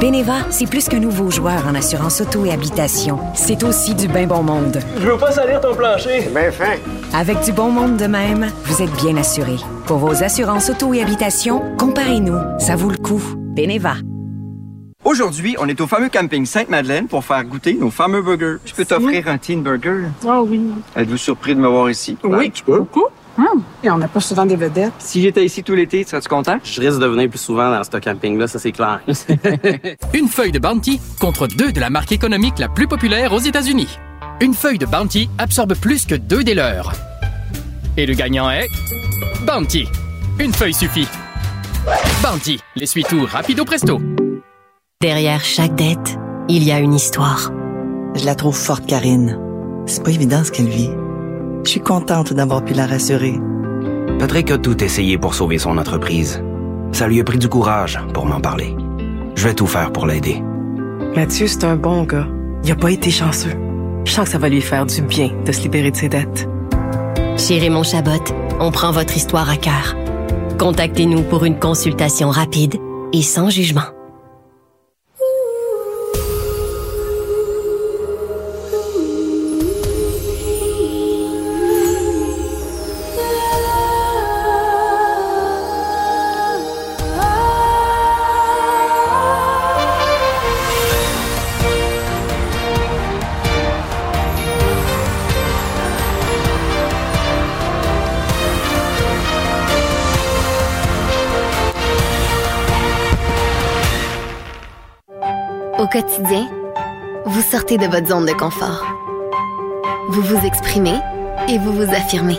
Beneva, 0.00 0.48
c'est 0.50 0.70
plus 0.70 0.88
qu'un 0.88 1.00
nouveau 1.00 1.28
joueur 1.28 1.66
en 1.66 1.74
assurance 1.74 2.20
auto 2.20 2.44
et 2.44 2.52
habitation. 2.52 3.18
C'est 3.34 3.64
aussi 3.64 3.96
du 3.96 4.06
bien 4.06 4.28
bon 4.28 4.44
monde. 4.44 4.78
Je 4.96 5.08
veux 5.08 5.16
pas 5.18 5.32
salir 5.32 5.60
ton 5.60 5.74
plancher. 5.74 6.28
Bien 6.32 6.52
fin. 6.52 6.76
Avec 7.12 7.40
du 7.44 7.52
bon 7.52 7.70
monde 7.70 7.96
de 7.96 8.06
même, 8.06 8.46
vous 8.64 8.80
êtes 8.82 8.92
bien 9.02 9.16
assuré. 9.16 9.56
Pour 9.86 9.98
vos 9.98 10.22
assurances 10.22 10.70
auto 10.70 10.94
et 10.94 11.02
habitation, 11.02 11.62
comparez-nous. 11.78 12.38
Ça 12.60 12.76
vaut 12.76 12.90
le 12.90 12.96
coup. 12.96 13.20
Beneva. 13.56 13.94
Aujourd'hui, 15.04 15.56
on 15.58 15.66
est 15.68 15.80
au 15.80 15.88
fameux 15.88 16.10
camping 16.10 16.46
Sainte-Madeleine 16.46 17.08
pour 17.08 17.24
faire 17.24 17.42
goûter 17.44 17.74
nos 17.74 17.90
fameux 17.90 18.22
burgers. 18.22 18.58
Je 18.66 18.74
peux 18.74 18.84
t'offrir 18.84 19.26
un 19.26 19.38
teen 19.38 19.62
burger? 19.62 20.04
Ah 20.28 20.42
oui. 20.42 20.60
Êtes-vous 20.96 21.16
surpris 21.16 21.56
de 21.56 21.60
me 21.60 21.66
voir 21.68 21.90
ici? 21.90 22.16
Oui, 22.22 22.50
tu 22.52 22.62
peux. 22.62 22.78
beaucoup. 22.78 23.06
Et 23.82 23.90
on 23.90 23.98
n'a 23.98 24.08
pas 24.08 24.20
souvent 24.20 24.44
des 24.44 24.56
vedettes. 24.56 24.92
Si 24.98 25.22
j'étais 25.22 25.44
ici 25.44 25.62
tout 25.62 25.74
l'été, 25.74 26.04
serais-tu 26.04 26.28
content? 26.28 26.58
Je 26.64 26.80
risque 26.80 26.98
de 26.98 27.06
venir 27.06 27.28
plus 27.28 27.38
souvent 27.38 27.70
dans 27.70 27.82
ce 27.84 27.96
camping-là, 27.96 28.48
ça 28.48 28.58
c'est 28.58 28.72
clair. 28.72 29.00
Une 30.14 30.28
feuille 30.28 30.52
de 30.52 30.58
Bounty 30.58 31.00
contre 31.20 31.46
deux 31.46 31.72
de 31.72 31.80
la 31.80 31.90
marque 31.90 32.12
économique 32.12 32.58
la 32.58 32.68
plus 32.68 32.88
populaire 32.88 33.32
aux 33.32 33.38
États-Unis. 33.38 33.98
Une 34.40 34.54
feuille 34.54 34.78
de 34.78 34.86
Bounty 34.86 35.30
absorbe 35.38 35.74
plus 35.74 36.06
que 36.06 36.14
deux 36.14 36.42
des 36.42 36.54
leurs. 36.54 36.92
Et 37.96 38.06
le 38.06 38.14
gagnant 38.14 38.50
est 38.50 38.68
Bounty. 39.46 39.86
Une 40.38 40.52
feuille 40.52 40.74
suffit. 40.74 41.08
Bounty, 42.22 42.60
l'essuie-tout 42.76 43.26
rapido 43.30 43.64
presto. 43.64 44.00
Derrière 45.00 45.44
chaque 45.44 45.74
dette, 45.76 46.18
il 46.48 46.64
y 46.64 46.72
a 46.72 46.80
une 46.80 46.94
histoire. 46.94 47.52
Je 48.14 48.24
la 48.24 48.34
trouve 48.34 48.56
forte, 48.56 48.86
Karine. 48.86 49.38
C'est 49.86 50.02
pas 50.02 50.10
évident 50.10 50.42
ce 50.42 50.50
qu'elle 50.50 50.68
vit. 50.68 50.90
Je 51.64 51.70
suis 51.70 51.80
contente 51.80 52.32
d'avoir 52.32 52.64
pu 52.64 52.74
la 52.74 52.86
rassurer. 52.86 53.38
Patrick 54.18 54.50
a 54.50 54.58
tout 54.58 54.82
essayé 54.82 55.18
pour 55.18 55.34
sauver 55.34 55.58
son 55.58 55.76
entreprise. 55.78 56.42
Ça 56.92 57.06
lui 57.06 57.20
a 57.20 57.24
pris 57.24 57.38
du 57.38 57.48
courage 57.48 57.98
pour 58.14 58.26
m'en 58.26 58.40
parler. 58.40 58.74
Je 59.34 59.44
vais 59.44 59.54
tout 59.54 59.66
faire 59.66 59.92
pour 59.92 60.06
l'aider. 60.06 60.42
Mathieu, 61.14 61.46
c'est 61.46 61.64
un 61.64 61.76
bon 61.76 62.04
gars. 62.04 62.26
Il 62.64 62.72
a 62.72 62.76
pas 62.76 62.90
été 62.90 63.10
chanceux. 63.10 63.54
Je 64.04 64.12
sens 64.12 64.24
que 64.24 64.30
ça 64.30 64.38
va 64.38 64.48
lui 64.48 64.60
faire 64.60 64.86
du 64.86 65.02
bien 65.02 65.30
de 65.44 65.52
se 65.52 65.62
libérer 65.62 65.90
de 65.90 65.96
ses 65.96 66.08
dettes. 66.08 66.48
Chez 67.36 67.58
Raymond 67.58 67.84
Chabot, 67.84 68.24
on 68.58 68.70
prend 68.70 68.90
votre 68.90 69.16
histoire 69.16 69.48
à 69.48 69.56
cœur. 69.56 69.94
Contactez-nous 70.58 71.22
pour 71.22 71.44
une 71.44 71.58
consultation 71.58 72.30
rapide 72.30 72.76
et 73.12 73.22
sans 73.22 73.50
jugement. 73.50 73.97
Quotidien, 105.88 106.48
vous 107.24 107.42
sortez 107.42 107.78
de 107.78 107.86
votre 107.86 108.06
zone 108.06 108.26
de 108.26 108.32
confort. 108.32 108.84
Vous 110.10 110.20
vous 110.20 110.46
exprimez 110.46 110.96
et 111.48 111.58
vous 111.58 111.72
vous 111.72 111.90
affirmez. 111.90 112.38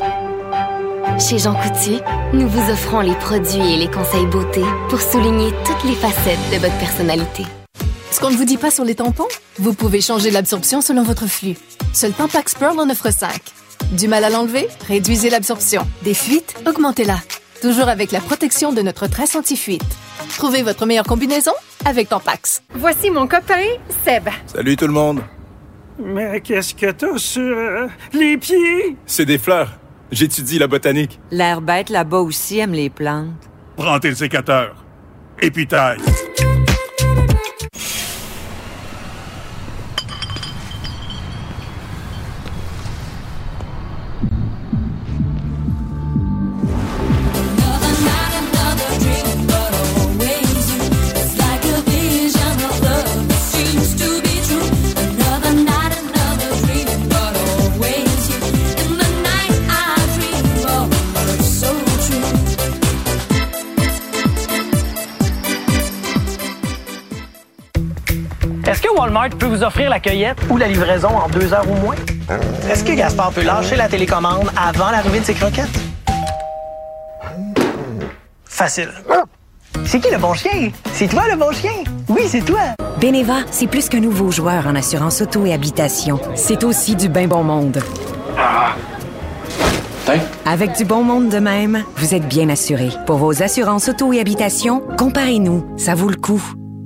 Chez 1.19 1.39
Jean 1.39 1.55
Coutu, 1.55 1.99
nous 2.33 2.47
vous 2.47 2.71
offrons 2.71 2.99
les 2.99 3.15
produits 3.15 3.73
et 3.73 3.77
les 3.77 3.89
conseils 3.89 4.27
beauté 4.27 4.61
pour 4.89 5.01
souligner 5.01 5.51
toutes 5.65 5.83
les 5.83 5.95
facettes 5.95 6.39
de 6.51 6.57
votre 6.57 6.77
personnalité. 6.77 7.45
Ce 8.11 8.19
qu'on 8.19 8.29
ne 8.29 8.35
vous 8.35 8.45
dit 8.45 8.57
pas 8.57 8.71
sur 8.71 8.85
les 8.85 8.95
tampons, 8.95 9.27
vous 9.57 9.73
pouvez 9.73 10.01
changer 10.01 10.29
l'absorption 10.31 10.81
selon 10.81 11.03
votre 11.03 11.27
flux. 11.27 11.57
Seul 11.93 12.11
Tampax 12.11 12.53
Pearl 12.53 12.79
en 12.79 12.89
offre 12.89 13.11
5. 13.11 13.31
Du 13.93 14.07
mal 14.07 14.23
à 14.23 14.29
l'enlever? 14.29 14.67
Réduisez 14.87 15.29
l'absorption. 15.29 15.87
Des 16.03 16.13
fuites? 16.13 16.55
Augmentez-la. 16.67 17.17
Toujours 17.61 17.89
avec 17.89 18.11
la 18.11 18.19
protection 18.19 18.71
de 18.73 18.81
notre 18.81 19.07
tresse 19.07 19.35
anti-fuite. 19.35 19.83
Trouvez 20.29 20.63
votre 20.63 20.85
meilleure 20.85 21.05
combinaison 21.05 21.51
avec 21.85 22.09
Tampax. 22.09 22.61
Voici 22.73 23.09
mon 23.11 23.27
copain, 23.27 23.65
Seb. 24.05 24.29
Salut 24.45 24.75
tout 24.75 24.87
le 24.87 24.93
monde. 24.93 25.21
Mais 26.01 26.39
qu'est-ce 26.41 26.73
que 26.73 26.91
t'as 26.91 27.17
sur 27.17 27.41
euh, 27.41 27.87
les 28.13 28.37
pieds? 28.37 28.95
C'est 29.05 29.25
des 29.25 29.37
fleurs. 29.37 29.71
J'étudie 30.11 30.57
la 30.57 30.67
botanique. 30.67 31.19
L'air 31.29 31.61
bête 31.61 31.89
là-bas 31.89 32.19
aussi 32.19 32.59
aime 32.59 32.71
les 32.73 32.89
plantes. 32.89 33.49
Prends 33.75 33.99
tes 33.99 34.15
sécateurs. 34.15 34.75
Et 35.41 35.51
puis 35.51 35.67
taille. 35.67 35.99
Walmart 69.09 69.29
peut 69.39 69.47
vous 69.47 69.63
offrir 69.63 69.89
la 69.89 69.99
cueillette 69.99 70.37
ou 70.51 70.57
la 70.57 70.67
livraison 70.67 71.07
en 71.07 71.27
deux 71.29 71.51
heures 71.51 71.65
ou 71.67 71.73
moins? 71.83 71.95
Est-ce 72.69 72.83
que 72.83 72.91
Gaspard 72.91 73.31
peut 73.31 73.41
lâcher 73.41 73.75
la 73.75 73.89
télécommande 73.89 74.51
avant 74.55 74.91
l'arrivée 74.91 75.19
de 75.19 75.25
ses 75.25 75.33
croquettes? 75.33 75.79
Facile. 78.45 78.89
C'est 79.83 79.99
qui 79.99 80.11
le 80.11 80.19
bon 80.19 80.35
chien? 80.35 80.69
C'est 80.93 81.07
toi 81.07 81.23
le 81.27 81.37
bon 81.37 81.51
chien? 81.51 81.71
Oui, 82.07 82.21
c'est 82.27 82.45
toi. 82.45 82.59
Beneva, 83.01 83.37
c'est 83.49 83.65
plus 83.65 83.89
qu'un 83.89 83.99
nouveau 83.99 84.29
joueur 84.29 84.67
en 84.67 84.75
assurance 84.75 85.21
auto 85.21 85.43
et 85.43 85.53
habitation. 85.53 86.19
C'est 86.35 86.63
aussi 86.63 86.95
du 86.95 87.09
bien 87.09 87.27
bon 87.27 87.43
monde. 87.43 87.81
Avec 90.45 90.77
du 90.77 90.85
bon 90.85 91.03
monde 91.03 91.29
de 91.29 91.39
même, 91.39 91.83
vous 91.97 92.13
êtes 92.13 92.27
bien 92.27 92.47
assuré. 92.49 92.89
Pour 93.07 93.17
vos 93.17 93.41
assurances 93.41 93.89
auto 93.89 94.13
et 94.13 94.19
habitation, 94.19 94.83
comparez-nous. 94.99 95.65
Ça 95.77 95.95
vaut 95.95 96.09
le 96.09 96.15
coup. 96.15 96.43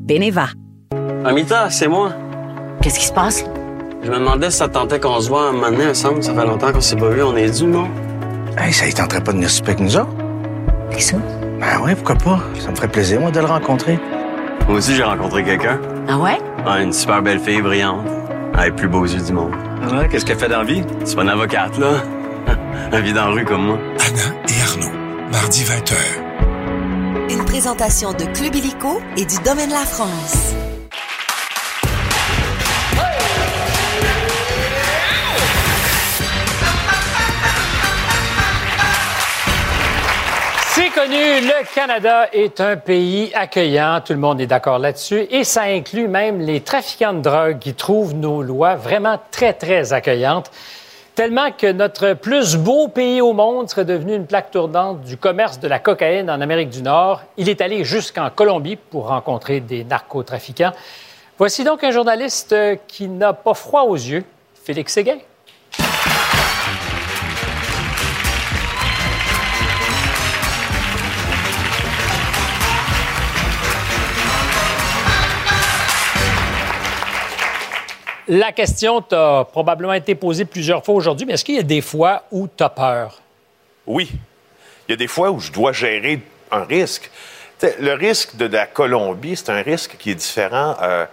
Beneva. 0.08 0.48
Amita, 1.26 1.70
c'est 1.70 1.88
moi. 1.88 2.12
Qu'est-ce 2.82 3.00
qui 3.00 3.06
se 3.06 3.14
passe? 3.14 3.46
Je 4.04 4.10
me 4.12 4.18
demandais 4.18 4.52
si 4.52 4.58
ça 4.58 4.68
te 4.68 4.74
tentait 4.74 5.00
qu'on 5.00 5.22
se 5.22 5.30
voit 5.30 5.48
un 5.50 5.52
moment 5.54 5.72
donné 5.72 5.88
ensemble. 5.88 6.22
Ça 6.22 6.34
fait 6.34 6.46
longtemps 6.46 6.72
qu'on 6.74 6.82
s'est 6.82 6.98
pas 6.98 7.10
vu. 7.10 7.24
On 7.24 7.36
est 7.38 7.50
dû, 7.50 7.66
non? 7.66 7.88
Hey, 8.58 8.74
ça 8.74 8.86
ne 8.86 8.92
tenterait 8.92 9.22
pas 9.22 9.32
de 9.32 9.38
venir 9.38 9.50
souper 9.50 9.72
avec 9.72 9.80
nous 9.80 9.96
autres? 9.96 10.10
Qui 10.92 11.02
ça? 11.02 11.18
Ben 11.60 11.80
oui, 11.84 11.96
pourquoi 11.96 12.16
pas? 12.16 12.40
Ça 12.60 12.70
me 12.72 12.76
ferait 12.76 12.90
plaisir, 12.90 13.22
moi, 13.22 13.32
de 13.32 13.40
le 13.40 13.46
rencontrer. 13.46 13.98
Moi 14.68 14.78
aussi, 14.78 14.96
j'ai 14.96 15.04
rencontré 15.04 15.44
quelqu'un. 15.44 15.80
Ah 16.10 16.18
ouais? 16.18 16.38
Ouais, 16.68 16.84
une 16.84 16.92
super 16.94 17.22
belle 17.22 17.40
fille 17.40 17.62
brillante. 17.62 18.06
Elle 18.54 18.60
a 18.60 18.66
les 18.66 18.72
plus 18.72 18.88
beaux 18.90 19.06
yeux 19.06 19.22
du 19.22 19.32
monde. 19.34 19.54
Ouais, 19.92 20.08
qu'est-ce 20.10 20.26
qu'elle 20.26 20.38
fait 20.38 20.50
dans 20.50 20.60
la 20.60 20.64
vie? 20.66 20.84
C'est 21.06 21.16
pas 21.16 21.24
une 21.24 21.30
avocate, 21.30 21.78
là. 21.78 21.88
Elle 22.92 23.02
vit 23.04 23.14
dans 23.14 23.26
la 23.30 23.32
rue 23.32 23.46
comme 23.46 23.66
moi. 23.66 23.78
Anna 24.00 24.36
et 24.50 24.62
Arnaud, 24.62 24.98
mardi 25.32 25.64
20h. 25.64 27.34
Une 27.34 27.46
présentation 27.46 28.12
de 28.12 28.26
Club 28.26 28.56
Illico 28.56 29.02
et 29.18 29.26
du 29.26 29.36
Domaine 29.44 29.70
La 29.72 29.86
France. 29.86 30.54
Connu, 40.90 41.40
le 41.42 41.74
Canada 41.74 42.28
est 42.34 42.60
un 42.60 42.76
pays 42.76 43.32
accueillant, 43.34 44.02
tout 44.06 44.14
le 44.14 44.20
monde 44.20 44.42
est 44.42 44.48
d'accord 44.48 44.80
là-dessus, 44.80 45.28
et 45.30 45.44
ça 45.44 45.64
inclut 45.64 46.08
même 46.08 46.42
les 46.42 46.62
trafiquants 46.62 47.14
de 47.14 47.22
drogue 47.22 47.60
qui 47.60 47.74
trouvent 47.74 48.14
nos 48.14 48.42
lois 48.42 48.76
vraiment 48.76 49.20
très, 49.32 49.54
très 49.54 49.94
accueillantes, 49.94 50.52
tellement 51.16 51.52
que 51.52 51.72
notre 51.72 52.14
plus 52.14 52.58
beau 52.58 52.90
pays 52.90 53.22
au 53.22 53.34
monde 53.34 53.70
serait 53.70 53.86
devenu 53.86 54.16
une 54.16 54.26
plaque 54.26 54.52
tournante 54.52 55.02
du 55.02 55.16
commerce 55.16 55.60
de 55.60 55.68
la 55.68 55.80
cocaïne 55.80 56.30
en 56.30 56.42
Amérique 56.42 56.70
du 56.70 56.82
Nord. 56.82 57.22
Il 57.38 57.50
est 57.50 57.62
allé 57.62 57.86
jusqu'en 57.86 58.30
Colombie 58.30 58.76
pour 58.76 59.08
rencontrer 59.08 59.62
des 59.62 59.84
narcotrafiquants. 59.84 60.74
Voici 61.38 61.64
donc 61.64 61.84
un 61.84 61.92
journaliste 61.92 62.56
qui 62.88 63.08
n'a 63.08 63.34
pas 63.34 63.54
froid 63.54 63.84
aux 63.84 63.96
yeux, 63.96 64.24
Félix 64.64 64.94
Séguin. 64.94 65.18
La 78.28 78.52
question 78.54 79.02
t'a 79.02 79.46
probablement 79.52 79.94
été 79.94 80.16
posée 80.16 80.46
plusieurs 80.46 80.84
fois 80.84 80.96
aujourd'hui, 80.96 81.26
mais 81.26 81.34
est-ce 81.34 81.44
qu'il 81.44 81.56
y 81.56 81.60
a 81.60 81.64
des 81.64 81.82
fois 81.82 82.24
où 82.32 82.48
tu 82.48 82.64
as 82.64 82.70
peur? 82.70 83.22
Oui. 83.86 84.12
Il 84.88 84.92
y 84.92 84.94
a 84.94 84.98
des 84.98 85.08
fois 85.08 85.32
où 85.32 85.40
je 85.40 85.52
dois 85.52 85.74
gérer 85.74 86.22
un 86.52 86.64
risque. 86.64 87.10
T'sais, 87.58 87.76
le 87.80 87.94
risque 87.94 88.36
de 88.38 88.46
la 88.46 88.66
Colombie, 88.66 89.36
c'est 89.36 89.50
un 89.50 89.62
risque 89.62 89.98
qui 89.98 90.12
est 90.12 90.16
différent. 90.16 90.76
Euh, 90.82 91.06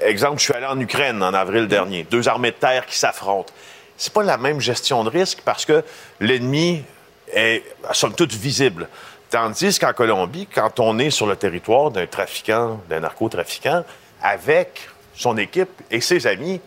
exemple, 0.00 0.38
je 0.38 0.44
suis 0.44 0.54
allé 0.54 0.66
en 0.66 0.78
Ukraine 0.78 1.22
en 1.22 1.34
avril 1.34 1.66
dernier. 1.66 2.04
Deux 2.04 2.28
armées 2.28 2.52
de 2.52 2.56
terre 2.56 2.86
qui 2.86 2.96
s'affrontent. 2.96 3.52
C'est 3.96 4.12
pas 4.12 4.22
la 4.22 4.36
même 4.36 4.60
gestion 4.60 5.02
de 5.02 5.10
risque 5.10 5.40
parce 5.44 5.64
que 5.64 5.82
l'ennemi 6.20 6.84
est, 7.32 7.64
somme 7.92 8.14
toute, 8.14 8.32
visible. 8.32 8.88
Tandis 9.30 9.78
qu'en 9.78 9.92
Colombie, 9.92 10.46
quand 10.46 10.78
on 10.78 10.98
est 10.98 11.10
sur 11.10 11.26
le 11.26 11.34
territoire 11.34 11.90
d'un 11.90 12.06
trafiquant, 12.06 12.80
d'un 12.88 13.00
narcotrafiquant, 13.00 13.84
avec 14.22 14.88
son 15.16 15.36
équipe 15.36 15.70
et 15.90 16.00
ses 16.00 16.26
amis, 16.26 16.60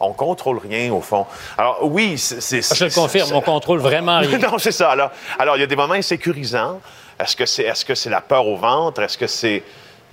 on 0.00 0.12
contrôle 0.12 0.58
rien 0.58 0.92
au 0.92 1.00
fond. 1.00 1.26
Alors 1.56 1.78
oui, 1.82 2.18
c'est... 2.18 2.60
Je 2.76 2.84
le 2.84 2.90
confirme, 2.90 3.30
on 3.32 3.40
contrôle 3.40 3.78
vraiment 3.78 4.18
rien. 4.20 4.38
non, 4.38 4.58
c'est 4.58 4.72
ça. 4.72 4.90
Alors, 4.90 5.10
alors, 5.38 5.56
il 5.56 5.60
y 5.60 5.62
a 5.62 5.66
des 5.66 5.76
moments 5.76 5.94
insécurisants. 5.94 6.80
Est-ce 7.18 7.36
que 7.36 7.46
c'est 7.46 7.62
est 7.64 7.72
-ce 7.72 7.94
c'est 7.94 8.10
la 8.10 8.20
peur 8.20 8.46
au 8.46 8.56
ventre? 8.56 9.00
Est-ce 9.02 9.16
que 9.16 9.28
c'est 9.28 9.62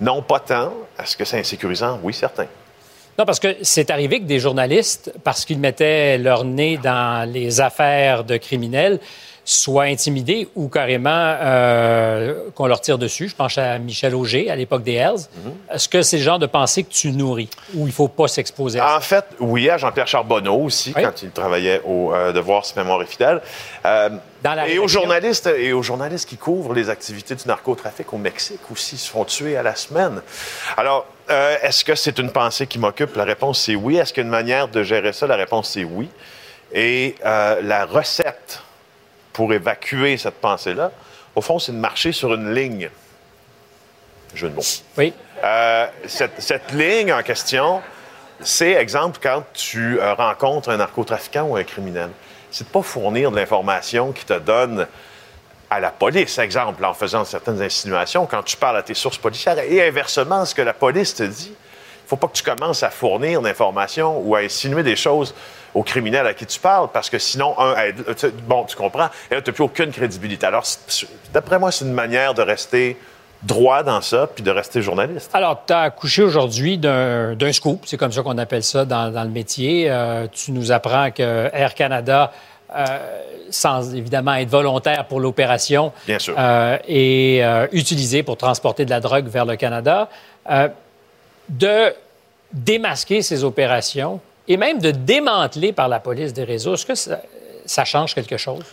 non 0.00 0.22
pas 0.22 0.40
tant? 0.40 0.72
Est-ce 0.98 1.16
que 1.16 1.24
c'est 1.24 1.40
insécurisant? 1.40 1.98
Oui, 2.02 2.14
certain. 2.14 2.46
Non, 3.18 3.24
parce 3.26 3.40
que 3.40 3.56
c'est 3.62 3.90
arrivé 3.90 4.20
que 4.20 4.24
des 4.24 4.38
journalistes, 4.38 5.12
parce 5.24 5.44
qu'ils 5.44 5.58
mettaient 5.58 6.16
leur 6.18 6.44
nez 6.44 6.78
dans 6.78 7.28
les 7.30 7.60
affaires 7.60 8.24
de 8.24 8.36
criminels, 8.38 8.98
soient 9.50 9.84
intimidés 9.84 10.48
ou 10.54 10.68
carrément 10.68 11.10
euh, 11.12 12.34
qu'on 12.54 12.66
leur 12.66 12.80
tire 12.80 12.98
dessus. 12.98 13.28
Je 13.28 13.34
pense 13.34 13.58
à 13.58 13.78
Michel 13.78 14.14
Auger 14.14 14.50
à 14.50 14.56
l'époque 14.56 14.82
des 14.82 14.94
Hells. 14.94 15.26
Est-ce 15.72 15.88
que 15.88 16.02
c'est 16.02 16.18
le 16.18 16.22
genre 16.22 16.38
de 16.38 16.46
pensée 16.46 16.84
que 16.84 16.92
tu 16.92 17.10
nourris 17.12 17.50
ou 17.74 17.80
il 17.82 17.86
ne 17.86 17.92
faut 17.92 18.08
pas 18.08 18.28
s'exposer 18.28 18.78
à 18.78 18.86
ça? 18.86 18.96
En 18.96 19.00
fait, 19.00 19.24
oui, 19.40 19.68
à 19.68 19.76
Jean-Pierre 19.76 20.06
Charbonneau 20.06 20.54
aussi, 20.56 20.92
Oui. 20.96 21.02
quand 21.02 21.22
il 21.22 21.30
travaillait 21.30 21.80
au 21.84 22.14
euh, 22.14 22.32
Devoir, 22.32 22.64
si 22.64 22.74
mémoire 22.76 23.02
est 23.02 23.06
fidèle. 23.06 23.40
Euh, 23.84 24.10
Dans 24.42 24.54
la 24.54 24.68
et, 24.68 24.78
aux 24.78 24.88
journalistes, 24.88 25.48
et 25.48 25.72
aux 25.72 25.82
journalistes 25.82 26.28
qui 26.28 26.36
couvrent 26.36 26.74
les 26.74 26.88
activités 26.88 27.34
du 27.34 27.46
narcotrafic 27.46 28.12
au 28.12 28.18
Mexique 28.18 28.60
aussi, 28.70 28.96
se 28.98 29.10
font 29.10 29.24
tuer 29.24 29.56
à 29.56 29.62
la 29.62 29.74
semaine. 29.74 30.22
Alors, 30.76 31.06
euh, 31.30 31.56
est-ce 31.62 31.84
que 31.84 31.94
c'est 31.94 32.18
une 32.18 32.30
pensée 32.30 32.66
qui 32.66 32.78
m'occupe? 32.78 33.16
La 33.16 33.24
réponse, 33.24 33.60
c'est 33.60 33.74
oui. 33.74 33.96
Est-ce 33.96 34.12
qu'il 34.12 34.22
y 34.22 34.24
a 34.24 34.26
une 34.26 34.30
manière 34.30 34.68
de 34.68 34.82
gérer 34.82 35.12
ça? 35.12 35.26
La 35.26 35.36
réponse, 35.36 35.70
c'est 35.70 35.84
oui. 35.84 36.08
Et 36.72 37.16
la 37.24 37.84
recette 37.84 38.62
pour 39.40 39.54
évacuer 39.54 40.18
cette 40.18 40.34
pensée-là, 40.34 40.90
au 41.34 41.40
fond, 41.40 41.58
c'est 41.58 41.72
de 41.72 41.78
marcher 41.78 42.12
sur 42.12 42.34
une 42.34 42.52
ligne. 42.52 42.90
Jeu 44.34 44.50
de 44.50 44.54
mots. 44.54 44.62
Oui. 44.98 45.14
Euh, 45.42 45.86
cette, 46.06 46.42
cette 46.42 46.72
ligne 46.72 47.10
en 47.10 47.22
question, 47.22 47.80
c'est, 48.40 48.72
exemple, 48.72 49.18
quand 49.22 49.42
tu 49.54 49.98
euh, 49.98 50.12
rencontres 50.12 50.68
un 50.68 50.76
narcotrafiquant 50.76 51.44
ou 51.44 51.56
un 51.56 51.64
criminel. 51.64 52.10
C'est 52.50 52.64
de 52.64 52.68
pas 52.68 52.82
fournir 52.82 53.30
de 53.30 53.36
l'information 53.36 54.12
qui 54.12 54.26
te 54.26 54.38
donne 54.38 54.86
à 55.70 55.80
la 55.80 55.90
police, 55.90 56.36
exemple, 56.36 56.84
en 56.84 56.92
faisant 56.92 57.24
certaines 57.24 57.62
insinuations, 57.62 58.26
quand 58.26 58.42
tu 58.42 58.58
parles 58.58 58.76
à 58.76 58.82
tes 58.82 58.92
sources 58.92 59.16
policières. 59.16 59.58
Et 59.58 59.88
inversement, 59.88 60.44
ce 60.44 60.54
que 60.54 60.60
la 60.60 60.74
police 60.74 61.14
te 61.14 61.22
dit, 61.22 61.54
faut 62.10 62.16
pas 62.16 62.26
que 62.26 62.36
tu 62.36 62.42
commences 62.42 62.82
à 62.82 62.90
fournir 62.90 63.40
d'informations 63.40 64.20
ou 64.24 64.34
à 64.34 64.40
insinuer 64.40 64.82
des 64.82 64.96
choses 64.96 65.32
aux 65.74 65.84
criminels 65.84 66.26
à 66.26 66.34
qui 66.34 66.44
tu 66.44 66.58
parles, 66.58 66.88
parce 66.92 67.08
que 67.08 67.18
sinon, 67.20 67.54
un, 67.58 67.76
aide- 67.76 68.04
bon, 68.48 68.64
tu 68.64 68.74
comprends, 68.76 69.08
et 69.30 69.34
là, 69.36 69.40
tu 69.40 69.50
n'as 69.50 69.54
plus 69.54 69.62
aucune 69.62 69.92
crédibilité. 69.92 70.44
Alors, 70.44 70.64
d'après 71.32 71.60
moi, 71.60 71.70
c'est 71.70 71.84
une 71.84 71.92
manière 71.92 72.34
de 72.34 72.42
rester 72.42 72.96
droit 73.44 73.84
dans 73.84 74.00
ça, 74.00 74.26
puis 74.34 74.42
de 74.42 74.50
rester 74.50 74.82
journaliste. 74.82 75.30
Alors, 75.32 75.62
tu 75.64 75.72
as 75.72 75.82
accouché 75.82 76.22
aujourd'hui 76.24 76.76
d'un 76.76 77.52
scoop, 77.52 77.84
c'est 77.86 77.96
comme 77.96 78.10
ça 78.10 78.22
qu'on 78.22 78.38
appelle 78.38 78.64
ça 78.64 78.84
dans, 78.84 79.12
dans 79.12 79.22
le 79.22 79.30
métier. 79.30 79.88
Euh, 79.88 80.26
tu 80.32 80.50
nous 80.50 80.72
apprends 80.72 81.12
que 81.12 81.48
Air 81.52 81.74
Canada 81.76 82.32
euh, 82.74 82.84
sans 83.50 83.94
évidemment 83.94 84.34
être 84.34 84.50
volontaire 84.50 85.06
pour 85.06 85.20
l'opération, 85.20 85.92
euh, 86.08 86.76
et 86.86 87.44
euh, 87.44 87.66
utilisé 87.72 88.22
pour 88.24 88.36
transporter 88.36 88.84
de 88.84 88.90
la 88.90 89.00
drogue 89.00 89.28
vers 89.28 89.44
le 89.44 89.56
Canada, 89.56 90.08
de 91.50 91.94
démasquer 92.52 93.22
ces 93.22 93.44
opérations 93.44 94.20
et 94.48 94.56
même 94.56 94.78
de 94.78 94.90
démanteler 94.90 95.72
par 95.72 95.88
la 95.88 96.00
police 96.00 96.32
des 96.32 96.44
réseaux. 96.44 96.74
Est-ce 96.74 96.86
que 96.86 96.94
ça, 96.94 97.20
ça 97.66 97.84
change 97.84 98.14
quelque 98.14 98.36
chose? 98.36 98.64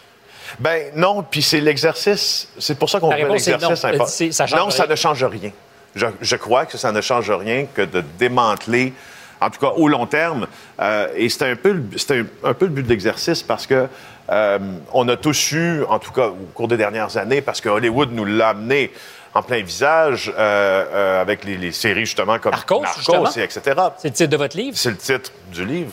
Ben 0.59 0.91
non, 0.95 1.23
puis 1.23 1.41
c'est 1.41 1.59
l'exercice. 1.59 2.47
C'est 2.57 2.80
pour 2.80 2.89
ça 2.89 2.99
qu'on 2.99 3.11
fait 3.11 3.28
l'exercice 3.28 3.84
non. 3.84 3.89
important. 3.89 4.05
Ça 4.32 4.45
non, 4.55 4.69
ça 4.69 4.88
ne 4.88 4.95
change 4.95 5.23
rien. 5.23 5.51
Je, 5.95 6.05
je 6.21 6.36
crois 6.36 6.65
que 6.65 6.78
ça 6.78 6.91
ne 6.91 7.01
change 7.01 7.30
rien 7.32 7.65
que 7.73 7.82
de 7.82 8.03
démanteler, 8.17 8.93
en 9.41 9.49
tout 9.49 9.59
cas 9.59 9.73
au 9.75 9.88
long 9.88 10.05
terme. 10.05 10.47
Euh, 10.80 11.07
et 11.15 11.28
c'est 11.30 11.51
un 11.51 11.55
peu, 11.55 11.82
un, 12.09 12.49
un 12.49 12.53
peu 12.53 12.65
le 12.65 12.71
but 12.71 12.84
de 12.84 12.89
l'exercice 12.89 13.43
parce 13.43 13.67
que 13.67 13.88
euh, 14.30 14.59
on 14.93 15.07
a 15.09 15.17
tous 15.17 15.51
eu, 15.51 15.84
en 15.84 15.99
tout 15.99 16.11
cas 16.11 16.28
au 16.28 16.49
cours 16.53 16.67
des 16.67 16.78
dernières 16.78 17.17
années, 17.17 17.41
parce 17.41 17.61
que 17.61 17.69
Hollywood 17.69 18.11
nous 18.11 18.25
l'a 18.25 18.49
amené 18.49 18.91
en 19.38 19.43
plein 19.43 19.61
visage 19.61 20.31
euh, 20.35 20.85
euh, 20.91 21.21
avec 21.21 21.43
les, 21.43 21.57
les 21.57 21.71
séries 21.71 22.05
justement 22.05 22.39
comme 22.39 22.51
Narcos, 22.51 22.83
justement. 22.97 23.29
et 23.35 23.43
etc. 23.43 23.61
C'est 23.97 24.07
le 24.09 24.13
titre 24.13 24.29
de 24.31 24.38
votre 24.38 24.57
livre? 24.57 24.75
C'est 24.77 24.89
le 24.89 24.97
titre 24.97 25.31
du 25.51 25.65
livre. 25.65 25.91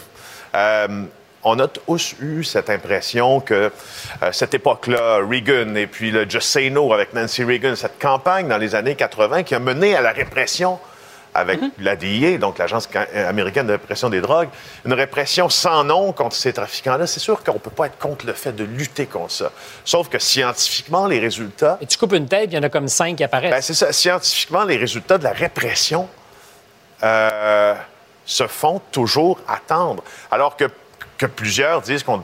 Euh, 0.54 1.04
on 1.42 1.58
a 1.58 1.68
tous 1.68 2.14
eu 2.20 2.42
cette 2.42 2.70
impression 2.70 3.40
que 3.40 3.70
euh, 4.22 4.32
cette 4.32 4.54
époque-là, 4.54 5.18
Reagan 5.28 5.74
et 5.74 5.86
puis 5.86 6.10
le 6.10 6.28
Just 6.28 6.48
Say 6.48 6.70
No 6.70 6.92
avec 6.94 7.12
Nancy 7.12 7.44
Reagan, 7.44 7.76
cette 7.76 7.98
campagne 7.98 8.48
dans 8.48 8.56
les 8.56 8.74
années 8.74 8.94
80 8.94 9.42
qui 9.42 9.54
a 9.54 9.58
mené 9.58 9.94
à 9.94 10.00
la 10.00 10.12
répression 10.12 10.78
avec 11.34 11.60
la 11.78 11.96
DIA, 11.96 12.38
donc 12.38 12.58
l'Agence 12.58 12.88
euh, 12.94 13.28
américaine 13.28 13.66
de 13.66 13.72
répression 13.72 14.08
des 14.08 14.20
drogues, 14.20 14.48
une 14.84 14.92
répression 14.92 15.48
sans 15.48 15.82
nom 15.82 16.12
contre 16.12 16.36
ces 16.36 16.52
trafiquants-là. 16.52 17.06
C'est 17.06 17.20
sûr 17.20 17.42
qu'on 17.42 17.54
ne 17.54 17.58
peut 17.58 17.70
pas 17.70 17.86
être 17.86 17.98
contre 17.98 18.26
le 18.26 18.32
fait 18.32 18.52
de 18.52 18.64
lutter 18.64 19.06
contre 19.06 19.32
ça. 19.32 19.52
Sauf 19.84 20.08
que 20.08 20.18
scientifiquement, 20.18 21.06
les 21.06 21.18
résultats... 21.18 21.78
Et 21.80 21.86
tu 21.86 21.98
coupes 21.98 22.12
une 22.12 22.28
tête, 22.28 22.50
il 22.52 22.54
y 22.54 22.58
en 22.58 22.62
a 22.62 22.68
comme 22.68 22.88
cinq 22.88 23.16
qui 23.16 23.24
apparaissent. 23.24 23.50
Ben, 23.50 23.60
c'est 23.60 23.74
ça. 23.74 23.92
Scientifiquement, 23.92 24.64
les 24.64 24.76
résultats 24.76 25.18
de 25.18 25.24
la 25.24 25.32
répression 25.32 26.08
euh, 27.02 27.74
se 28.24 28.46
font 28.46 28.80
toujours 28.92 29.40
attendre. 29.48 30.04
Alors 30.30 30.56
que, 30.56 30.66
que 31.18 31.26
plusieurs 31.26 31.82
disent 31.82 32.04
qu'on 32.04 32.22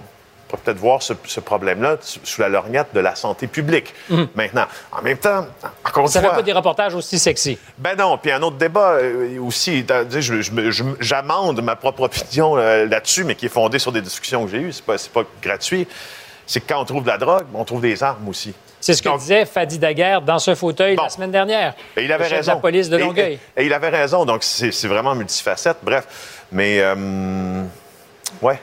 peut 0.51 0.59
peut-être 0.64 0.78
voir 0.78 1.03
ce, 1.03 1.12
ce 1.26 1.40
problème-là 1.40 1.96
sous 2.01 2.40
la 2.40 2.48
lorgnette 2.48 2.88
de 2.94 3.01
la 3.01 3.14
santé 3.14 3.46
publique. 3.46 3.94
Maintenant, 4.34 4.66
en 4.92 5.03
même 5.03 5.18
temps, 5.18 5.46
encore 5.84 6.03
une 6.05 6.09
Mhm. 6.09 6.09
ça 6.09 6.20
fait 6.20 6.26
fois... 6.26 6.36
pas 6.36 6.42
des 6.42 6.53
reportages 6.53 6.94
aussi 6.94 7.18
sexy. 7.18 7.59
Ben 7.78 7.96
non, 7.96 8.18
puis 8.18 8.32
un 8.32 8.42
autre 8.42 8.57
débat 8.57 8.92
euh, 8.92 9.38
aussi, 9.40 9.84
j'amende 11.01 11.62
ma 11.62 11.76
propre 11.76 12.03
opinion 12.03 12.57
euh, 12.57 12.86
là-dessus, 12.86 13.24
mais 13.24 13.34
qui 13.34 13.46
est 13.46 13.51
fondée 13.51 13.78
sur 13.78 13.92
des 13.92 14.01
discussions 14.01 14.44
que 14.44 14.51
j'ai 14.51 14.59
eues, 14.59 14.72
c'est 14.72 14.84
pas, 14.84 14.96
pas 15.12 15.22
gratuit, 15.42 15.86
c'est 16.46 16.61
que 16.61 16.72
quand 16.72 16.80
on 16.80 16.84
trouve 16.84 17.03
de 17.03 17.09
la 17.09 17.18
drogue, 17.18 17.46
on 17.55 17.64
trouve 17.64 17.80
des 17.80 18.03
armes 18.03 18.28
aussi. 18.28 18.53
C'est 18.82 18.94
ce 18.94 19.03
que 19.03 19.18
disait 19.18 19.44
Fadi 19.44 19.78
Daguerre 19.78 20.22
dans 20.22 20.38
ce 20.38 20.55
fauteuil 20.55 20.96
la 20.96 21.11
semaine 21.11 21.30
dernière. 21.30 21.74
Et 21.98 22.05
il 22.05 22.12
avait 22.12 22.24
Le 22.24 22.28
chef 22.30 22.38
raison. 22.38 22.53
de 22.53 22.57
la 22.57 22.61
police 22.62 22.88
de 22.88 22.96
Longueuil. 22.96 23.38
Et, 23.57 23.62
et 23.62 23.66
il 23.66 23.72
avait 23.74 23.90
raison, 23.90 24.24
donc 24.24 24.42
c'est 24.42 24.72
c'est 24.72 24.88
vraiment 24.88 25.14
multifacette. 25.14 25.76
Bref, 25.82 26.07
mais... 26.51 26.78
euh, 26.80 27.62
ouais. 28.40 28.59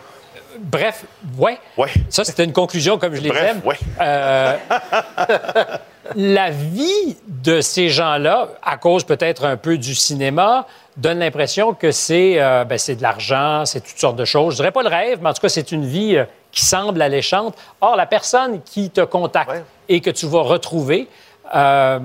Bref, 0.60 1.06
ouais. 1.38 1.60
Ouais. 1.78 1.90
Ça, 2.10 2.24
c'était 2.24 2.44
une 2.44 2.54
conclusion 2.54 2.98
comme 2.98 3.16
je 3.16 3.22
les 3.22 3.30
Bref, 3.30 3.52
aime. 3.52 3.62
ouais. 3.66 3.78
Euh, 4.02 4.58
la 6.16 6.50
vie 6.50 7.18
de 7.28 7.62
ces 7.62 7.90
gens-là, 7.90 8.50
à 8.64 8.78
cause 8.78 9.04
peut-être 9.04 9.46
un 9.46 9.58
peu 9.58 9.78
du 9.78 9.96
cinéma, 9.96 10.66
donne 10.96 11.20
l'impression 11.20 11.74
que 11.74 11.92
c'est 11.92 12.42
euh, 12.42 12.64
ben, 12.66 12.78
de 12.78 13.02
l'argent, 13.02 13.66
c'est 13.66 13.82
toutes 13.82 14.00
sortes 14.00 14.16
de 14.16 14.26
choses. 14.26 14.54
Je 14.54 14.58
dirais 14.58 14.72
pas 14.72 14.84
le 14.84 14.90
rêve, 14.90 15.20
mais 15.22 15.30
en 15.30 15.34
tout 15.34 15.42
cas, 15.42 15.50
c'est 15.50 15.72
une 15.72 15.86
vie 15.86 16.18
euh, 16.18 16.26
qui 16.52 16.66
semble 16.66 17.02
alléchante. 17.02 17.56
Or, 17.82 17.96
la 17.96 18.06
personne 18.06 18.62
qui 18.64 18.90
te 18.90 19.02
contacte 19.02 19.64
et 19.90 20.02
que 20.02 20.10
tu 20.10 20.26
vas 20.28 20.42
retrouver, 20.42 21.08
euh, 21.56 22.00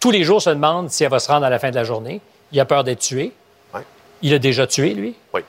tous 0.00 0.10
les 0.10 0.24
jours 0.24 0.40
se 0.40 0.50
demande 0.50 0.90
si 0.90 1.04
elle 1.04 1.10
va 1.10 1.18
se 1.18 1.30
rendre 1.30 1.46
à 1.46 1.50
la 1.50 1.58
fin 1.58 1.70
de 1.70 1.76
la 1.76 1.84
journée. 1.84 2.20
Il 2.52 2.60
a 2.60 2.64
peur 2.64 2.84
d'être 2.84 3.00
tué. 3.00 3.32
Il 4.22 4.32
a 4.32 4.38
déjà 4.38 4.66
tué, 4.66 4.94
lui. 4.94 5.14
Oui. 5.34 5.42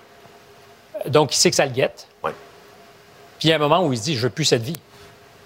Donc, 1.07 1.33
il 1.35 1.37
sait 1.37 1.49
que 1.49 1.55
ça 1.55 1.65
le 1.65 1.71
guette. 1.71 2.07
Oui. 2.23 2.31
Puis 3.39 3.47
il 3.47 3.51
y 3.51 3.53
a 3.53 3.55
un 3.55 3.59
moment 3.59 3.85
où 3.85 3.91
il 3.93 3.97
se 3.99 4.03
dit, 4.03 4.15
je 4.15 4.21
veux 4.21 4.29
plus 4.29 4.45
cette 4.45 4.63
vie. 4.63 4.79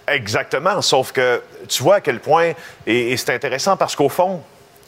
Exactement, 0.07 0.81
sauf 0.81 1.11
que 1.11 1.41
tu 1.67 1.83
vois 1.83 1.95
à 1.95 2.01
quel 2.01 2.19
point, 2.19 2.53
et, 2.87 3.11
et 3.11 3.17
c'est 3.17 3.33
intéressant 3.33 3.77
parce 3.77 3.95
qu'au 3.95 4.09
fond, 4.09 4.41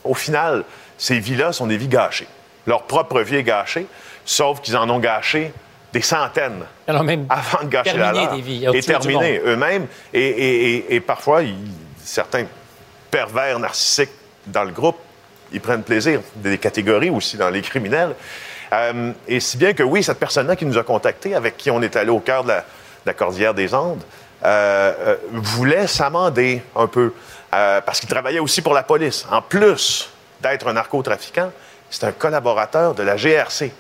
au 0.04 0.14
final, 0.16 0.64
ces 0.98 1.20
vies-là 1.20 1.54
sont 1.54 1.68
des 1.68 1.78
vies 1.78 1.88
gâchées. 1.88 2.28
Leur 2.66 2.84
propre 2.84 3.22
vie 3.22 3.36
est 3.38 3.44
gâchée, 3.44 3.86
sauf 4.26 4.62
qu'ils 4.62 4.76
en 4.78 4.90
ont 4.90 5.00
gâché 5.00 5.54
des 5.94 6.02
centaines 6.02 6.64
Alors 6.88 7.04
même 7.04 7.26
avant 7.30 7.64
de 7.64 7.70
gâcher 7.70 7.98
la 7.98 8.12
leur. 8.14 8.36
des 8.36 8.42
vies. 8.42 8.66
Et 8.66 8.82
monde. 9.14 9.24
eux-mêmes. 9.46 9.88
Et, 10.14 10.22
et- 10.22 10.76
et- 10.78 10.96
et 10.96 11.00
parfois, 11.02 11.44
ils- 11.44 11.56
certains 12.04 12.46
pervers 13.12 13.60
narcissiques 13.60 14.10
dans 14.48 14.64
le 14.64 14.72
groupe, 14.72 14.98
ils 15.52 15.60
prennent 15.62 15.84
plaisir. 15.84 16.22
Des 16.36 16.58
catégories 16.58 17.10
aussi 17.10 17.36
dans 17.38 17.50
les 17.50 17.62
criminels. 17.62 18.16
Euh, 18.74 19.12
et 19.28 19.40
si 19.40 19.58
bien 19.58 19.74
que 19.74 19.84
oui, 19.84 20.04
cette 20.04 20.20
personne-là 20.20 20.56
qui 20.56 20.66
nous 20.66 20.78
a 20.78 20.84
contactés, 20.84 21.36
avec 21.36 21.58
qui 21.58 21.70
on 21.72 21.82
est 21.82 21.96
allé 21.96 22.10
au 22.10 22.20
cœur 22.20 22.44
de 22.44 22.50
la, 22.50 22.58
de 22.60 22.64
la 23.06 23.14
Cordillère 23.14 23.54
des 23.54 23.74
Andes, 23.74 24.02
euh, 24.44 24.94
euh, 25.00 25.16
voulait 25.34 25.88
s'amender 25.88 26.62
un 26.76 26.88
peu. 26.88 27.14
parce 27.52 28.00
qu'il 28.00 28.10
travaillait 28.10 28.40
aussi 28.40 28.62
pour 28.62 28.74
la 28.74 28.84
police. 28.84 29.26
En 29.32 29.42
plus 29.42 30.10
d'être 30.42 30.68
un 30.68 30.74
narcotrafiquant, 30.74 31.52
c'est 31.90 32.06
un 32.06 32.12
collaborateur 32.14 32.96
de 32.96 33.04
la 33.04 33.18
GRC. 33.18 33.72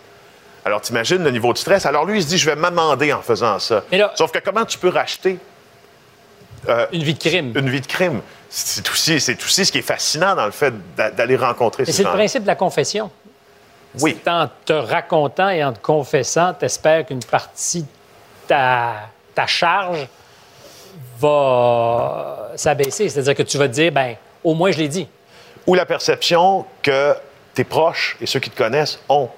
Alors, 0.66 0.82
t'imagines 0.82 1.24
le 1.24 1.32
niveau 1.32 1.54
de 1.54 1.58
stress? 1.58 1.86
Alors, 1.88 2.06
lui, 2.06 2.18
il 2.20 2.24
se 2.24 2.28
dit, 2.28 2.38
je 2.38 2.48
vais 2.48 2.56
m'amender 2.56 3.14
en 3.14 3.22
faisant 3.22 3.58
ça. 3.60 3.84
Sauf 4.16 4.32
que 4.32 4.40
comment 4.40 4.66
tu 4.66 4.78
peux 4.78 4.90
racheter... 4.90 5.40
euh, 6.70 6.86
une 6.92 7.02
vie 7.04 7.14
de 7.16 7.20
crime. 7.20 7.54
Une 7.56 7.70
vie 7.70 7.82
de 7.82 7.88
crime? 7.88 8.22
C'est 8.50 8.88
aussi, 8.92 9.16
aussi 9.16 9.66
ce 9.66 9.72
qui 9.72 9.78
est 9.80 9.82
fascinant 9.82 10.36
dans 10.36 10.46
le 10.46 10.52
fait 10.52 10.74
d'a- 10.96 11.10
d'aller 11.10 11.38
rencontrer 11.38 11.84
Mais 11.84 11.92
ces 11.92 11.94
c'est 11.94 12.04
le 12.04 12.10
gens. 12.10 12.16
principe 12.16 12.44
de 12.44 12.48
la 12.48 12.56
confession. 12.56 13.10
Oui. 14.00 14.18
C'est 14.24 14.30
en 14.30 14.50
te 14.66 14.74
racontant 14.74 15.50
et 15.50 15.64
en 15.64 15.74
te 15.74 15.80
confessant, 15.80 16.54
t'espères 16.54 17.06
qu'une 17.06 17.24
partie 17.24 17.82
de 17.82 17.88
ta, 18.48 18.94
ta 19.36 19.48
charge 19.48 20.08
va 21.20 22.52
s'abaisser. 22.56 23.10
C'est-à-dire 23.10 23.36
que 23.36 23.44
tu 23.44 23.58
vas 23.58 23.68
te 23.68 23.74
dire, 23.74 23.92
ben, 23.92 24.16
au 24.44 24.54
moins 24.54 24.72
je 24.72 24.80
l'ai 24.80 24.88
dit. 24.88 25.08
Ou 25.68 25.76
la 25.76 25.86
perception 25.86 26.66
que 26.82 27.16
tes 27.54 27.64
proches 27.64 28.18
et 28.22 28.26
ceux 28.26 28.40
qui 28.40 28.50
te 28.50 28.58
connaissent 28.58 29.00
ont 29.10 29.30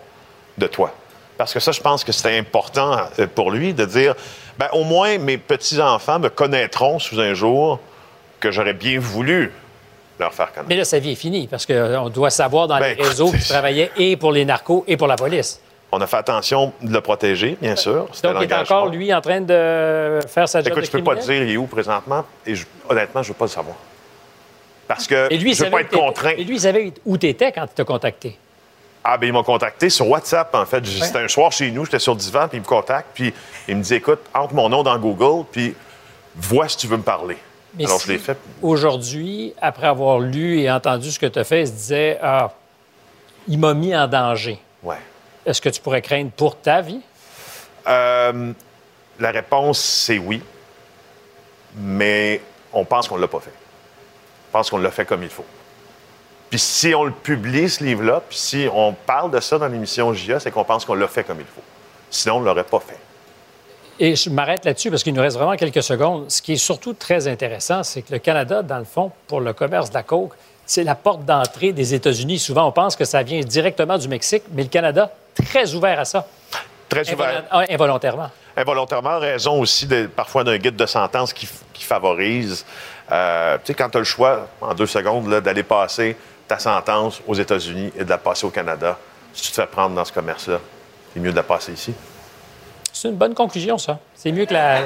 de 0.57 0.67
toi. 0.67 0.93
Parce 1.37 1.53
que 1.53 1.59
ça, 1.59 1.71
je 1.71 1.81
pense 1.81 2.03
que 2.03 2.11
c'était 2.11 2.37
important 2.37 2.97
euh, 3.19 3.27
pour 3.27 3.51
lui 3.51 3.73
de 3.73 3.85
dire, 3.85 4.15
ben, 4.57 4.67
au 4.71 4.83
moins 4.83 5.17
mes 5.17 5.37
petits-enfants 5.37 6.19
me 6.19 6.29
connaîtront 6.29 6.99
sous 6.99 7.19
un 7.19 7.33
jour 7.33 7.79
que 8.39 8.51
j'aurais 8.51 8.73
bien 8.73 8.99
voulu 8.99 9.51
leur 10.19 10.33
faire 10.33 10.47
connaître. 10.51 10.69
Mais 10.69 10.75
là, 10.75 10.85
sa 10.85 10.99
vie 10.99 11.11
est 11.11 11.15
finie 11.15 11.47
parce 11.47 11.65
qu'on 11.65 12.09
doit 12.09 12.29
savoir 12.29 12.67
dans 12.67 12.79
Ben, 12.79 12.95
les 12.97 13.03
réseaux 13.03 13.27
écoute, 13.27 13.39
qu'il 13.39 13.47
travaillait 13.49 13.91
et 13.97 14.15
pour 14.17 14.31
les 14.31 14.45
narcos 14.45 14.83
et 14.87 14.97
pour 14.97 15.07
la 15.07 15.15
police. 15.15 15.59
On 15.91 16.01
a 16.01 16.07
fait 16.07 16.17
attention 16.17 16.73
de 16.81 16.91
le 16.91 17.01
protéger, 17.01 17.55
bien 17.61 17.75
sûr. 17.75 18.07
Donc, 18.23 18.35
il 18.41 18.51
est 18.51 18.53
encore, 18.53 18.87
lui, 18.87 19.13
en 19.13 19.21
train 19.21 19.41
de 19.41 20.19
faire 20.27 20.49
sa 20.49 20.59
job 20.61 20.67
Écoute, 20.69 20.81
de 20.81 20.85
je 20.87 20.91
peux 20.91 21.03
pas 21.03 21.15
te 21.15 21.21
dire 21.21 21.43
il 21.43 21.51
est 21.51 21.57
où 21.57 21.65
présentement, 21.67 22.25
et 22.47 22.55
je- 22.55 22.65
honnêtement, 22.89 23.21
je 23.21 23.27
veux 23.27 23.33
pas 23.35 23.45
le 23.45 23.49
savoir. 23.49 23.75
Parce 24.87 25.05
que 25.07 25.27
Et 25.31 25.37
lui, 25.37 25.51
il 25.51 25.53
je 25.55 25.59
veux 25.63 25.69
savait 25.69 25.71
pas 25.71 25.81
être 25.81 25.91
contraint. 25.97 26.33
Et 26.37 26.43
lui, 26.43 26.55
il 26.55 26.59
savait 26.61 26.91
où 27.05 27.17
tu 27.17 27.27
étais 27.27 27.51
quand 27.51 27.63
il 27.65 27.73
t'a 27.73 27.83
contacté. 27.83 28.37
Ah, 29.03 29.17
ben 29.17 29.27
il 29.27 29.33
m'a 29.33 29.43
contacté 29.43 29.89
sur 29.89 30.07
WhatsApp, 30.09 30.53
en 30.55 30.65
fait. 30.65 30.85
C'était 30.85 31.19
un 31.19 31.27
soir 31.27 31.51
chez 31.51 31.69
nous, 31.71 31.85
j'étais 31.85 31.99
sur 31.99 32.13
le 32.13 32.19
divan, 32.19 32.47
puis 32.47 32.57
il 32.57 32.61
me 32.61 32.65
contacte, 32.65 33.07
puis 33.13 33.33
il 33.67 33.75
me 33.77 33.83
dit 33.83 33.93
Écoute, 33.95 34.19
entre 34.33 34.53
mon 34.53 34.69
nom 34.69 34.81
dans 34.83 34.97
Google, 34.97 35.45
puis 35.51 35.75
vois 36.35 36.67
si 36.69 36.77
tu 36.77 36.87
veux 36.87 36.97
me 36.97 37.03
parler. 37.03 37.37
Mais 37.77 37.85
Alors, 37.85 37.99
si- 37.99 38.07
je 38.07 38.11
l'ai 38.13 38.17
fait. 38.19 38.37
Aujourd'hui, 38.61 39.53
après 39.61 39.87
avoir 39.87 40.19
lu 40.19 40.59
et 40.59 40.69
entendu 40.71 41.11
ce 41.11 41.19
que 41.19 41.25
tu 41.25 41.39
as 41.39 41.43
fait, 41.43 41.61
il 41.61 41.67
se 41.67 41.71
disait 41.73 42.19
Ah, 42.21 42.51
il 43.47 43.59
m'a 43.59 43.73
mis 43.73 43.95
en 43.95 44.07
danger. 44.07 44.59
Ouais. 44.83 44.97
Est-ce 45.45 45.61
que 45.61 45.69
tu 45.69 45.81
pourrais 45.81 46.01
craindre 46.01 46.31
pour 46.31 46.55
ta 46.57 46.81
vie? 46.81 47.01
Euh, 47.87 48.53
la 49.19 49.31
réponse, 49.31 49.79
c'est 49.79 50.17
oui. 50.19 50.41
Mais 51.75 52.41
on 52.71 52.85
pense 52.85 53.07
qu'on 53.07 53.15
ne 53.17 53.21
l'a 53.21 53.27
pas 53.27 53.39
fait. 53.39 53.53
On 54.49 54.51
pense 54.53 54.69
qu'on 54.69 54.77
l'a 54.77 54.91
fait 54.91 55.05
comme 55.05 55.23
il 55.23 55.29
faut. 55.29 55.45
Puis 56.49 56.59
si 56.59 56.93
on 56.93 57.03
le 57.03 57.11
publie, 57.11 57.67
ce 57.67 57.83
livre-là, 57.83 58.21
puis 58.29 58.37
si 58.37 58.67
on 58.71 58.93
parle 58.93 59.31
de 59.31 59.39
ça 59.39 59.57
dans 59.57 59.67
l'émission 59.67 60.13
JA, 60.13 60.39
c'est 60.39 60.51
qu'on 60.51 60.63
pense 60.63 60.85
qu'on 60.85 60.93
l'a 60.93 61.07
fait 61.07 61.23
comme 61.23 61.39
il 61.39 61.45
faut. 61.47 61.63
Sinon, 62.11 62.35
on 62.37 62.39
ne 62.41 62.45
l'aurait 62.45 62.63
pas 62.63 62.79
fait. 62.79 62.99
Et 63.99 64.15
je 64.15 64.29
m'arrête 64.29 64.65
là-dessus 64.65 64.89
parce 64.89 65.03
qu'il 65.03 65.13
nous 65.13 65.21
reste 65.21 65.37
vraiment 65.37 65.55
quelques 65.55 65.83
secondes. 65.83 66.29
Ce 66.29 66.41
qui 66.41 66.53
est 66.53 66.57
surtout 66.57 66.93
très 66.93 67.27
intéressant, 67.27 67.83
c'est 67.83 68.01
que 68.01 68.11
le 68.11 68.19
Canada, 68.19 68.61
dans 68.63 68.79
le 68.79 68.85
fond, 68.85 69.11
pour 69.27 69.39
le 69.39 69.53
commerce 69.53 69.89
de 69.89 69.93
la 69.95 70.03
coke, 70.03 70.33
c'est 70.65 70.83
la 70.83 70.95
porte 70.95 71.25
d'entrée 71.25 71.73
des 71.73 71.93
États-Unis. 71.93 72.39
Souvent, 72.39 72.67
on 72.67 72.71
pense 72.71 72.95
que 72.95 73.05
ça 73.05 73.21
vient 73.21 73.41
directement 73.41 73.97
du 73.97 74.07
Mexique, 74.07 74.43
mais 74.51 74.63
le 74.63 74.69
Canada, 74.69 75.11
très 75.35 75.73
ouvert 75.75 75.99
à 75.99 76.05
ça. 76.05 76.25
Très 76.89 77.11
ouvert. 77.13 77.43
Invol- 77.51 77.65
Involontairement. 77.73 78.29
Involontairement, 78.55 79.19
raison 79.19 79.59
aussi 79.59 79.85
de- 79.87 80.05
parfois 80.07 80.43
d'un 80.43 80.57
guide 80.57 80.75
de 80.75 80.85
sentence 80.85 81.33
qui, 81.33 81.47
favorise. 81.83 82.65
euh, 83.11 83.57
tu 83.57 83.67
sais, 83.67 83.73
quand 83.73 83.89
tu 83.89 83.97
as 83.97 83.99
le 83.99 84.05
choix, 84.05 84.47
en 84.61 84.73
deux 84.73 84.85
secondes, 84.85 85.27
là, 85.29 85.41
d'aller 85.41 85.63
passer 85.63 86.15
ta 86.47 86.57
sentence 86.59 87.21
aux 87.27 87.33
États-Unis 87.35 87.91
et 87.97 88.03
de 88.05 88.09
la 88.09 88.17
passer 88.17 88.45
au 88.45 88.49
Canada, 88.49 88.97
si 89.33 89.43
tu 89.43 89.49
te 89.51 89.55
fais 89.55 89.67
prendre 89.67 89.93
dans 89.95 90.05
ce 90.05 90.13
commerce-là, 90.13 90.59
c'est 91.13 91.19
mieux 91.19 91.31
de 91.31 91.35
la 91.35 91.43
passer 91.43 91.73
ici. 91.73 91.93
C'est 93.03 93.09
une 93.09 93.15
bonne 93.15 93.33
conclusion, 93.33 93.77
ça. 93.77 93.99
C'est 94.15 94.31
mieux 94.31 94.45
que 94.45 94.53
la. 94.53 94.79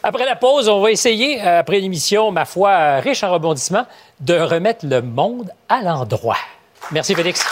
Après 0.00 0.24
la 0.24 0.36
pause, 0.36 0.68
on 0.68 0.80
va 0.80 0.92
essayer, 0.92 1.42
euh, 1.42 1.58
après 1.58 1.80
l'émission, 1.80 2.30
ma 2.30 2.44
foi, 2.44 2.70
euh, 2.70 3.00
riche 3.00 3.24
en 3.24 3.32
rebondissements, 3.32 3.84
de 4.20 4.34
remettre 4.34 4.86
le 4.86 5.02
monde 5.02 5.50
à 5.68 5.82
l'endroit. 5.82 6.38
Merci, 6.92 7.16
Félix. 7.16 7.44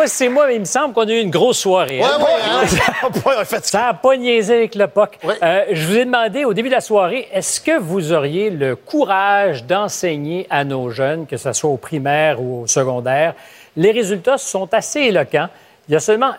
Pas 0.00 0.06
si 0.06 0.16
c'est 0.16 0.28
moi, 0.30 0.46
mais 0.46 0.54
il 0.54 0.60
me 0.60 0.64
semble 0.64 0.94
qu'on 0.94 1.06
a 1.06 1.12
eu 1.12 1.20
une 1.20 1.30
grosse 1.30 1.58
soirée. 1.58 2.00
hein? 2.02 3.44
Ça 3.62 3.78
n'a 3.78 3.94
pas 3.94 4.16
niaisé 4.16 4.54
avec 4.54 4.74
le 4.74 4.86
POC. 4.86 5.18
Euh, 5.42 5.64
je 5.72 5.86
vous 5.86 5.96
ai 5.96 6.04
demandé 6.06 6.46
au 6.46 6.54
début 6.54 6.70
de 6.70 6.74
la 6.74 6.80
soirée, 6.80 7.28
est-ce 7.32 7.60
que 7.60 7.78
vous 7.78 8.12
auriez 8.12 8.48
le 8.48 8.76
courage 8.76 9.64
d'enseigner 9.64 10.46
à 10.48 10.64
nos 10.64 10.88
jeunes, 10.88 11.26
que 11.26 11.36
ce 11.36 11.52
soit 11.52 11.68
au 11.68 11.76
primaire 11.76 12.40
ou 12.40 12.62
au 12.62 12.66
secondaire? 12.66 13.34
Les 13.76 13.90
résultats 13.90 14.38
sont 14.38 14.72
assez 14.72 15.00
éloquents. 15.00 15.48
Il 15.86 15.92
y 15.92 15.96
a 15.96 16.00
seulement 16.00 16.32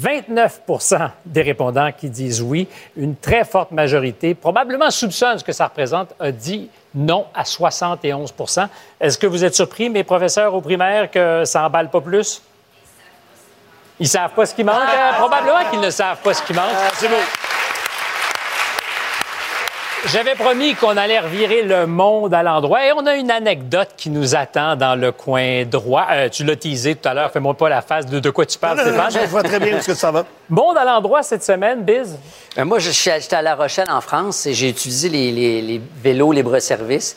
29% 0.00 1.10
des 1.26 1.42
répondants 1.42 1.90
qui 1.92 2.08
disent 2.08 2.40
oui. 2.40 2.66
Une 2.96 3.16
très 3.16 3.44
forte 3.44 3.70
majorité, 3.70 4.34
probablement 4.34 4.90
soupçonne 4.90 5.38
ce 5.38 5.44
que 5.44 5.52
ça 5.52 5.66
représente, 5.66 6.14
a 6.18 6.32
dit 6.32 6.70
non 6.94 7.26
à 7.34 7.42
71% 7.42 8.66
Est-ce 8.98 9.18
que 9.18 9.26
vous 9.26 9.44
êtes 9.44 9.54
surpris, 9.54 9.90
mes 9.90 10.04
professeurs 10.04 10.54
au 10.54 10.62
primaire, 10.62 11.10
que 11.10 11.44
ça 11.44 11.66
emballe 11.66 11.90
pas 11.90 12.00
plus? 12.00 12.40
Ils 14.00 14.08
savent 14.08 14.30
pas 14.32 14.44
ce 14.46 14.54
qui 14.54 14.64
manque. 14.64 14.74
hein? 14.76 15.12
Probablement 15.18 15.70
qu'ils 15.70 15.80
ne 15.80 15.90
savent 15.90 16.18
pas 16.18 16.34
ce 16.34 16.42
qui 16.42 16.52
manque. 16.52 16.64
C'est 16.94 17.08
beau. 17.08 17.14
J'avais 20.12 20.34
promis 20.34 20.74
qu'on 20.74 20.98
allait 20.98 21.18
revirer 21.18 21.62
le 21.62 21.86
monde 21.86 22.34
à 22.34 22.42
l'endroit 22.42 22.84
et 22.84 22.92
on 22.92 23.06
a 23.06 23.14
une 23.14 23.30
anecdote 23.30 23.88
qui 23.96 24.10
nous 24.10 24.34
attend 24.36 24.76
dans 24.76 25.00
le 25.00 25.12
coin 25.12 25.64
droit. 25.64 26.06
Euh, 26.10 26.28
tu 26.28 26.44
l'as 26.44 26.56
teasé 26.56 26.94
tout 26.94 27.08
à 27.08 27.14
l'heure, 27.14 27.30
fais-moi 27.30 27.54
pas 27.54 27.70
la 27.70 27.80
face 27.80 28.04
de, 28.04 28.20
de 28.20 28.28
quoi 28.28 28.44
tu 28.44 28.58
parles, 28.58 28.76
Non, 28.76 28.84
non, 28.84 28.90
non, 28.90 29.04
Stéphane. 29.08 29.24
je 29.24 29.30
vois 29.30 29.42
très 29.42 29.58
bien 29.58 29.78
où 29.78 29.94
ça 29.94 30.10
va. 30.10 30.26
Monde 30.50 30.76
à 30.76 30.84
l'endroit 30.84 31.22
cette 31.22 31.42
semaine, 31.42 31.82
Biz? 31.84 32.18
Euh, 32.58 32.66
moi, 32.66 32.80
je 32.80 32.90
suis 32.90 33.10
j'étais 33.18 33.36
à 33.36 33.40
La 33.40 33.54
Rochelle, 33.54 33.88
en 33.90 34.02
France, 34.02 34.44
et 34.44 34.52
j'ai 34.52 34.68
utilisé 34.68 35.08
les, 35.08 35.32
les- 35.32 35.62
les 35.62 35.80
vélos 36.02 36.32
libre-service 36.32 37.16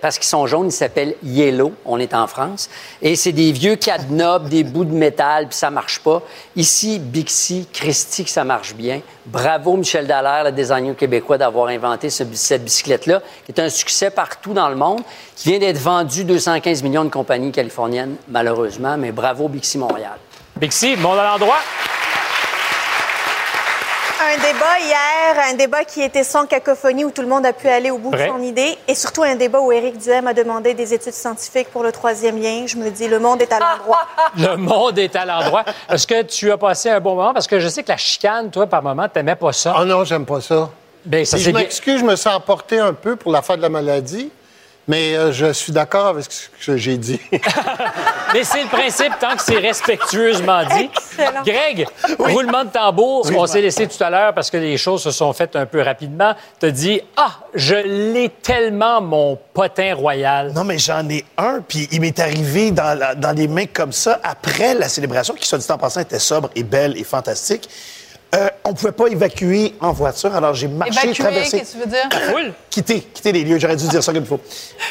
parce 0.00 0.18
qu'ils 0.18 0.26
sont 0.28 0.46
jaunes, 0.46 0.68
ils 0.68 0.72
s'appellent 0.72 1.14
Yellow. 1.22 1.72
On 1.84 1.98
est 1.98 2.14
en 2.14 2.26
France. 2.26 2.68
Et 3.02 3.16
c'est 3.16 3.32
des 3.32 3.52
vieux 3.52 3.76
cadenas, 3.76 4.38
des 4.40 4.64
bouts 4.64 4.84
de 4.84 4.94
métal, 4.94 5.48
puis 5.48 5.56
ça 5.56 5.70
marche 5.70 6.00
pas. 6.00 6.22
Ici, 6.56 6.98
Bixi, 6.98 7.66
Christy, 7.72 8.24
que 8.24 8.30
ça 8.30 8.44
marche 8.44 8.74
bien. 8.74 9.00
Bravo, 9.26 9.76
Michel 9.76 10.06
Dallaire, 10.06 10.44
le 10.44 10.52
designer 10.52 10.94
québécois, 10.96 11.38
d'avoir 11.38 11.68
inventé 11.68 12.10
ce- 12.10 12.24
cette 12.32 12.64
bicyclette-là, 12.64 13.20
qui 13.46 13.52
est 13.52 13.60
un 13.60 13.68
succès 13.68 14.10
partout 14.10 14.52
dans 14.52 14.68
le 14.68 14.76
monde, 14.76 15.00
qui 15.36 15.50
vient 15.50 15.58
d'être 15.58 15.78
vendu 15.78 16.24
215 16.24 16.82
millions 16.82 17.04
de 17.04 17.10
compagnies 17.10 17.52
californiennes, 17.52 18.16
malheureusement. 18.28 18.96
Mais 18.96 19.12
bravo, 19.12 19.48
Bixi 19.48 19.78
Montréal. 19.78 20.18
Bixi, 20.56 20.96
monde 20.96 21.18
à 21.18 21.24
l'endroit. 21.24 21.58
Un 24.32 24.36
débat 24.36 24.78
hier, 24.80 25.44
un 25.50 25.54
débat 25.54 25.84
qui 25.84 26.02
était 26.02 26.22
sans 26.22 26.46
cacophonie, 26.46 27.04
où 27.04 27.10
tout 27.10 27.22
le 27.22 27.26
monde 27.26 27.44
a 27.46 27.52
pu 27.52 27.66
aller 27.68 27.90
au 27.90 27.98
bout 27.98 28.10
Vrai. 28.10 28.26
de 28.28 28.32
son 28.32 28.40
idée, 28.42 28.76
et 28.86 28.94
surtout 28.94 29.24
un 29.24 29.34
débat 29.34 29.58
où 29.60 29.72
Éric 29.72 29.98
Duhem 29.98 30.26
a 30.28 30.34
demandé 30.34 30.72
des 30.74 30.94
études 30.94 31.14
scientifiques 31.14 31.68
pour 31.70 31.82
le 31.82 31.90
troisième 31.90 32.40
lien. 32.40 32.64
Je 32.66 32.76
me 32.76 32.90
dis, 32.90 33.08
le 33.08 33.18
monde 33.18 33.42
est 33.42 33.52
à 33.52 33.58
l'endroit. 33.58 34.06
Le 34.36 34.56
monde 34.56 34.98
est 34.98 35.16
à 35.16 35.24
l'endroit. 35.24 35.64
Est-ce 35.88 36.06
que 36.06 36.22
tu 36.22 36.52
as 36.52 36.58
passé 36.58 36.90
un 36.90 37.00
bon 37.00 37.16
moment? 37.16 37.32
Parce 37.34 37.48
que 37.48 37.58
je 37.58 37.66
sais 37.68 37.82
que 37.82 37.88
la 37.88 37.96
chicane, 37.96 38.50
toi, 38.50 38.66
par 38.66 38.82
moment, 38.82 39.08
t'aimais 39.08 39.34
pas 39.34 39.52
ça. 39.52 39.74
Ah 39.76 39.84
non, 39.84 40.04
j'aime 40.04 40.24
pas 40.26 40.40
ça. 40.40 40.70
Ben, 41.04 41.24
ça 41.24 41.36
c'est 41.36 41.42
je 41.44 41.50
bien. 41.50 41.60
m'excuse, 41.60 41.98
je 42.00 42.04
me 42.04 42.14
sens 42.14 42.34
emporté 42.36 42.78
un 42.78 42.92
peu 42.92 43.16
pour 43.16 43.32
l'affaire 43.32 43.56
de 43.56 43.62
la 43.62 43.68
maladie, 43.70 44.30
mais 44.90 45.14
euh, 45.16 45.30
je 45.30 45.52
suis 45.52 45.70
d'accord 45.72 46.08
avec 46.08 46.24
ce 46.28 46.48
que 46.66 46.76
j'ai 46.76 46.96
dit. 46.98 47.20
Mais 48.34 48.44
c'est 48.44 48.62
le 48.62 48.68
principe 48.68 49.12
tant 49.20 49.34
que 49.36 49.42
c'est 49.42 49.56
respectueusement 49.58 50.62
dit. 50.64 50.90
Excellent. 50.94 51.42
Greg, 51.44 51.86
roulement 52.18 52.64
de 52.64 52.70
tambour, 52.70 53.26
Oui. 53.26 53.34
on 53.38 53.46
s'est 53.46 53.60
laissé 53.60 53.86
tout 53.88 54.02
à 54.02 54.10
l'heure 54.10 54.34
parce 54.34 54.50
que 54.50 54.56
les 54.56 54.76
choses 54.76 55.02
se 55.02 55.10
sont 55.10 55.32
faites 55.32 55.56
un 55.56 55.66
peu 55.66 55.80
rapidement. 55.82 56.34
Tu 56.60 56.66
as 56.66 56.70
dit 56.70 57.00
Ah, 57.16 57.40
je 57.54 57.74
l'ai 57.74 58.28
tellement, 58.28 59.00
mon 59.00 59.36
potin 59.54 59.94
royal. 59.94 60.52
Non, 60.52 60.62
mais 60.64 60.78
j'en 60.78 61.08
ai 61.08 61.24
un, 61.38 61.60
puis 61.66 61.88
il 61.92 62.00
m'est 62.00 62.18
arrivé 62.20 62.70
dans, 62.70 62.96
la- 62.98 63.14
dans 63.14 63.32
les 63.36 63.48
mains 63.48 63.66
comme 63.66 63.92
ça, 63.92 64.20
après 64.22 64.74
la 64.74 64.88
célébration, 64.88 65.34
qui, 65.34 65.46
soit 65.48 65.58
dit 65.58 65.70
en 65.70 65.78
passant, 65.78 66.00
était 66.00 66.18
sobre 66.20 66.50
et 66.54 66.62
belle 66.62 66.96
et 66.98 67.04
fantastique. 67.04 67.68
Euh, 68.34 68.48
on 68.64 68.74
pouvait 68.74 68.92
pas 68.92 69.06
évacuer 69.08 69.74
en 69.80 69.92
voiture, 69.92 70.34
alors 70.34 70.54
j'ai 70.54 70.68
marché, 70.68 70.92
Évacuer, 71.08 71.22
traversé... 71.24 71.58
qu'est-ce 71.58 71.72
que 71.74 71.78
tu 71.82 71.84
veux 71.84 71.90
dire? 71.90 72.08
Foule. 72.30 72.52
quitter, 72.70 73.00
quitter 73.00 73.32
les 73.32 73.44
lieux. 73.44 73.58
J'aurais 73.58 73.76
dû 73.76 73.88
dire 73.88 74.02
ça 74.02 74.12
comme 74.12 74.22
il 74.22 74.28
faut. 74.28 74.40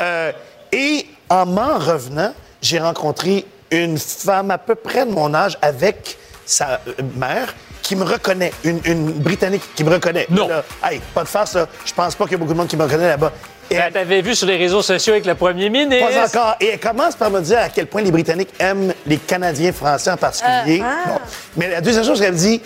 Euh, 0.02 0.32
et 0.72 1.06
en 1.30 1.46
m'en 1.46 1.78
revenant, 1.78 2.34
j'ai 2.62 2.80
rencontré 2.80 3.46
une 3.72 3.98
femme 3.98 4.52
à 4.52 4.58
peu 4.58 4.76
près 4.76 5.06
de 5.06 5.12
mon 5.12 5.34
âge 5.34 5.58
avec 5.62 6.18
sa 6.46 6.82
euh, 6.88 6.94
mère 7.16 7.54
qui 7.82 7.96
me 7.96 8.04
reconnaît, 8.04 8.52
une, 8.64 8.82
une 8.84 9.12
Britannique 9.14 9.64
qui 9.76 9.84
me 9.84 9.92
reconnaît. 9.92 10.28
Non. 10.30 10.48
Là, 10.48 10.64
hey, 10.84 11.00
pas 11.14 11.24
de 11.24 11.28
farce, 11.30 11.56
là. 11.56 11.68
Je 11.86 11.94
pense 11.94 12.16
pas 12.16 12.26
qu'il 12.26 12.34
y 12.34 12.36
a 12.36 12.38
beaucoup 12.40 12.54
de 12.54 12.58
monde 12.58 12.68
qui 12.68 12.78
me 12.78 12.84
reconnaît 12.84 13.08
là-bas. 13.08 13.32
Et 13.72 13.76
Ben, 13.78 13.92
T'avais 13.94 14.22
vu 14.22 14.36
sur 14.36 14.48
les 14.48 14.58
réseaux 14.58 14.82
sociaux 14.82 15.14
avec 15.14 15.26
le 15.26 15.36
premier 15.36 15.70
ministre. 15.70 16.08
pas 16.10 16.26
encore. 16.26 16.56
Et 16.60 16.68
elle 16.70 16.80
commence 16.80 17.16
par 17.16 17.30
me 17.32 17.40
dire 17.40 17.60
à 17.60 17.70
quel 17.70 17.86
point 17.88 18.02
les 18.02 18.12
Britanniques 18.12 18.50
aiment 18.60 18.94
les 19.06 19.18
Canadiens 19.18 19.72
français 19.72 20.12
en 20.12 20.18
particulier. 20.18 20.82
Ah. 20.84 21.08
Bon. 21.08 21.20
Mais 21.56 21.70
la 21.70 21.82
deuxième 21.82 22.04
chose 22.04 22.20
qu'elle 22.20 22.34
me 22.34 22.38
dit, 22.38 22.62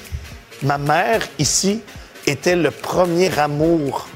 ma 0.64 0.78
mère 0.78 1.22
ici 1.38 1.82
était 2.26 2.56
le 2.56 2.72
premier 2.72 3.38
amour 3.38 4.08